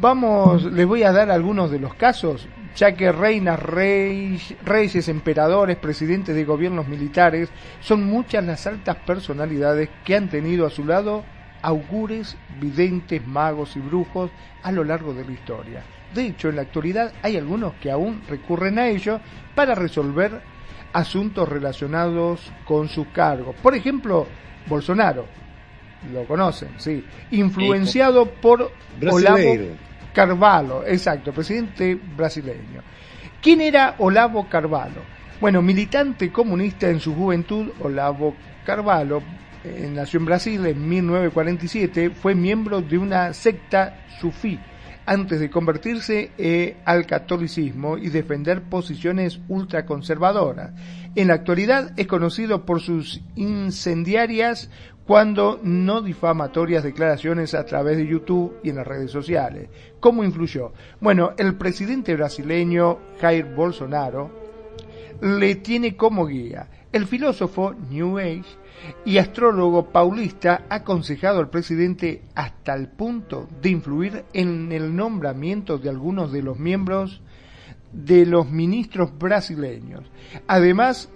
vamos, 0.00 0.64
les 0.64 0.86
voy 0.86 1.02
a 1.02 1.12
dar 1.12 1.30
algunos 1.30 1.70
de 1.70 1.80
los 1.80 1.94
casos, 1.94 2.46
ya 2.76 2.92
que 2.92 3.10
reinas, 3.12 3.60
reyes, 3.60 5.08
emperadores, 5.08 5.76
presidentes 5.76 6.34
de 6.34 6.44
gobiernos 6.44 6.86
militares, 6.86 7.48
son 7.80 8.04
muchas 8.04 8.44
las 8.44 8.66
altas 8.66 8.96
personalidades 9.04 9.90
que 10.04 10.16
han 10.16 10.28
tenido 10.28 10.64
a 10.66 10.70
su 10.70 10.84
lado 10.84 11.24
augures, 11.62 12.36
videntes, 12.60 13.24
magos 13.26 13.76
y 13.76 13.80
brujos 13.80 14.30
a 14.62 14.72
lo 14.72 14.84
largo 14.84 15.14
de 15.14 15.24
la 15.24 15.32
historia. 15.32 15.82
De 16.14 16.26
hecho, 16.26 16.50
en 16.50 16.56
la 16.56 16.62
actualidad 16.62 17.12
hay 17.22 17.36
algunos 17.36 17.74
que 17.74 17.90
aún 17.90 18.22
recurren 18.28 18.78
a 18.78 18.88
ello 18.88 19.20
para 19.54 19.74
resolver 19.74 20.40
asuntos 20.92 21.48
relacionados 21.48 22.52
con 22.64 22.88
su 22.88 23.10
cargo. 23.10 23.54
Por 23.62 23.74
ejemplo, 23.74 24.26
Bolsonaro, 24.66 25.26
lo 26.12 26.24
conocen, 26.24 26.70
sí, 26.78 27.04
influenciado 27.30 28.26
por 28.26 28.72
Olavo 29.10 29.76
Carvalho, 30.12 30.86
exacto, 30.86 31.32
presidente 31.32 31.98
brasileño. 32.16 32.82
¿Quién 33.40 33.60
era 33.60 33.94
Olavo 33.98 34.48
Carvalho? 34.48 35.02
Bueno, 35.40 35.62
militante 35.62 36.30
comunista 36.30 36.88
en 36.88 37.00
su 37.00 37.14
juventud, 37.14 37.70
Olavo 37.80 38.34
Carvalho 38.64 39.22
eh, 39.64 39.88
nació 39.92 40.20
en 40.20 40.26
Brasil 40.26 40.66
en 40.66 40.88
1947, 40.88 42.10
fue 42.10 42.34
miembro 42.34 42.80
de 42.80 42.98
una 42.98 43.32
secta 43.32 44.04
sufí 44.20 44.58
antes 45.06 45.40
de 45.40 45.50
convertirse 45.50 46.30
eh, 46.38 46.76
al 46.84 47.06
catolicismo 47.06 47.98
y 47.98 48.08
defender 48.08 48.62
posiciones 48.62 49.40
ultraconservadoras. 49.48 50.72
En 51.14 51.28
la 51.28 51.34
actualidad 51.34 51.92
es 51.96 52.06
conocido 52.06 52.64
por 52.64 52.80
sus 52.80 53.20
incendiarias 53.36 54.70
cuando 55.06 55.60
no 55.62 56.00
difamatorias 56.00 56.84
declaraciones 56.84 57.54
a 57.54 57.66
través 57.66 57.96
de 57.96 58.06
YouTube 58.06 58.56
y 58.62 58.70
en 58.70 58.76
las 58.76 58.86
redes 58.86 59.10
sociales. 59.10 59.68
¿Cómo 60.00 60.24
influyó? 60.24 60.72
Bueno, 61.00 61.32
el 61.38 61.56
presidente 61.56 62.14
brasileño 62.14 62.98
Jair 63.20 63.54
Bolsonaro 63.54 64.30
le 65.20 65.56
tiene 65.56 65.96
como 65.96 66.26
guía. 66.26 66.68
El 66.92 67.06
filósofo 67.06 67.74
New 67.90 68.18
Age 68.18 68.44
y 69.04 69.18
astrólogo 69.18 69.90
paulista 69.90 70.64
ha 70.68 70.76
aconsejado 70.76 71.40
al 71.40 71.50
presidente 71.50 72.22
hasta 72.34 72.74
el 72.74 72.88
punto 72.88 73.48
de 73.60 73.70
influir 73.70 74.24
en 74.32 74.72
el 74.72 74.94
nombramiento 74.94 75.78
de 75.78 75.90
algunos 75.90 76.32
de 76.32 76.42
los 76.42 76.58
miembros 76.58 77.20
de 77.92 78.26
los 78.26 78.50
ministros 78.50 79.16
brasileños. 79.18 80.10
Además, 80.46 81.10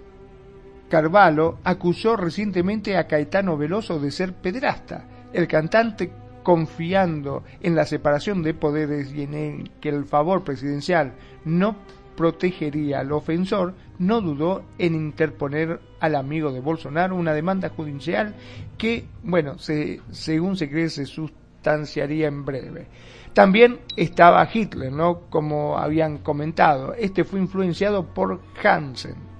Carvalho 0.89 1.57
acusó 1.63 2.15
recientemente 2.15 2.97
a 2.97 3.07
Caetano 3.07 3.57
Veloso 3.57 3.99
de 3.99 4.11
ser 4.11 4.33
pederasta. 4.33 5.05
El 5.33 5.47
cantante, 5.47 6.11
confiando 6.43 7.43
en 7.61 7.75
la 7.75 7.85
separación 7.85 8.41
de 8.41 8.53
poderes 8.53 9.11
y 9.13 9.23
en 9.23 9.69
que 9.81 9.89
el 9.89 10.05
favor 10.05 10.43
presidencial 10.43 11.13
no 11.43 11.75
protegería 12.17 12.99
al 12.99 13.13
ofensor, 13.13 13.75
no 13.99 14.19
dudó 14.19 14.63
en 14.77 14.95
interponer 14.95 15.79
al 16.01 16.15
amigo 16.15 16.51
de 16.51 16.59
Bolsonaro 16.59 17.15
una 17.15 17.33
demanda 17.33 17.69
judicial 17.69 18.35
que, 18.77 19.05
bueno, 19.23 19.57
se, 19.57 20.01
según 20.11 20.57
se 20.57 20.69
cree, 20.69 20.89
se 20.89 21.05
sustanciaría 21.05 22.27
en 22.27 22.43
breve. 22.43 22.87
También 23.33 23.79
estaba 23.95 24.49
Hitler, 24.51 24.91
¿no? 24.91 25.21
Como 25.29 25.77
habían 25.77 26.17
comentado. 26.17 26.93
Este 26.93 27.23
fue 27.23 27.39
influenciado 27.39 28.13
por 28.13 28.41
Hansen 28.61 29.37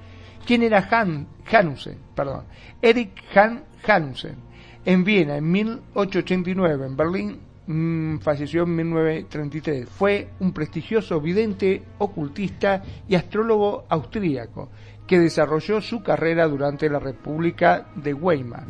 ¿Quién 0.48 0.64
era 0.64 0.88
Han, 0.90 1.28
Hanussen? 1.52 1.98
Perdón. 2.16 2.46
Eric 2.82 3.22
Han 3.36 3.66
Hanussen. 3.86 4.38
En 4.86 5.04
Viena, 5.04 5.36
en 5.36 5.52
1889. 5.52 6.86
En 6.86 6.96
Berlín, 6.96 7.40
mm, 7.68 8.18
falleció 8.20 8.64
en 8.64 8.76
1933. 8.76 9.88
Fue 9.90 10.30
un 10.40 10.54
prestigioso 10.54 11.22
vidente, 11.22 11.84
ocultista 12.00 12.84
y 13.08 13.16
astrólogo 13.16 13.86
austríaco 13.90 14.70
que 15.06 15.20
desarrolló 15.20 15.82
su 15.82 16.04
carrera 16.04 16.48
durante 16.48 16.90
la 16.90 17.00
República 17.00 17.88
de 17.96 18.14
Weimar. 18.14 18.66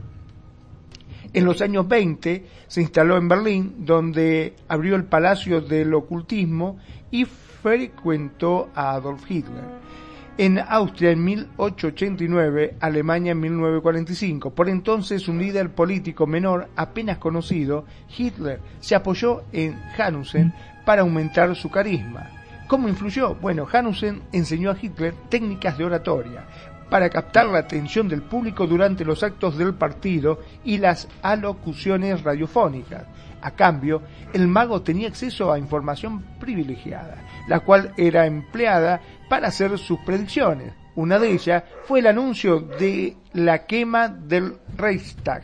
En 1.33 1.45
los 1.45 1.61
años 1.61 1.87
20 1.87 2.45
se 2.67 2.81
instaló 2.81 3.17
en 3.17 3.27
Berlín, 3.27 3.75
donde 3.79 4.55
abrió 4.67 4.95
el 4.95 5.05
Palacio 5.05 5.61
del 5.61 5.93
Ocultismo 5.93 6.77
y 7.11 7.25
frecuentó 7.25 8.69
a 8.73 8.91
Adolf 8.91 9.29
Hitler 9.29 9.86
en 10.37 10.59
Austria 10.59 11.11
en 11.11 11.23
1889, 11.23 12.75
Alemania 12.79 13.31
en 13.31 13.39
1945. 13.39 14.51
Por 14.51 14.69
entonces, 14.69 15.27
un 15.27 15.39
líder 15.39 15.69
político 15.71 16.27
menor 16.27 16.69
apenas 16.75 17.17
conocido, 17.17 17.85
Hitler, 18.15 18.59
se 18.79 18.95
apoyó 18.95 19.43
en 19.51 19.79
Hanussen 19.97 20.53
para 20.85 21.01
aumentar 21.01 21.55
su 21.55 21.69
carisma. 21.69 22.29
¿Cómo 22.67 22.89
influyó? 22.89 23.35
Bueno, 23.35 23.65
Hanussen 23.71 24.21
enseñó 24.33 24.71
a 24.71 24.77
Hitler 24.79 25.13
técnicas 25.29 25.77
de 25.77 25.85
oratoria 25.85 26.45
para 26.89 27.09
captar 27.09 27.47
la 27.47 27.59
atención 27.59 28.07
del 28.07 28.21
público 28.21 28.67
durante 28.67 29.05
los 29.05 29.23
actos 29.23 29.57
del 29.57 29.73
partido 29.73 30.39
y 30.63 30.77
las 30.77 31.07
alocuciones 31.21 32.23
radiofónicas. 32.23 33.05
A 33.41 33.51
cambio, 33.51 34.01
el 34.33 34.47
mago 34.47 34.81
tenía 34.81 35.07
acceso 35.07 35.51
a 35.51 35.59
información 35.59 36.23
privilegiada, 36.39 37.23
la 37.47 37.59
cual 37.59 37.93
era 37.97 38.25
empleada 38.25 39.01
para 39.29 39.49
hacer 39.49 39.77
sus 39.77 39.99
predicciones. 39.99 40.73
Una 40.95 41.19
de 41.19 41.31
ellas 41.31 41.63
fue 41.83 41.99
el 41.99 42.07
anuncio 42.07 42.59
de 42.59 43.15
la 43.33 43.65
quema 43.65 44.07
del 44.07 44.55
Reichstag 44.75 45.43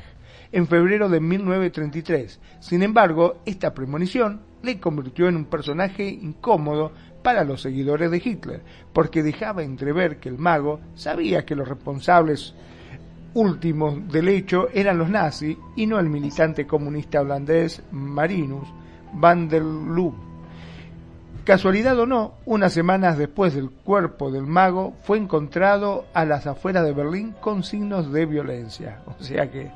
en 0.52 0.68
febrero 0.68 1.10
de 1.10 1.20
1933. 1.20 2.40
Sin 2.60 2.84
embargo, 2.84 3.42
esta 3.46 3.74
premonición 3.74 4.42
le 4.62 4.80
convirtió 4.80 5.28
en 5.28 5.36
un 5.36 5.46
personaje 5.46 6.08
incómodo 6.08 6.94
para 7.24 7.44
los 7.44 7.62
seguidores 7.62 8.12
de 8.12 8.22
Hitler, 8.24 8.62
porque 8.94 9.24
dejaba 9.24 9.64
entrever 9.64 10.18
que 10.18 10.30
el 10.30 10.38
mago 10.38 10.80
sabía 10.96 11.46
que 11.46 11.56
los 11.56 11.68
responsables 11.68 12.54
últimos 13.34 14.08
del 14.12 14.30
hecho 14.30 14.68
eran 14.74 14.98
los 14.98 15.10
nazis 15.10 15.58
y 15.76 15.88
no 15.88 16.00
el 16.00 16.10
militante 16.10 16.68
comunista 16.68 17.22
holandés 17.22 17.82
Marinus 17.92 18.68
van 19.14 19.48
der 19.48 19.64
Lubbe. 19.64 20.34
Casualidad 21.44 22.00
o 22.00 22.06
no, 22.06 22.36
unas 22.46 22.72
semanas 22.72 23.18
después 23.18 23.54
del 23.54 23.70
cuerpo 23.70 24.32
del 24.32 24.44
mago 24.44 24.94
fue 25.04 25.18
encontrado 25.18 26.06
a 26.14 26.24
las 26.24 26.48
afueras 26.48 26.86
de 26.86 26.94
Berlín 26.94 27.36
con 27.42 27.64
signos 27.64 28.14
de 28.14 28.26
violencia. 28.26 29.02
O 29.20 29.22
sea 29.22 29.52
que, 29.52 29.70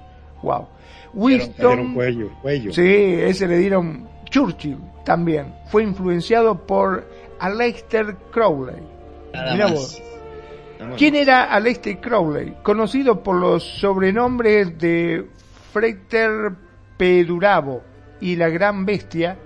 wow. 0.44 0.68
Winston, 1.14 1.94
cuello, 1.94 2.32
cuello. 2.42 2.72
Sí, 2.72 2.86
ese 2.86 3.48
le 3.48 3.58
dieron 3.58 4.08
Churchill 4.30 4.78
también. 5.04 5.54
Fue 5.66 5.84
influenciado 5.84 6.66
por 6.66 7.06
Aleister 7.40 8.16
Crowley. 8.32 8.82
Mira 9.52 9.68
vos. 9.68 10.02
¿Quién 10.98 11.16
era 11.16 11.46
Aleister 11.46 12.00
Crowley? 12.00 12.56
Conocido 12.64 13.24
por 13.24 13.36
los 13.36 13.64
sobrenombres 13.64 14.78
de 14.78 15.28
Freiter 15.74 16.54
Pedurabo 16.98 17.84
y 18.22 18.36
la 18.36 18.50
Gran 18.50 18.86
Bestia, 18.86 19.38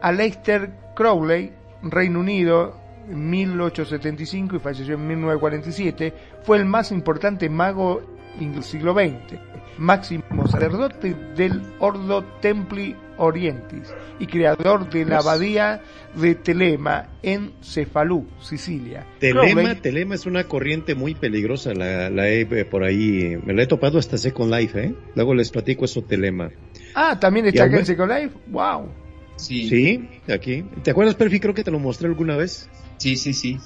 Aleister 0.00 0.70
Crowley, 0.94 1.52
Reino 1.82 2.20
Unido, 2.20 2.74
en 3.08 3.30
1875 3.30 4.56
y 4.56 4.58
falleció 4.58 4.94
en 4.94 5.06
1947, 5.06 6.14
fue 6.42 6.58
el 6.58 6.66
más 6.66 6.92
importante 6.92 7.48
mago 7.48 8.02
del 8.38 8.62
siglo 8.62 8.92
XX, 8.92 9.40
máximo 9.78 10.46
sacerdote 10.46 11.14
del 11.34 11.62
Ordo 11.80 12.24
Templi 12.40 12.94
Orientis 13.18 13.92
y 14.18 14.26
creador 14.26 14.88
de 14.90 15.04
la 15.04 15.18
abadía 15.18 15.82
de 16.14 16.34
Telema 16.34 17.08
en 17.22 17.52
Cefalú, 17.62 18.26
Sicilia. 18.40 19.06
Telema, 19.18 19.74
Telema 19.76 20.14
es 20.14 20.26
una 20.26 20.44
corriente 20.44 20.94
muy 20.94 21.14
peligrosa, 21.14 21.74
la, 21.74 22.10
la 22.10 22.28
he 22.28 22.46
por 22.64 22.84
ahí, 22.84 23.38
me 23.44 23.52
la 23.52 23.62
he 23.62 23.66
topado 23.66 23.98
hasta 23.98 24.16
Second 24.16 24.52
Life, 24.52 24.80
¿eh? 24.80 24.94
Luego 25.14 25.34
les 25.34 25.50
platico 25.50 25.84
eso 25.84 26.02
Telema. 26.02 26.50
Ah, 26.94 27.18
también 27.20 27.46
está 27.46 27.64
acá 27.64 27.78
en 27.78 27.86
Second 27.86 28.12
Life, 28.12 28.36
wow. 28.48 28.88
Sí. 29.36 29.68
Sí, 29.68 30.08
aquí. 30.32 30.64
¿Te 30.82 30.90
acuerdas, 30.90 31.14
Perfi? 31.14 31.38
Creo 31.38 31.54
que 31.54 31.62
te 31.62 31.70
lo 31.70 31.78
mostré 31.78 32.08
alguna 32.08 32.36
vez. 32.36 32.68
Sí, 32.96 33.16
sí, 33.16 33.32
sí. 33.32 33.58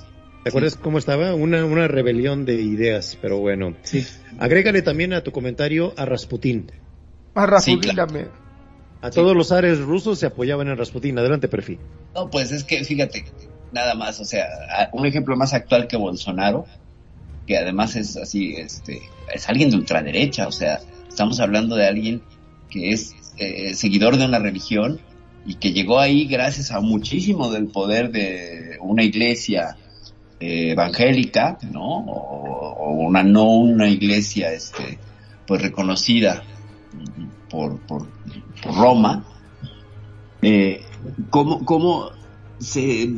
¿Te 0.42 0.50
acuerdas 0.50 0.76
cómo 0.76 0.98
estaba? 0.98 1.34
Una, 1.34 1.64
una 1.64 1.88
rebelión 1.88 2.44
de 2.44 2.60
ideas, 2.60 3.16
pero 3.22 3.38
bueno. 3.38 3.74
Sí. 3.82 4.04
Agrégale 4.38 4.82
también 4.82 5.12
a 5.12 5.22
tu 5.22 5.30
comentario 5.30 5.94
a 5.96 6.04
Rasputín. 6.04 6.70
A 7.34 7.46
Rasputín 7.46 7.94
también. 7.94 8.28
A 9.02 9.10
todos 9.10 9.36
los 9.36 9.50
ares 9.50 9.80
rusos 9.80 10.20
se 10.20 10.26
apoyaban 10.26 10.68
en 10.68 10.78
Rasputín. 10.78 11.18
Adelante, 11.18 11.48
Perfi. 11.48 11.76
No, 12.14 12.30
pues 12.30 12.52
es 12.52 12.62
que, 12.62 12.84
fíjate, 12.84 13.24
nada 13.72 13.94
más, 13.94 14.20
o 14.20 14.24
sea, 14.24 14.46
un 14.92 15.04
ejemplo 15.04 15.36
más 15.36 15.52
actual 15.54 15.88
que 15.88 15.96
Bolsonaro, 15.96 16.66
que 17.46 17.58
además 17.58 17.96
es 17.96 18.16
así, 18.16 18.54
este, 18.54 19.02
es 19.34 19.48
alguien 19.48 19.70
de 19.70 19.76
ultraderecha, 19.76 20.46
o 20.46 20.52
sea, 20.52 20.80
estamos 21.08 21.40
hablando 21.40 21.74
de 21.74 21.88
alguien 21.88 22.22
que 22.70 22.92
es 22.92 23.14
eh, 23.38 23.74
seguidor 23.74 24.16
de 24.16 24.26
una 24.26 24.38
religión 24.38 25.00
y 25.44 25.56
que 25.56 25.72
llegó 25.72 25.98
ahí 25.98 26.26
gracias 26.26 26.70
a 26.70 26.80
muchísimo 26.80 27.50
del 27.50 27.66
poder 27.66 28.12
de 28.12 28.78
una 28.80 29.02
iglesia 29.02 29.76
eh, 30.38 30.70
evangélica, 30.70 31.58
¿no? 31.72 32.04
O, 32.06 32.72
o 32.74 32.90
una 32.92 33.24
no 33.24 33.50
una 33.50 33.88
iglesia, 33.88 34.52
este, 34.52 34.98
pues 35.46 35.60
reconocida 35.60 36.44
por, 37.50 37.80
por 37.80 38.06
Roma, 38.62 39.24
eh, 40.40 40.82
cómo, 41.30 41.64
cómo 41.64 42.10
se, 42.58 43.12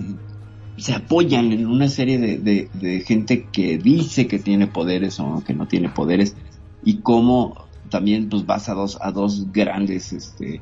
se 0.76 0.94
apoyan 0.94 1.52
en 1.52 1.66
una 1.66 1.88
serie 1.88 2.18
de, 2.18 2.68
de, 2.72 3.00
gente 3.00 3.46
que 3.52 3.78
dice 3.78 4.26
que 4.26 4.38
tiene 4.38 4.66
poderes 4.66 5.20
o 5.20 5.42
que 5.46 5.54
no 5.54 5.66
tiene 5.66 5.88
poderes 5.88 6.36
y 6.84 6.98
cómo 6.98 7.66
también 7.90 8.28
pues 8.28 8.46
vas 8.46 8.68
a 8.68 8.74
dos, 8.74 8.98
a 9.00 9.12
dos 9.12 9.52
grandes 9.52 10.12
este 10.12 10.60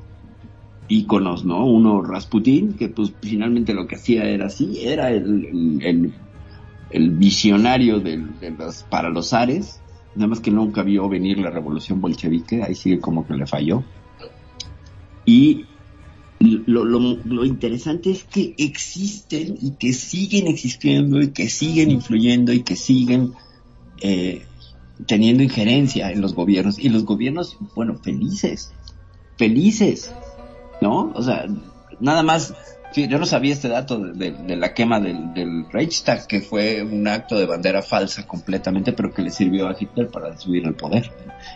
íconos, 0.88 1.44
¿no? 1.44 1.64
Uno 1.64 2.02
Rasputín, 2.02 2.74
que 2.74 2.88
pues 2.88 3.12
finalmente 3.22 3.72
lo 3.72 3.86
que 3.86 3.96
hacía 3.96 4.24
era 4.24 4.46
así, 4.46 4.80
era 4.84 5.10
el, 5.10 6.12
el, 6.90 7.10
visionario 7.12 8.00
del, 8.00 8.28
para 8.90 9.08
los 9.08 9.32
ares, 9.32 9.80
nada 10.14 10.28
más 10.28 10.40
que 10.40 10.50
nunca 10.50 10.82
vio 10.82 11.08
venir 11.08 11.38
la 11.38 11.50
revolución 11.50 12.00
bolchevique, 12.00 12.62
ahí 12.62 12.74
sigue 12.74 13.00
como 13.00 13.26
que 13.26 13.34
le 13.34 13.46
falló. 13.46 13.82
Y 15.24 15.66
lo, 16.40 16.84
lo, 16.84 16.98
lo, 16.98 17.44
interesante 17.44 18.10
es 18.10 18.24
que 18.24 18.54
existen 18.58 19.56
y 19.60 19.72
que 19.72 19.92
siguen 19.92 20.48
existiendo 20.48 21.20
y 21.20 21.30
que 21.30 21.48
siguen 21.48 21.90
influyendo 21.90 22.52
y 22.52 22.62
que 22.62 22.74
siguen 22.74 23.32
eh, 24.00 24.42
teniendo 25.06 25.42
injerencia 25.42 26.10
en 26.10 26.20
los 26.20 26.34
gobiernos 26.34 26.78
y 26.78 26.88
los 26.88 27.04
gobiernos, 27.04 27.56
bueno, 27.74 27.96
felices, 27.96 28.72
felices, 29.36 30.12
¿no? 30.80 31.12
O 31.14 31.22
sea, 31.22 31.46
nada 32.00 32.22
más, 32.22 32.54
sí, 32.92 33.08
yo 33.08 33.18
no 33.18 33.26
sabía 33.26 33.52
este 33.52 33.68
dato 33.68 33.98
de, 33.98 34.12
de, 34.12 34.30
de 34.32 34.56
la 34.56 34.74
quema 34.74 35.00
del, 35.00 35.34
del, 35.34 35.66
Reichstag, 35.70 36.26
que 36.26 36.40
fue 36.40 36.82
un 36.82 37.06
acto 37.08 37.38
de 37.38 37.46
bandera 37.46 37.82
falsa 37.82 38.26
completamente, 38.26 38.92
pero 38.92 39.12
que 39.12 39.22
le 39.22 39.30
sirvió 39.30 39.68
a 39.68 39.76
Hitler 39.78 40.08
para 40.08 40.36
subir 40.38 40.66
al 40.66 40.74
poder. 40.74 41.10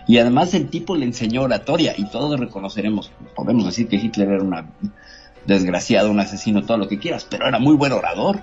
Y 0.07 0.19
además 0.19 0.55
el 0.55 0.69
tipo 0.69 0.97
le 0.97 1.05
enseñó 1.05 1.43
oratoria 1.43 1.95
y 1.97 2.09
todos 2.11 2.39
reconoceremos, 2.39 3.13
podemos 3.35 3.65
decir 3.65 3.89
que 3.89 3.97
Hitler 3.97 4.29
era 4.29 4.43
una 4.43 4.67
desgraciado, 5.47 6.11
un 6.11 6.21
asesino, 6.21 6.65
todo 6.65 6.79
lo 6.79 6.89
que 6.89 6.99
quieras, 6.99 7.27
pero 7.29 7.47
era 7.47 7.59
muy 7.59 7.77
buen 7.77 7.93
orador, 7.93 8.41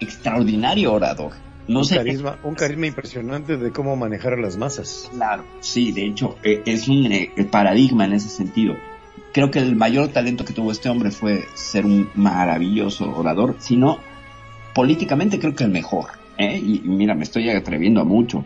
extraordinario 0.00 0.92
orador. 0.92 1.32
No 1.68 1.80
un 1.80 1.84
sé. 1.84 1.96
Carisma, 1.96 2.38
un 2.42 2.54
carisma 2.54 2.86
impresionante 2.88 3.56
de 3.56 3.70
cómo 3.70 3.94
manejar 3.96 4.34
a 4.34 4.36
las 4.36 4.56
masas. 4.56 5.08
Claro, 5.12 5.44
sí, 5.60 5.92
de 5.92 6.06
hecho, 6.06 6.36
eh, 6.42 6.62
es 6.66 6.88
un 6.88 7.10
eh, 7.12 7.30
paradigma 7.50 8.04
en 8.04 8.14
ese 8.14 8.28
sentido. 8.28 8.74
Creo 9.32 9.50
que 9.50 9.58
el 9.58 9.76
mayor 9.76 10.08
talento 10.08 10.44
que 10.44 10.52
tuvo 10.52 10.72
este 10.72 10.90
hombre 10.90 11.10
fue 11.10 11.46
ser 11.54 11.86
un 11.86 12.10
maravilloso 12.14 13.10
orador, 13.16 13.56
sino 13.58 13.98
políticamente 14.74 15.38
creo 15.38 15.54
que 15.54 15.64
el 15.64 15.70
mejor. 15.70 16.06
¿eh? 16.38 16.58
Y, 16.58 16.80
mira, 16.84 17.14
me 17.14 17.24
estoy 17.24 17.48
atreviendo 17.50 18.00
a 18.00 18.04
mucho. 18.04 18.44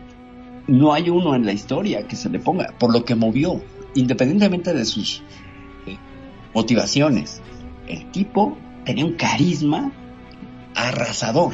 No 0.67 0.93
hay 0.93 1.09
uno 1.09 1.35
en 1.35 1.45
la 1.45 1.53
historia 1.53 2.07
que 2.07 2.15
se 2.15 2.29
le 2.29 2.39
ponga, 2.39 2.73
por 2.77 2.93
lo 2.93 3.03
que 3.03 3.15
movió, 3.15 3.61
independientemente 3.95 4.73
de 4.73 4.85
sus 4.85 5.21
eh, 5.85 5.97
motivaciones. 6.53 7.41
El 7.87 8.09
tipo 8.11 8.57
tenía 8.85 9.05
un 9.05 9.13
carisma 9.13 9.91
arrasador. 10.75 11.53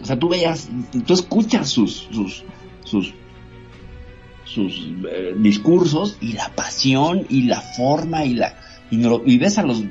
O 0.00 0.04
sea, 0.04 0.18
tú 0.18 0.28
veías, 0.28 0.68
tú 1.06 1.14
escuchas 1.14 1.68
sus, 1.68 2.08
sus, 2.84 3.14
sus 4.52 4.88
eh, 5.08 5.34
discursos 5.36 6.16
y 6.20 6.32
la 6.32 6.48
pasión 6.50 7.26
y 7.28 7.42
la 7.42 7.60
forma 7.60 8.24
y 8.24 8.34
la, 8.34 8.54
y, 8.90 8.96
no, 8.96 9.22
y 9.24 9.38
ves 9.38 9.58
a 9.58 9.62
los 9.62 9.82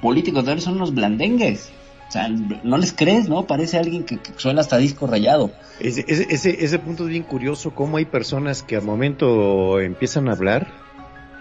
políticos 0.00 0.44
de 0.44 0.52
hoy 0.52 0.60
son 0.60 0.74
unos 0.74 0.94
blandengues. 0.94 1.72
O 2.08 2.12
sea, 2.12 2.28
no 2.28 2.76
les 2.76 2.92
crees, 2.92 3.28
¿no? 3.28 3.46
Parece 3.46 3.78
alguien 3.78 4.04
que, 4.04 4.18
que 4.18 4.32
suena 4.36 4.60
hasta 4.60 4.76
disco 4.76 5.06
rayado. 5.06 5.50
Ese, 5.80 6.04
ese, 6.06 6.26
ese, 6.28 6.62
ese 6.62 6.78
punto 6.78 7.04
es 7.04 7.08
bien 7.08 7.22
curioso, 7.22 7.74
cómo 7.74 7.96
hay 7.96 8.04
personas 8.04 8.62
que 8.62 8.76
al 8.76 8.82
momento 8.82 9.80
empiezan 9.80 10.28
a 10.28 10.32
hablar, 10.32 10.68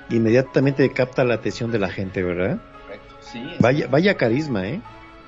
inmediatamente 0.10 0.90
capta 0.92 1.26
la 1.26 1.34
atención 1.34 1.72
de 1.72 1.80
la 1.80 1.90
gente, 1.90 2.24
¿verdad? 2.24 2.62
Correcto, 2.86 3.16
sí. 3.20 3.42
Vaya, 3.60 3.88
vaya 3.88 4.16
carisma, 4.16 4.68
¿eh? 4.68 4.82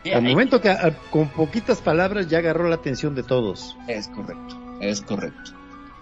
Sí, 0.04 0.12
al 0.12 0.24
momento 0.24 0.62
que 0.62 0.70
a, 0.70 0.98
con 1.12 1.28
poquitas 1.28 1.82
palabras 1.82 2.30
ya 2.30 2.38
agarró 2.38 2.70
la 2.70 2.76
atención 2.76 3.14
de 3.14 3.24
todos. 3.24 3.76
Es 3.88 4.08
correcto, 4.08 4.58
es 4.80 5.02
correcto. 5.02 5.52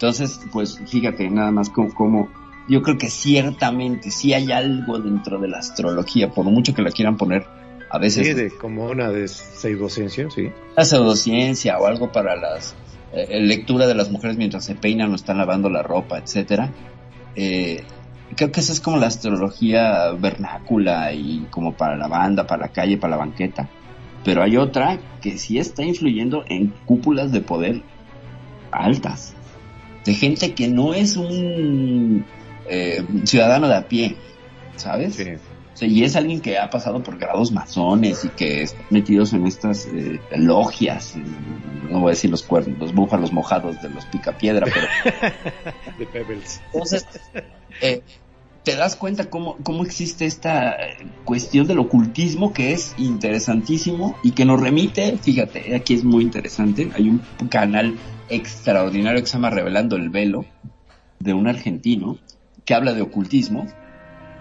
Entonces, 0.02 0.40
pues 0.52 0.80
fíjate 0.88 1.30
nada 1.30 1.52
más 1.52 1.70
como, 1.70 1.94
como 1.94 2.28
yo 2.68 2.82
creo 2.82 2.98
que 2.98 3.08
ciertamente 3.08 4.10
sí 4.10 4.34
hay 4.34 4.52
algo 4.52 4.98
dentro 4.98 5.38
de 5.38 5.48
la 5.48 5.60
astrología, 5.60 6.32
por 6.32 6.46
mucho 6.46 6.74
que 6.74 6.82
la 6.82 6.90
quieran 6.90 7.18
poner 7.18 7.46
a 7.88 8.00
veces. 8.00 8.26
Sí, 8.26 8.34
de, 8.34 8.50
como 8.50 8.88
una 8.88 9.12
de 9.12 9.28
pseudociencia, 9.28 10.28
sí. 10.32 10.50
La 10.76 10.86
pseudociencia 10.86 11.78
o 11.78 11.86
algo 11.86 12.12
para 12.12 12.36
las 12.36 12.74
eh, 13.14 13.40
lectura 13.42 13.86
de 13.86 13.94
las 13.94 14.10
mujeres 14.10 14.38
mientras 14.38 14.66
se 14.66 14.74
peinan 14.74 15.12
o 15.12 15.16
están 15.16 15.38
lavando 15.38 15.70
la 15.70 15.84
ropa, 15.84 16.18
etcétera. 16.18 16.72
Eh, 17.36 17.84
creo 18.36 18.52
que 18.52 18.62
esa 18.62 18.74
es 18.74 18.82
como 18.82 18.98
la 18.98 19.06
astrología 19.06 20.14
vernácula 20.14 21.14
y 21.14 21.46
como 21.52 21.74
para 21.74 21.96
la 21.96 22.08
banda, 22.08 22.48
para 22.48 22.64
la 22.64 22.70
calle, 22.70 22.98
para 22.98 23.12
la 23.12 23.18
banqueta. 23.18 23.70
Pero 24.26 24.42
hay 24.42 24.58
otra 24.58 24.98
que 25.22 25.38
sí 25.38 25.60
está 25.60 25.84
influyendo 25.84 26.44
en 26.48 26.74
cúpulas 26.88 27.32
de 27.32 27.42
poder 27.42 27.84
altas. 28.72 29.36
De 30.06 30.14
gente 30.14 30.54
que 30.54 30.68
no 30.68 30.94
es 30.94 31.16
un 31.16 32.26
eh, 32.68 33.06
ciudadano 33.24 33.68
de 33.68 33.76
a 33.76 33.88
pie, 33.88 34.16
¿sabes? 34.76 35.16
Sí. 35.16 35.26
O 35.74 35.78
sea, 35.78 35.88
y 35.88 36.04
es 36.04 36.16
alguien 36.16 36.42
que 36.42 36.58
ha 36.58 36.70
pasado 36.70 37.02
por 37.02 37.18
grados 37.18 37.52
masones 37.52 38.26
y 38.26 38.30
que 38.30 38.64
está 38.64 38.82
metidos 38.90 39.34
en 39.34 39.48
estas 39.48 39.86
eh, 39.86 40.20
logias, 40.36 41.16
no 41.90 42.02
voy 42.02 42.10
a 42.10 42.12
decir 42.12 42.30
los 42.30 42.44
cuernos, 42.44 42.78
los 42.80 42.94
búfalos 42.94 43.32
mojados 43.32 43.82
de 43.82 43.90
los 43.90 44.06
picapiedra, 44.06 44.66
pero... 44.66 45.34
de 45.98 46.06
Pebbles. 46.06 46.62
Entonces, 46.74 47.06
eh, 47.82 48.02
te 48.64 48.76
das 48.76 48.96
cuenta 48.96 49.30
cómo, 49.30 49.58
cómo 49.64 49.84
existe 49.84 50.26
esta 50.26 50.78
cuestión 51.26 51.68
del 51.68 51.80
ocultismo 51.80 52.54
que 52.54 52.74
es 52.74 52.94
interesantísimo 52.98 54.16
y 54.24 54.32
que 54.32 54.46
nos 54.46 54.62
remite, 54.62 55.18
fíjate, 55.18 55.76
aquí 55.76 55.96
es 55.96 56.04
muy 56.04 56.24
interesante, 56.24 56.92
hay 56.96 57.10
un 57.10 57.22
canal 57.50 57.96
extraordinario 58.30 59.22
que 59.22 59.28
se 59.28 59.34
llama 59.34 59.50
Revelando 59.50 59.96
el 59.96 60.10
Velo, 60.10 60.46
de 61.20 61.34
un 61.34 61.48
argentino, 61.48 62.18
que 62.66 62.74
habla 62.74 62.94
de 62.94 63.02
ocultismo, 63.02 63.68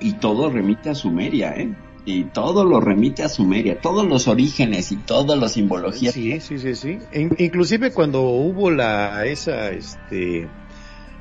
y 0.01 0.14
todo 0.14 0.51
remite 0.51 0.90
a 0.90 0.94
Sumeria, 0.94 1.55
¿eh? 1.56 1.74
Y 2.06 2.24
todo 2.24 2.64
lo 2.64 2.80
remite 2.80 3.22
a 3.22 3.28
Sumeria, 3.28 3.80
todos 3.80 4.06
los 4.06 4.26
orígenes 4.26 4.90
y 4.90 4.97
todas 4.97 5.38
las 5.38 5.52
simbologías. 5.52 6.14
Sí, 6.14 6.40
sí, 6.40 6.59
sí, 6.59 6.74
sí. 6.74 6.98
In 7.12 7.34
inclusive 7.38 7.92
cuando 7.92 8.22
hubo 8.22 8.70
la, 8.70 9.26
esa, 9.26 9.70
este, 9.70 10.48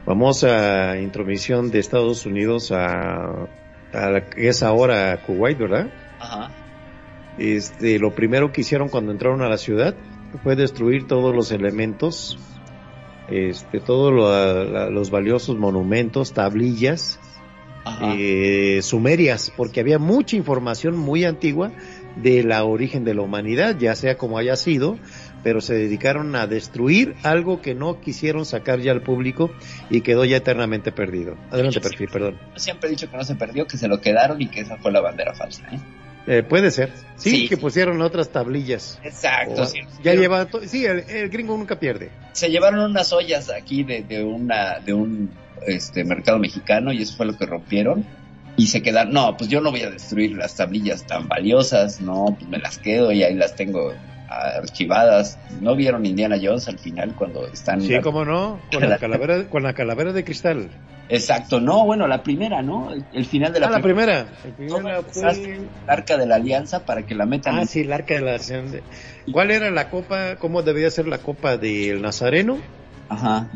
famosa 0.10 1.00
intromisión 1.00 1.70
de 1.70 1.78
Estados 1.78 2.26
Unidos 2.26 2.72
a, 2.72 3.48
a 3.94 4.10
la 4.10 4.26
que 4.26 4.48
es 4.48 4.64
ahora 4.64 5.22
Kuwait, 5.22 5.56
¿verdad? 5.56 5.94
Ajá. 6.20 6.50
Este, 7.38 8.00
lo 8.00 8.16
primero 8.16 8.52
que 8.52 8.62
hicieron 8.62 8.90
cuando 8.90 9.12
entraron 9.12 9.44
a 9.44 9.50
la 9.50 9.60
ciudad 9.60 9.94
fue 10.42 10.56
destruir 10.56 11.06
todos 11.06 11.36
los 11.36 11.52
elementos, 11.52 12.40
este, 13.30 13.80
todos 13.80 14.12
lo, 14.12 14.90
los 14.90 15.12
valiosos 15.12 15.58
monumentos, 15.60 16.34
tablillas, 16.34 17.20
eh, 18.02 18.80
sumerias, 18.82 19.54
porque 19.56 19.80
había 19.80 20.00
mucha 20.00 20.36
información 20.36 20.98
muy 20.98 21.24
antigua 21.24 21.72
del 22.16 22.52
origen 22.52 23.04
de 23.04 23.14
la 23.14 23.22
humanidad, 23.22 23.78
ya 23.78 23.96
sea 23.96 24.18
como 24.18 24.40
haya 24.40 24.56
sido, 24.56 24.98
pero 25.44 25.62
se 25.62 25.74
dedicaron 25.74 26.36
a 26.36 26.48
destruir 26.48 27.16
algo 27.24 27.62
que 27.62 27.76
no 27.76 28.02
quisieron 28.02 28.46
sacar 28.46 28.80
ya 28.80 28.92
al 28.92 29.02
público 29.02 29.52
y 29.90 30.02
quedó 30.02 30.26
ya 30.26 30.38
eternamente 30.38 30.92
perdido. 30.92 31.36
Adelante, 31.52 31.82
perfil, 31.82 32.10
perdón. 32.12 32.40
Yo 32.54 32.60
siempre 32.60 32.90
he 32.90 32.92
dicho 32.92 33.10
que 33.10 33.18
no 33.18 33.24
se 33.24 33.36
perdió, 33.36 33.68
que 33.68 33.78
se 33.78 33.88
lo 33.88 34.02
quedaron 34.02 34.42
y 34.42 34.48
que 34.48 34.62
esa 34.62 34.78
fue 34.78 34.92
la 34.92 35.02
bandera 35.02 35.34
falsa. 35.34 35.64
¿eh? 35.72 35.80
Eh, 36.28 36.44
puede 36.44 36.72
ser. 36.72 36.92
Sí, 37.16 37.32
sí 37.32 37.50
que 37.50 37.56
sí. 37.56 37.62
pusieron 37.62 38.02
otras 38.02 38.30
tablillas. 38.30 39.00
Exacto. 39.04 39.64
O, 39.64 39.66
sí. 39.66 39.80
Ya 40.04 40.14
lleva, 40.14 40.48
sí, 40.66 40.86
el, 40.86 41.00
el, 41.10 41.30
gringo 41.30 41.58
nunca 41.58 41.80
pierde. 41.80 42.12
Se 42.34 42.50
llevaron 42.50 42.80
unas 42.92 43.12
ollas 43.14 43.50
aquí 43.50 43.84
de, 43.84 44.04
de 44.04 44.24
una, 44.24 44.80
de 44.80 44.94
un 44.94 45.32
este 45.66 46.04
mercado 46.04 46.40
mexicano 46.40 46.92
y 46.94 47.02
eso 47.02 47.18
fue 47.18 47.26
lo 47.26 47.38
que 47.38 47.46
rompieron 47.46 48.06
y 48.60 48.68
se 48.68 48.82
quedaron, 48.82 49.14
no, 49.14 49.38
pues 49.38 49.50
yo 49.50 49.62
no 49.62 49.72
voy 49.72 49.84
a 49.84 49.90
destruir 49.90 50.36
las 50.36 50.56
tablillas 50.56 51.06
tan 51.06 51.28
valiosas, 51.30 52.02
no, 52.02 52.36
pues 52.38 52.50
me 52.50 52.58
las 52.58 52.78
quedo 52.78 53.12
y 53.12 53.24
ahí 53.24 53.34
las 53.34 53.56
tengo 53.56 53.94
archivadas. 54.30 55.38
¿No 55.62 55.76
vieron 55.76 56.06
Indiana 56.06 56.38
Jones 56.42 56.68
al 56.68 56.80
final 56.80 57.16
cuando 57.16 57.48
están? 57.48 57.82
Sí, 57.82 58.00
cómo 58.02 58.26
no, 58.26 58.60
con 58.72 58.88
la 58.88 58.98
calavera, 59.00 59.50
con 59.50 59.64
la 59.64 59.74
calavera 59.74 60.14
de 60.14 60.24
cristal. 60.24 60.70
Exacto, 61.10 61.60
no, 61.60 61.86
bueno, 61.86 62.08
la 62.08 62.22
primera, 62.22 62.62
¿no? 62.62 62.94
El, 62.94 63.04
el 63.14 63.26
final 63.26 63.52
de 63.52 63.60
la, 63.60 63.68
ah, 63.68 63.72
la 63.72 63.82
primera. 63.82 64.28
El 64.46 64.52
primera 64.52 65.02
fue... 65.02 65.32
El 65.32 65.68
arca 65.88 66.18
de 66.18 66.28
la 66.28 66.36
alianza 66.36 66.86
para 66.86 67.06
que 67.06 67.16
la 67.16 67.26
metan. 67.26 67.58
Ah, 67.58 67.62
en... 67.62 67.68
sí, 67.68 67.82
el 67.82 67.92
arca 67.92 68.14
de 68.14 68.22
la 68.22 68.36
alianza. 68.36 68.78
¿Cuál 69.32 69.50
era 69.50 69.72
la 69.72 69.90
copa? 69.90 70.36
¿Cómo 70.36 70.62
debía 70.62 70.92
ser 70.92 71.08
la 71.08 71.18
copa 71.18 71.58
del 71.58 72.04
Nazareno? 72.04 72.60
Ajá, 73.10 73.48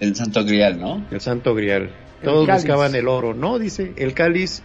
el 0.00 0.16
Santo 0.16 0.42
Grial, 0.44 0.80
¿no? 0.80 1.04
El 1.10 1.20
Santo 1.20 1.54
Grial. 1.54 1.90
Todos 2.24 2.46
buscaban 2.46 2.94
el 2.94 3.08
oro, 3.08 3.34
¿no? 3.34 3.58
Dice, 3.58 3.92
el 3.96 4.14
cáliz 4.14 4.62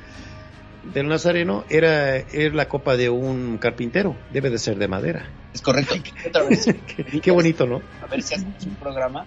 del 0.94 1.08
Nazareno 1.08 1.66
era, 1.70 2.18
era 2.18 2.56
la 2.56 2.68
copa 2.68 2.98
de 2.98 3.10
un 3.10 3.58
carpintero, 3.58 4.16
debe 4.32 4.50
de 4.50 4.58
ser 4.58 4.78
de 4.78 4.88
madera. 4.88 5.30
Es 5.54 5.62
correcto. 5.62 5.96
qué, 6.96 7.22
qué, 7.22 7.32
bonito, 7.32 7.66
¿no? 7.66 7.82
A 8.02 8.08
ver 8.08 8.22
si 8.22 8.36
hacemos 8.36 8.64
un 8.66 8.76
programa 8.76 9.26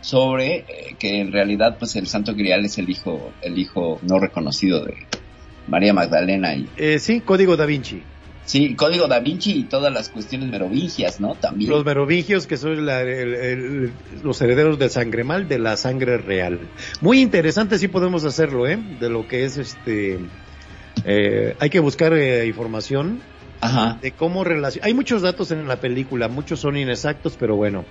sobre 0.00 0.56
eh, 0.56 0.96
que 0.98 1.20
en 1.20 1.32
realidad 1.32 1.76
pues 1.78 1.96
el 1.96 2.06
Santo 2.06 2.34
Grial 2.34 2.64
es 2.64 2.78
el 2.78 2.88
hijo, 2.88 3.32
el 3.42 3.58
hijo 3.58 3.98
no 4.02 4.18
reconocido 4.18 4.84
de 4.84 4.94
María 5.66 5.92
Magdalena 5.92 6.54
y 6.54 6.68
eh, 6.76 6.98
sí, 6.98 7.20
Código 7.20 7.56
da 7.56 7.66
Vinci. 7.66 8.02
Sí, 8.44 8.74
Código 8.76 9.08
da 9.08 9.20
Vinci 9.20 9.52
y 9.52 9.64
todas 9.64 9.92
las 9.92 10.08
cuestiones 10.08 10.48
merovingias, 10.48 11.20
¿no? 11.20 11.34
También. 11.34 11.70
Los 11.70 11.84
merovingios 11.84 12.46
que 12.46 12.56
son 12.56 12.86
la, 12.86 13.02
el, 13.02 13.34
el, 13.34 13.92
los 14.22 14.40
herederos 14.40 14.78
del 14.78 14.88
sangre 14.88 15.22
mal, 15.22 15.48
de 15.48 15.58
la 15.58 15.76
sangre 15.76 16.16
real. 16.16 16.58
Muy 17.02 17.20
interesante, 17.20 17.78
sí 17.78 17.88
podemos 17.88 18.24
hacerlo, 18.24 18.66
¿eh? 18.66 18.78
De 18.98 19.10
lo 19.10 19.28
que 19.28 19.44
es 19.44 19.58
este... 19.58 20.18
Eh, 21.10 21.56
hay 21.58 21.70
que 21.70 21.80
buscar 21.80 22.12
eh, 22.12 22.46
información 22.46 23.20
Ajá. 23.62 23.98
de 24.00 24.12
cómo 24.12 24.44
relaciona. 24.44 24.86
Hay 24.86 24.94
muchos 24.94 25.22
datos 25.22 25.50
en 25.50 25.66
la 25.66 25.80
película, 25.80 26.28
muchos 26.28 26.60
son 26.60 26.76
inexactos, 26.76 27.36
pero 27.38 27.56
bueno. 27.56 27.86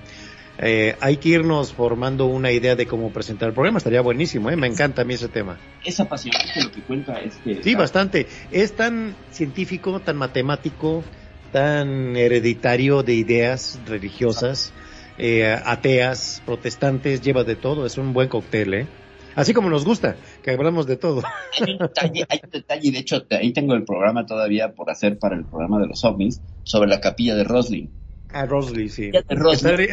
Eh, 0.59 0.95
hay 1.01 1.17
que 1.17 1.29
irnos 1.29 1.73
formando 1.73 2.25
una 2.25 2.51
idea 2.51 2.75
de 2.75 2.87
cómo 2.87 3.11
presentar 3.11 3.49
el 3.49 3.53
programa. 3.53 3.77
Estaría 3.77 4.01
buenísimo, 4.01 4.49
¿eh? 4.49 4.55
me 4.55 4.67
encanta 4.67 5.03
a 5.03 5.05
mí 5.05 5.13
ese 5.13 5.27
tema. 5.27 5.57
Es 5.83 5.99
apasionante 5.99 6.63
lo 6.63 6.71
que 6.71 6.81
cuenta 6.81 7.19
este. 7.19 7.61
Sí, 7.61 7.75
bastante. 7.75 8.27
Es 8.51 8.75
tan 8.75 9.15
científico, 9.31 9.99
tan 9.99 10.17
matemático, 10.17 11.03
tan 11.51 12.15
hereditario 12.15 13.03
de 13.03 13.13
ideas 13.13 13.79
religiosas, 13.85 14.73
eh, 15.17 15.59
ateas, 15.63 16.41
protestantes, 16.45 17.21
lleva 17.21 17.43
de 17.43 17.55
todo. 17.55 17.85
Es 17.85 17.97
un 17.97 18.13
buen 18.13 18.27
cóctel, 18.27 18.73
¿eh? 18.73 18.87
Así 19.35 19.53
como 19.53 19.69
nos 19.69 19.85
gusta, 19.85 20.15
que 20.47 20.53
hablamos 20.53 20.87
de 20.87 20.95
todo. 20.95 21.23
Hay 21.59 21.73
un 21.73 21.77
detalle, 21.77 22.25
hay 22.29 22.39
un 22.41 22.49
detalle, 22.49 22.91
de 22.91 22.99
hecho 22.99 23.25
ahí 23.31 23.51
tengo 23.51 23.73
el 23.73 23.83
programa 23.83 24.25
todavía 24.25 24.73
por 24.73 24.89
hacer 24.89 25.19
para 25.19 25.35
el 25.35 25.43
programa 25.43 25.77
de 25.77 25.87
los 25.87 26.05
ovnis, 26.05 26.39
sobre 26.63 26.89
la 26.89 27.01
capilla 27.01 27.35
de 27.35 27.43
Roslin. 27.43 27.89
A 28.29 28.45
Rosley, 28.45 28.87
sí. 28.87 29.11
Está, 29.11 29.35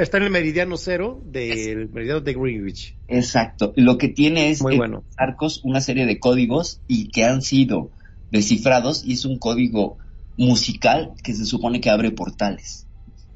está, 0.00 0.16
en 0.18 0.22
el 0.22 0.30
meridiano 0.30 0.76
cero 0.76 1.20
del 1.24 1.88
meridiano 1.88 2.20
de 2.20 2.34
Greenwich. 2.34 2.96
Exacto. 3.08 3.72
Lo 3.74 3.98
que 3.98 4.08
tiene 4.08 4.50
es 4.50 4.62
Muy 4.62 4.76
bueno. 4.76 5.02
arcos 5.16 5.60
una 5.64 5.80
serie 5.80 6.06
de 6.06 6.20
códigos 6.20 6.80
y 6.86 7.08
que 7.08 7.24
han 7.24 7.42
sido 7.42 7.90
descifrados 8.30 9.04
y 9.04 9.14
es 9.14 9.24
un 9.24 9.38
código 9.38 9.98
musical 10.36 11.14
que 11.24 11.34
se 11.34 11.46
supone 11.46 11.80
que 11.80 11.90
abre 11.90 12.12
portales. 12.12 12.83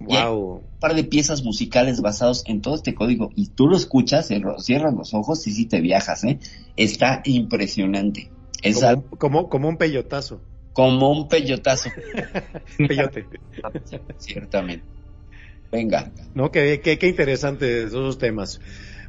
Wow. 0.00 0.62
Un 0.72 0.80
par 0.80 0.94
de 0.94 1.04
piezas 1.04 1.42
musicales 1.42 2.00
basados 2.00 2.44
en 2.46 2.60
todo 2.60 2.76
este 2.76 2.94
código 2.94 3.30
y 3.34 3.48
tú 3.48 3.66
lo 3.66 3.76
escuchas, 3.76 4.28
cierras 4.28 4.94
los 4.94 5.14
ojos 5.14 5.46
y 5.46 5.52
sí 5.52 5.66
te 5.66 5.80
viajas, 5.80 6.24
¿eh? 6.24 6.38
Está 6.76 7.22
impresionante. 7.24 8.30
Es 8.62 8.76
como, 8.76 8.88
algo, 8.88 9.04
como, 9.18 9.48
como 9.48 9.68
un 9.68 9.76
peyotazo. 9.76 10.40
como 10.72 11.10
un 11.10 11.28
peyotazo. 11.28 11.90
Peyote. 12.78 13.26
Ciertamente. 14.18 14.84
Venga. 15.70 16.12
No, 16.34 16.50
qué, 16.50 16.80
qué, 16.82 16.98
qué 16.98 17.08
interesantes 17.08 17.86
esos 17.86 18.18
temas. 18.18 18.60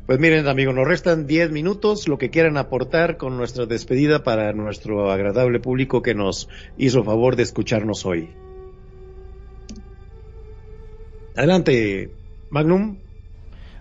Pues 0.06 0.20
miren, 0.20 0.48
amigos, 0.48 0.74
nos 0.74 0.88
restan 0.88 1.28
10 1.28 1.52
minutos, 1.52 2.07
lo 2.07 2.18
que 2.18 2.32
quieran 2.32 2.57
aportar 2.57 3.18
con 3.18 3.38
nuestra 3.38 3.68
despedida 3.68 4.24
para 4.24 4.53
nuestro 4.53 5.11
agradable 5.11 5.60
público 5.60 6.02
que 6.02 6.16
nos 6.16 6.49
hizo 6.80 7.03
favor 7.03 7.36
de 7.36 7.44
escucharnos 7.44 8.07
hoy. 8.07 8.30
Adelante, 11.35 12.11
Magnum. 12.49 12.97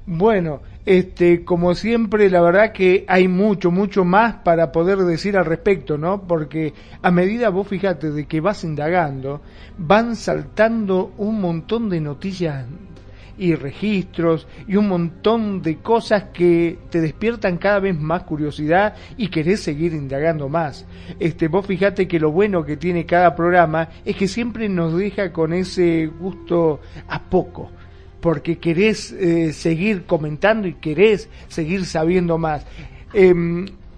Bueno, 0.07 0.63
este, 0.87 1.45
como 1.45 1.75
siempre, 1.75 2.31
la 2.31 2.41
verdad 2.41 2.73
que 2.73 3.05
hay 3.09 3.29
mucho, 3.29 3.71
mucho 3.71 4.07
más 4.07 4.37
para 4.37 4.73
poder 4.73 4.99
decir 5.01 5.37
al 5.37 5.45
respecto, 5.45 5.99
¿no? 5.99 6.23
Porque 6.23 6.73
a 7.03 7.11
medida 7.11 7.51
vos 7.51 7.69
fíjate 7.69 8.11
de 8.11 8.27
que 8.27 8.41
vas 8.41 8.65
indagando, 8.65 9.43
van 9.77 10.17
saltando 10.17 11.13
un 11.19 11.43
montón 11.43 11.91
de 11.91 12.01
noticias 12.01 12.65
y 13.39 13.55
registros 13.55 14.47
y 14.67 14.77
un 14.77 14.89
montón 14.89 15.63
de 15.63 15.77
cosas 15.77 16.25
que 16.35 16.79
te 16.91 17.01
despiertan 17.01 17.57
cada 17.57 17.81
vez 17.81 17.99
más 17.99 18.25
curiosidad 18.25 18.95
y 19.17 19.29
querés 19.29 19.61
seguir 19.61 19.93
indagando 19.93 20.49
más. 20.49 20.87
Este, 21.19 21.49
vos 21.49 21.67
fíjate 21.67 22.09
que 22.09 22.21
lo 22.21 22.33
bueno 22.33 22.65
que 22.65 22.77
tiene 22.77 23.07
cada 23.07 23.35
programa 23.35 23.89
es 24.05 24.17
que 24.17 24.29
siempre 24.29 24.69
nos 24.69 24.97
deja 24.97 25.33
con 25.33 25.53
ese 25.53 26.07
gusto 26.07 26.81
a 27.09 27.23
poco 27.23 27.71
porque 28.21 28.59
querés 28.59 29.13
eh, 29.13 29.53
seguir 29.53 30.05
comentando 30.05 30.67
y 30.67 30.75
querés 30.75 31.29
seguir 31.47 31.87
sabiendo 31.87 32.37
más. 32.37 32.67
Eh, 33.15 33.33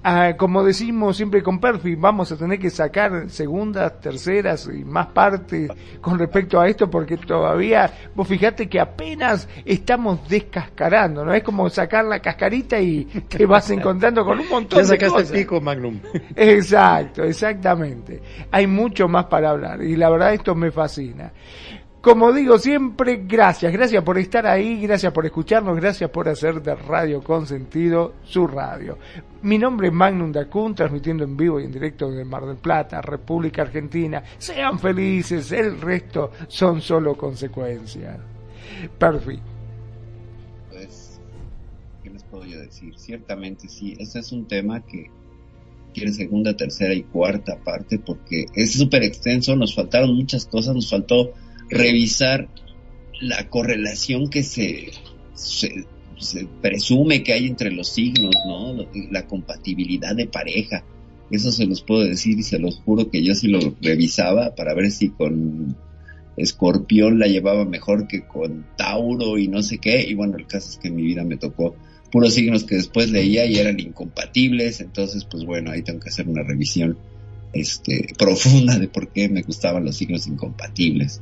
ah, 0.03 0.35
como 0.37 0.63
decimos 0.65 1.17
siempre 1.17 1.43
con 1.43 1.61
Perfi, 1.61 1.95
vamos 1.95 2.31
a 2.33 2.37
tener 2.37 2.59
que 2.59 2.71
sacar 2.71 3.29
segundas, 3.31 4.01
terceras 4.01 4.69
y 4.73 4.85
más 4.85 5.09
partes 5.09 5.71
con 6.01 6.19
respecto 6.19 6.61
a 6.61 6.69
esto 6.69 6.91
porque 6.91 7.17
todavía, 7.17 7.91
vos 8.15 8.27
fijate 8.29 8.69
que 8.69 8.81
apenas 8.81 9.49
estamos 9.65 10.29
descascarando, 10.29 11.25
¿no? 11.25 11.33
Es 11.35 11.43
como 11.43 11.69
sacar 11.71 12.05
la 12.05 12.21
cascarita 12.21 12.81
y 12.81 13.05
te 13.05 13.47
vas 13.47 13.71
encontrando 13.71 14.25
con 14.25 14.41
un 14.41 14.49
montón 14.49 14.79
Ya 14.79 14.83
de 14.87 14.87
sacaste 14.89 15.09
cosas. 15.09 15.31
el 15.31 15.39
pico, 15.41 15.61
Magnum. 15.61 16.01
Exacto, 16.37 17.23
exactamente. 17.25 18.23
Hay 18.51 18.67
mucho 18.67 19.09
más 19.09 19.27
para 19.27 19.51
hablar 19.51 19.83
y 19.83 19.97
la 19.97 20.11
verdad 20.11 20.35
esto 20.35 20.55
me 20.55 20.71
fascina. 20.71 21.33
Como 22.01 22.33
digo 22.33 22.59
siempre, 22.59 23.25
gracias, 23.27 23.71
gracias 23.71 24.03
por 24.03 24.17
estar 24.17 24.47
ahí, 24.47 24.81
gracias 24.81 25.13
por 25.13 25.27
escucharnos, 25.27 25.77
gracias 25.77 26.09
por 26.09 26.31
hacer 26.31 26.63
de 26.63 26.75
Radio 26.75 27.23
Consentido 27.23 28.15
su 28.25 28.47
radio. 28.47 28.97
Mi 29.43 29.59
nombre 29.59 29.89
es 29.89 29.93
Magnum 29.93 30.33
Dacun, 30.33 30.75
transmitiendo 30.75 31.25
en 31.25 31.37
vivo 31.37 31.61
y 31.61 31.65
en 31.65 31.73
directo 31.73 32.11
desde 32.11 32.25
Mar 32.25 32.47
del 32.47 32.57
Plata, 32.57 33.03
República 33.03 33.63
Argentina. 33.63 34.23
Sean 34.39 34.79
felices, 34.79 35.53
el 35.53 35.79
resto 35.79 36.31
son 36.49 36.81
solo 36.81 37.19
consecuencias. 37.19 38.19
Perfecto. 38.99 39.45
Pues, 40.71 41.21
¿qué 42.03 42.09
les 42.09 42.25
puedo 42.25 42.47
yo 42.47 42.61
decir? 42.61 42.99
Ciertamente 42.99 43.69
sí, 43.69 43.95
este 43.99 44.21
es 44.21 44.33
un 44.33 44.49
tema 44.49 44.81
que 44.87 45.11
quiere 45.93 46.13
segunda, 46.13 46.57
tercera 46.57 46.95
y 46.95 47.03
cuarta 47.03 47.59
parte 47.59 47.99
porque 47.99 48.47
es 48.55 48.73
súper 48.73 49.03
extenso, 49.03 49.55
nos 49.55 49.75
faltaron 49.75 50.17
muchas 50.17 50.47
cosas, 50.47 50.75
nos 50.75 50.89
faltó 50.89 51.35
revisar 51.71 52.49
la 53.21 53.49
correlación 53.49 54.29
que 54.29 54.43
se, 54.43 54.91
presume 56.61 57.23
que 57.23 57.33
hay 57.33 57.47
entre 57.47 57.71
los 57.71 57.89
signos, 57.89 58.35
¿no? 58.47 58.87
La 59.11 59.27
compatibilidad 59.27 60.15
de 60.15 60.27
pareja. 60.27 60.85
Eso 61.31 61.53
se 61.53 61.67
los 61.67 61.83
puedo 61.83 62.03
decir 62.03 62.39
y 62.39 62.43
se 62.43 62.59
los 62.59 62.81
juro 62.81 63.11
que 63.11 63.23
yo 63.23 63.35
sí 63.35 63.49
lo 63.49 63.61
revisaba 63.81 64.55
para 64.55 64.75
ver 64.75 64.91
si 64.91 65.11
con 65.11 65.77
Escorpión 66.37 67.19
la 67.19 67.27
llevaba 67.27 67.65
mejor 67.65 68.09
que 68.09 68.27
con 68.27 68.67
Tauro 68.77 69.39
y 69.39 69.47
no 69.47 69.63
sé 69.63 69.79
qué. 69.79 70.05
Y 70.09 70.15
bueno, 70.15 70.37
el 70.37 70.47
caso 70.47 70.71
es 70.71 70.77
que 70.79 70.89
en 70.89 70.97
mi 70.97 71.03
vida 71.03 71.25
me 71.25 71.37
tocó 71.37 71.77
puros 72.11 72.35
signos 72.35 72.65
que 72.65 72.77
después 72.77 73.11
leía 73.11 73.47
y 73.47 73.59
eran 73.59 73.79
incompatibles. 73.79 74.81
Entonces, 74.81 75.25
pues 75.25 75.45
bueno, 75.45 75.71
ahí 75.71 75.83
tengo 75.83 76.01
que 76.01 76.09
hacer 76.09 76.29
una 76.29 76.43
revisión 76.43 76.99
este, 77.53 78.15
profunda 78.19 78.79
de 78.79 78.89
por 78.89 79.09
qué 79.09 79.29
me 79.29 79.43
gustaban 79.43 79.85
los 79.85 79.97
signos 79.97 80.27
incompatibles. 80.27 81.21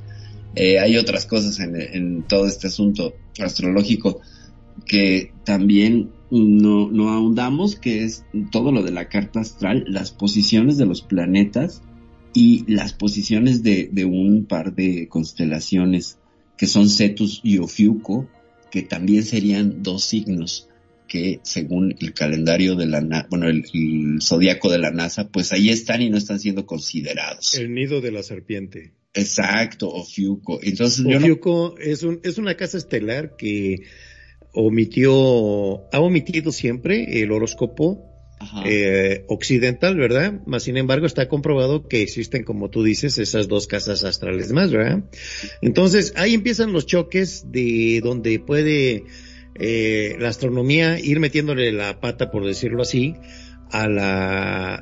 Eh, 0.61 0.81
hay 0.81 0.97
otras 0.97 1.25
cosas 1.25 1.61
en, 1.61 2.25
todo 2.25 2.49
este 2.49 2.67
asunto 2.67 3.15
astrológico 3.39 4.21
que 4.87 5.31
también 5.45 6.11
no, 6.33 6.91
no 6.91 7.11
ahondamos, 7.11 7.77
que 7.77 8.03
es 8.03 8.25
todo 8.51 8.73
lo 8.73 8.83
de 8.83 8.91
la 8.91 9.09
carta 9.09 9.39
astral, 9.39 9.85
las 9.87 10.11
posiciones 10.11 10.77
de 10.77 10.87
los 10.87 11.01
planetas 11.03 11.83
y 12.35 12.65
las 12.67 12.93
posiciones 12.93 13.63
de, 13.63 13.89
de 13.93 14.05
un 14.05 14.47
par 14.47 14.75
de 14.75 15.07
constelaciones 15.07 16.19
que 16.57 16.67
son 16.67 16.89
Cetus 16.89 17.41
y 17.45 17.59
Ofiuco, 17.59 18.27
que 18.73 18.83
también 18.83 19.23
serían 19.23 19.85
dos 19.85 20.03
signos 20.03 20.68
que 21.09 21.41
según 21.43 21.97
el 21.99 22.13
calendario 22.15 22.77
de 22.77 22.87
la 22.87 23.27
bueno 23.31 23.49
el, 23.49 23.65
el 23.75 24.19
zodiaco 24.23 24.71
de 24.71 24.79
la 24.79 24.91
NASA 24.91 25.29
pues 25.29 25.53
ahí 25.53 25.71
están 25.71 26.03
y 26.03 26.11
no 26.11 26.17
están 26.17 26.39
siendo 26.39 26.67
considerados 26.67 27.55
el 27.55 27.75
nido 27.75 28.01
de 28.01 28.13
la 28.13 28.23
serpiente 28.23 28.93
exacto 29.15 29.89
Ofiuco 29.89 30.61
entonces 30.63 31.05
Ofiuco 31.05 31.75
no... 31.77 31.85
es 31.85 32.03
un 32.03 32.21
es 32.23 32.39
una 32.39 32.55
casa 32.55 32.79
estelar 32.79 33.37
que 33.37 33.81
omitió 34.53 35.89
ha 35.93 36.01
omitido 36.01 36.53
siempre 36.53 37.23
el 37.23 37.33
horóscopo 37.33 38.09
eh, 38.65 39.25
occidental, 39.29 39.97
¿verdad? 39.97 40.41
Más 40.47 40.63
sin 40.63 40.77
embargo 40.77 41.07
está 41.07 41.29
comprobado 41.29 41.89
que 41.89 42.03
existen, 42.03 42.45
como 42.45 42.71
tú 42.71 42.85
dices, 42.85 43.19
esas 43.19 43.49
dos 43.49 43.67
casas 43.67 44.05
astrales 44.05 44.53
más, 44.53 44.71
¿verdad? 44.71 45.03
Entonces 45.61 46.13
ahí 46.17 46.35
empiezan 46.35 46.73
los 46.73 46.87
choques 46.87 47.51
de 47.51 48.01
donde 48.03 48.39
puede 48.39 49.05
eh, 49.59 50.17
la 50.19 50.29
astronomía 50.29 50.99
ir 51.01 51.21
metiéndole 51.21 51.73
la 51.73 52.01
pata, 52.01 52.31
por 52.31 52.45
decirlo 52.47 52.83
así, 52.83 53.15
a 53.71 53.87
la 53.87 54.75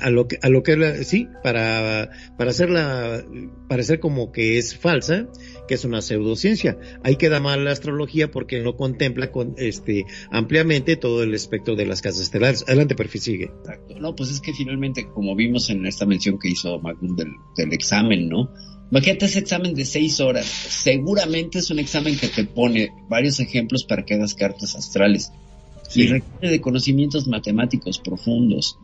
a, 0.00 0.10
lo 0.10 0.28
que 0.28 0.38
a 0.40 0.48
lo 0.48 0.62
que 0.62 0.76
la- 0.78 1.04
sí 1.04 1.28
para 1.42 2.10
para 2.38 2.50
hacerla 2.50 3.22
parecer 3.68 4.00
como 4.00 4.32
que 4.32 4.56
es 4.56 4.78
falsa 4.78 5.28
que 5.66 5.74
es 5.74 5.84
una 5.84 6.00
pseudociencia 6.00 6.78
ahí 7.04 7.16
queda 7.16 7.38
mal 7.38 7.66
la 7.66 7.72
astrología 7.72 8.30
porque 8.30 8.62
no 8.62 8.76
contempla 8.76 9.30
con 9.30 9.54
este 9.58 10.06
ampliamente 10.30 10.96
todo 10.96 11.22
el 11.22 11.34
espectro 11.34 11.76
de 11.76 11.84
las 11.84 12.00
casas 12.00 12.22
estelares 12.22 12.64
adelante 12.66 12.94
perfil 12.94 13.20
sigue 13.20 13.44
Exacto. 13.60 13.98
No, 14.00 14.14
pues 14.14 14.30
es 14.30 14.40
que 14.40 14.54
finalmente, 14.54 15.06
como 15.12 15.36
vimos 15.36 15.68
en 15.68 15.84
esta 15.84 16.06
mención 16.06 16.38
que 16.38 16.48
hizo 16.48 16.80
Magnum 16.80 17.14
del 17.14 17.72
examen, 17.74 18.30
¿no? 18.30 18.50
Imagínate 18.90 19.26
ese 19.26 19.40
examen 19.40 19.74
de 19.74 19.84
seis 19.84 20.20
horas. 20.20 20.46
Seguramente 20.46 21.58
es 21.58 21.70
un 21.70 21.78
examen 21.78 22.16
que 22.16 22.28
te 22.28 22.44
pone 22.44 22.90
varios 23.08 23.38
ejemplos 23.40 23.84
para 23.84 24.04
que 24.04 24.14
hagas 24.14 24.34
cartas 24.34 24.74
astrales. 24.74 25.30
Sí. 25.88 26.02
Y 26.02 26.06
requiere 26.06 26.50
de 26.50 26.60
conocimientos 26.60 27.26
matemáticos 27.26 27.98
profundos, 27.98 28.78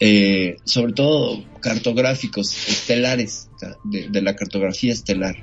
eh, 0.00 0.56
sobre 0.64 0.92
todo 0.92 1.42
cartográficos, 1.60 2.68
estelares, 2.68 3.48
de, 3.84 4.08
de 4.08 4.22
la 4.22 4.36
cartografía 4.36 4.92
estelar. 4.92 5.36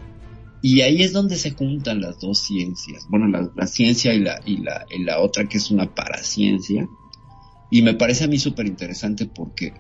Y 0.62 0.80
ahí 0.82 1.04
es 1.04 1.12
donde 1.12 1.36
se 1.36 1.52
juntan 1.52 2.00
las 2.00 2.20
dos 2.20 2.40
ciencias. 2.40 3.06
Bueno, 3.10 3.28
la, 3.28 3.52
la 3.54 3.68
ciencia 3.68 4.14
y 4.14 4.20
la, 4.20 4.40
y, 4.46 4.58
la, 4.58 4.86
y 4.90 5.04
la 5.04 5.20
otra 5.20 5.48
que 5.50 5.58
es 5.58 5.72
una 5.72 5.94
paraciencia. 5.94 6.88
Y 7.70 7.82
me 7.82 7.96
parece 7.96 8.24
a 8.24 8.28
mí 8.28 8.40
súper 8.40 8.68
interesante 8.68 9.26
porque, 9.26 9.74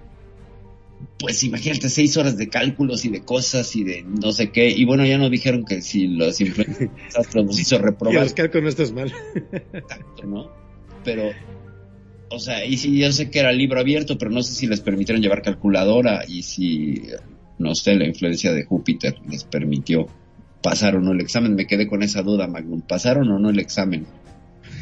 pues 1.20 1.44
imagínate, 1.44 1.90
seis 1.90 2.18
horas 2.18 2.38
de 2.38 2.50
cálculos 2.50 3.06
y 3.06 3.10
de 3.10 3.22
cosas 3.22 3.76
y 3.76 3.84
de 3.84 4.04
no 4.04 4.32
sé 4.32 4.52
qué. 4.52 4.70
Y 4.70 4.86
bueno, 4.86 5.06
ya 5.06 5.18
nos 5.18 5.32
dijeron 5.32 5.66
que 5.66 5.82
si 5.82 6.08
los 6.08 6.40
influencers 6.42 6.92
nos 7.36 7.60
hizo 7.60 7.76
y 7.76 7.78
reprobar, 7.80 8.24
los 8.24 8.34
cálculos 8.34 8.64
no 8.64 8.70
estás 8.70 8.92
mal 8.92 9.14
exacto, 9.74 10.26
¿no? 10.26 10.52
Pero, 11.04 11.32
o 12.30 12.40
sea, 12.40 12.66
y 12.66 12.78
si 12.78 12.98
yo 12.98 13.12
sé 13.12 13.30
que 13.30 13.40
era 13.40 13.52
libro 13.52 13.80
abierto, 13.80 14.18
pero 14.18 14.32
no 14.32 14.42
sé 14.44 14.54
si 14.54 14.68
les 14.68 14.82
permitieron 14.82 15.22
llevar 15.22 15.42
calculadora 15.42 16.24
y 16.28 16.44
si, 16.44 17.04
no 17.60 17.76
sé, 17.76 17.96
la 17.96 18.08
influencia 18.08 18.54
de 18.54 18.64
Júpiter 18.64 19.16
les 19.30 19.44
permitió 19.44 20.08
pasar 20.62 20.96
o 20.96 21.02
no 21.02 21.12
el 21.12 21.22
examen. 21.22 21.56
Me 21.56 21.68
quedé 21.68 21.88
con 21.88 22.04
esa 22.04 22.22
duda, 22.22 22.48
Magnum. 22.48 22.82
¿Pasaron 22.82 23.30
o 23.30 23.40
no 23.40 23.50
el 23.50 23.60
examen? 23.60 24.06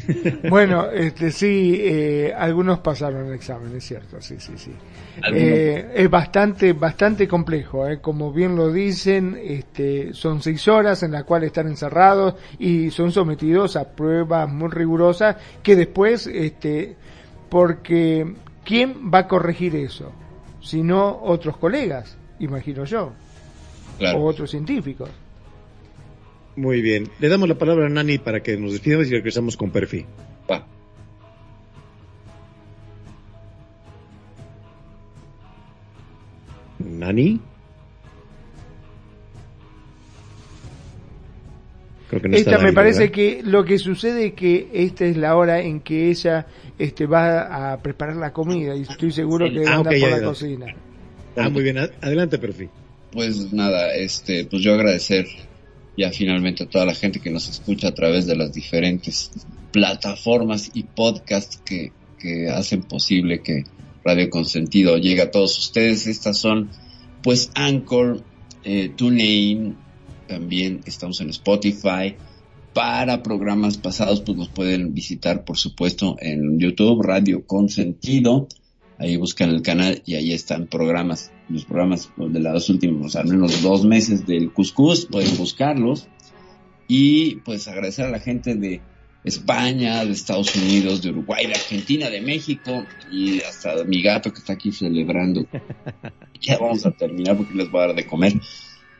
Bueno, 0.48 0.90
este 0.90 1.30
sí, 1.30 1.76
eh, 1.80 2.32
algunos 2.36 2.80
pasaron 2.80 3.26
el 3.28 3.34
examen, 3.34 3.74
es 3.76 3.84
cierto, 3.84 4.20
sí, 4.20 4.36
sí, 4.38 4.52
sí. 4.56 4.72
Eh, 5.32 5.92
es 5.94 6.10
bastante, 6.10 6.72
bastante 6.72 7.28
complejo, 7.28 7.86
eh, 7.86 8.00
como 8.00 8.32
bien 8.32 8.56
lo 8.56 8.72
dicen, 8.72 9.38
este, 9.42 10.12
son 10.14 10.42
seis 10.42 10.66
horas 10.68 11.02
en 11.02 11.12
las 11.12 11.24
cuales 11.24 11.48
están 11.48 11.68
encerrados 11.68 12.34
y 12.58 12.90
son 12.90 13.12
sometidos 13.12 13.76
a 13.76 13.84
pruebas 13.90 14.48
muy 14.48 14.70
rigurosas 14.70 15.36
que 15.62 15.76
después, 15.76 16.26
este, 16.26 16.96
porque 17.48 18.34
¿quién 18.64 19.10
va 19.12 19.20
a 19.20 19.28
corregir 19.28 19.76
eso? 19.76 20.12
Si 20.60 20.82
no 20.82 21.20
otros 21.22 21.56
colegas, 21.56 22.16
imagino 22.38 22.84
yo, 22.84 23.12
Claro. 23.98 24.18
o 24.20 24.24
otros 24.24 24.50
científicos. 24.50 25.10
Muy 26.56 26.82
bien 26.82 27.08
le 27.18 27.28
damos 27.28 27.48
la 27.48 27.56
palabra 27.56 27.86
a 27.86 27.88
Nani 27.88 28.18
para 28.18 28.42
que 28.42 28.56
nos 28.56 28.72
despidamos 28.72 29.06
y 29.08 29.10
regresamos 29.12 29.56
con 29.56 29.70
Perfi 29.70 30.04
Va. 30.50 30.66
Nani 36.78 37.40
Creo 42.10 42.20
que 42.22 42.28
no 42.28 42.36
Esta 42.36 42.50
está 42.50 42.58
me 42.58 42.64
Nani, 42.66 42.74
parece 42.74 42.98
¿verdad? 43.00 43.14
que 43.14 43.40
lo 43.44 43.64
que 43.64 43.78
sucede 43.78 44.26
es 44.26 44.32
que 44.34 44.68
esta 44.72 45.04
es 45.06 45.16
la 45.16 45.34
hora 45.36 45.60
en 45.62 45.80
que 45.80 46.10
ella 46.10 46.46
este, 46.78 47.06
va 47.06 47.72
a 47.72 47.78
preparar 47.82 48.16
la 48.16 48.32
comida 48.32 48.74
y 48.76 48.82
estoy 48.82 49.12
seguro 49.12 49.50
que 49.50 49.64
Ah, 49.66 49.76
anda 49.76 49.90
ok, 49.90 49.96
por 50.00 50.08
ya, 50.10 50.10
la 50.10 50.20
ya. 50.20 50.24
cocina. 50.26 50.66
Ah, 51.36 51.48
muy 51.48 51.62
bien. 51.62 51.78
Ad- 51.78 51.92
Adelante, 52.02 52.38
Perfi. 52.38 52.68
Pues 53.12 53.50
nada, 53.52 53.94
este, 53.94 54.44
pues 54.44 54.62
yo 54.62 54.74
agradecer 54.74 55.26
ya 55.96 56.10
finalmente 56.10 56.64
a 56.64 56.68
toda 56.68 56.86
la 56.86 56.94
gente 56.94 57.20
que 57.20 57.30
nos 57.30 57.48
escucha 57.48 57.88
a 57.88 57.94
través 57.94 58.26
de 58.26 58.36
las 58.36 58.52
diferentes 58.52 59.30
plataformas 59.72 60.70
y 60.74 60.84
podcasts 60.84 61.60
que, 61.64 61.92
que 62.18 62.48
hacen 62.48 62.82
posible 62.82 63.42
que 63.42 63.64
Radio 64.04 64.30
Consentido 64.30 64.98
llegue 64.98 65.22
a 65.22 65.30
todos 65.30 65.58
ustedes. 65.58 66.06
Estas 66.06 66.38
son, 66.38 66.70
pues, 67.22 67.50
Anchor, 67.54 68.22
eh, 68.64 68.90
TuneIn, 68.94 69.76
también 70.26 70.80
estamos 70.86 71.20
en 71.20 71.30
Spotify. 71.30 72.16
Para 72.72 73.22
programas 73.22 73.76
pasados, 73.76 74.22
pues 74.22 74.38
nos 74.38 74.48
pueden 74.48 74.94
visitar, 74.94 75.44
por 75.44 75.58
supuesto, 75.58 76.16
en 76.20 76.58
YouTube, 76.58 77.02
Radio 77.02 77.46
Consentido. 77.46 78.48
Ahí 78.98 79.16
buscan 79.16 79.50
el 79.50 79.62
canal 79.62 80.02
y 80.06 80.14
ahí 80.14 80.32
están 80.32 80.68
programas, 80.68 81.31
los 81.48 81.64
programas 81.64 82.10
de 82.16 82.40
los 82.40 82.68
últimos, 82.68 83.16
al 83.16 83.28
menos 83.28 83.62
dos 83.62 83.84
meses 83.84 84.26
del 84.26 84.52
Cuscús, 84.52 85.06
pueden 85.06 85.36
buscarlos. 85.36 86.08
Y 86.88 87.36
pues 87.36 87.68
agradecer 87.68 88.06
a 88.06 88.10
la 88.10 88.20
gente 88.20 88.54
de 88.54 88.80
España, 89.24 90.04
de 90.04 90.12
Estados 90.12 90.54
Unidos, 90.56 91.02
de 91.02 91.10
Uruguay, 91.10 91.46
de 91.46 91.54
Argentina, 91.54 92.10
de 92.10 92.20
México 92.20 92.84
y 93.10 93.40
hasta 93.40 93.84
mi 93.84 94.02
gato 94.02 94.32
que 94.32 94.38
está 94.38 94.54
aquí 94.54 94.72
celebrando. 94.72 95.46
ya 96.40 96.58
vamos 96.58 96.84
a 96.84 96.90
terminar 96.90 97.36
porque 97.36 97.54
les 97.54 97.70
voy 97.70 97.82
a 97.82 97.86
dar 97.88 97.96
de 97.96 98.06
comer. 98.06 98.34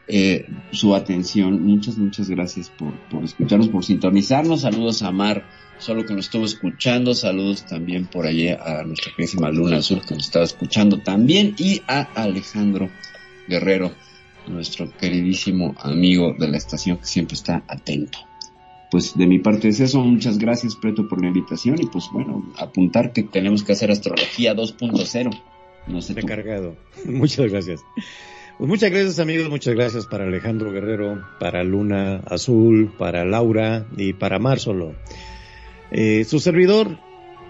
Eh, 0.08 0.46
su 0.72 0.94
atención, 0.94 1.62
muchas, 1.62 1.96
muchas 1.96 2.28
gracias 2.28 2.70
por, 2.70 2.92
por 3.08 3.24
escucharnos, 3.24 3.68
por 3.68 3.84
sintonizarnos. 3.84 4.62
Saludos 4.62 5.02
a 5.02 5.12
Mar, 5.12 5.46
solo 5.78 6.04
que 6.04 6.14
nos 6.14 6.26
estuvo 6.26 6.44
escuchando. 6.44 7.14
Saludos 7.14 7.66
también 7.66 8.06
por 8.06 8.26
allí 8.26 8.48
a 8.48 8.82
nuestra 8.84 9.12
queridísima 9.12 9.50
Luna 9.50 9.78
Azul 9.78 10.02
que 10.06 10.14
nos 10.14 10.24
estaba 10.24 10.44
escuchando 10.44 10.98
también. 10.98 11.54
Y 11.58 11.82
a 11.86 12.02
Alejandro 12.14 12.90
Guerrero, 13.48 13.92
nuestro 14.48 14.90
queridísimo 14.96 15.74
amigo 15.78 16.34
de 16.38 16.48
la 16.48 16.56
estación 16.56 16.98
que 16.98 17.06
siempre 17.06 17.34
está 17.34 17.62
atento. 17.68 18.18
Pues 18.90 19.16
de 19.16 19.26
mi 19.26 19.38
parte 19.38 19.68
es 19.68 19.80
eso. 19.80 20.00
Muchas 20.00 20.36
gracias, 20.36 20.76
Preto, 20.76 21.08
por 21.08 21.22
la 21.22 21.28
invitación. 21.28 21.80
Y 21.80 21.86
pues 21.86 22.04
bueno, 22.12 22.52
apuntar 22.58 23.12
que 23.12 23.22
tenemos 23.22 23.62
que 23.62 23.72
hacer 23.72 23.90
astrología 23.90 24.54
2.0. 24.54 25.42
No 25.86 26.02
sé. 26.02 26.12
Recargado. 26.12 26.76
Muchas 27.06 27.50
gracias. 27.50 27.80
Pues 28.62 28.68
muchas 28.68 28.92
gracias 28.92 29.18
amigos, 29.18 29.50
muchas 29.50 29.74
gracias 29.74 30.06
para 30.06 30.22
Alejandro 30.22 30.70
Guerrero, 30.70 31.20
para 31.40 31.64
Luna 31.64 32.22
Azul, 32.26 32.92
para 32.96 33.24
Laura 33.24 33.88
y 33.96 34.12
para 34.12 34.38
Mar 34.38 34.60
Solo. 34.60 34.94
Eh, 35.90 36.22
su 36.22 36.38
servidor 36.38 36.96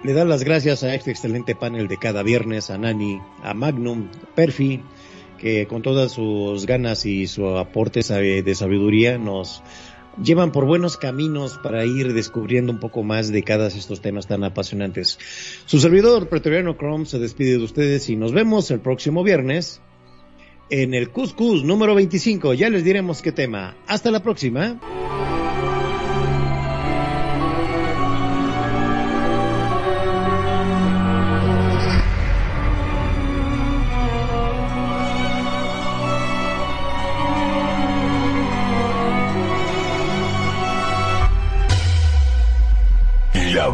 le 0.02 0.14
da 0.14 0.24
las 0.24 0.42
gracias 0.42 0.84
a 0.84 0.94
este 0.94 1.10
excelente 1.10 1.54
panel 1.54 1.86
de 1.86 1.98
cada 1.98 2.22
viernes, 2.22 2.70
a 2.70 2.78
Nani, 2.78 3.20
a 3.42 3.52
Magnum, 3.52 4.08
Perfi, 4.34 4.80
que 5.36 5.66
con 5.66 5.82
todas 5.82 6.12
sus 6.12 6.64
ganas 6.64 7.04
y 7.04 7.26
su 7.26 7.46
aporte 7.58 8.00
de 8.00 8.54
sabiduría 8.54 9.18
nos 9.18 9.62
llevan 10.16 10.50
por 10.50 10.64
buenos 10.64 10.96
caminos 10.96 11.60
para 11.62 11.84
ir 11.84 12.14
descubriendo 12.14 12.72
un 12.72 12.80
poco 12.80 13.02
más 13.02 13.30
de 13.30 13.42
cada 13.42 13.66
estos 13.66 14.00
temas 14.00 14.28
tan 14.28 14.44
apasionantes. 14.44 15.18
Su 15.66 15.78
servidor, 15.78 16.30
Pretoriano 16.30 16.74
Chrome, 16.74 17.04
se 17.04 17.18
despide 17.18 17.58
de 17.58 17.64
ustedes 17.64 18.08
y 18.08 18.16
nos 18.16 18.32
vemos 18.32 18.70
el 18.70 18.80
próximo 18.80 19.22
viernes 19.22 19.82
en 20.72 20.94
el 20.94 21.10
Cuscus 21.10 21.64
número 21.64 21.94
25. 21.94 22.54
Ya 22.54 22.70
les 22.70 22.82
diremos 22.82 23.20
qué 23.20 23.30
tema. 23.30 23.76
Hasta 23.86 24.10
la 24.10 24.22
próxima. 24.22 24.80